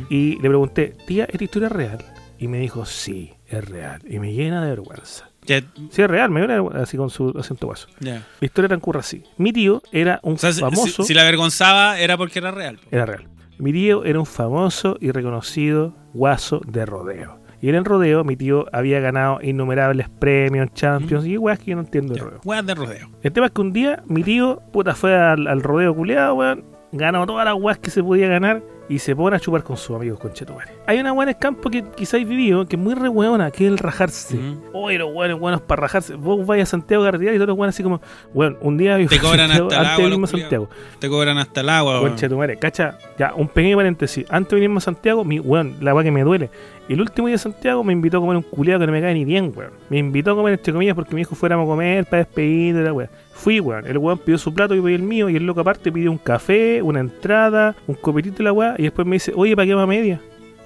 y 0.10 0.36
le 0.42 0.48
pregunté, 0.50 0.96
tía, 1.08 1.26
¿esta 1.26 1.44
historia 1.44 1.68
es 1.68 1.72
real? 1.74 2.06
Y 2.38 2.48
me 2.48 2.60
dijo, 2.60 2.86
sí, 2.86 3.34
es 3.48 3.66
real. 3.68 4.02
Y 4.10 4.20
me 4.20 4.32
llena 4.34 4.62
de 4.64 4.70
vergüenza. 4.70 5.29
Sí, 5.90 6.02
es 6.02 6.08
real, 6.10 6.30
me 6.30 6.46
vergüenza, 6.46 6.82
así 6.84 6.98
con 6.98 7.10
su 7.10 7.30
acento 7.38 7.68
guaso. 7.68 7.88
ya. 8.00 8.24
La 8.40 8.46
historia 8.46 8.68
transcurre 8.68 9.00
así. 9.00 9.24
Mi 9.38 9.52
tío 9.52 9.82
era 9.92 10.20
un 10.24 10.36
O 10.36 10.38
sea, 10.38 10.52
si- 10.54 10.62
famoso... 10.62 11.04
si, 11.04 11.08
si 11.10 11.14
la 11.14 11.22
avergonzaba 11.22 12.00
era 12.00 12.18
porque 12.18 12.40
era 12.40 12.52
real. 12.52 12.80
Era 12.92 13.06
real. 13.06 13.28
Mi 13.58 13.74
tío 13.74 14.06
era 14.06 14.20
un 14.20 14.26
famoso 14.26 14.96
y 15.02 15.12
reconocido 15.12 15.94
guaso 16.14 16.62
de 16.68 16.86
rodeo. 16.86 17.40
Y 17.62 17.68
en 17.68 17.76
el 17.76 17.84
rodeo 17.84 18.24
mi 18.24 18.38
tío 18.38 18.68
había 18.72 19.02
ganado 19.02 19.40
innumerables 19.42 20.08
premios, 20.08 20.70
champions 20.74 21.26
y 21.26 21.38
weas 21.38 21.60
que 21.60 21.72
yo 21.72 21.76
no 21.76 21.82
entiendo 21.82 22.14
de 22.14 22.22
rodeo. 22.22 22.40
Weas 22.46 22.66
de 22.66 22.74
rodeo. 22.74 23.10
El 23.22 23.34
tema 23.34 23.48
es 23.48 23.52
que 23.52 23.60
un 23.62 23.74
día 23.74 24.02
mi 24.08 24.24
tío, 24.24 24.62
puta, 24.72 24.96
fue 24.96 25.14
al, 25.14 25.46
al 25.46 25.62
rodeo 25.62 25.94
culeado, 25.94 26.36
weón, 26.36 26.64
ganó 26.94 27.26
todas 27.26 27.44
las 27.44 27.56
weas 27.56 27.78
que 27.80 27.90
se 27.92 28.02
podía 28.02 28.30
ganar 28.30 28.64
y 28.88 29.00
se 29.00 29.14
pone 29.14 29.36
a 29.36 29.40
chupar 29.42 29.62
con 29.64 29.76
sus 29.76 29.94
amigos 29.96 30.20
con 30.20 30.32
Chetumare. 30.32 30.72
Hay 30.90 31.00
una 31.00 31.14
wea 31.14 31.22
en 31.26 31.30
el 31.30 31.38
campo 31.38 31.70
que 31.70 31.84
quizás 31.96 32.28
vivido, 32.28 32.66
que 32.66 32.76
es 32.76 32.82
muy 32.82 32.96
re 32.96 33.10
weona, 33.10 33.52
que 33.52 33.68
es 33.68 33.72
el 33.72 33.78
rajarse. 33.78 34.40
Oye, 34.74 34.98
los 34.98 35.14
weones 35.14 35.38
buenos 35.38 35.62
para 35.62 35.84
rajarse. 35.84 36.16
Vos 36.16 36.44
vais 36.48 36.64
a 36.64 36.66
Santiago 36.66 37.04
a 37.04 37.06
carretera 37.06 37.32
y 37.32 37.36
todos 37.36 37.50
los 37.50 37.58
weones 37.60 37.76
así 37.76 37.84
como, 37.84 38.02
weón, 38.34 38.58
un 38.60 38.76
día 38.76 38.98
Te 39.08 39.20
cobran 39.20 39.52
Santiago, 39.52 39.68
hasta 39.68 39.82
el 39.82 39.86
agua 39.86 40.04
culiados. 40.04 40.30
Santiago. 40.32 40.70
Te 40.98 41.08
cobran 41.08 41.38
hasta 41.38 41.62
el 41.62 41.70
agua, 41.70 42.00
weón. 42.00 42.10
Concha 42.10 42.28
tu 42.28 42.38
madre, 42.38 42.58
cacha, 42.58 42.98
ya, 43.20 43.36
un 43.36 43.48
pequeño 43.50 43.78
paréntesis. 43.78 44.26
Antes 44.32 44.50
de 44.50 44.56
venirme 44.56 44.78
a 44.78 44.82
Santiago, 44.82 45.24
mi 45.24 45.40
weón, 45.40 45.76
la 45.80 45.94
weá 45.94 46.04
que 46.04 46.10
me 46.10 46.24
duele. 46.24 46.50
El 46.90 47.02
último 47.02 47.28
día 47.28 47.36
de 47.36 47.38
Santiago 47.38 47.84
me 47.84 47.94
invitó 47.94 48.18
a 48.18 48.22
comer 48.22 48.38
un 48.38 48.42
culiado 48.42 48.80
que 48.80 48.88
no 48.88 48.92
me 48.92 49.00
cae 49.00 49.14
ni 49.14 49.26
bien, 49.26 49.54
weón. 49.56 49.74
Me 49.92 50.00
invitó 50.00 50.32
a 50.32 50.36
comer 50.36 50.54
entre 50.54 50.74
comillas 50.74 50.96
porque 50.96 51.14
me 51.14 51.22
dijo 51.22 51.36
fuéramos 51.36 51.66
a 51.66 51.70
comer 51.70 52.06
para 52.06 52.24
despedir 52.24 52.76
de 52.76 52.82
la 52.82 52.94
weá. 52.94 53.12
Fui, 53.34 53.60
weón. 53.60 53.86
El 53.86 54.00
weón 54.00 54.18
pidió 54.18 54.40
su 54.40 54.52
plato, 54.56 54.74
yo 54.74 54.82
pedí 54.82 54.96
el 54.96 55.04
mío, 55.04 55.30
y 55.30 55.36
el 55.36 55.46
loco 55.46 55.62
aparte 55.62 55.92
pidió 55.92 56.10
un 56.10 56.18
café, 56.18 56.82
una 56.82 57.00
entrada, 57.00 57.76
un 57.86 57.94
copetito 57.94 58.38
de 58.38 58.44
la 58.46 58.54
weá, 58.54 58.74
y 58.76 58.82
después 58.82 59.06
me 59.06 59.18
dice, 59.18 59.34
oye, 59.36 59.56
¿para 59.56 59.68
qué 59.68 59.76
va 59.76 59.86
media? 59.86 60.20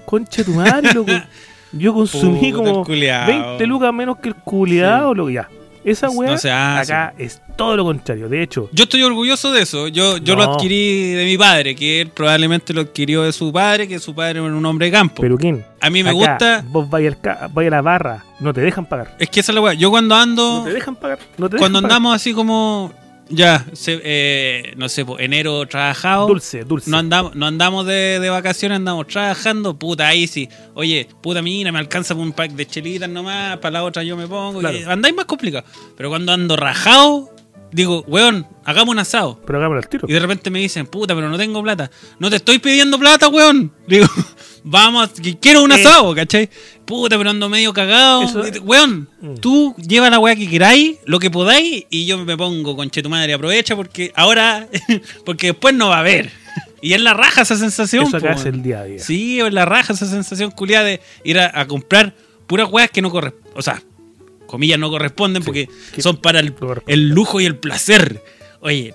Concha 0.04 0.42
de 0.42 0.44
tu 0.44 0.52
madre, 0.52 0.92
loco. 0.94 1.12
Yo 1.72 1.92
consumí 1.92 2.52
Puta, 2.52 2.64
como 2.70 2.84
culiao. 2.84 3.26
20 3.26 3.66
lucas 3.66 3.92
menos 3.92 4.18
que 4.18 4.28
el 4.28 4.34
culiado, 4.36 5.14
loco, 5.14 5.30
ya. 5.30 5.48
Esa 5.84 6.08
weá 6.08 6.30
No 6.30 6.36
acá 6.80 7.12
es 7.18 7.42
todo 7.56 7.76
lo 7.76 7.84
contrario. 7.84 8.26
De 8.30 8.42
hecho, 8.42 8.70
Yo 8.72 8.84
estoy 8.84 9.02
orgulloso 9.02 9.52
de 9.52 9.60
eso. 9.62 9.88
Yo, 9.88 10.16
yo 10.16 10.34
lo 10.34 10.46
No. 10.46 10.54
adquirí 10.54 11.12
de 11.12 11.26
mi 11.26 11.36
padre, 11.36 11.74
que 11.76 12.00
él 12.00 12.08
probablemente 12.08 12.72
lo 12.72 12.80
adquirió 12.82 13.22
de 13.24 13.32
su 13.32 13.52
padre, 13.52 13.86
que 13.86 13.98
su 13.98 14.14
padre 14.14 14.38
era 14.40 14.42
un 14.44 14.64
hombre 14.64 14.86
de 14.86 14.92
campo. 14.92 15.20
Peruquín, 15.20 15.62
a 15.82 15.90
mí 15.90 16.02
me 16.02 16.08
Acá, 16.10 16.16
gusta. 16.18 16.64
Vos 16.68 16.88
ca- 17.20 17.50
vais 17.52 17.66
a 17.66 17.70
la 17.70 17.82
barra, 17.82 18.24
no 18.40 18.54
te 18.54 18.62
dejan 18.62 18.86
pagar. 18.86 19.14
Es 19.18 19.28
que 19.28 19.40
esa 19.40 19.52
es 19.52 19.54
la 19.56 19.60
weá. 19.60 19.74
Yo 19.74 19.90
cuando 19.90 20.14
No 20.14 20.20
ando. 20.22 20.64
te 20.64 20.72
dejan 20.72 20.96
pagar. 20.96 21.18
No 21.36 21.50
te 21.50 21.58
Cuando 21.58 21.80
dejan 21.80 21.88
pagar. 21.90 21.96
andamos 21.96 22.14
así 22.16 22.32
como. 22.32 22.90
Ya, 23.30 23.64
se- 23.72 24.00
eh, 24.04 24.74
no 24.76 24.88
sé, 24.88 25.04
po, 25.04 25.18
enero 25.18 25.66
trabajado. 25.66 26.26
Dulce, 26.26 26.64
dulce. 26.64 26.90
No 26.90 26.98
andamos, 26.98 27.34
no 27.34 27.46
andamos 27.46 27.86
de, 27.86 28.20
de 28.20 28.30
vacaciones, 28.30 28.76
andamos 28.76 29.06
trabajando, 29.06 29.78
puta, 29.78 30.06
ahí 30.06 30.26
sí. 30.26 30.48
Oye, 30.74 31.08
puta 31.22 31.40
mina, 31.40 31.72
me 31.72 31.78
alcanza 31.78 32.14
un 32.14 32.32
pack 32.32 32.52
de 32.52 32.66
chelitas 32.66 33.08
nomás, 33.08 33.58
para 33.58 33.72
la 33.72 33.84
otra 33.84 34.02
yo 34.02 34.16
me 34.16 34.26
pongo. 34.26 34.60
Claro. 34.60 34.76
y 34.78 34.82
andáis 34.82 35.14
más 35.14 35.24
complicado. 35.24 35.64
Pero 35.96 36.10
cuando 36.10 36.32
ando 36.32 36.54
rajado, 36.56 37.34
digo, 37.72 38.04
weón, 38.06 38.46
hagamos 38.64 38.92
un 38.92 38.98
asado. 38.98 39.40
Pero 39.46 39.58
hagámoslo 39.58 39.80
al 39.80 39.88
tiro. 39.88 40.06
Y 40.08 40.12
de 40.12 40.20
repente 40.20 40.50
me 40.50 40.58
dicen, 40.60 40.86
puta, 40.86 41.14
pero 41.14 41.28
no 41.28 41.38
tengo 41.38 41.62
plata. 41.62 41.90
No 42.18 42.28
te 42.30 42.36
estoy 42.36 42.58
pidiendo 42.58 42.98
plata, 42.98 43.28
weón. 43.28 43.72
Digo, 43.88 44.06
vamos, 44.64 45.10
quiero 45.40 45.62
un 45.62 45.70
Eh. 45.72 45.76
asado, 45.76 46.14
¿cachai? 46.14 46.48
Puta, 46.84 47.16
pero 47.16 47.30
ando 47.30 47.48
medio 47.48 47.72
cagado. 47.72 48.22
Weón, 48.62 49.08
Mm. 49.20 49.34
tú 49.36 49.74
lleva 49.76 50.10
la 50.10 50.18
weá 50.18 50.34
que 50.34 50.48
queráis, 50.48 50.96
lo 51.06 51.18
que 51.20 51.30
podáis, 51.30 51.84
y 51.90 52.06
yo 52.06 52.18
me 52.24 52.36
pongo 52.36 52.74
con 52.76 52.90
tu 52.90 53.08
madre, 53.08 53.34
aprovecha 53.34 53.76
porque 53.76 54.12
ahora, 54.16 54.66
porque 55.24 55.48
después 55.48 55.74
no 55.74 55.88
va 55.90 55.96
a 55.96 56.00
haber. 56.00 56.30
Y 56.82 56.92
es 56.92 57.00
la 57.00 57.14
raja 57.14 57.42
esa 57.42 57.56
sensación. 57.56 58.06
Eso 58.06 58.18
acá 58.18 58.34
po, 58.34 58.40
es 58.40 58.46
el 58.46 58.62
día 58.62 58.80
a 58.80 58.84
día. 58.84 58.98
Sí, 58.98 59.40
es 59.40 59.52
la 59.52 59.64
raja 59.64 59.92
esa 59.94 60.06
sensación 60.06 60.50
culiada 60.50 60.84
de 60.84 61.00
ir 61.24 61.38
a, 61.38 61.50
a 61.58 61.66
comprar 61.66 62.14
puras 62.46 62.68
weas 62.70 62.90
que 62.90 63.00
no 63.00 63.10
corresponden. 63.10 63.52
O 63.56 63.62
sea, 63.62 63.82
comillas 64.46 64.78
no 64.78 64.90
corresponden 64.90 65.42
Sí, 65.42 65.46
porque 65.46 65.68
que 65.94 66.02
son 66.02 66.18
para 66.18 66.40
el, 66.40 67.08
lujo 67.08 67.40
y 67.40 67.46
el 67.46 67.56
placer. 67.56 68.22
Oye, 68.60 68.94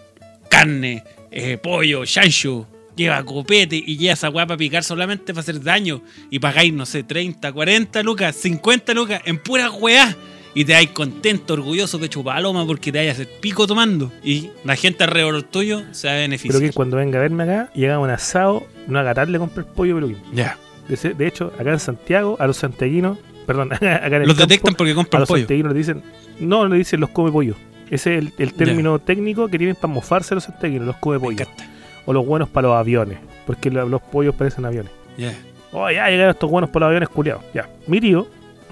carne, 0.49 1.03
eh, 1.31 1.57
pollo, 1.61 2.05
chancho, 2.05 2.67
lleva 3.03 3.23
copete 3.23 3.75
y 3.75 3.97
lleva 3.97 4.13
esa 4.13 4.29
wea 4.29 4.45
para 4.45 4.57
picar 4.57 4.83
solamente 4.83 5.33
para 5.33 5.41
hacer 5.41 5.61
daño. 5.61 6.01
Y 6.29 6.39
pagáis, 6.39 6.73
no 6.73 6.85
sé, 6.85 7.03
30, 7.03 7.51
40 7.51 8.03
lucas, 8.03 8.35
50 8.35 8.93
lucas 8.93 9.21
en 9.25 9.37
puras 9.39 9.71
weas. 9.79 10.15
Y 10.55 10.65
te 10.65 10.73
dais 10.73 10.89
contento, 10.89 11.53
orgulloso, 11.53 11.99
pecho 11.99 12.23
paloma, 12.23 12.65
porque 12.65 12.91
te 12.91 12.97
vayas 12.97 13.19
el 13.19 13.27
pico 13.27 13.67
tomando. 13.67 14.11
Y 14.23 14.49
la 14.63 14.75
gente 14.75 15.03
alrededor 15.03 15.43
tuyo 15.43 15.83
se 15.91 16.07
va 16.07 16.13
a 16.13 16.17
beneficiar. 16.17 16.53
Pero 16.59 16.69
que 16.71 16.73
cuando 16.73 16.97
venga 16.97 17.19
a 17.19 17.21
verme 17.21 17.43
acá 17.43 17.69
y 17.75 17.85
haga 17.85 17.99
un 17.99 18.09
asado, 18.09 18.65
no 18.87 18.97
haga 18.99 19.13
tarde 19.13 19.37
comprar 19.37 19.67
pollo 19.67 19.95
peluquín. 19.95 20.17
Ya. 20.33 20.57
De, 20.87 21.27
hecho, 21.27 21.53
acá 21.59 21.71
en 21.71 21.79
Santiago, 21.79 22.35
a 22.39 22.47
los 22.47 22.57
santiaguinos, 22.57 23.19
perdón, 23.45 23.71
acá 23.73 24.07
en 24.07 24.13
el 24.13 24.27
Los 24.27 24.37
campo, 24.37 24.47
detectan 24.47 24.73
porque 24.73 24.91
a 24.91 24.95
compran 24.95 25.19
los 25.21 25.29
pollo. 25.29 25.41
santiaguinos 25.41 25.71
le 25.73 25.77
dicen, 25.77 26.03
no, 26.39 26.67
le 26.67 26.77
dicen 26.77 26.99
los 26.99 27.11
come 27.11 27.31
pollo. 27.31 27.55
Ese 27.91 28.17
es 28.17 28.23
el, 28.23 28.33
el 28.39 28.53
término 28.55 28.97
técnico 28.97 29.47
que 29.49 29.57
tienen 29.59 29.75
para 29.75 29.93
mofarse 29.93 30.33
los 30.33 30.45
santiaguinos, 30.45 30.87
los 30.87 30.95
come 30.97 31.17
Me 31.17 31.23
pollo. 31.25 31.41
encanta. 31.43 31.67
O 32.09 32.13
los 32.13 32.25
buenos 32.25 32.49
para 32.49 32.69
los 32.69 32.75
aviones, 32.77 33.19
porque 33.45 33.69
lo- 33.69 33.87
los 33.87 34.01
pollos 34.01 34.33
parecen 34.33 34.65
aviones. 34.65 34.91
Ya. 35.15 35.31
Oh, 35.71 35.87
ya 35.91 36.09
llegaron 36.09 36.31
estos 36.31 36.49
buenos 36.49 36.71
para 36.71 36.85
los 36.85 36.89
aviones 36.89 37.09
culiados. 37.09 37.43
Ya. 37.53 37.69
Mi 37.85 38.01
tío 38.01 38.25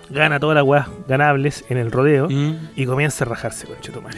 gana 0.10 0.40
todas 0.40 0.56
las 0.56 0.64
weas 0.64 0.88
ganables 1.08 1.64
en 1.70 1.78
el 1.78 1.92
rodeo 1.92 2.28
Mm. 2.30 2.70
y 2.76 2.86
comienza 2.88 3.26
a 3.26 3.28
rajarse, 3.28 3.68
conchetumare. 3.68 4.18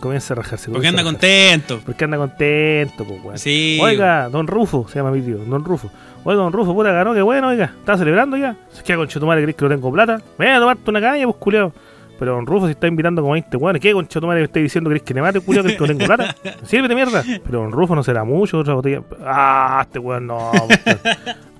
Comienza 0.00 0.34
a 0.34 0.36
rajarse. 0.36 0.70
Porque 0.70 0.86
anda 0.88 1.02
rajarse. 1.02 1.16
contento. 1.18 1.80
Porque 1.86 2.04
anda 2.04 2.18
contento, 2.18 3.04
pues, 3.04 3.24
weón. 3.24 3.38
Sí. 3.38 3.78
Oiga, 3.80 4.28
don 4.28 4.46
Rufo, 4.46 4.86
se 4.88 4.96
llama 4.98 5.12
mi 5.12 5.22
tío, 5.22 5.38
don 5.38 5.64
Rufo. 5.64 5.90
Oiga, 6.24 6.42
don 6.42 6.52
Rufo, 6.52 6.74
puta, 6.74 6.92
ganó, 6.92 7.14
qué 7.14 7.22
bueno, 7.22 7.48
oiga. 7.48 7.72
¿Está 7.80 7.96
celebrando 7.96 8.36
ya? 8.36 8.54
¿Qué 8.84 8.94
conchetumare 8.96 9.40
crees 9.42 9.56
que 9.56 9.64
no 9.64 9.70
tengo 9.70 9.90
plata? 9.90 10.20
Ven 10.38 10.50
a 10.50 10.60
tomarte 10.60 10.90
una 10.90 11.00
caña, 11.00 11.24
pues, 11.24 11.36
culiao. 11.36 11.72
Pero 12.18 12.34
don 12.34 12.46
Rufo, 12.46 12.66
si 12.66 12.72
está 12.72 12.86
invitando 12.86 13.22
como 13.22 13.32
20 13.32 13.56
weones, 13.56 13.80
¿qué 13.80 13.92
conchetumare 13.92 14.40
me 14.40 14.46
está 14.46 14.60
diciendo? 14.60 14.90
¿Crees 14.90 15.02
que 15.02 15.14
me 15.14 15.22
mate, 15.22 15.40
culiao, 15.40 15.64
que 15.64 15.76
no 15.78 15.86
tengo 15.86 16.06
plata? 16.06 16.34
Sírvete 16.64 16.94
mierda. 16.94 17.22
Pero 17.44 17.60
don 17.60 17.72
Rufo 17.72 17.94
no 17.94 18.02
será 18.02 18.24
mucho, 18.24 18.58
otra 18.58 18.74
botella. 18.74 19.02
Ah, 19.24 19.80
este 19.82 19.98
weón 20.00 20.26
no. 20.26 20.50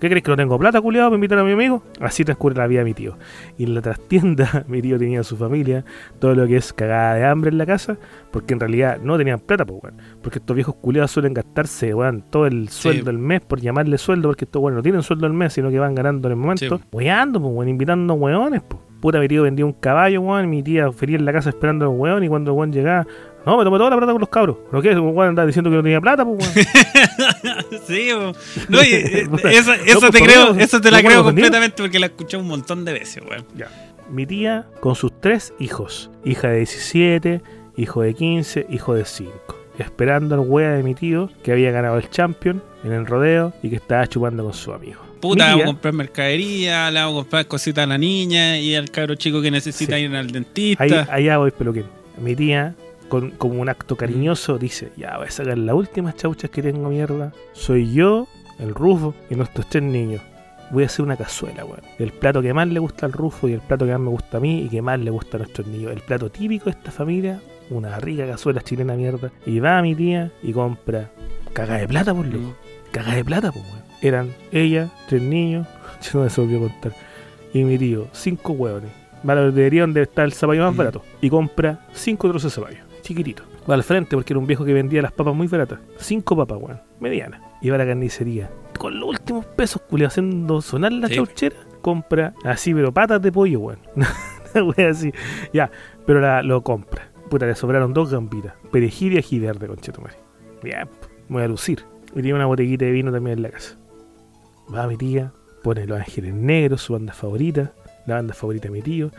¿Qué 0.00 0.09
crees 0.09 0.22
que 0.22 0.30
no 0.30 0.36
tengo 0.36 0.59
plata, 0.59 0.80
culiao, 0.80 1.06
para 1.06 1.16
invitar 1.16 1.38
a 1.38 1.44
mi 1.44 1.52
amigo? 1.52 1.82
Así 2.00 2.24
transcurre 2.24 2.56
la 2.56 2.66
vida 2.68 2.80
de 2.80 2.84
mi 2.84 2.94
tío. 2.94 3.16
Y 3.56 3.64
en 3.64 3.74
la 3.74 3.82
trastienda, 3.82 4.64
mi 4.68 4.80
tío 4.80 4.98
tenía 4.98 5.24
su 5.24 5.36
familia, 5.36 5.84
todo 6.20 6.34
lo 6.34 6.46
que 6.46 6.56
es 6.56 6.72
cagada 6.72 7.14
de 7.14 7.24
hambre 7.24 7.50
en 7.50 7.59
la 7.59 7.66
casa, 7.66 7.96
porque 8.30 8.54
en 8.54 8.61
realidad 8.61 8.98
no 9.02 9.16
tenían 9.18 9.40
plata, 9.40 9.64
pues, 9.64 9.82
weón. 9.82 9.96
Porque 10.22 10.38
estos 10.38 10.54
viejos 10.54 10.76
culiados 10.76 11.11
suelen 11.11 11.34
gastarse, 11.34 11.94
weón, 11.94 12.22
todo 12.30 12.46
el 12.46 12.68
sueldo 12.68 13.06
del 13.06 13.18
mes 13.18 13.40
por 13.40 13.61
llamarle 13.61 13.98
sueldo, 13.98 14.28
porque 14.28 14.44
estos 14.44 14.62
weones 14.62 14.76
no 14.76 14.82
tienen 14.82 15.02
sueldo 15.02 15.26
del 15.26 15.36
mes, 15.36 15.52
sino 15.52 15.70
que 15.70 15.78
van 15.78 15.94
ganando 15.94 16.28
en 16.28 16.32
el 16.32 16.38
momento. 16.38 16.78
Sí. 16.78 16.84
Weando, 16.92 17.40
pues, 17.40 17.52
weón, 17.52 17.68
invitando 17.68 18.14
weones, 18.14 18.62
pues. 18.68 18.88
Puta, 19.01 19.20
mi 19.20 19.28
tío 19.28 19.44
vendía 19.44 19.64
un 19.64 19.72
caballo, 19.72 20.20
weón, 20.20 20.51
mi 20.51 20.62
tía 20.62 20.90
feliz 20.92 21.16
en 21.16 21.24
la 21.24 21.32
casa 21.32 21.51
esperando 21.51 21.86
a 21.86 21.88
un 21.88 22.01
weón, 22.01 22.24
y 22.24 22.28
cuando 22.28 22.51
el 22.51 22.57
weón 22.57 22.72
llegaba, 22.72 23.07
no, 23.46 23.57
me 23.57 23.64
tomé 23.64 23.78
toda 23.78 23.90
la 23.90 23.96
plata 23.96 24.12
con 24.12 24.20
los 24.20 24.28
cabros. 24.28 24.57
¿Pero 24.70 24.82
qué? 24.82 24.90
El 24.90 25.01
weón 25.01 25.28
andaba 25.28 25.46
diciendo 25.46 25.70
que 25.70 25.76
no 25.76 25.82
tenía 25.82 26.01
plata, 26.01 26.24
pues, 26.24 26.55
weón. 26.55 26.66
sí, 27.86 28.11
bo. 28.12 28.32
no, 28.68 28.82
y, 28.82 28.92
esa, 29.53 29.74
esa 29.76 29.94
no, 29.94 30.01
pues, 30.01 30.11
te 30.11 30.20
creo, 30.20 30.55
esa 30.55 30.80
te 30.80 30.90
la 30.90 31.03
creo 31.03 31.22
completamente 31.22 31.82
porque 31.82 31.99
la 31.99 32.07
escuché 32.07 32.36
un 32.36 32.49
montón 32.49 32.84
de 32.84 32.92
veces, 32.92 33.22
weón. 33.28 33.44
Ya. 33.57 33.68
Mi 34.11 34.26
tía 34.26 34.66
con 34.80 34.94
sus 34.94 35.12
tres 35.20 35.55
hijos. 35.59 36.11
Hija 36.24 36.49
de 36.49 36.59
17, 36.59 37.42
hijo 37.76 38.03
de 38.03 38.14
15, 38.14 38.66
hijo 38.68 38.94
de 38.94 39.05
5. 39.05 39.32
Esperando 39.78 40.34
al 40.34 40.40
wea 40.40 40.72
de 40.72 40.82
mi 40.82 40.94
tío 40.94 41.30
que 41.42 41.53
había 41.53 41.70
ganado 41.70 41.99
el 41.99 42.11
champion 42.11 42.62
en 42.84 42.92
el 42.92 43.07
rodeo 43.07 43.53
y 43.62 43.70
que 43.70 43.76
estaba 43.76 44.07
chupando 44.07 44.42
con 44.42 44.55
su 44.55 44.72
amigo. 44.72 45.07
Puta, 45.21 45.47
vamos 45.51 45.62
a 45.62 45.66
comprar 45.66 45.95
mercadería, 45.95 46.91
le 46.91 47.01
vamos 47.01 47.14
a 47.14 47.21
comprar 47.23 47.47
cositas 47.47 47.85
a 47.85 47.87
la 47.87 47.99
niña 47.99 48.59
y 48.59 48.75
al 48.75 48.91
cabro 48.91 49.14
chico 49.14 49.41
que 49.43 49.51
necesita 49.51 49.97
Sí. 49.97 50.03
ir 50.05 50.14
al 50.16 50.31
dentista. 50.31 50.83
Ahí, 50.85 50.93
allá 51.11 51.39
voy, 51.39 51.51
peluquín. 51.51 51.85
Mi 52.21 52.35
tía, 52.37 52.75
con, 53.09 53.31
como 53.33 53.61
un 53.61 53.69
acto 53.69 53.97
cariñoso, 53.97 54.59
dice: 54.59 54.91
Ya 54.97 55.16
voy 55.19 55.27
a 55.29 55.31
sacar 55.31 55.59
las 55.59 55.75
últimas 55.75 56.16
chauchas 56.16 56.51
que 56.51 56.62
tengo, 56.62 56.89
mierda. 56.91 57.33
Soy 57.53 57.93
yo, 57.93 58.29
el 58.59 58.75
Rufo 58.75 59.14
y 59.31 59.35
nuestros 59.35 59.69
tres 59.69 59.83
niños. 59.83 60.21
Voy 60.71 60.83
a 60.83 60.87
hacer 60.87 61.03
una 61.05 61.16
cazuela, 61.16 61.64
weón. 61.64 61.81
El 61.99 62.12
plato 62.12 62.43
que 62.43 62.53
más 62.53 62.69
le 62.69 62.79
gusta 62.79 63.07
al 63.07 63.12
Rufo 63.12 63.49
y 63.49 63.55
el 63.55 63.61
plato 63.61 63.87
que 63.87 63.93
más 63.93 64.01
me 64.01 64.11
gusta 64.11 64.37
a 64.37 64.41
mí 64.41 64.62
y 64.64 64.69
que 64.69 64.83
más 64.83 65.01
le 65.01 65.11
gusta 65.11 65.39
a 65.39 65.41
nuestros 65.41 65.66
niños. 65.66 65.93
El 65.93 66.01
plato 66.01 66.29
típico 66.31 66.66
de 66.66 66.73
esta 66.73 66.91
familia, 66.91 67.41
una 67.71 67.99
rica 67.99 68.27
cazuela 68.27 68.61
chilena, 68.61 68.95
mierda. 68.95 69.31
Y 69.47 69.61
va 69.61 69.81
mi 69.81 69.95
tía 69.95 70.31
y 70.43 70.53
compra 70.53 71.11
caga 71.55 71.79
de 71.79 71.89
plata, 71.89 72.14
por 72.14 72.27
loco. 72.27 72.55
Caga 72.93 73.14
de 73.14 73.25
plata, 73.25 73.51
pues. 73.51 73.64
Eran 74.03 74.28
ella, 74.53 74.88
tres 75.09 75.22
niños, 75.22 75.66
yo 76.03 76.20
no 76.20 76.24
me 76.26 76.30
volvió 76.36 76.59
a 76.59 76.68
contar. 76.70 76.92
Y 77.53 77.64
mi 77.64 77.78
tío, 77.78 78.07
cinco 78.12 78.53
hueones. 78.53 78.90
Va 79.28 79.32
a 79.32 79.36
la 79.36 79.42
verdulería 79.42 79.80
donde 79.82 80.03
está 80.03 80.22
el 80.24 80.32
zapallo 80.32 80.62
más 80.64 80.74
Mm. 80.74 80.76
barato. 80.76 81.03
Y 81.20 81.28
compra 81.30 81.86
cinco 81.92 82.28
trozos 82.28 82.53
de 82.55 82.61
zapallo, 82.61 82.84
chiquitito. 83.03 83.42
Va 83.68 83.74
al 83.74 83.82
frente 83.82 84.16
porque 84.16 84.32
era 84.32 84.38
un 84.40 84.46
viejo 84.46 84.64
que 84.64 84.72
vendía 84.72 85.03
las 85.03 85.12
papas 85.12 85.34
muy 85.34 85.46
baratas. 85.49 85.80
Cinco 85.99 86.36
papas, 86.36 86.59
weón, 86.61 86.80
medianas. 87.01 87.40
Y 87.61 87.68
va 87.70 87.74
a 87.74 87.78
la 87.78 87.86
carnicería. 87.86 88.51
Con 88.78 88.99
los 89.01 89.09
últimos 89.11 89.44
pesos, 89.44 89.82
culiao, 89.82 90.09
haciendo 90.09 90.62
sonar 90.62 90.92
la 90.92 91.09
Sí. 91.09 91.16
chauchera, 91.16 91.57
compra 91.82 92.32
así, 92.44 92.72
pero 92.72 92.92
patas 92.92 93.20
de 93.20 93.32
pollo, 93.32 93.59
weón. 93.61 93.80
Una 94.55 94.64
wea 94.64 94.90
así. 94.90 95.12
Ya, 95.53 95.70
pero 96.07 96.20
la, 96.20 96.42
lo 96.42 96.62
compra. 96.62 97.11
Puta, 97.28 97.44
le 97.46 97.55
sobraron 97.55 97.92
dos 97.92 98.11
gambitas. 98.12 98.55
Perejil 98.70 99.14
y 99.14 99.18
ají 99.18 99.38
verde, 99.40 99.66
conchetumare. 99.66 100.16
Bien, 100.62 100.88
voy 101.28 101.42
a 101.42 101.49
lucir. 101.49 101.84
Y 102.14 102.22
tiene 102.22 102.34
una 102.34 102.46
botellita 102.46 102.84
de 102.86 102.92
vino 102.92 103.12
también 103.12 103.36
en 103.38 103.42
la 103.42 103.51
casa. 103.51 103.78
Va 104.75 104.87
mi 104.87 104.97
tía, 104.97 105.33
pone 105.62 105.87
los 105.87 105.99
ángeles 105.99 106.35
negros, 106.35 106.83
su 106.83 106.93
banda 106.93 107.12
favorita, 107.12 107.73
la 108.07 108.16
banda 108.16 108.35
favorita 108.35 108.69
de 108.69 108.73
mi 108.73 108.83
tío, 108.83 109.11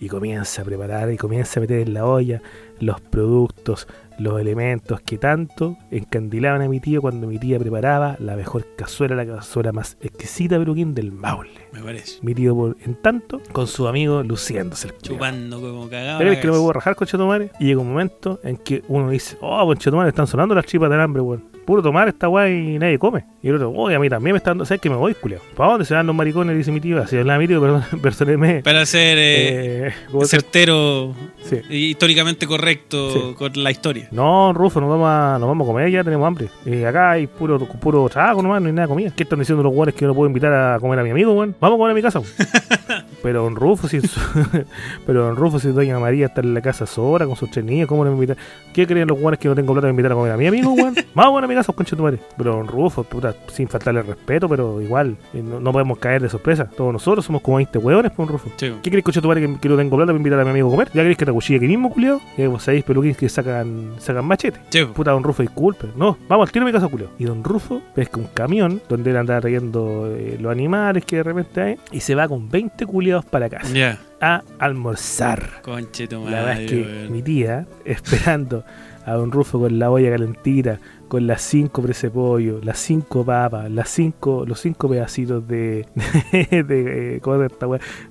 y 0.00 0.08
comienza 0.08 0.62
a 0.62 0.64
preparar 0.64 1.12
y 1.12 1.16
comienza 1.16 1.58
a 1.58 1.62
meter 1.62 1.80
en 1.80 1.94
la 1.94 2.04
olla 2.06 2.40
los 2.80 3.00
productos, 3.00 3.88
los 4.18 4.40
elementos 4.40 5.00
que 5.00 5.18
tanto 5.18 5.76
encandilaban 5.90 6.62
a 6.62 6.68
mi 6.68 6.80
tío 6.80 7.00
cuando 7.00 7.26
mi 7.26 7.38
tía 7.38 7.58
preparaba 7.58 8.16
la 8.20 8.36
mejor 8.36 8.66
cazuela, 8.76 9.16
la 9.16 9.26
cazuela 9.26 9.72
más 9.72 9.96
exquisita 10.00 10.58
peruquín 10.58 10.94
del 10.94 11.12
Maule. 11.12 11.50
Me 11.72 11.82
parece. 11.82 12.18
Mi 12.22 12.34
tío, 12.34 12.54
por, 12.54 12.76
en 12.84 12.94
tanto, 12.96 13.40
con 13.52 13.66
su 13.66 13.86
amigo 13.88 14.22
luciéndose 14.22 14.88
el. 14.88 14.98
Chupando 14.98 15.60
como 15.60 15.88
cagado. 15.88 16.18
Pero 16.18 16.32
es 16.32 16.38
que 16.38 16.46
no 16.46 16.52
me 16.54 16.58
puedo 16.58 16.72
rajar, 16.72 16.96
conchetumare. 16.96 17.50
Y 17.60 17.66
llega 17.66 17.80
un 17.80 17.88
momento 17.88 18.40
en 18.42 18.56
que 18.56 18.82
uno 18.88 19.10
dice, 19.10 19.36
oh, 19.40 19.64
conchetumare, 19.66 20.10
están 20.10 20.26
sonando 20.26 20.54
las 20.54 20.66
chipas 20.66 20.90
del 20.90 21.00
hambre, 21.00 21.22
weón. 21.22 21.57
Puro 21.68 21.82
tomar 21.82 22.08
esta 22.08 22.30
weá 22.30 22.48
y 22.48 22.78
nadie 22.78 22.98
come. 22.98 23.26
Y 23.42 23.48
el 23.50 23.56
otro, 23.56 23.70
oye, 23.72 23.94
a 23.94 23.98
mí 23.98 24.08
también 24.08 24.32
me 24.32 24.38
está 24.38 24.52
dando, 24.52 24.64
¿sabes 24.64 24.80
que 24.80 24.88
me 24.88 24.96
voy, 24.96 25.12
culiao? 25.12 25.42
¿Para 25.54 25.72
dónde 25.72 25.84
se 25.84 25.92
dan 25.92 26.06
los 26.06 26.16
maricones? 26.16 26.56
Dice 26.56 26.72
mi 26.72 26.80
tío. 26.80 27.02
Así 27.02 27.18
hablaba 27.18 27.38
mi 27.38 27.46
tío, 27.46 27.60
perdón, 27.60 27.84
personalmente. 28.02 28.62
Para 28.62 28.86
ser 28.86 29.18
eh, 29.18 29.88
Eh, 29.88 29.92
¿cómo 30.10 30.24
se- 30.24 30.30
certero 30.40 31.14
sí. 31.42 31.56
y 31.68 31.76
históricamente 31.90 32.46
correcto 32.46 33.12
Sí. 33.12 33.34
con 33.36 33.52
la 33.62 33.70
historia. 33.70 34.08
No, 34.12 34.54
Rufo, 34.54 34.80
nos 34.80 34.88
vamos, 34.88 35.08
a, 35.10 35.36
nos 35.38 35.46
vamos 35.46 35.66
a 35.66 35.68
comer, 35.70 35.90
ya 35.90 36.02
tenemos 36.02 36.26
hambre. 36.26 36.48
Y 36.64 36.84
acá 36.84 37.10
hay 37.10 37.26
puro, 37.26 37.58
puro 37.58 38.08
trabajo 38.08 38.40
nomás, 38.42 38.62
no 38.62 38.68
hay 38.68 38.72
nada 38.72 38.86
de 38.86 38.88
comida. 38.88 39.12
¿Qué 39.14 39.24
están 39.24 39.38
diciendo 39.38 39.62
los 39.62 39.74
weones 39.74 39.94
que 39.94 40.00
yo 40.00 40.08
no 40.08 40.14
puedo 40.14 40.26
invitar 40.26 40.50
a 40.54 40.80
comer 40.80 40.98
a 41.00 41.02
mi 41.02 41.10
amigo, 41.10 41.34
weón? 41.34 41.54
Vamos 41.60 41.76
a 41.76 41.78
comer 41.80 41.92
a 41.92 41.94
mi 41.94 42.00
casa. 42.00 42.22
pero 43.22 43.42
don 43.42 43.56
Rufo, 43.56 43.88
si 43.88 44.00
su- 44.00 44.20
pero 45.06 45.24
don 45.26 45.36
Rufo, 45.36 45.58
si 45.58 45.68
doña 45.68 45.98
María 45.98 46.26
está 46.26 46.40
en 46.40 46.54
la 46.54 46.60
casa 46.60 46.86
sola 46.86 47.26
con 47.26 47.36
sus 47.36 47.50
tres 47.50 47.64
niños, 47.64 47.88
¿cómo 47.88 48.04
no 48.04 48.10
me 48.10 48.16
invitan? 48.16 48.36
¿Qué 48.72 48.86
creen 48.86 49.08
los 49.08 49.18
weones 49.20 49.38
que 49.40 49.48
no 49.48 49.54
tengo 49.54 49.72
plata 49.72 49.82
para 49.86 49.90
invitar 49.90 50.12
a 50.12 50.14
comer 50.14 50.32
a 50.32 50.36
mi 50.36 50.46
amigo, 50.46 50.72
weón? 50.72 50.94
A 51.14 51.24
comer 51.26 51.44
a 51.44 51.48
mi 51.48 51.54
casa, 51.54 51.72
concha 51.72 51.96
tu 51.96 52.02
madre. 52.02 52.18
Pero 52.36 52.52
don 52.56 52.66
Rufo, 52.68 53.02
puta, 53.04 53.34
sin 53.52 53.68
faltarle 53.68 54.02
respeto, 54.02 54.48
pero 54.48 54.80
igual, 54.80 55.16
eh, 55.34 55.42
no, 55.42 55.60
no 55.60 55.72
podemos 55.72 55.98
caer 55.98 56.22
de 56.22 56.28
sorpresa. 56.28 56.66
Todos 56.76 56.92
nosotros 56.92 57.24
somos 57.24 57.42
como 57.42 57.56
20 57.56 57.78
weones, 57.78 58.12
pues, 58.12 58.28
don 58.28 58.32
Rufo. 58.36 58.50
Sí. 58.56 58.72
¿Qué 58.82 58.90
crees, 58.90 59.04
coche 59.04 59.20
tu 59.20 59.28
madre, 59.28 59.40
que, 59.46 59.58
que 59.58 59.68
no 59.68 59.76
tengo 59.76 59.96
plata 59.96 60.06
para 60.12 60.16
invitar 60.18 60.40
a 60.40 60.44
mi 60.44 60.50
amigo 60.50 60.68
a 60.68 60.70
comer? 60.70 60.88
¿Ya 60.88 61.02
queréis 61.02 61.16
que 61.18 61.24
te 61.24 61.30
acuchille 61.30 61.56
aquí 61.58 61.66
mismo, 61.66 61.90
culiao? 61.90 62.20
Y 62.36 62.46
vos 62.46 62.62
sabéis 62.62 62.84
peluquines 62.84 63.16
que 63.16 63.28
sacan, 63.28 63.92
sacan 63.98 64.24
machete. 64.24 64.60
Sí. 64.70 64.84
Puta, 64.84 65.10
don 65.12 65.22
Rufo, 65.24 65.42
disculpe. 65.42 65.88
No, 65.96 66.16
vamos 66.28 66.48
al 66.48 66.52
tiro 66.52 66.64
a 66.64 66.66
mi 66.66 66.72
casa, 66.72 66.88
culiao. 66.88 67.10
Y 67.18 67.24
don 67.24 67.42
Rufo 67.42 67.80
pesca 67.94 68.18
un 68.18 68.26
camión 68.32 68.80
donde 68.88 69.10
él 69.10 69.16
andaba 69.16 69.40
trayendo 69.40 70.06
eh, 70.14 70.36
los 70.40 70.52
animales 70.52 71.04
que 71.04 71.16
de 71.16 71.22
repente 71.24 71.60
hay 71.60 71.76
y 71.90 72.00
se 72.00 72.14
va 72.14 72.28
con 72.28 72.48
20 72.48 72.86
culiados 72.86 73.07
para 73.24 73.48
casa 73.48 73.98
a 74.20 74.42
almorzar. 74.58 75.60
Conche 75.62 76.06
tu 76.08 76.24
La 76.24 76.42
verdad 76.42 76.62
es 76.62 76.70
que 76.70 76.80
weón. 76.82 77.12
mi 77.12 77.22
tía, 77.22 77.66
esperando 77.84 78.64
a 79.06 79.12
don 79.12 79.30
Rufo 79.32 79.58
con 79.58 79.78
la 79.78 79.90
olla 79.90 80.10
calentita, 80.10 80.80
con 81.08 81.26
las 81.26 81.40
cinco 81.40 81.80
prese 81.80 82.10
pollo, 82.10 82.60
las 82.62 82.78
cinco 82.78 83.24
papas, 83.24 83.70
las 83.70 83.88
cinco, 83.88 84.44
los 84.46 84.60
cinco 84.60 84.88
pedacitos 84.90 85.46
de, 85.48 85.86
de, 86.32 87.16
eh, 87.16 87.20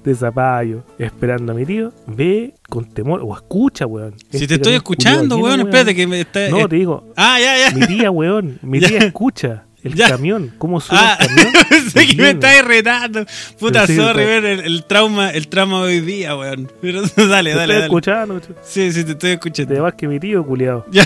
de 0.03 0.15
zapallo, 0.15 0.83
esperando 0.97 1.51
a 1.51 1.55
mi 1.55 1.65
tío, 1.65 1.91
ve 2.07 2.55
con 2.67 2.85
temor, 2.85 3.21
o 3.23 3.35
escucha, 3.35 3.85
weón. 3.85 4.15
Si 4.31 4.37
Este 4.37 4.47
te 4.47 4.53
estoy 4.55 4.59
camión 4.63 4.75
escuchando, 4.77 5.35
culiao 5.35 5.43
weón, 5.43 5.57
lleno, 5.59 5.69
espérate 5.69 5.95
que 5.95 6.07
me 6.07 6.21
está. 6.21 6.49
No, 6.49 6.59
eh, 6.61 6.67
te 6.67 6.75
digo, 6.77 7.13
Ah, 7.15 7.37
ya, 7.39 7.69
ya. 7.69 7.75
mi 7.77 7.85
tía, 7.85 8.09
weón, 8.09 8.57
mi 8.63 8.79
tía 8.81 8.97
escucha 8.99 9.65
el 9.87 9.95
Ya. 9.95 10.09
camión, 10.09 10.53
cómo 10.57 10.79
suena 10.79 11.13
Ah, 11.13 11.17
el 11.21 11.27
camión. 11.27 11.89
sé 11.91 12.07
que 12.07 12.15
me 12.21 12.29
estás 12.31 12.63
retando. 12.65 13.25
Puta, 13.59 13.87
sorry, 13.87 14.23
el, 14.23 14.45
el 14.45 14.83
trauma, 14.85 15.29
el 15.31 15.47
trauma 15.47 15.81
hoy 15.81 16.01
día, 16.01 16.35
weón. 16.35 16.71
Pero 16.81 17.01
dale, 17.01 17.15
Te 17.15 17.25
dale, 17.27 17.49
estoy 17.51 17.57
dale. 17.67 17.79
escuchando, 17.83 18.41
Sí, 18.63 18.91
sí, 18.91 19.03
te 19.03 19.11
estoy 19.11 19.15
te 19.17 19.33
escuchando. 19.33 19.83
vas 19.83 19.93
que 19.95 20.07
mi 20.07 20.19
tío, 20.19 20.45
culiado. 20.45 20.85
Ya. 20.91 21.05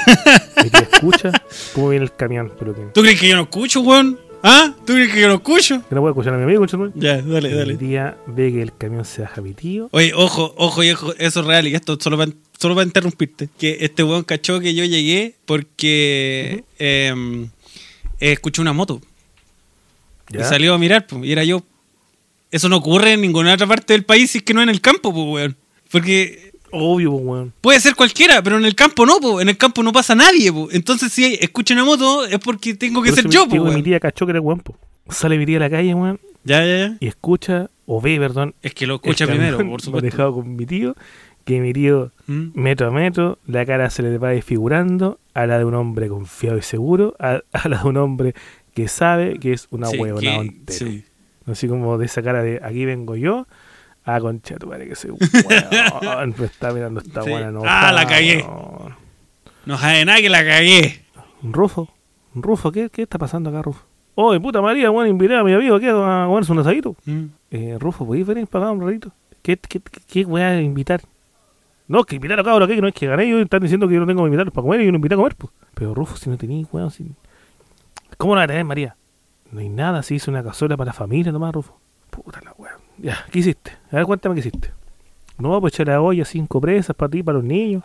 Mi 0.63 0.69
escucha 0.81 1.31
cómo 1.73 1.89
viene 1.89 2.05
el 2.05 2.13
camión, 2.15 2.51
pero 2.59 2.75
que, 2.75 2.81
¿Tú 2.93 3.01
crees 3.01 3.19
que 3.19 3.29
yo 3.29 3.35
no 3.35 3.43
escucho, 3.43 3.81
weón? 3.81 4.19
¿Ah? 4.43 4.73
¿Tú 4.87 4.93
crees 4.93 5.13
que 5.13 5.21
yo 5.21 5.27
no 5.27 5.35
escucho? 5.35 5.83
que 5.87 5.93
no 5.93 6.01
puedo 6.01 6.13
escuchar 6.13 6.33
a 6.33 6.37
mi 6.37 6.43
amigo, 6.43 6.59
conchetumare. 6.61 6.91
Ya, 6.95 7.21
dale, 7.21 7.53
dale. 7.53 7.77
tía 7.77 8.17
ve 8.25 8.51
que 8.51 8.63
el 8.63 8.75
camión 8.75 9.05
se 9.05 9.21
baja 9.21 9.39
mi 9.39 9.53
tío. 9.53 9.87
Oye, 9.91 10.13
ojo, 10.15 10.55
ojo, 10.57 10.81
ojo, 10.81 11.13
eso 11.19 11.39
es 11.41 11.45
real 11.45 11.67
y 11.67 11.75
esto 11.75 11.95
solo 12.01 12.17
para 12.17 12.31
solo 12.59 12.73
para 12.73 12.85
interrumpirte. 12.85 13.49
Que 13.59 13.77
este 13.81 14.03
weón 14.03 14.23
cachó 14.23 14.59
que 14.59 14.73
yo 14.73 14.83
llegué 14.83 15.35
porque 15.45 16.63
eh, 16.79 17.13
escuché 18.21 18.61
una 18.61 18.73
moto 18.73 19.01
y 20.31 20.43
salió 20.43 20.73
a 20.73 20.77
mirar, 20.77 21.05
pues, 21.07 21.25
y 21.25 21.31
era 21.31 21.43
yo. 21.43 21.63
Eso 22.51 22.69
no 22.69 22.77
ocurre 22.77 23.13
en 23.13 23.21
ninguna 23.21 23.53
otra 23.53 23.67
parte 23.67 23.93
del 23.93 24.03
país 24.05 24.31
si 24.31 24.37
es 24.39 24.43
que 24.43 24.53
no 24.53 24.61
en 24.61 24.69
el 24.69 24.79
campo, 24.81 25.13
pues, 25.13 25.25
weón. 25.25 25.57
Porque 25.91 26.51
Obvio, 26.71 27.11
pues, 27.11 27.23
weón. 27.25 27.53
puede 27.61 27.79
ser 27.81 27.95
cualquiera, 27.95 28.41
pero 28.41 28.57
en 28.57 28.65
el 28.65 28.75
campo 28.75 29.05
no, 29.05 29.19
pues. 29.19 29.41
En 29.41 29.49
el 29.49 29.57
campo 29.57 29.83
no 29.83 29.91
pasa 29.91 30.15
nadie, 30.15 30.51
pues. 30.53 30.73
Entonces, 30.75 31.11
si 31.11 31.37
escucho 31.41 31.73
una 31.73 31.83
moto, 31.83 32.25
es 32.25 32.39
porque 32.39 32.73
tengo 32.75 33.01
que 33.01 33.11
ser 33.11 33.27
yo, 33.29 33.41
pues, 33.47 33.53
que 33.53 33.59
Mi 33.59 33.69
weón. 33.71 33.83
tía 33.83 33.99
cachó 33.99 34.25
que 34.25 34.31
era 34.31 34.41
weón. 34.41 34.61
Sale 35.09 35.37
mi 35.37 35.45
tía 35.45 35.57
a 35.57 35.61
la 35.61 35.69
calle, 35.69 35.93
weón, 35.93 36.19
Ya, 36.43 36.65
ya, 36.65 36.77
ya. 36.87 36.97
y 36.99 37.07
escucha, 37.07 37.69
o 37.85 37.99
ve, 38.01 38.17
perdón, 38.19 38.53
Es 38.61 38.73
que 38.73 38.87
lo 38.87 38.95
escucha 38.95 39.27
primero, 39.27 39.57
por 39.57 39.81
supuesto. 39.81 39.91
manejado 39.91 40.33
con 40.35 40.55
mi 40.55 40.65
tío, 40.65 40.95
que 41.45 41.59
mi 41.59 41.73
tío, 41.73 42.11
¿Mm? 42.27 42.51
metro 42.53 42.87
a 42.87 42.91
metro, 42.91 43.37
la 43.47 43.65
cara 43.65 43.89
se 43.89 44.03
le 44.03 44.17
va 44.17 44.29
desfigurando 44.29 45.19
a 45.33 45.45
la 45.47 45.57
de 45.57 45.65
un 45.65 45.73
hombre 45.75 46.07
confiado 46.09 46.57
y 46.57 46.61
seguro, 46.61 47.15
a, 47.19 47.41
a 47.53 47.69
la 47.69 47.77
de 47.83 47.87
un 47.89 47.97
hombre 47.97 48.33
que 48.73 48.87
sabe 48.87 49.39
que 49.39 49.53
es 49.53 49.67
una 49.71 49.87
Sí, 49.87 49.97
huevona 49.97 50.43
sí. 50.67 51.03
Así 51.45 51.67
como 51.67 51.97
de 51.97 52.05
esa 52.05 52.21
cara 52.21 52.43
de 52.43 52.59
aquí 52.63 52.85
vengo 52.85 53.15
yo, 53.15 53.47
a 54.05 54.19
concha 54.19 54.57
tu 54.57 54.67
madre 54.67 54.87
que 54.87 54.95
soy 54.95 55.11
weón, 55.11 56.33
pero 56.33 56.45
está 56.45 56.71
mirando 56.71 57.01
esta 57.01 57.23
Sí. 57.23 57.29
buena 57.29 57.51
no. 57.51 57.61
Ah, 57.65 57.91
la 57.93 58.05
cagué. 58.07 58.45
No 59.65 59.77
sabe 59.77 60.05
nada 60.05 60.19
que 60.19 60.29
la 60.29 60.43
cagué. 60.45 61.01
Rufo, 61.43 61.89
Rufo, 62.35 62.71
¿qué, 62.71 62.89
¿qué 62.89 63.01
está 63.03 63.17
pasando 63.17 63.49
acá, 63.49 63.61
Rufo? 63.61 63.83
Oye, 64.15 64.39
puta 64.39 64.61
María, 64.61 64.91
weón, 64.91 65.07
invité 65.07 65.35
a 65.35 65.43
mi 65.43 65.53
amigo 65.53 65.75
aquí 65.75 65.87
a 65.87 66.25
comerse 66.27 66.51
un 66.51 66.59
asadito. 66.59 66.95
¿Mm? 67.05 67.23
Eh, 67.51 67.77
Rufo, 67.79 68.05
¿podéis 68.05 68.25
venir 68.27 68.47
para 68.47 68.65
acá 68.65 68.71
un 68.73 68.85
ratito? 68.85 69.11
¿Qué, 69.41 69.57
qué, 69.57 69.79
qué, 69.79 70.01
qué 70.07 70.25
voy 70.25 70.41
a 70.41 70.61
invitar? 70.61 71.01
No, 71.91 72.05
que 72.05 72.15
invitar 72.15 72.39
a 72.39 72.43
cabros 72.45 72.67
aquí, 72.67 72.75
que 72.75 72.81
no 72.81 72.87
es 72.87 72.93
que 72.93 73.05
gané, 73.05 73.25
ellos 73.25 73.41
están 73.41 73.61
diciendo 73.61 73.85
que 73.85 73.95
yo 73.95 73.99
no 73.99 74.07
tengo 74.07 74.21
que 74.21 74.27
invitarlos 74.27 74.53
para 74.53 74.63
comer 74.63 74.79
y 74.79 74.85
yo 74.85 74.93
no 74.93 74.95
invité 74.95 75.15
a 75.15 75.17
comer, 75.17 75.35
pues. 75.35 75.51
Pero 75.73 75.93
Rufo, 75.93 76.15
si 76.15 76.29
no 76.29 76.37
tenéis, 76.37 76.65
weón, 76.71 76.89
si... 76.89 77.11
¿Cómo 78.17 78.33
lo 78.33 78.39
va 78.39 78.45
a 78.45 78.47
tener, 78.47 78.63
María? 78.63 78.95
No 79.51 79.59
hay 79.59 79.67
nada, 79.67 80.01
si 80.01 80.15
hizo 80.15 80.31
una 80.31 80.41
cazuela 80.41 80.77
para 80.77 80.91
la 80.91 80.93
familia 80.93 81.33
nomás, 81.33 81.53
Rufo. 81.53 81.77
Puta 82.09 82.39
la 82.45 82.53
weón. 82.57 82.79
Ya, 82.97 83.17
¿qué 83.29 83.39
hiciste? 83.39 83.73
A 83.91 83.97
ver, 83.97 84.05
cuéntame 84.05 84.35
qué 84.35 84.39
hiciste. 84.39 84.71
No, 85.37 85.59
pues 85.59 85.73
echar 85.73 85.87
la 85.87 85.99
olla, 86.01 86.23
cinco 86.23 86.61
presas 86.61 86.95
para 86.95 87.09
ti, 87.09 87.23
para 87.23 87.39
los 87.39 87.43
niños, 87.43 87.83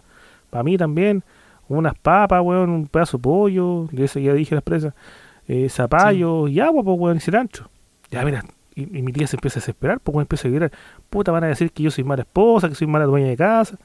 para 0.51 0.63
mí 0.63 0.79
también, 0.79 1.25
unas 1.67 1.99
papas, 1.99 2.41
weón, 2.45 2.71
un 2.71 2.87
pedazo 2.87 3.17
de 3.17 3.23
pollo, 3.25 3.89
de 3.91 4.07
que 4.07 4.23
ya 4.23 4.35
dije 4.35 4.55
las 4.55 4.63
presas, 4.63 4.95
eh, 5.49 5.69
zapallo 5.69 6.47
y 6.47 6.61
agua, 6.61 6.85
pues, 6.85 6.97
weón, 6.97 7.17
y 7.17 7.21
cilantro. 7.21 7.69
Ya, 8.13 8.25
mira, 8.25 8.45
y, 8.77 8.83
y 8.83 9.03
mi 9.03 9.13
tía 9.13 9.27
se 9.27 9.35
empieza 9.35 9.59
a 9.59 9.63
desesperar, 9.63 9.99
pues, 9.99 10.15
weón, 10.15 10.23
empieza 10.23 10.47
a 10.47 10.51
gritar, 10.53 10.71
puta, 11.11 11.33
van 11.33 11.43
a 11.43 11.49
decir 11.49 11.73
que 11.73 11.83
yo 11.83 11.91
soy 11.91 12.05
mala 12.05 12.23
esposa, 12.23 12.69
que 12.69 12.77
soy 12.77 12.87
mala 12.87 13.07
dueña 13.07 13.27
de 13.27 13.37
casa. 13.37 13.77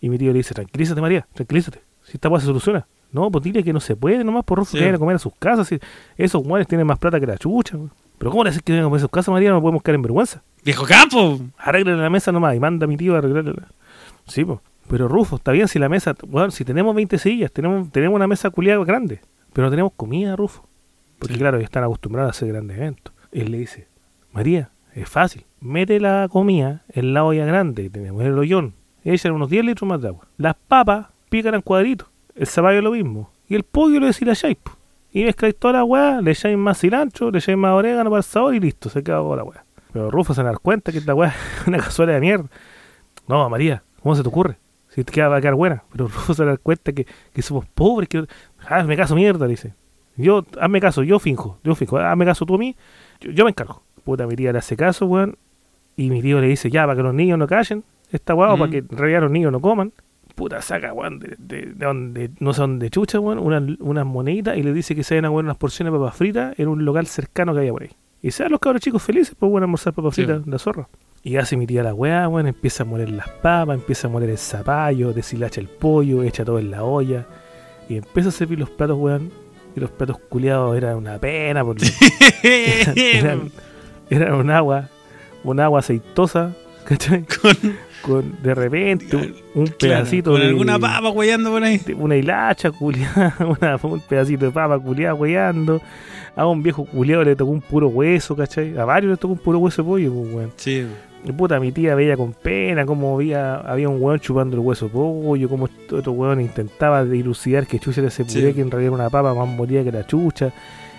Y 0.00 0.08
mi 0.08 0.18
tío 0.18 0.32
le 0.32 0.38
dice, 0.38 0.54
tranquilízate, 0.54 1.00
María, 1.00 1.26
tranquilízate, 1.34 1.80
si 2.04 2.12
esta 2.14 2.28
weá 2.28 2.40
se 2.40 2.46
soluciona. 2.46 2.86
No, 3.12 3.30
pues 3.30 3.44
dile 3.44 3.62
que 3.62 3.72
no 3.72 3.80
se 3.80 3.96
puede 3.96 4.22
nomás 4.24 4.44
por 4.44 4.58
Rufo 4.58 4.72
Sí. 4.72 4.78
que 4.78 4.84
vayan 4.84 4.96
a 4.96 4.98
comer 4.98 5.16
a 5.16 5.18
sus 5.18 5.32
casas. 5.38 5.68
si 5.68 5.78
esos 6.16 6.44
weones 6.44 6.66
tienen 6.66 6.86
más 6.86 6.98
plata 6.98 7.18
que 7.20 7.26
la 7.26 7.38
chucha. 7.38 7.78
Pero 8.18 8.30
¿cómo 8.30 8.44
le 8.44 8.50
haces 8.50 8.62
que 8.62 8.72
vengan 8.72 8.84
a 8.86 8.88
comer 8.88 8.98
a 8.98 9.00
sus 9.02 9.10
casas, 9.10 9.32
María? 9.32 9.50
No 9.50 9.60
podemos 9.60 9.82
caer 9.82 9.94
en 9.96 10.02
vergüenza. 10.02 10.42
Viejo 10.64 10.84
capo. 10.86 11.38
Arreglen 11.58 12.00
la 12.00 12.10
mesa 12.10 12.32
nomás 12.32 12.54
y 12.56 12.60
manda 12.60 12.84
a 12.84 12.88
mi 12.88 12.96
tío 12.96 13.14
a 13.14 13.18
arreglarla. 13.18 13.68
Sí, 14.26 14.44
pues. 14.44 14.58
Pero 14.88 15.08
Rufo, 15.08 15.36
está 15.36 15.52
bien 15.52 15.66
si 15.68 15.78
la 15.78 15.88
mesa, 15.88 16.14
bueno, 16.28 16.50
si 16.50 16.64
tenemos 16.64 16.94
20 16.94 17.18
sillas, 17.18 17.50
tenemos, 17.52 17.90
tenemos 17.90 18.14
una 18.16 18.26
mesa 18.28 18.50
culiada 18.50 18.84
grande, 18.84 19.20
pero 19.52 19.66
no 19.66 19.70
tenemos 19.70 19.92
comida, 19.96 20.36
Rufo. 20.36 20.66
Porque 21.18 21.34
Sí. 21.34 21.40
claro, 21.40 21.56
ellos 21.56 21.64
están 21.66 21.82
acostumbrados 21.84 22.28
a 22.28 22.30
hacer 22.30 22.48
grandes 22.48 22.76
eventos. 22.76 23.12
Él 23.32 23.50
le 23.50 23.58
dice, 23.58 23.88
María, 24.32 24.70
es 24.94 25.08
fácil, 25.08 25.44
mete 25.60 25.98
la 26.00 26.28
comida 26.30 26.84
en 26.90 27.14
la 27.14 27.24
olla 27.24 27.44
grande, 27.46 27.90
tenemos 27.90 28.22
el 28.22 28.38
hoyón, 28.38 28.74
echan 29.14 29.32
unos 29.32 29.48
10 29.48 29.64
litros 29.64 29.88
más 29.88 30.00
de 30.00 30.08
agua. 30.08 30.26
Las 30.36 30.54
papas 30.68 31.06
pican 31.28 31.54
en 31.54 31.62
cuadritos, 31.62 32.08
el 32.34 32.46
zapallo 32.46 32.82
lo 32.82 32.90
mismo, 32.92 33.30
y 33.48 33.54
el 33.54 33.62
pollo 33.62 34.00
lo 34.00 34.06
deshilacháis. 34.06 34.58
Y 35.12 35.24
mezcláis 35.24 35.56
toda 35.56 35.74
la 35.74 35.84
weá, 35.84 36.20
le 36.20 36.32
echáis 36.32 36.58
más 36.58 36.78
cilantro, 36.78 37.30
le 37.30 37.38
echáis 37.38 37.56
más 37.56 37.72
orégano 37.72 38.10
para 38.10 38.18
el 38.18 38.24
sabor 38.24 38.54
y 38.54 38.60
listo, 38.60 38.90
se 38.90 39.02
queda 39.02 39.18
toda 39.18 39.36
la 39.36 39.44
weá. 39.44 39.64
Pero 39.92 40.10
Rufo 40.10 40.34
se 40.34 40.42
da 40.42 40.54
cuenta 40.56 40.92
que 40.92 40.98
esta 40.98 41.14
weá 41.14 41.28
es 41.60 41.66
una 41.68 41.78
cazuela 41.78 42.12
de 42.12 42.20
mierda. 42.20 42.48
No, 43.28 43.48
María, 43.48 43.82
¿cómo 44.02 44.14
se 44.14 44.22
te 44.22 44.28
ocurre? 44.28 44.58
Si 44.88 45.04
te 45.04 45.12
queda, 45.12 45.28
va 45.28 45.36
a 45.36 45.40
quedar 45.40 45.54
buena. 45.54 45.84
Pero 45.92 46.08
Rufo 46.08 46.34
se 46.34 46.44
da 46.44 46.56
cuenta 46.56 46.92
que, 46.92 47.06
somos 47.42 47.64
pobres, 47.66 48.08
que 48.08 48.26
hazme 48.68 48.96
caso 48.96 49.14
mierda, 49.14 49.46
dice. 49.46 49.74
Yo, 50.16 50.44
hazme 50.60 50.80
caso, 50.80 51.02
yo 51.02 51.18
finjo, 51.18 51.58
yo 51.62 51.74
finjo, 51.74 51.98
hazme 51.98 52.24
caso 52.24 52.46
tú 52.46 52.54
a 52.54 52.58
mí, 52.58 52.74
yo, 53.20 53.30
yo 53.30 53.44
me 53.44 53.50
encargo. 53.50 53.82
Puta, 54.04 54.26
mi 54.26 54.34
tía 54.36 54.52
le 54.52 54.58
hace 54.58 54.76
caso, 54.76 55.06
weón, 55.06 55.36
y 55.96 56.10
mi 56.10 56.22
tío 56.22 56.40
le 56.40 56.46
dice, 56.46 56.70
ya, 56.70 56.86
para 56.86 56.96
que 56.96 57.02
los 57.02 57.14
niños 57.14 57.38
no 57.38 57.46
callen, 57.46 57.84
esta 58.12 58.34
weá, 58.34 58.52
o 58.52 58.56
Mm. 58.56 58.60
para 58.60 58.70
que 58.70 58.78
en 58.78 58.88
realidad 58.88 59.20
los 59.22 59.30
niños 59.30 59.52
no 59.52 59.60
coman. 59.60 59.92
Puta, 60.34 60.60
saca, 60.60 60.92
weón, 60.92 61.18
de, 61.18 61.34
de, 61.38 61.66
de 61.72 61.86
donde, 61.86 62.30
no 62.40 62.52
sé 62.52 62.60
dónde 62.60 62.90
chucha, 62.90 63.18
weón, 63.20 63.38
unas 63.80 64.06
moneditas 64.06 64.56
y 64.58 64.62
le 64.62 64.72
dice 64.74 64.94
que 64.94 65.02
se 65.02 65.14
vayan 65.14 65.24
a 65.26 65.28
comer 65.28 65.44
unas 65.46 65.56
porciones 65.56 65.92
de 65.92 65.98
papas 65.98 66.16
fritas 66.16 66.58
en 66.58 66.68
un 66.68 66.84
local 66.84 67.06
cercano 67.06 67.54
que 67.54 67.60
haya 67.60 67.72
por 67.72 67.84
ahí. 67.84 67.90
Y 68.22 68.30
sean 68.32 68.50
los 68.50 68.60
cabros 68.60 68.82
chicos 68.82 69.02
felices, 69.02 69.34
pues 69.38 69.50
bueno, 69.50 69.64
almorzar 69.64 69.92
papas 69.94 70.14
Sí. 70.14 70.24
fritas 70.24 70.44
de 70.44 70.58
zorra. 70.58 70.88
Y 71.22 71.36
hace 71.36 71.56
mi 71.56 71.66
tía 71.66 71.82
la 71.82 71.94
weá, 71.94 72.28
weón, 72.28 72.46
empieza 72.46 72.82
a 72.82 72.86
moler 72.86 73.08
las 73.10 73.28
papas, 73.28 73.76
empieza 73.76 74.08
a 74.08 74.10
moler 74.10 74.28
el 74.30 74.38
zapallo, 74.38 75.12
deshilacha 75.12 75.60
el 75.60 75.68
pollo, 75.68 76.22
echa 76.22 76.44
todo 76.44 76.58
en 76.58 76.70
la 76.70 76.84
olla. 76.84 77.26
Y 77.88 77.96
empieza 77.96 78.28
a 78.28 78.32
servir 78.32 78.58
los 78.58 78.68
platos, 78.70 78.98
weón. 78.98 79.30
Y 79.74 79.80
los 79.80 79.90
platos 79.90 80.18
culiados 80.28 80.76
eran 80.76 80.96
una 80.96 81.18
pena, 81.18 81.64
porque 81.64 81.86
eran, 82.42 83.50
eran 84.10 84.34
un 84.34 84.50
agua, 84.50 84.88
un 85.44 85.60
agua 85.60 85.80
aceitosa, 85.80 86.52
¿cachai? 86.84 87.24
con, 87.40 87.52
Con 88.06 88.40
de 88.42 88.54
repente 88.54 89.16
un, 89.16 89.34
un 89.54 89.66
claro, 89.66 89.76
pedacito 89.78 90.30
con 90.32 90.40
de 90.40 90.46
alguna 90.48 90.78
papa 90.78 91.08
guayando 91.08 91.50
por 91.50 91.62
ahí. 91.64 91.80
una 91.96 92.16
hilacha 92.16 92.70
culiada, 92.70 93.34
una- 93.60 93.78
un 93.82 94.00
pedacito 94.00 94.46
de 94.46 94.50
papa 94.52 94.78
culiada 94.78 95.14
hueando. 95.14 95.80
A 96.36 96.46
un 96.46 96.62
viejo 96.62 96.84
culiado 96.84 97.24
le 97.24 97.34
tocó 97.34 97.50
un 97.50 97.62
puro 97.62 97.88
hueso, 97.88 98.36
¿cachai? 98.36 98.76
A 98.76 98.84
varios 98.84 99.10
le 99.12 99.16
tocó 99.16 99.32
un 99.32 99.38
puro 99.40 99.58
hueso 99.58 99.82
de 99.82 99.88
pollo, 99.88 100.12
pues, 100.12 100.34
weón. 100.34 100.52
Sí. 100.56 100.86
Y 101.24 101.32
puta, 101.32 101.58
mi 101.58 101.72
tía 101.72 101.94
veía 101.94 102.14
con 102.16 102.34
pena 102.34 102.84
cómo 102.86 103.14
había, 103.16 103.56
había 103.56 103.88
un 103.88 104.00
weón 104.00 104.20
chupando 104.20 104.54
el 104.54 104.60
hueso 104.60 104.84
de 104.86 104.92
pollo, 104.92 105.48
cómo 105.48 105.66
otro 105.90 106.12
weón 106.12 106.40
intentaba 106.42 107.04
dilucidar 107.04 107.66
que 107.66 107.78
chucha 107.78 108.00
era 108.02 108.08
ese 108.08 108.24
puré 108.24 108.48
Sí. 108.48 108.52
que 108.54 108.60
en 108.60 108.70
realidad 108.70 108.92
era 108.94 109.02
una 109.02 109.10
papa 109.10 109.32
más 109.34 109.48
molida 109.48 109.82
que 109.82 109.90
la 109.92 110.06
chucha. 110.06 110.52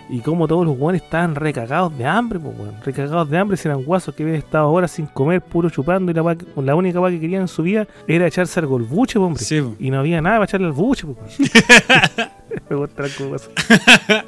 Y 0.09 0.19
cómo 0.21 0.47
todos 0.47 0.65
los 0.65 0.77
weones 0.77 1.01
estaban 1.01 1.35
recagados 1.35 1.97
de 1.97 2.05
hambre, 2.05 2.39
pues 2.39 2.57
weón. 2.57 2.75
Recagados 2.83 3.29
de 3.29 3.37
hambre, 3.37 3.57
si 3.57 3.67
eran 3.67 3.83
guasos 3.83 4.15
que 4.15 4.23
habían 4.23 4.37
estado 4.37 4.69
horas 4.69 4.91
sin 4.91 5.05
comer, 5.07 5.41
puro 5.41 5.69
chupando, 5.69 6.11
y 6.11 6.15
la, 6.15 6.23
weá 6.23 6.37
la 6.55 6.75
única 6.75 6.99
weá 6.99 7.11
que 7.11 7.19
querían 7.19 7.41
en 7.41 7.47
su 7.47 7.63
vida 7.63 7.87
era 8.07 8.25
echarse 8.25 8.59
algo 8.59 8.77
al 8.77 8.83
buche, 8.83 9.19
pues, 9.19 9.27
hombre. 9.27 9.43
Sí. 9.43 9.63
Y 9.79 9.91
no 9.91 9.99
había 9.99 10.21
nada 10.21 10.37
para 10.37 10.45
echarle 10.45 10.67
al 10.67 10.73
buche, 10.73 11.05
pues. 11.07 11.37
Me 12.69 12.75
gusta. 12.75 13.03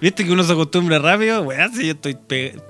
¿Viste 0.00 0.24
que 0.24 0.32
uno 0.32 0.42
se 0.42 0.52
acostumbra 0.52 0.98
rápido? 0.98 1.42
Weón, 1.42 1.72
si 1.72 1.86
yo 1.86 1.92
estoy 1.92 2.16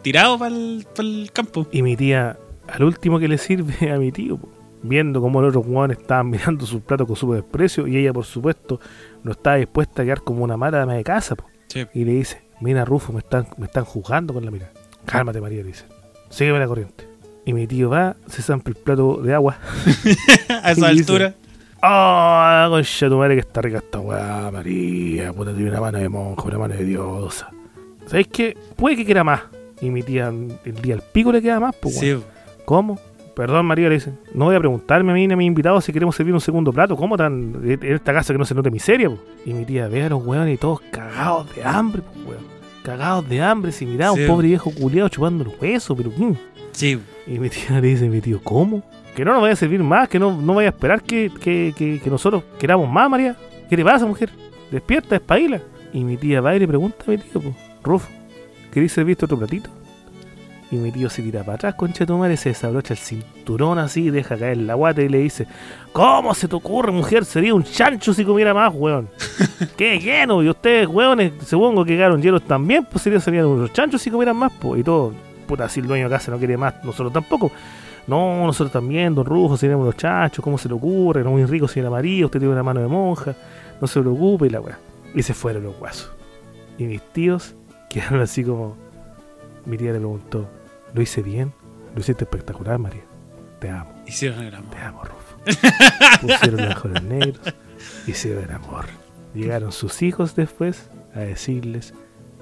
tirado 0.03 0.39
para 0.39 0.55
el 0.55 1.31
campo. 1.33 1.67
Y 1.73 1.83
mi 1.83 1.97
tía, 1.97 2.39
al 2.69 2.85
último 2.85 3.19
que 3.19 3.29
le 3.29 3.39
sirve 3.39 3.91
a 3.91 3.99
mi 3.99 4.13
tío, 4.13 4.37
po, 4.37 4.49
viendo 4.83 5.21
cómo 5.21 5.41
los 5.41 5.51
otros 5.51 5.67
hueones 5.67 5.99
estaban 5.99 6.31
mirando 6.31 6.67
sus 6.67 6.83
platos 6.83 7.07
con 7.07 7.17
su 7.17 7.33
desprecio, 7.33 7.87
y 7.87 7.97
ella, 7.97 8.13
por 8.13 8.25
supuesto, 8.25 8.81
no 9.25 9.33
estaba 9.33 9.57
dispuesta 9.57 10.03
a 10.03 10.05
quedar 10.05 10.23
como 10.23 10.45
una 10.45 10.57
mala 10.57 10.87
de 10.87 11.05
casa, 11.05 11.35
po. 11.35 11.45
Sí. 11.69 11.87
y 11.95 12.05
le 12.05 12.13
dice, 12.13 12.43
mira 12.61 12.85
Rufo, 12.85 13.13
me 13.13 13.19
están, 13.21 13.47
me 13.57 13.67
están 13.67 13.85
juzgando 13.85 14.33
con 14.35 14.45
la 14.45 14.51
mirada. 14.51 14.73
Cálmate 15.05 15.41
María, 15.41 15.59
le 15.63 15.69
dice. 15.69 15.85
Sígueme 16.31 16.59
la 16.59 16.67
corriente. 16.67 17.07
Y 17.45 17.53
mi 17.53 17.67
tío 17.67 17.91
va, 17.91 18.17
se 18.29 18.43
zampa 18.43 18.71
el 18.71 18.77
plato 18.77 19.19
de 19.23 19.33
agua. 19.35 19.59
A 20.63 20.73
esa 20.73 20.93
Y 20.93 20.97
dice, 20.97 21.13
altura. 21.13 21.35
¡Ah, 21.83 22.67
concha 22.71 23.09
tu 23.09 23.17
madre 23.19 23.35
que 23.35 23.41
está 23.41 23.61
rica 23.63 23.79
esta 23.79 24.01
weá, 24.01 24.51
María! 24.51 25.33
Puta, 25.33 25.53
tiene 25.55 25.71
una 25.71 25.81
mano 25.81 25.99
de 25.99 26.09
monja, 26.09 26.43
una 26.43 26.59
mano 26.59 26.75
de 26.75 26.85
diosa. 26.85 27.51
¿Sabéis 28.07 28.29
qué? 28.29 28.57
Puede 28.75 28.97
que 28.97 29.05
quiera 29.05 29.23
más. 29.23 29.43
Y 29.81 29.91
mi 29.91 30.03
tía, 30.03 30.29
el 30.29 30.75
día 30.83 30.95
al 30.95 31.03
pico 31.03 31.31
le 31.31 31.43
queda 31.43 31.61
más, 31.61 31.75
pues 31.81 31.99
Sí. 31.99 32.19
¿Cómo? 32.65 32.99
Perdón, 33.37 33.67
María, 33.67 33.91
le 33.91 33.97
dice. 33.97 34.15
No 34.33 34.47
voy 34.47 34.57
a 34.57 34.59
preguntarme 34.59 35.13
a 35.13 35.15
mí 35.15 35.27
ni 35.27 35.35
a 35.35 35.37
mis 35.37 35.47
invitados 35.47 35.85
si 35.85 35.93
queremos 35.93 36.17
servir 36.17 36.33
un 36.33 36.41
segundo 36.41 36.73
plato. 36.73 36.97
¿Cómo 36.97 37.19
tan 37.19 37.55
en 37.63 37.79
esta 37.83 38.15
casa 38.15 38.33
que 38.33 38.39
no 38.39 38.47
se 38.47 38.55
note 38.55 38.71
miseria? 38.71 39.11
po? 39.11 39.19
Y 39.45 39.53
mi 39.53 39.67
tía 39.67 39.89
ve 39.89 40.05
a 40.05 40.09
los 40.09 40.25
hueones 40.25 40.55
y 40.55 40.57
todos 40.57 40.81
cagados 40.91 41.55
de 41.55 41.63
hambre, 41.63 42.01
pues, 42.03 42.27
weón. 42.29 42.45
Cagados 42.83 43.29
de 43.29 43.43
hambre. 43.43 43.73
Si 43.73 43.85
Sí. 43.85 43.93
un 44.23 44.27
pobre 44.27 44.49
viejo 44.49 44.71
culiado 44.71 45.11
chupando 45.11 45.45
los 45.45 45.61
huesos, 45.61 45.95
pero. 45.97 46.11
mm. 46.17 46.35
Sí, 46.73 46.99
Y 47.27 47.39
mi 47.39 47.51
tía 47.51 47.79
le 47.81 47.89
dice, 47.89 48.09
mi 48.09 48.23
tío, 48.23 48.41
¿cómo? 48.43 48.83
Que 49.15 49.23
no 49.25 49.33
nos 49.35 49.43
vaya 49.43 49.53
a 49.53 49.57
servir 49.57 49.83
más, 49.83 50.09
que 50.09 50.19
no, 50.19 50.41
no 50.41 50.55
vaya 50.55 50.69
a 50.69 50.73
esperar 50.73 51.03
que, 51.03 51.31
que, 51.41 51.75
que, 51.77 52.01
que 52.03 52.11
nosotros 52.11 52.43
queramos 52.59 52.89
más, 52.91 53.11
María. 53.11 53.37
¿Qué 53.69 53.77
te 53.77 53.85
pasa, 53.85 54.07
mujer? 54.07 54.31
Despierta, 54.71 55.15
espabila. 55.17 55.61
Y 55.93 56.05
mi 56.05 56.17
tía 56.17 56.41
va 56.41 56.57
y 56.57 56.59
le 56.59 56.67
pregunta 56.69 56.97
a 57.07 57.11
mi 57.11 57.19
tío, 57.19 57.41
pues, 57.41 57.55
Rufo, 57.83 58.09
¿queréis 58.73 58.93
servirte 58.93 59.27
otro 59.27 59.39
platito? 59.39 59.69
Y 60.71 60.77
mi 60.77 60.91
tío 60.91 61.09
se 61.09 61.23
tira 61.23 61.45
para 61.45 61.55
atrás, 61.55 61.75
concha 61.77 62.01
de 62.01 62.07
tu 62.07 62.19
madre, 62.19 62.37
se 62.37 62.49
desabrocha 62.49 62.95
el 62.95 62.99
cinturón 62.99 63.79
así, 63.79 64.11
deja 64.11 64.37
caer 64.37 64.57
la 64.57 64.75
guata 64.75 65.01
y 65.01 65.09
le 65.09 65.19
dice, 65.19 65.47
¿Cómo 65.97 66.35
se 66.35 66.47
te 66.47 66.55
ocurre, 66.55 66.93
mujer? 66.93 67.25
Sería 67.25 67.55
un 67.55 67.63
chancho 67.63 68.13
si 68.13 68.23
comiera 68.23 68.53
más, 68.53 68.71
weón. 68.75 69.09
¡Qué 69.79 69.99
lleno! 69.99 70.43
Y 70.43 70.51
ustedes, 70.51 70.87
weones, 70.89 71.33
supongo 71.47 71.87
que 71.87 71.97
quedaron 71.97 72.21
llenos 72.21 72.43
también, 72.43 72.85
pues 72.85 73.03
serían, 73.03 73.23
serían 73.23 73.47
unos 73.47 73.73
chanchos 73.73 74.03
si 74.03 74.11
comieran 74.11 74.37
más, 74.37 74.53
pues. 74.61 74.81
Y 74.81 74.85
todo, 74.85 75.15
puta, 75.47 75.69
si 75.71 75.81
el 75.81 75.87
dueño 75.87 76.05
de 76.05 76.11
casa 76.11 76.31
no 76.31 76.37
quiere 76.37 76.59
más, 76.59 76.75
nosotros 76.85 77.15
tampoco. 77.15 77.51
No, 78.07 78.45
nosotros 78.45 78.73
también, 78.73 79.15
don 79.15 79.25
Rufo, 79.25 79.57
seríamos 79.57 79.85
unos 79.85 79.97
chanchos, 79.97 80.45
¿cómo 80.45 80.59
se 80.59 80.69
le 80.69 80.75
ocurre? 80.75 81.25
No 81.25 81.31
muy 81.31 81.47
rico, 81.47 81.67
señora 81.67 81.91
María, 81.91 82.27
usted 82.27 82.41
tiene 82.41 82.53
una 82.53 82.63
mano 82.63 82.81
de 82.81 82.89
monja, 82.89 83.35
no 83.81 83.87
se 83.87 83.99
preocupe 84.01 84.47
y 84.47 84.51
la 84.51 84.61
weá. 84.61 84.79
Y 85.15 85.23
se 85.23 85.33
fueron 85.33 85.63
los 85.63 85.79
guasos. 85.79 86.13
Y 86.77 86.85
mis 86.85 87.01
tíos 87.13 87.55
quedaron 87.89 88.21
así 88.21 88.45
como. 88.45 88.77
Mi 89.67 89.77
tía 89.77 89.93
le 89.93 89.99
preguntó, 89.99 90.49
¿lo 90.95 91.03
hice 91.03 91.23
bien? 91.23 91.53
Lo 91.95 92.01
hiciste 92.01 92.25
espectacular, 92.25 92.79
María. 92.79 93.03
Te 93.59 93.69
amo. 93.69 93.91
hicieron 94.07 94.45
el 94.45 94.55
amor. 94.55 94.71
Te 94.71 94.79
amo, 94.79 95.03
Rufo. 95.03 95.37
Pusieron 96.21 96.65
los 96.65 96.77
ojos 96.77 97.03
negros, 97.03 97.55
hicieron 98.07 98.45
el 98.45 98.51
amor. 98.53 98.85
Llegaron 99.35 99.73
sus 99.73 100.03
hijos 100.03 100.37
después 100.37 100.89
a 101.15 101.21
decirles 101.21 101.95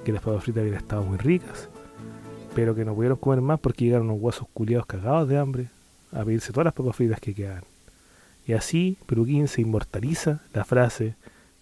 que 0.05 0.13
las 0.13 0.23
papas 0.23 0.45
fritas 0.45 0.61
habían 0.61 0.77
estado 0.77 1.03
muy 1.03 1.17
ricas, 1.17 1.71
pero 2.55 2.75
que 2.75 2.85
no 2.85 2.95
pudieron 2.95 3.17
comer 3.17 3.41
más 3.41 3.59
porque 3.59 3.85
llegaron 3.87 4.11
unos 4.11 4.23
huesos 4.23 4.47
culiados 4.53 4.87
cagados 4.87 5.29
de 5.29 5.39
hambre 5.39 5.69
a 6.13 6.25
pedirse 6.25 6.53
todas 6.53 6.67
las 6.67 6.75
papas 6.75 6.95
fritas 6.95 7.21
que 7.21 7.35
quedaban. 7.35 7.65
Y 8.47 8.53
así 8.53 8.99
Peruquín 9.07 9.49
se 9.49 9.63
inmortaliza 9.63 10.43
la 10.53 10.65
frase 10.65 11.17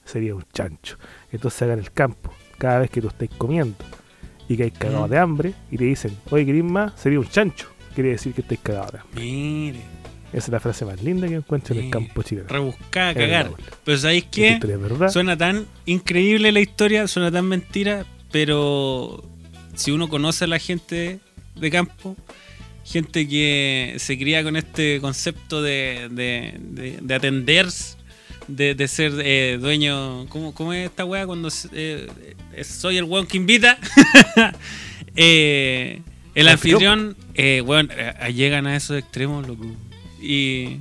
sería 0.04 0.34
un 0.34 0.44
chancho. 0.52 0.96
Entonces 1.30 1.62
hagan 1.62 1.78
el 1.78 1.92
campo, 1.92 2.32
cada 2.58 2.80
vez 2.80 2.90
que 2.90 3.00
tú 3.00 3.08
estés 3.08 3.30
comiendo 3.30 3.76
y 4.52 4.56
que 4.56 4.62
hay 4.64 4.70
cagados 4.70 5.10
de 5.10 5.18
hambre 5.18 5.54
y 5.70 5.76
te 5.78 5.84
dicen, 5.84 6.16
oye, 6.30 6.44
¿querés 6.46 6.64
más? 6.64 6.92
Sería 7.00 7.18
un 7.20 7.28
chancho. 7.28 7.68
Quiere 7.94 8.10
decir 8.10 8.32
que 8.32 8.40
estáis 8.42 8.60
cagados 8.62 8.92
de 8.92 8.98
hambre. 9.00 9.22
Mire, 9.22 9.78
Esa 10.32 10.38
es 10.46 10.48
la 10.48 10.60
frase 10.60 10.84
más 10.84 11.02
linda 11.02 11.28
que 11.28 11.34
encuentro 11.34 11.74
en 11.76 11.84
el 11.84 11.90
campo 11.90 12.22
chileno. 12.22 12.48
rebuscada 12.48 13.14
cagar. 13.14 13.50
Pero 13.84 13.98
¿sabéis 13.98 14.24
qué? 14.30 14.58
Suena 15.10 15.36
tan 15.36 15.66
increíble 15.86 16.52
la 16.52 16.60
historia, 16.60 17.06
suena 17.06 17.30
tan 17.30 17.46
mentira, 17.46 18.06
pero 18.30 19.22
si 19.74 19.90
uno 19.90 20.08
conoce 20.08 20.44
a 20.44 20.48
la 20.48 20.58
gente 20.58 21.18
de 21.54 21.70
campo, 21.70 22.16
gente 22.84 23.28
que 23.28 23.94
se 23.98 24.18
cría 24.18 24.42
con 24.42 24.56
este 24.56 25.00
concepto 25.00 25.60
de, 25.62 26.08
de, 26.10 26.54
de- 26.58 26.98
de 27.02 27.14
atender, 27.14 27.66
de, 28.56 28.74
de 28.74 28.88
ser 28.88 29.12
eh, 29.24 29.58
dueño, 29.60 30.26
¿cómo, 30.28 30.54
cómo 30.54 30.72
es 30.72 30.86
esta 30.90 31.04
weá 31.04 31.26
cuando 31.26 31.48
eh, 31.72 32.08
soy 32.64 32.96
el 32.98 33.04
weón 33.04 33.26
que 33.26 33.36
invita? 33.36 33.78
Eh, 35.14 36.00
el 36.34 36.48
anfitrión, 36.48 37.16
eh, 37.34 37.60
weón, 37.60 37.90
eh, 37.92 38.32
llegan 38.34 38.66
a 38.66 38.74
esos 38.76 38.96
extremos, 38.98 39.46
loco. 39.46 39.66
Y 40.20 40.78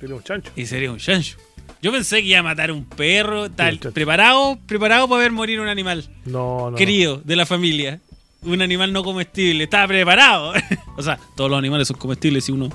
Sería 0.00 0.16
un 0.16 0.22
chancho. 0.24 0.50
y 0.56 0.66
sería 0.66 0.90
un 0.90 0.98
chancho. 0.98 1.36
Yo 1.82 1.92
pensé 1.92 2.20
que 2.20 2.28
iba 2.28 2.40
a 2.40 2.42
matar 2.42 2.72
un 2.72 2.84
perro, 2.84 3.50
tal, 3.50 3.78
preparado, 3.78 4.58
preparado 4.66 5.08
para 5.08 5.22
ver 5.22 5.30
morir 5.32 5.60
un 5.60 5.68
animal 5.68 6.04
No, 6.24 6.70
no. 6.72 6.76
querido 6.76 7.22
de 7.24 7.36
la 7.36 7.46
familia. 7.46 8.00
Un 8.42 8.60
animal 8.62 8.92
no 8.92 9.04
comestible, 9.04 9.64
estaba 9.64 9.86
preparado. 9.86 10.52
o 10.96 11.02
sea, 11.02 11.18
todos 11.36 11.48
los 11.50 11.58
animales 11.58 11.86
son 11.88 11.96
comestibles 11.98 12.44
si 12.44 12.52
uno, 12.52 12.70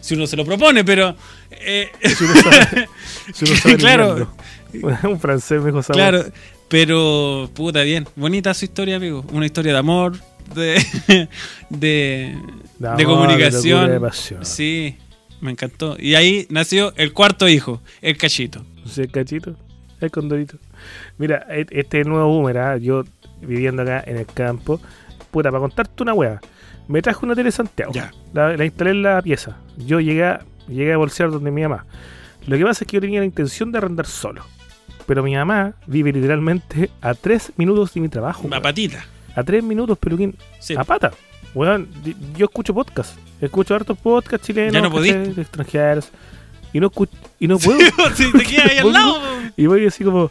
si 0.00 0.14
uno 0.14 0.26
se 0.26 0.36
lo 0.36 0.44
propone, 0.44 0.84
pero. 0.84 1.14
eh, 1.50 1.90
Si 2.02 2.24
uno 2.24 2.34
sabe, 2.34 2.88
si 3.34 3.44
uno 3.44 3.54
sabe 3.56 3.76
Claro. 3.76 4.32
un 5.04 5.18
francés 5.20 5.60
me 5.60 5.66
dijo 5.66 5.80
esa 5.80 5.92
claro, 5.94 6.24
pero 6.68 7.48
puta 7.54 7.82
bien. 7.82 8.06
Bonita 8.16 8.52
su 8.54 8.64
historia, 8.66 8.96
amigo. 8.96 9.24
Una 9.32 9.46
historia 9.46 9.72
de 9.72 9.78
amor, 9.78 10.16
de, 10.54 10.84
de, 11.70 11.78
De 11.78 12.36
de 12.78 12.86
amor, 12.88 12.96
de 12.98 13.04
comunicación. 13.04 13.90
de 13.90 14.00
pasión. 14.00 14.44
sí, 14.44 14.96
me 15.40 15.50
encantó. 15.50 15.96
Y 15.98 16.14
ahí 16.14 16.46
nació 16.50 16.92
el 16.96 17.12
cuarto 17.12 17.48
hijo, 17.48 17.80
el 18.02 18.16
cachito. 18.16 18.64
Sí, 18.86 19.02
el 19.02 19.10
cachito, 19.10 19.56
el 20.00 20.10
condorito. 20.10 20.58
Mira, 21.16 21.46
e- 21.50 21.66
este 21.70 22.04
nuevo 22.04 22.28
boomer, 22.28 22.58
¿ah? 22.58 22.76
yo 22.76 23.04
viviendo 23.40 23.82
acá 23.82 24.02
en 24.06 24.16
el 24.18 24.26
campo. 24.26 24.80
Puta, 25.30 25.50
para 25.50 25.60
contarte 25.60 26.02
una 26.02 26.12
wea. 26.14 26.40
Me 26.88 27.02
traje 27.02 27.24
una 27.24 27.34
tele 27.34 27.50
Santiago. 27.52 27.92
Ya. 27.92 28.10
La, 28.32 28.56
la 28.56 28.64
instalé 28.64 28.90
en 28.90 29.02
la 29.02 29.20
pieza. 29.22 29.56
Yo 29.76 30.00
llegué 30.00 30.24
a, 30.24 30.40
llegué 30.68 30.92
a 30.92 30.96
bolsear 30.96 31.30
donde 31.30 31.50
mi 31.50 31.62
mamá. 31.62 31.84
Lo 32.46 32.56
que 32.56 32.64
pasa 32.64 32.84
es 32.84 32.88
que 32.88 32.96
yo 32.96 33.00
tenía 33.00 33.20
la 33.20 33.26
intención 33.26 33.70
de 33.70 33.78
arrendar 33.78 34.06
solo. 34.06 34.42
Pero 35.06 35.22
mi 35.22 35.34
mamá 35.34 35.74
vive 35.86 36.12
literalmente 36.12 36.90
a 37.00 37.14
tres 37.14 37.52
minutos 37.56 37.92
de 37.94 38.00
mi 38.00 38.08
trabajo. 38.08 38.48
Weón. 38.48 38.62
patita. 38.62 39.04
A 39.34 39.42
tres 39.44 39.62
minutos, 39.62 39.96
peluquín. 39.98 40.34
Sí. 40.58 40.74
A 40.76 40.84
pata. 40.84 41.12
Weón, 41.54 41.88
yo 42.36 42.46
escucho 42.46 42.72
podcast. 42.74 43.16
Escucho 43.40 43.74
hartos 43.74 43.96
podcasts 43.98 44.46
chilenos. 44.46 44.72
Ya 44.72 44.80
no 44.82 45.40
extranjeros. 45.42 46.10
Y 46.72 46.80
no, 46.80 46.90
y 47.38 47.48
no 47.48 47.58
puedo. 47.58 47.78
si 48.14 48.32
te 48.32 48.44
quedas 48.44 48.70
ahí 48.70 48.78
al 48.78 48.84
Voy- 48.84 48.92
lado. 48.92 49.14
po. 49.14 49.20
Y 49.56 49.66
voy 49.66 49.86
así 49.86 50.04
como, 50.04 50.30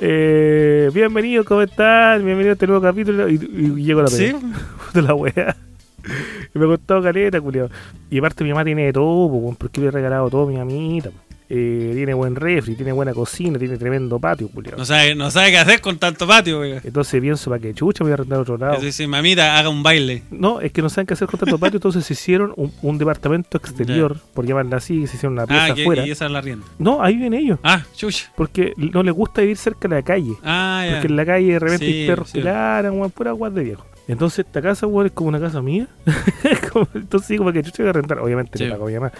eh, 0.00 0.90
bienvenido, 0.92 1.44
¿cómo 1.44 1.62
están? 1.62 2.24
Bienvenido 2.24 2.50
a 2.50 2.52
este 2.54 2.66
nuevo 2.66 2.82
capítulo. 2.82 3.28
Y, 3.28 3.34
y 3.34 3.84
llego 3.84 4.00
a 4.00 4.02
la 4.04 4.08
Sí. 4.08 4.32
pelea 4.32 4.40
de 4.92 5.02
la 5.02 5.14
wea. 5.14 5.56
Y 6.54 6.58
me 6.58 6.66
costado 6.66 7.02
caleta, 7.02 7.40
culiao. 7.40 7.68
Y 8.10 8.18
aparte 8.18 8.44
mi 8.44 8.50
mamá 8.50 8.64
tiene 8.64 8.86
de 8.86 8.92
todo, 8.92 9.54
porque 9.58 9.80
le 9.80 9.88
he 9.88 9.90
regalado 9.90 10.28
todo 10.30 10.44
a 10.44 10.46
mi 10.50 10.56
mamita. 10.56 11.10
po. 11.10 11.16
Eh, 11.50 11.92
tiene 11.94 12.14
buen 12.14 12.34
refri, 12.36 12.74
tiene 12.74 12.90
buena 12.92 13.12
cocina, 13.12 13.58
tiene 13.58 13.76
tremendo 13.76 14.18
patio, 14.18 14.48
culiao. 14.48 14.78
No 14.78 14.84
sabe, 14.86 15.14
no 15.14 15.30
sabe 15.30 15.50
qué 15.50 15.58
hacer 15.58 15.80
con 15.82 15.98
tanto 15.98 16.26
patio. 16.26 16.64
Entonces 16.64 17.20
pienso, 17.20 17.50
¿para 17.50 17.60
qué 17.60 17.74
chucha 17.74 18.02
voy 18.02 18.12
a 18.12 18.14
arrendar 18.14 18.38
a 18.38 18.42
otro 18.42 18.56
lado? 18.56 18.72
Eso 18.74 18.86
dice, 18.86 19.06
mamita, 19.06 19.58
haga 19.58 19.68
un 19.68 19.82
baile. 19.82 20.22
No, 20.30 20.62
es 20.62 20.72
que 20.72 20.80
no 20.80 20.88
saben 20.88 21.06
qué 21.06 21.12
hacer 21.12 21.28
con 21.28 21.38
tanto 21.38 21.58
patio, 21.58 21.76
entonces 21.76 22.04
se 22.06 22.14
hicieron 22.14 22.54
un, 22.56 22.72
un 22.80 22.96
departamento 22.96 23.58
exterior, 23.58 24.16
por 24.32 24.46
llamarla 24.46 24.78
así, 24.78 25.06
se 25.06 25.16
hicieron 25.16 25.34
una 25.34 25.46
pieza 25.46 25.66
Ah, 25.66 25.74
que, 25.74 25.82
afuera. 25.82 26.06
y 26.06 26.10
esa 26.12 26.24
es 26.24 26.30
la 26.30 26.40
rienda. 26.40 26.64
No, 26.78 27.02
ahí 27.02 27.14
viven 27.16 27.34
ellos, 27.34 27.58
Ah, 27.62 27.82
chucha. 27.94 28.32
porque 28.36 28.72
no 28.76 29.02
les 29.02 29.12
gusta 29.14 29.42
vivir 29.42 29.58
cerca 29.58 29.86
de 29.86 29.96
la 29.96 30.02
calle. 30.02 30.32
Ah. 30.42 30.86
Porque 30.92 31.08
en 31.08 31.16
la 31.16 31.26
calle 31.26 31.52
de 31.52 31.58
repente 31.58 31.86
Sí, 31.86 31.92
hay 32.00 32.06
perros 32.06 32.30
sí. 32.30 32.40
que 32.40 33.10
pura 33.14 33.32
guas 33.32 33.54
de 33.54 33.64
viejo. 33.64 33.84
Entonces 34.06 34.40
esta 34.46 34.60
casa, 34.60 34.86
weón, 34.86 35.06
es 35.06 35.12
como 35.12 35.28
una 35.28 35.40
casa 35.40 35.62
mía. 35.62 35.86
Es 36.44 36.60
entonces 36.94 37.26
sí, 37.28 37.36
como 37.38 37.52
que 37.52 37.62
chucha 37.62 37.82
voy 37.82 37.90
a 37.90 37.92
rentar. 37.94 38.18
Obviamente 38.18 38.58
Sí. 38.58 38.64
le 38.64 38.70
pago 38.72 38.84
a 38.84 38.88
mi 38.88 38.94
mamá. 38.94 39.12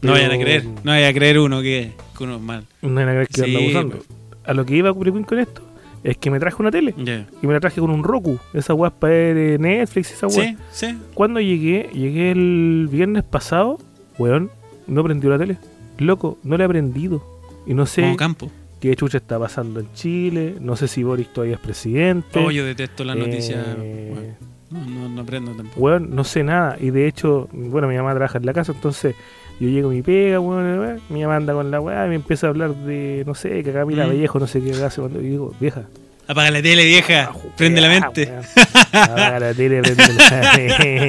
No 0.00 0.12
vayan 0.12 0.32
a 0.32 0.38
creer, 0.38 0.64
no 0.64 0.90
vayan 0.90 1.10
a 1.10 1.14
creer 1.14 1.38
uno 1.38 1.62
que, 1.62 1.92
que 2.16 2.24
uno 2.24 2.36
es 2.36 2.42
mal. 2.42 2.64
No 2.82 2.94
vayan 2.94 3.08
a 3.10 3.12
creer 3.12 3.28
que 3.28 3.34
Sí, 3.42 3.44
anda 3.44 3.60
abusando. 3.60 3.96
pues. 3.98 4.08
A 4.44 4.54
lo 4.54 4.64
que 4.66 4.74
iba 4.74 4.90
a 4.90 4.92
cubrir 4.92 5.12
con 5.24 5.38
esto 5.38 5.62
es 6.02 6.16
que 6.16 6.30
me 6.30 6.40
traje 6.40 6.56
una 6.58 6.72
tele. 6.72 6.92
Y 7.40 7.46
me 7.46 7.52
la 7.52 7.60
traje 7.60 7.80
con 7.80 7.90
un 7.90 8.02
Roku. 8.02 8.38
Esa 8.52 8.74
weá 8.74 8.90
para 8.90 9.12
ver 9.12 9.36
eh, 9.36 9.58
Netflix, 9.58 10.12
esa 10.12 10.26
weá. 10.26 10.56
Sí, 10.72 10.86
sí. 10.88 10.98
Cuando 11.14 11.38
llegué, 11.40 11.88
llegué 11.92 12.32
el 12.32 12.88
viernes 12.90 13.22
pasado, 13.22 13.78
weón, 14.18 14.50
no 14.88 15.04
prendió 15.04 15.30
la 15.30 15.38
tele. 15.38 15.58
Loco, 15.98 16.38
no 16.42 16.56
le 16.56 16.64
he 16.64 16.68
prendido. 16.68 17.22
Y 17.64 17.74
no 17.74 17.86
sé 17.86 18.02
Como 18.02 18.16
campo. 18.16 18.50
Qué 18.88 18.96
chucha 18.96 19.18
está 19.18 19.38
pasando 19.38 19.80
en 19.80 19.92
Chile. 19.94 20.56
No 20.60 20.76
sé 20.76 20.88
si 20.88 21.02
Boris 21.02 21.32
todavía 21.32 21.54
es 21.54 21.60
presidente. 21.60 22.38
Oh, 22.38 22.50
yo 22.50 22.64
detesto 22.64 23.04
las 23.04 23.16
noticias. 23.16 23.64
Eh, 23.78 24.36
bueno, 24.70 24.86
no, 24.86 25.00
no, 25.02 25.08
no 25.08 25.22
aprendo 25.22 25.52
tampoco. 25.52 25.98
No 26.00 26.24
sé 26.24 26.42
nada. 26.42 26.76
Y 26.80 26.90
de 26.90 27.06
hecho, 27.06 27.48
bueno, 27.52 27.86
mi 27.88 27.96
mamá 27.96 28.10
trabaja 28.12 28.38
en 28.38 28.46
la 28.46 28.52
casa, 28.52 28.72
entonces 28.72 29.14
yo 29.60 29.68
llego 29.68 29.90
a 29.90 29.92
mi 29.92 30.02
pega, 30.02 30.40
weón, 30.40 30.78
weón, 30.80 31.00
mi 31.10 31.22
mamá 31.22 31.36
anda 31.36 31.52
con 31.54 31.70
la 31.70 31.80
weá 31.80 32.06
y 32.06 32.08
me 32.08 32.14
empieza 32.16 32.48
a 32.48 32.50
hablar 32.50 32.74
de, 32.74 33.22
no 33.26 33.34
sé, 33.34 33.62
que 33.62 33.72
Camila 33.72 34.04
Mm. 34.06 34.08
Vallejo, 34.08 34.38
no 34.40 34.46
sé 34.46 34.60
qué 34.60 34.72
hace 34.72 35.00
cuando 35.00 35.20
y 35.20 35.28
digo, 35.28 35.54
vieja. 35.60 35.84
Apaga 36.28 36.50
la 36.50 36.62
tele, 36.62 36.84
vieja. 36.84 37.22
ajo, 37.24 37.52
Prende 37.56 37.80
la 37.80 37.88
mente. 37.88 38.32
Apaga 38.92 39.40
la 39.40 39.54
tele, 39.54 39.82
prende 39.82 40.04
la 40.06 40.52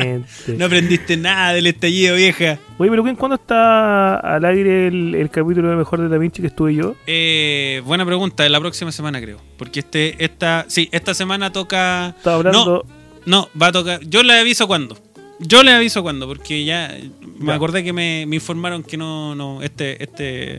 mente. 0.06 0.26
No 0.58 0.66
aprendiste 0.66 1.16
nada 1.18 1.54
del 1.54 1.68
estallido, 1.68 2.16
vieja. 2.16 2.58
Oye, 2.78 2.90
pero 2.90 3.04
¿quién- 3.04 3.16
¿cuándo 3.16 3.36
está 3.36 4.16
al 4.18 4.44
aire 4.46 4.88
el, 4.88 5.16
el 5.16 5.30
capítulo 5.30 5.70
de 5.70 5.76
Mejor 5.76 6.02
de 6.02 6.10
Da 6.10 6.18
Vinci 6.18 6.42
que 6.42 6.48
estuve 6.48 6.74
yo? 6.76 6.96
Eh, 7.08 7.82
buena 7.86 8.06
pregunta, 8.06 8.48
la 8.50 8.60
próxima 8.60 8.92
semana 8.92 9.22
creo. 9.22 9.40
Porque 9.58 9.82
este, 9.82 10.16
esta, 10.24 10.66
sí, 10.68 10.90
esta 10.92 11.14
semana 11.14 11.52
toca. 11.52 12.10
Estaba 12.18 12.38
hablando. 12.38 12.86
No, 13.26 13.50
va 13.60 13.68
a 13.68 13.72
tocar. 13.72 14.00
Yo 14.06 14.24
le 14.24 14.34
aviso 14.40 14.68
cuándo. 14.68 14.98
Yo 15.40 15.64
le 15.64 15.72
aviso 15.72 16.04
cuándo, 16.04 16.28
porque 16.28 16.64
ya 16.66 16.96
me 17.40 17.48
Ya. 17.48 17.56
acordé 17.56 17.84
que 17.84 17.94
me, 17.94 18.26
me 18.28 18.36
informaron 18.36 18.84
que 18.84 18.98
no, 18.98 19.36
no, 19.36 19.62
este, 19.62 20.02
este, 20.02 20.58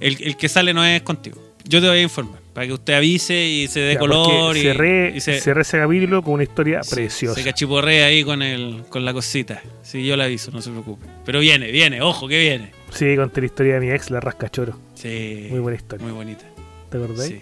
el, 0.00 0.16
el 0.22 0.36
que 0.36 0.48
sale 0.48 0.72
no 0.74 0.84
es 0.84 1.02
contigo. 1.02 1.40
Yo 1.64 1.80
te 1.80 1.88
voy 1.88 1.98
a 1.98 2.02
informar, 2.02 2.40
para 2.52 2.66
que 2.66 2.72
usted 2.74 2.94
avise 2.94 3.46
y 3.46 3.66
se 3.68 3.80
dé 3.80 3.94
ya, 3.94 3.98
color 4.00 4.56
y, 4.56 4.62
cerré, 4.62 5.12
y 5.16 5.20
se, 5.20 5.40
cerré 5.40 5.62
ese 5.62 5.78
capítulo 5.78 6.22
con 6.22 6.34
una 6.34 6.42
historia 6.42 6.82
se- 6.82 6.94
preciosa. 6.96 7.34
se 7.34 7.44
cachiporrea 7.44 8.06
ahí 8.06 8.24
con 8.24 8.42
el, 8.42 8.82
con 8.88 9.04
la 9.04 9.12
cosita. 9.12 9.62
Sí, 9.82 10.04
yo 10.04 10.16
le 10.16 10.24
aviso, 10.24 10.50
no 10.50 10.60
se 10.60 10.70
preocupe. 10.70 11.06
Pero 11.24 11.40
viene, 11.40 11.70
viene, 11.70 12.00
ojo 12.02 12.28
que 12.28 12.38
viene. 12.38 12.72
Sí, 12.90 13.16
conté 13.16 13.40
la 13.40 13.46
historia 13.46 13.74
de 13.74 13.80
mi 13.80 13.90
ex, 13.90 14.10
la 14.10 14.20
rascachoro. 14.20 14.78
Sí. 14.94 15.46
Muy 15.50 15.60
buena 15.60 15.76
historia. 15.76 16.04
Muy 16.06 16.14
bonita. 16.14 16.44
¿Te 16.90 16.98
acordás? 16.98 17.26
Sí. 17.26 17.40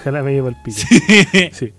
Ojalá 0.00 0.22
me 0.22 0.32
llevo 0.32 0.48
el 0.48 0.56
pico. 0.64 0.78
Sí. 1.52 1.72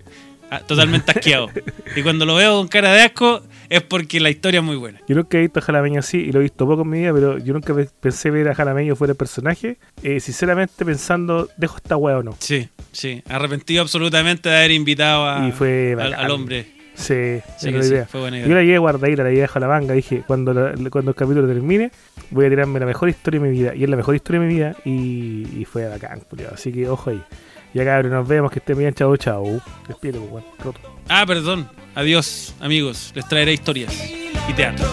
Ah, 0.50 0.60
totalmente 0.66 1.12
asqueado. 1.12 1.48
Y 1.96 2.02
cuando 2.02 2.24
lo 2.26 2.34
veo 2.34 2.56
con 2.56 2.68
cara 2.68 2.92
de 2.92 3.02
asco, 3.02 3.42
es 3.70 3.82
porque 3.82 4.20
la 4.20 4.28
historia 4.28 4.60
es 4.60 4.64
muy 4.66 4.76
buena. 4.76 5.00
Yo 5.08 5.14
nunca 5.16 5.38
he 5.38 5.40
visto 5.40 5.60
a 5.60 5.62
Jalameño 5.62 6.00
así 6.00 6.18
y 6.18 6.32
lo 6.32 6.40
he 6.40 6.42
visto 6.42 6.66
poco 6.66 6.82
en 6.82 6.90
mi 6.90 6.98
vida, 6.98 7.12
pero 7.14 7.38
yo 7.38 7.54
nunca 7.54 7.74
pe- 7.74 7.88
pensé 8.00 8.30
ver 8.30 8.48
a 8.48 8.54
Jalameño 8.54 8.94
fuera 8.96 9.12
el 9.12 9.16
personaje. 9.16 9.78
Eh, 10.02 10.20
sinceramente 10.20 10.84
pensando, 10.84 11.48
¿dejo 11.56 11.76
esta 11.76 11.96
weá 11.96 12.18
o 12.18 12.22
no? 12.22 12.34
Sí, 12.40 12.68
sí. 12.92 13.22
Arrepentido 13.28 13.80
absolutamente 13.82 14.48
de 14.50 14.56
haber 14.58 14.72
invitado 14.72 15.26
a- 15.28 15.48
Y 15.48 15.52
fue 15.52 15.96
al, 15.98 16.12
al 16.12 16.30
hombre. 16.30 16.66
Sí, 16.94 17.40
Sí, 17.56 17.70
sí, 17.70 17.70
idea. 17.70 18.04
fue 18.06 18.20
buena 18.20 18.38
Yo 18.40 18.46
idea. 18.46 18.56
la 18.56 18.62
llevé 18.62 18.78
guardadita, 18.78 19.22
la 19.22 19.30
llevé 19.30 19.48
a 19.54 19.58
la 19.60 19.68
manga. 19.68 19.94
Dije, 19.94 20.22
cuando, 20.26 20.52
la- 20.52 20.74
cuando 20.90 21.12
el 21.12 21.14
capítulo 21.16 21.46
termine, 21.48 21.92
voy 22.30 22.44
a 22.44 22.50
tirarme 22.50 22.78
la 22.78 22.84
mejor 22.84 23.08
historia 23.08 23.40
de 23.40 23.48
mi 23.48 23.56
vida. 23.56 23.74
Y 23.74 23.84
es 23.84 23.88
la 23.88 23.96
mejor 23.96 24.14
historia 24.16 24.40
de 24.42 24.46
mi 24.46 24.52
vida 24.54 24.76
y, 24.84 25.46
y 25.58 25.64
fue 25.64 25.88
bacán, 25.88 26.20
culiao. 26.28 26.52
Así 26.52 26.70
que 26.72 26.88
ojo 26.88 27.08
ahí. 27.10 27.22
Ya 27.72 27.84
cabrón, 27.84 28.12
nos 28.12 28.26
vemos, 28.28 28.50
que 28.50 28.58
estén 28.58 28.76
bien, 28.76 28.92
chao, 28.92 29.16
chao. 29.16 29.44
Despídete, 29.88 30.18
pues, 30.18 30.30
weón, 30.32 30.44
roto. 30.62 30.80
Ah, 31.08 31.24
perdón. 31.26 31.68
Adiós, 31.94 32.54
amigos. 32.60 33.12
Les 33.14 33.26
traeré 33.26 33.52
historias 33.52 33.92
y 34.48 34.52
teatro. 34.52 34.86